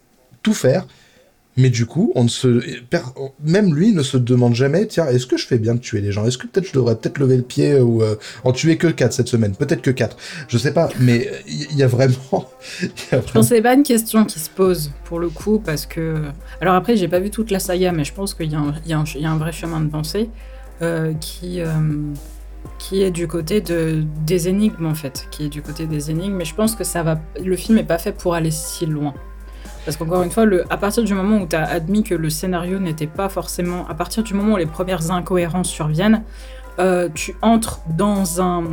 tout 0.43 0.55
faire 0.55 0.87
mais 1.59 1.71
du 1.71 1.87
coup, 1.87 2.13
on 2.15 2.25
ne 2.25 2.29
se, 2.29 2.63
même 3.43 3.75
lui 3.75 3.93
ne 3.93 4.03
se 4.03 4.17
demande 4.17 4.55
jamais, 4.55 4.87
tiens, 4.87 5.07
est-ce 5.09 5.27
que 5.27 5.37
je 5.37 5.45
fais 5.45 5.59
bien 5.59 5.75
de 5.75 5.81
tuer 5.81 6.01
les 6.01 6.13
gens? 6.13 6.25
Est-ce 6.25 6.39
que 6.39 6.47
peut-être 6.47 6.69
je 6.69 6.73
devrais 6.73 6.95
peut-être 6.95 7.19
lever 7.19 7.37
le 7.37 7.43
pied 7.43 7.81
ou 7.81 8.01
euh, 8.01 8.15
en 8.45 8.53
tuer 8.53 8.77
que 8.77 8.87
4 8.87 9.13
cette 9.13 9.27
semaine? 9.27 9.57
Peut-être 9.57 9.83
que 9.83 9.91
4. 9.91 10.17
Je 10.47 10.57
sais 10.57 10.73
pas, 10.73 10.89
mais 11.01 11.29
il 11.49 11.77
y, 11.77 11.83
a 11.83 11.89
vraiment... 11.89 12.49
Je 12.81 13.17
pense 13.17 13.33
que 13.33 13.43
c'est 13.43 13.61
pas 13.61 13.75
une 13.75 13.83
question 13.83 14.25
qui 14.25 14.39
se 14.39 14.49
pose 14.49 14.93
pour 15.05 15.19
le 15.19 15.31
coup, 15.31 15.59
parce 15.59 15.85
que... 15.85 16.23
Alors 16.61 16.77
après, 16.77 16.97
j'ai 16.97 17.09
pas 17.09 17.19
vu 17.19 17.31
toute 17.31 17.51
la 17.51 17.59
saga, 17.59 17.91
mais 17.91 18.05
je 18.05 18.15
pense 18.15 18.35
qu'il 18.35 18.47
y, 18.47 18.55
y, 18.55 18.91
y, 18.91 19.25
a 19.27 19.31
un 19.31 19.39
vrai 19.39 19.51
chemin 19.51 19.81
de 19.81 19.91
pensée 19.91 20.31
euh, 20.81 21.13
qui... 21.15 21.61
Euh, 21.61 21.67
qui 22.79 23.03
est 23.03 23.11
du 23.11 23.27
côté 23.27 23.61
de, 23.61 24.05
des 24.25 24.49
énigmes 24.49 24.87
en 24.87 24.95
fait, 24.95 25.27
qui 25.31 25.47
est 25.47 25.49
du 25.49 25.63
côté 25.63 25.87
des 25.87 26.11
énigmes, 26.11 26.35
mais 26.35 26.45
je 26.45 26.55
pense 26.55 26.77
que 26.77 26.85
ça 26.85 27.03
va, 27.03 27.21
le 27.43 27.57
film 27.57 27.79
est 27.79 27.85
pas 27.85 27.99
fait 27.99 28.13
pour 28.13 28.35
aller 28.35 28.51
si 28.51 28.87
loin. 28.87 29.15
Parce 29.89 29.97
qu'encore 29.97 30.23
une 30.23 30.31
fois, 30.31 30.45
le, 30.45 30.67
à 30.69 30.77
partir 30.77 31.03
du 31.03 31.15
moment 31.15 31.39
où 31.39 31.47
tu 31.47 31.57
as 31.57 31.65
admis 31.65 32.03
que 32.03 32.15
le 32.15 32.29
scénario 32.29 32.79
n'était 32.79 33.07
pas 33.07 33.31
forcément. 33.31 33.89
À 33.89 33.95
partir 33.95 34.23
du 34.23 34.35
moment 34.35 34.53
où 34.53 34.57
les 34.59 34.67
premières 34.67 35.11
incohérences 35.11 35.71
surviennent, 35.71 36.25
euh, 36.79 37.09
tu 37.15 37.35
entres 37.41 37.81
dans 37.97 38.43
un, 38.43 38.65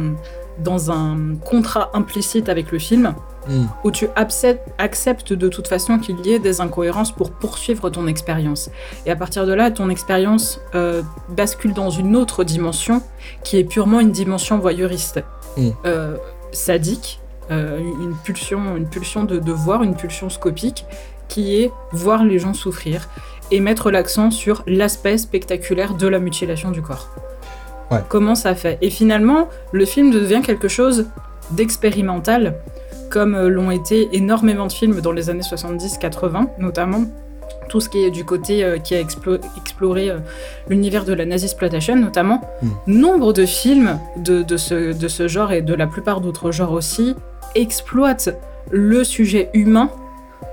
dans 0.59 0.91
un 0.91 1.37
contrat 1.37 1.89
implicite 1.93 2.49
avec 2.49 2.69
le 2.73 2.79
film 2.79 3.15
hmm. 3.47 3.63
où 3.85 3.91
tu 3.91 4.09
acceptes, 4.17 5.31
de 5.31 5.47
toute 5.47 5.69
façon 5.69 5.99
qu'il 5.99 6.19
y 6.25 6.33
ait 6.33 6.39
des 6.39 6.59
incohérences 6.59 7.13
pour 7.13 7.31
poursuivre 7.31 7.89
ton 7.89 8.07
expérience. 8.07 8.69
Et 9.05 9.11
à 9.11 9.15
partir 9.15 9.45
de 9.45 9.53
là, 9.53 9.71
ton 9.71 9.89
expérience 9.89 10.59
euh, 10.75 11.01
bascule 11.29 11.71
dans 11.71 11.91
une 11.91 12.17
autre 12.17 12.43
dimension 12.43 13.01
qui 13.41 13.57
est 13.57 13.63
purement 13.63 14.01
une 14.01 14.11
dimension 14.11 14.59
voyeuriste. 14.59 15.23
Hmm. 15.55 15.69
Euh, 15.85 16.17
sadique 16.51 17.21
une 17.49 18.15
pulsion, 18.23 18.75
une 18.75 18.87
pulsion 18.87 19.23
de, 19.23 19.37
de 19.37 19.51
voir, 19.51 19.83
une 19.83 19.95
pulsion 19.95 20.29
scopique, 20.29 20.85
qui 21.27 21.61
est 21.61 21.71
voir 21.91 22.23
les 22.23 22.39
gens 22.39 22.53
souffrir 22.53 23.09
et 23.51 23.59
mettre 23.59 23.91
l'accent 23.91 24.31
sur 24.31 24.63
l'aspect 24.67 25.17
spectaculaire 25.17 25.93
de 25.93 26.07
la 26.07 26.19
mutilation 26.19 26.71
du 26.71 26.81
corps. 26.81 27.09
Comment 28.09 28.35
ça 28.35 28.55
fait? 28.55 28.77
Et 28.81 28.89
finalement, 28.89 29.47
le 29.71 29.85
film 29.85 30.11
devient 30.11 30.41
quelque 30.43 30.67
chose 30.67 31.07
d'expérimental, 31.51 32.55
comme 33.09 33.35
euh, 33.35 33.47
l'ont 33.47 33.71
été 33.71 34.09
énormément 34.13 34.67
de 34.67 34.71
films 34.71 35.01
dans 35.01 35.11
les 35.11 35.29
années 35.29 35.41
70-80, 35.41 36.47
notamment 36.59 37.03
tout 37.69 37.79
ce 37.79 37.89
qui 37.89 38.03
est 38.03 38.11
du 38.11 38.25
côté 38.25 38.63
euh, 38.63 38.77
qui 38.77 38.95
a 38.95 38.99
exploré 38.99 40.09
euh, 40.09 40.17
l'univers 40.67 41.05
de 41.05 41.13
la 41.13 41.25
nazi 41.25 41.45
exploitation 41.45 41.95
notamment. 41.95 42.41
Hmm. 42.61 42.69
Nombre 42.87 43.33
de 43.33 43.45
films 43.45 43.99
de, 44.17 44.41
de, 44.41 44.57
ce, 44.57 44.97
de 44.97 45.07
ce 45.07 45.27
genre 45.27 45.51
et 45.51 45.61
de 45.61 45.73
la 45.73 45.87
plupart 45.87 46.21
d'autres 46.21 46.51
genres 46.51 46.73
aussi 46.73 47.15
exploitent 47.55 48.29
le 48.71 49.03
sujet 49.03 49.49
humain 49.53 49.89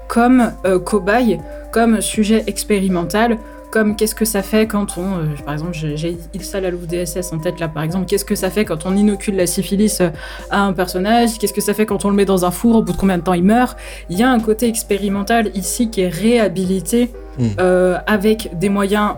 comme 0.08 0.52
cobaye, 0.84 1.40
comme 1.72 2.00
sujet 2.00 2.44
expérimental, 2.46 3.38
comme 3.72 3.96
qu'est-ce 3.96 4.14
que 4.14 4.26
ça 4.26 4.42
fait 4.42 4.66
quand 4.66 4.98
on, 4.98 5.18
euh, 5.18 5.24
par 5.44 5.54
exemple, 5.54 5.72
j'ai 5.72 6.18
Ilsa 6.34 6.60
la 6.60 6.70
louve 6.70 6.86
DSS 6.86 7.32
en 7.32 7.38
tête 7.38 7.58
là, 7.58 7.68
par 7.68 7.82
exemple, 7.82 8.04
qu'est-ce 8.04 8.24
que 8.24 8.34
ça 8.34 8.50
fait 8.50 8.66
quand 8.66 8.84
on 8.84 8.94
inocule 8.94 9.34
la 9.34 9.46
syphilis 9.46 9.98
euh, 10.00 10.10
à 10.50 10.60
un 10.60 10.74
personnage, 10.74 11.38
qu'est-ce 11.38 11.54
que 11.54 11.62
ça 11.62 11.72
fait 11.72 11.86
quand 11.86 12.04
on 12.04 12.10
le 12.10 12.14
met 12.14 12.26
dans 12.26 12.44
un 12.44 12.50
four, 12.50 12.76
au 12.76 12.82
bout 12.82 12.92
de 12.92 12.98
combien 12.98 13.16
de 13.16 13.22
temps 13.22 13.32
il 13.32 13.44
meurt? 13.44 13.78
Il 14.10 14.18
y 14.18 14.22
a 14.22 14.30
un 14.30 14.40
côté 14.40 14.68
expérimental 14.68 15.50
ici 15.54 15.88
qui 15.88 16.02
est 16.02 16.08
réhabilité 16.08 17.10
hmm. 17.38 17.46
euh, 17.60 17.98
avec 18.06 18.50
des 18.58 18.68
moyens 18.68 19.12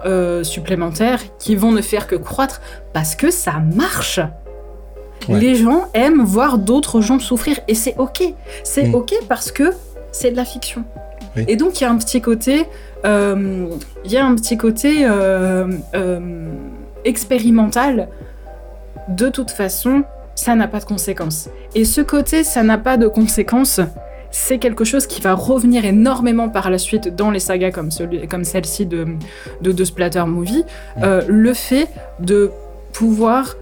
supplémentaires 0.45 1.21
qui 1.39 1.57
vont 1.57 1.73
ne 1.73 1.83
faire 1.83 2.07
que 2.07 2.15
croître 2.15 2.61
parce 2.93 3.17
que 3.17 3.33
ça 3.33 3.55
marche. 3.75 4.21
Les 5.29 5.55
gens 5.55 5.89
aiment 5.95 6.23
voir 6.23 6.59
d'autres 6.59 7.01
gens 7.01 7.19
souffrir 7.19 7.59
et 7.67 7.75
c'est 7.75 7.97
ok. 7.99 8.23
C'est 8.63 8.89
hmm. 8.89 8.95
ok 8.95 9.15
parce 9.29 9.51
que 9.51 9.73
c'est 10.13 10.31
de 10.31 10.37
la 10.37 10.45
fiction. 10.45 10.85
Et 11.49 11.57
donc 11.57 11.81
il 11.81 11.85
y 11.85 11.87
a 11.87 11.91
un 11.91 11.97
petit 11.97 12.21
côté 12.21 12.67
euh, 13.05 13.67
il 14.05 14.13
y 14.13 14.17
a 14.17 14.25
un 14.25 14.35
petit 14.35 14.57
côté 14.57 15.05
euh, 15.05 15.69
euh, 15.95 16.49
expérimental. 17.05 18.09
De 19.09 19.29
toute 19.29 19.51
façon, 19.51 20.05
ça 20.35 20.55
n'a 20.55 20.69
pas 20.69 20.81
de 20.81 20.85
conséquences. 20.85 21.49
Et 21.75 21.85
ce 21.85 22.01
côté, 22.01 22.45
ça 22.45 22.63
n'a 22.63 22.79
pas 22.79 22.97
de 22.97 23.07
conséquences, 23.07 23.81
c'est 24.31 24.59
quelque 24.59 24.85
chose 24.85 25.07
qui 25.07 25.21
va 25.21 25.35
revenir 25.35 25.85
énormément 25.85 26.49
par 26.49 26.71
la 26.71 26.79
suite 26.79 27.15
dans 27.15 27.31
les 27.31 27.39
sagas 27.39 27.71
comme, 27.71 27.91
comme 28.31 28.45
celle-ci 28.45 28.87
de, 28.87 29.07
de, 29.61 29.85
Splatter 29.85 30.25
Movie. 30.27 30.65
le 30.97 31.53
fait 31.53 31.89
de 32.21 32.51
pouvoir 32.93 33.57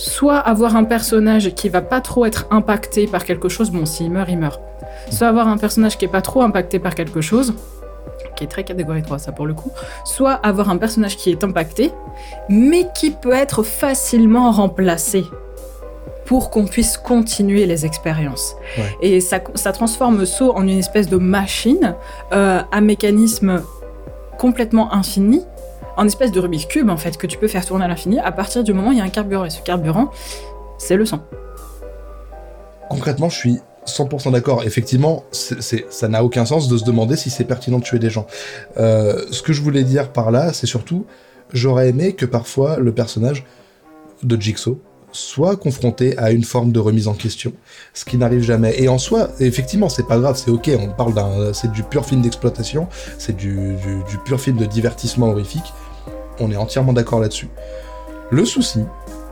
soit 0.00 0.38
avoir 0.38 0.76
un 0.76 0.84
personnage 0.84 1.54
qui 1.54 1.68
va 1.68 1.82
pas 1.82 2.00
trop 2.00 2.24
être 2.24 2.46
impacté 2.50 3.06
par 3.06 3.24
quelque 3.24 3.50
chose, 3.50 3.70
bon, 3.70 3.84
s'il 3.84 4.10
meurt, 4.10 4.30
il 4.30 4.38
meurt. 4.38 4.60
Soit 5.10 5.28
avoir 5.28 5.46
un 5.46 5.58
personnage 5.58 5.98
qui 5.98 6.06
est 6.06 6.08
pas 6.08 6.22
trop 6.22 6.40
impacté 6.40 6.78
par 6.78 6.94
quelque 6.94 7.20
chose, 7.20 7.52
qui 8.34 8.44
est 8.44 8.46
très 8.46 8.64
catégorie 8.64 9.02
3 9.02 9.18
ça 9.18 9.32
pour 9.32 9.46
le 9.46 9.52
coup, 9.52 9.70
soit 10.04 10.32
avoir 10.32 10.70
un 10.70 10.78
personnage 10.78 11.18
qui 11.18 11.30
est 11.30 11.44
impacté, 11.44 11.92
mais 12.48 12.86
qui 12.94 13.10
peut 13.10 13.34
être 13.34 13.62
facilement 13.62 14.50
remplacé 14.52 15.24
pour 16.24 16.50
qu'on 16.50 16.64
puisse 16.64 16.96
continuer 16.96 17.66
les 17.66 17.84
expériences. 17.84 18.54
Et 19.02 19.20
ça, 19.20 19.40
ça, 19.54 19.72
transforme 19.72 20.24
So 20.24 20.56
en 20.56 20.62
une 20.62 20.78
espèce 20.78 21.08
de 21.08 21.16
machine 21.18 21.94
euh, 22.32 22.62
à 22.70 22.80
mécanisme 22.80 23.62
complètement 24.38 24.94
infini, 24.94 25.42
en 26.00 26.06
espèce 26.06 26.32
de 26.32 26.40
Rubik's 26.40 26.64
Cube 26.64 26.88
en 26.88 26.96
fait, 26.96 27.18
que 27.18 27.26
tu 27.26 27.36
peux 27.36 27.46
faire 27.46 27.64
tourner 27.64 27.84
à 27.84 27.88
l'infini 27.88 28.18
à 28.18 28.32
partir 28.32 28.64
du 28.64 28.72
moment 28.72 28.88
où 28.88 28.92
il 28.92 28.98
y 28.98 29.02
a 29.02 29.04
un 29.04 29.10
carburant. 29.10 29.44
Et 29.44 29.50
ce 29.50 29.60
carburant, 29.60 30.10
c'est 30.78 30.96
le 30.96 31.04
sang. 31.04 31.22
Concrètement, 32.88 33.28
je 33.28 33.36
suis 33.36 33.58
100% 33.86 34.32
d'accord. 34.32 34.62
Effectivement, 34.64 35.24
ça 35.30 36.08
n'a 36.08 36.24
aucun 36.24 36.46
sens 36.46 36.68
de 36.68 36.78
se 36.78 36.84
demander 36.84 37.16
si 37.16 37.28
c'est 37.28 37.44
pertinent 37.44 37.78
de 37.78 37.84
tuer 37.84 37.98
des 37.98 38.08
gens. 38.08 38.26
Euh, 38.78 39.26
ce 39.30 39.42
que 39.42 39.52
je 39.52 39.60
voulais 39.60 39.84
dire 39.84 40.10
par 40.10 40.30
là, 40.30 40.54
c'est 40.54 40.66
surtout, 40.66 41.04
j'aurais 41.52 41.90
aimé 41.90 42.14
que 42.14 42.24
parfois 42.24 42.78
le 42.78 42.92
personnage 42.92 43.44
de 44.22 44.40
Jigsaw 44.40 44.80
soit 45.12 45.56
confronté 45.56 46.16
à 46.16 46.30
une 46.30 46.44
forme 46.44 46.72
de 46.72 46.78
remise 46.78 47.08
en 47.08 47.14
question, 47.14 47.52
ce 47.92 48.04
qui 48.06 48.16
n'arrive 48.16 48.42
jamais. 48.42 48.80
Et 48.80 48.88
en 48.88 48.96
soi, 48.96 49.28
effectivement, 49.40 49.88
c'est 49.88 50.06
pas 50.06 50.18
grave, 50.18 50.40
c'est 50.42 50.52
ok, 50.52 50.70
on 50.78 50.88
parle 50.88 51.14
d'un, 51.14 51.52
c'est 51.52 51.70
du 51.72 51.82
pur 51.82 52.06
film 52.06 52.22
d'exploitation, 52.22 52.86
c'est 53.18 53.36
du 53.36 53.76
pur 54.24 54.40
film 54.40 54.56
de 54.56 54.64
divertissement 54.64 55.28
horrifique. 55.28 55.74
On 56.40 56.50
est 56.50 56.56
entièrement 56.56 56.92
d'accord 56.92 57.20
là-dessus. 57.20 57.48
Le 58.30 58.44
souci, 58.44 58.80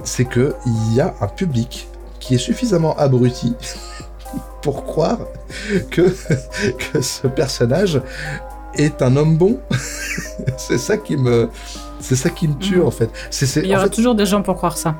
c'est 0.04 0.24
que 0.24 0.54
il 0.66 0.94
y 0.94 1.00
a 1.00 1.14
un 1.20 1.26
public 1.26 1.88
qui 2.20 2.34
est 2.34 2.38
suffisamment 2.38 2.96
abruti 2.96 3.54
pour 4.62 4.84
croire 4.84 5.18
que, 5.90 6.02
que 6.92 7.00
ce 7.00 7.26
personnage 7.26 8.00
est 8.74 9.02
un 9.02 9.16
homme 9.16 9.36
bon. 9.36 9.58
c'est 10.56 10.78
ça 10.78 10.96
qui 10.96 11.16
me, 11.16 11.48
c'est 12.00 12.16
ça 12.16 12.30
qui 12.30 12.48
me 12.48 12.54
tue 12.58 12.76
mm. 12.76 12.86
en 12.86 12.90
fait. 12.90 13.10
Il 13.56 13.66
y 13.66 13.76
aura 13.76 13.88
toujours 13.88 14.14
des 14.14 14.26
gens 14.26 14.42
pour 14.42 14.56
croire 14.56 14.76
ça. 14.76 14.96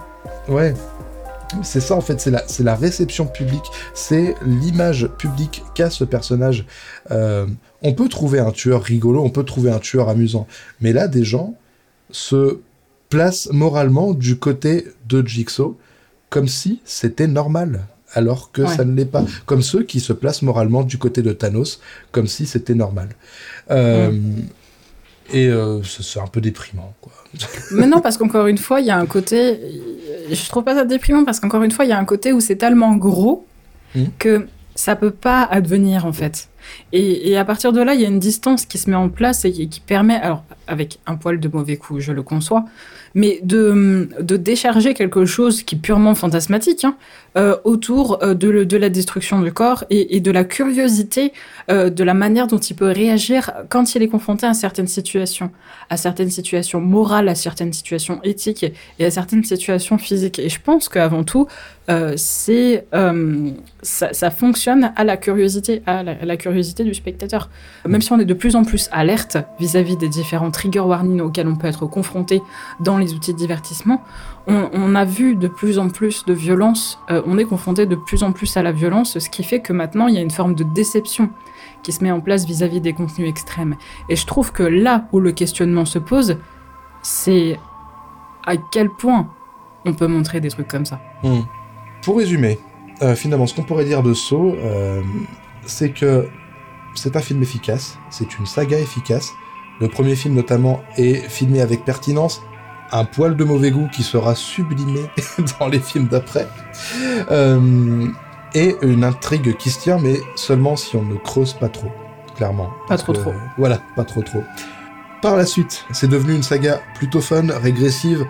Ouais. 0.48 0.74
C'est 1.62 1.80
ça 1.80 1.94
en 1.94 2.02
fait, 2.02 2.20
c'est 2.20 2.30
la, 2.30 2.42
c'est 2.46 2.62
la 2.62 2.74
réception 2.74 3.26
publique, 3.26 3.64
c'est 3.94 4.34
l'image 4.44 5.08
publique 5.16 5.64
qu'a 5.74 5.88
ce 5.88 6.04
personnage. 6.04 6.66
Euh, 7.10 7.46
on 7.82 7.94
peut 7.94 8.08
trouver 8.08 8.38
un 8.38 8.50
tueur 8.50 8.82
rigolo, 8.82 9.22
on 9.22 9.30
peut 9.30 9.44
trouver 9.44 9.70
un 9.70 9.78
tueur 9.78 10.10
amusant, 10.10 10.46
mais 10.82 10.92
là 10.92 11.08
des 11.08 11.24
gens 11.24 11.54
se 12.10 12.58
placent 13.08 13.48
moralement 13.52 14.12
du 14.12 14.38
côté 14.38 14.86
de 15.08 15.26
Jigsaw 15.26 15.76
comme 16.30 16.48
si 16.48 16.80
c'était 16.84 17.26
normal 17.26 17.86
alors 18.14 18.52
que 18.52 18.66
ça 18.66 18.84
ne 18.84 18.94
l'est 18.94 19.04
pas. 19.04 19.24
Comme 19.46 19.62
ceux 19.62 19.82
qui 19.82 20.00
se 20.00 20.12
placent 20.12 20.42
moralement 20.42 20.82
du 20.82 20.98
côté 20.98 21.22
de 21.22 21.32
Thanos, 21.32 21.80
comme 22.10 22.26
si 22.26 22.46
c'était 22.46 22.74
normal. 22.74 23.08
Euh, 23.70 24.10
et 25.32 25.48
euh, 25.48 25.82
c'est 25.82 26.20
un 26.20 26.26
peu 26.26 26.40
déprimant, 26.40 26.94
quoi. 27.00 27.12
Mais 27.72 27.86
non, 27.86 28.00
parce 28.00 28.16
qu'encore 28.16 28.46
une 28.46 28.58
fois, 28.58 28.80
il 28.80 28.86
y 28.86 28.90
a 28.90 28.96
un 28.96 29.06
côté. 29.06 29.60
Je 30.30 30.48
trouve 30.48 30.64
pas 30.64 30.74
ça 30.74 30.84
déprimant 30.84 31.24
parce 31.24 31.38
qu'encore 31.38 31.62
une 31.62 31.70
fois, 31.70 31.84
il 31.84 31.88
y 31.88 31.92
a 31.92 31.98
un 31.98 32.04
côté 32.04 32.32
où 32.32 32.40
c'est 32.40 32.56
tellement 32.56 32.96
gros 32.96 33.46
hmm. 33.94 34.04
que 34.18 34.46
ça 34.78 34.94
peut 34.94 35.10
pas 35.10 35.42
advenir 35.42 36.06
en 36.06 36.12
fait. 36.12 36.48
Et, 36.92 37.36
à 37.36 37.44
partir 37.44 37.72
de 37.72 37.80
là, 37.80 37.94
il 37.94 38.00
y 38.00 38.04
a 38.04 38.08
une 38.08 38.20
distance 38.20 38.64
qui 38.64 38.78
se 38.78 38.88
met 38.88 38.96
en 38.96 39.08
place 39.08 39.44
et 39.44 39.52
qui, 39.52 39.68
qui 39.68 39.80
permet, 39.80 40.14
alors 40.14 40.44
avec 40.68 41.00
un 41.06 41.16
poil 41.16 41.40
de 41.40 41.48
mauvais 41.48 41.76
coup, 41.76 41.98
je 41.98 42.12
le 42.12 42.22
conçois, 42.22 42.64
mais 43.14 43.40
de, 43.42 44.08
de 44.20 44.36
décharger 44.36 44.94
quelque 44.94 45.24
chose 45.24 45.62
qui 45.62 45.76
est 45.76 45.78
purement 45.78 46.14
fantasmatique 46.14 46.84
hein, 46.84 46.96
euh, 47.36 47.56
autour 47.64 48.22
euh, 48.22 48.34
de, 48.34 48.64
de, 48.64 48.76
la 48.76 48.88
destruction 48.88 49.40
du 49.42 49.52
corps 49.52 49.84
et, 49.90 50.18
de 50.20 50.30
la 50.30 50.44
curiosité 50.44 51.32
euh, 51.70 51.88
de 51.88 52.02
la 52.02 52.14
manière 52.14 52.46
dont 52.46 52.58
il 52.58 52.74
peut 52.74 52.90
réagir 52.90 53.52
quand 53.68 53.94
il 53.94 54.02
est 54.02 54.08
confronté 54.08 54.46
à 54.46 54.54
certaines 54.54 54.88
situations, 54.88 55.50
à 55.88 55.96
certaines 55.96 56.30
situations 56.30 56.80
morales, 56.80 57.28
à 57.28 57.34
certaines 57.34 57.72
situations 57.72 58.18
éthiques 58.24 58.66
et 58.98 59.04
à 59.04 59.10
certaines 59.10 59.44
situations 59.44 59.98
physiques. 59.98 60.38
Et 60.38 60.48
je 60.48 60.58
pense 60.60 60.88
qu'avant 60.88 61.22
tout, 61.22 61.46
c'est 62.16 62.84
ça, 63.82 64.30
fonctionne 64.30 64.92
à 64.94 65.04
la 65.04 65.16
curiosité, 65.16 65.82
à 65.86 66.02
la, 66.02 66.36
curiosité 66.36 66.84
du 66.84 66.92
spectateur. 66.92 67.48
Même 67.86 68.02
si 68.02 68.12
on 68.12 68.20
est 68.20 68.26
de 68.26 68.34
plus 68.34 68.56
en 68.56 68.64
plus 68.64 68.90
alerte 68.92 69.38
vis-à-vis 69.58 69.94
-vis 69.94 69.98
des 69.98 70.08
différents 70.10 70.50
trigger 70.50 70.80
warnings 70.80 71.22
auxquels 71.22 71.48
on 71.48 71.56
peut 71.56 71.68
être 71.68 71.86
confronté 71.86 72.42
dans 72.80 72.97
les 72.98 73.14
outils 73.14 73.32
de 73.32 73.38
divertissement, 73.38 74.02
on, 74.46 74.94
a 74.94 75.04
vu 75.04 75.36
de 75.36 75.46
plus 75.46 75.78
en 75.78 75.90
plus 75.90 76.24
de 76.24 76.32
violence, 76.32 76.98
euh, 77.10 77.20
on 77.26 77.36
est 77.36 77.44
confronté 77.44 77.84
de 77.84 77.96
plus 77.96 78.22
en 78.22 78.32
plus 78.32 78.56
à 78.56 78.62
la 78.62 78.72
violence, 78.72 79.18
ce 79.18 79.28
qui 79.28 79.44
fait 79.44 79.60
que 79.60 79.74
maintenant 79.74 80.06
il 80.06 80.14
y 80.14 80.18
a 80.18 80.22
une 80.22 80.30
forme 80.30 80.54
de 80.54 80.64
déception 80.64 81.28
qui 81.82 81.92
se 81.92 82.02
met 82.02 82.10
en 82.10 82.20
place 82.20 82.46
vis-à-vis 82.46 82.78
-vis 82.78 82.82
des 82.82 82.94
contenus 82.94 83.28
extrêmes. 83.28 83.76
Et 84.08 84.16
je 84.16 84.26
trouve 84.26 84.52
que 84.52 84.62
là 84.62 85.06
où 85.12 85.20
le 85.20 85.32
questionnement 85.32 85.84
se 85.84 85.98
pose, 85.98 86.38
c'est 87.02 87.58
à 88.46 88.56
quel 88.56 88.88
point 88.88 89.28
on 89.84 89.92
peut 89.92 90.06
montrer 90.06 90.40
des 90.40 90.48
trucs 90.48 90.68
comme 90.68 90.86
ça. 90.86 91.00
Mmh. 91.22 91.40
Pour 92.02 92.16
résumer, 92.16 92.58
euh, 93.02 93.14
finalement, 93.14 93.46
ce 93.46 93.54
qu'on 93.54 93.62
pourrait 93.62 93.84
dire 93.84 94.02
de 94.02 94.14
Saw, 94.14 94.54
euh, 94.56 95.02
c'est 95.66 95.90
que 95.90 96.28
c'est 96.94 97.16
un 97.16 97.20
film 97.20 97.42
efficace, 97.42 97.98
c'est 98.10 98.38
une 98.38 98.46
saga 98.46 98.78
efficace. 98.78 99.32
Le 99.80 99.88
premier 99.88 100.16
film 100.16 100.34
notamment 100.34 100.80
est 100.96 101.28
filmé 101.28 101.60
avec 101.60 101.84
pertinence, 101.84 102.42
un 102.92 103.04
poil 103.04 103.36
de 103.36 103.44
mauvais 103.44 103.70
goût 103.70 103.88
qui 103.92 104.02
sera 104.02 104.34
sublimé 104.34 105.10
dans 105.60 105.68
les 105.68 105.80
films 105.80 106.08
d'après, 106.08 106.48
euh, 107.30 108.06
et 108.54 108.76
une 108.82 109.04
intrigue 109.04 109.56
qui 109.56 109.70
se 109.70 109.80
tient, 109.80 109.98
mais 109.98 110.20
seulement 110.36 110.76
si 110.76 110.96
on 110.96 111.02
ne 111.02 111.16
creuse 111.16 111.52
pas 111.52 111.68
trop, 111.68 111.92
clairement. 112.36 112.70
Pas 112.88 112.96
trop 112.96 113.12
trop. 113.12 113.32
Voilà, 113.56 113.80
pas 113.96 114.04
trop 114.04 114.22
trop. 114.22 114.42
Par 115.20 115.36
la 115.36 115.44
suite, 115.44 115.84
c'est 115.92 116.08
devenu 116.08 116.34
une 116.34 116.42
saga 116.42 116.80
plutôt 116.94 117.20
fun, 117.20 117.46
régressive, 117.62 118.26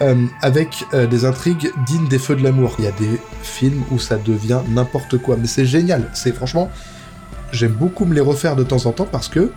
euh, 0.00 0.26
avec 0.42 0.84
euh, 0.94 1.06
des 1.06 1.24
intrigues 1.24 1.72
dignes 1.86 2.06
des 2.06 2.18
feux 2.18 2.36
de 2.36 2.44
l'amour. 2.44 2.76
Il 2.78 2.84
y 2.84 2.88
a 2.88 2.92
des 2.92 3.20
films 3.42 3.82
où 3.90 3.98
ça 3.98 4.16
devient 4.16 4.60
n'importe 4.68 5.18
quoi, 5.18 5.36
mais 5.36 5.46
c'est 5.46 5.66
génial. 5.66 6.10
C'est 6.12 6.32
franchement, 6.32 6.70
j'aime 7.50 7.72
beaucoup 7.72 8.04
me 8.04 8.14
les 8.14 8.20
refaire 8.20 8.54
de 8.54 8.62
temps 8.62 8.86
en 8.86 8.92
temps 8.92 9.08
parce 9.10 9.28
que 9.28 9.50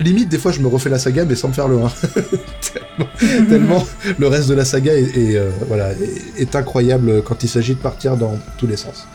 limite 0.00 0.28
des 0.28 0.38
fois 0.38 0.52
je 0.52 0.60
me 0.60 0.68
refais 0.68 0.90
la 0.90 0.98
saga 0.98 1.24
mais 1.24 1.34
sans 1.34 1.48
me 1.48 1.52
faire 1.52 1.68
le 1.68 1.78
1 1.78 1.88
tellement, 3.48 3.86
le 4.18 4.26
reste 4.26 4.48
de 4.48 4.54
la 4.54 4.64
saga 4.64 4.92
est, 4.94 5.36
euh, 5.36 5.50
voilà 5.68 5.90
est, 6.36 6.56
incroyable 6.56 7.22
quand 7.22 7.42
il 7.42 7.48
s'agit 7.48 7.74
de 7.74 7.80
partir 7.80 8.16
dans 8.16 8.38
tous 8.58 8.66
les 8.66 8.76
sens 8.76 9.06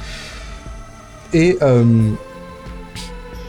Et, 1.33 1.57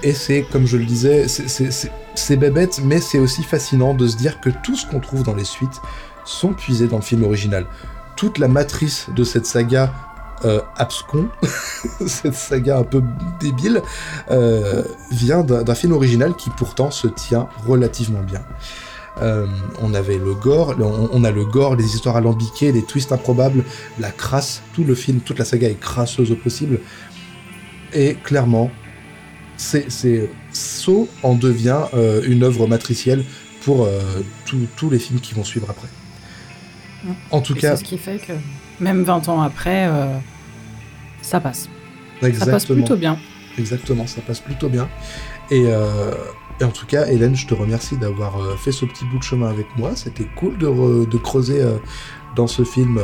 et 0.03 0.13
c'est, 0.13 0.43
comme 0.53 0.67
je 0.67 0.77
le 0.77 0.85
disais, 0.85 1.27
c'est 1.29 2.37
bébête, 2.37 2.81
mais 2.85 3.01
c'est 3.01 3.19
aussi 3.19 3.43
fascinant 3.43 3.95
de 3.95 4.07
se 4.07 4.17
dire 4.17 4.41
que 4.41 4.51
tout 4.63 4.77
ce 4.77 4.87
qu'on 4.87 5.01
trouve 5.01 5.23
dans 5.23 5.35
les 5.35 5.45
suites 5.45 5.81
sont 6.25 6.53
puisés 6.53 6.87
dans 6.87 6.97
le 6.97 7.03
film 7.03 7.25
original. 7.25 7.67
Toute 8.17 8.39
la 8.39 8.49
matrice 8.49 9.07
de 9.15 9.25
cette 9.25 9.47
saga 9.47 9.93
euh, 10.45 10.61
abscon, 10.77 11.29
cette 12.07 12.35
saga 12.35 12.79
un 12.79 12.83
peu 12.83 13.03
débile, 13.41 13.81
euh, 14.31 14.83
vient 15.11 15.43
d'un 15.43 15.75
film 15.75 15.93
original 15.93 16.35
qui 16.37 16.51
pourtant 16.51 16.91
se 16.91 17.09
tient 17.09 17.49
relativement 17.67 18.23
bien. 18.23 18.43
Euh, 19.23 19.47
on 19.81 19.95
avait 19.95 20.19
le 20.19 20.35
gore, 20.35 20.75
on, 20.79 21.25
a 21.25 21.31
le 21.31 21.47
gore, 21.47 21.75
les 21.75 21.95
histoires 21.95 22.17
alambiquées, 22.17 22.71
les 22.71 22.83
twists 22.83 23.13
improbables, 23.13 23.65
la 23.99 24.11
crasse, 24.11 24.63
tout 24.75 24.85
le 24.85 24.95
film, 24.95 25.21
toute 25.21 25.39
la 25.39 25.47
saga 25.47 25.71
est 25.71 25.81
crasseuse 25.81 26.31
au 26.31 26.37
possible. 26.37 26.81
Et 27.95 28.15
clairement, 28.15 28.71
c'est 29.57 29.89
Saw 30.53 31.09
en 31.23 31.35
devient 31.35 31.85
une 32.27 32.43
œuvre 32.43 32.67
matricielle 32.67 33.25
pour 33.63 33.89
tous 34.77 34.91
les 34.91 34.99
films 34.99 35.21
qui 35.21 35.33
vont 35.33 35.45
suivre 35.45 35.71
après. 35.71 35.89
En 37.31 37.41
tout 37.41 37.55
cas. 37.55 37.77
C'est 37.77 37.85
ce 37.85 37.89
qui 37.89 37.97
fait 37.97 38.19
que 38.19 38.35
même 38.81 39.03
20 39.03 39.29
ans 39.29 39.43
après, 39.43 39.87
euh, 39.89 40.19
ça 41.23 41.41
passe. 41.41 41.69
Exactement. 42.23 42.45
Ça 42.45 42.53
passe 42.53 42.65
plutôt 42.67 42.97
bien. 42.97 43.19
Exactement, 43.59 44.07
ça 44.07 44.21
passe 44.21 44.41
plutôt 44.41 44.69
bien. 44.69 44.89
Euh, 45.53 46.15
et, 46.61 46.65
en 46.65 46.71
tout 46.71 46.87
cas, 46.87 47.07
Hélène, 47.07 47.37
je 47.37 47.47
te 47.47 47.55
remercie 47.55 47.97
d'avoir 47.97 48.41
euh, 48.41 48.57
fait 48.57 48.73
ce 48.73 48.85
petit 48.85 49.05
bout 49.07 49.19
de 49.19 49.23
chemin 49.23 49.49
avec 49.49 49.67
moi. 49.77 49.93
C'était 49.95 50.27
cool 50.37 50.59
de, 50.59 51.19
creuser 51.19 51.63
dans 52.35 52.47
ce 52.47 52.65
film 52.65 53.01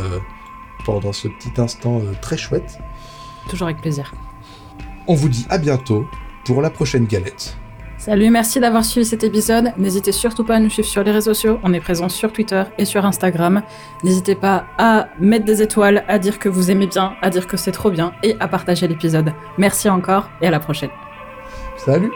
pendant 0.84 1.12
ce 1.12 1.28
petit 1.28 1.60
instant 1.60 2.00
très 2.20 2.36
chouette. 2.36 2.78
Toujours 3.48 3.68
avec 3.68 3.80
plaisir. 3.80 4.12
On 5.06 5.14
vous 5.14 5.28
dit 5.28 5.46
à 5.50 5.58
bientôt 5.58 6.06
pour 6.44 6.62
la 6.62 6.70
prochaine 6.70 7.06
galette. 7.06 7.56
Salut, 8.04 8.30
merci 8.30 8.58
d'avoir 8.58 8.84
suivi 8.84 9.06
cet 9.06 9.22
épisode. 9.22 9.72
N'hésitez 9.78 10.10
surtout 10.10 10.42
pas 10.42 10.56
à 10.56 10.58
nous 10.58 10.68
suivre 10.68 10.88
sur 10.88 11.04
les 11.04 11.12
réseaux 11.12 11.34
sociaux. 11.34 11.60
On 11.62 11.72
est 11.72 11.78
présent 11.78 12.08
sur 12.08 12.32
Twitter 12.32 12.64
et 12.76 12.84
sur 12.84 13.06
Instagram. 13.06 13.62
N'hésitez 14.02 14.34
pas 14.34 14.64
à 14.76 15.06
mettre 15.20 15.44
des 15.44 15.62
étoiles, 15.62 16.02
à 16.08 16.18
dire 16.18 16.40
que 16.40 16.48
vous 16.48 16.72
aimez 16.72 16.88
bien, 16.88 17.14
à 17.22 17.30
dire 17.30 17.46
que 17.46 17.56
c'est 17.56 17.70
trop 17.70 17.92
bien 17.92 18.12
et 18.24 18.34
à 18.40 18.48
partager 18.48 18.88
l'épisode. 18.88 19.32
Merci 19.56 19.88
encore 19.88 20.30
et 20.40 20.48
à 20.48 20.50
la 20.50 20.58
prochaine. 20.58 20.90
Salut 21.76 22.10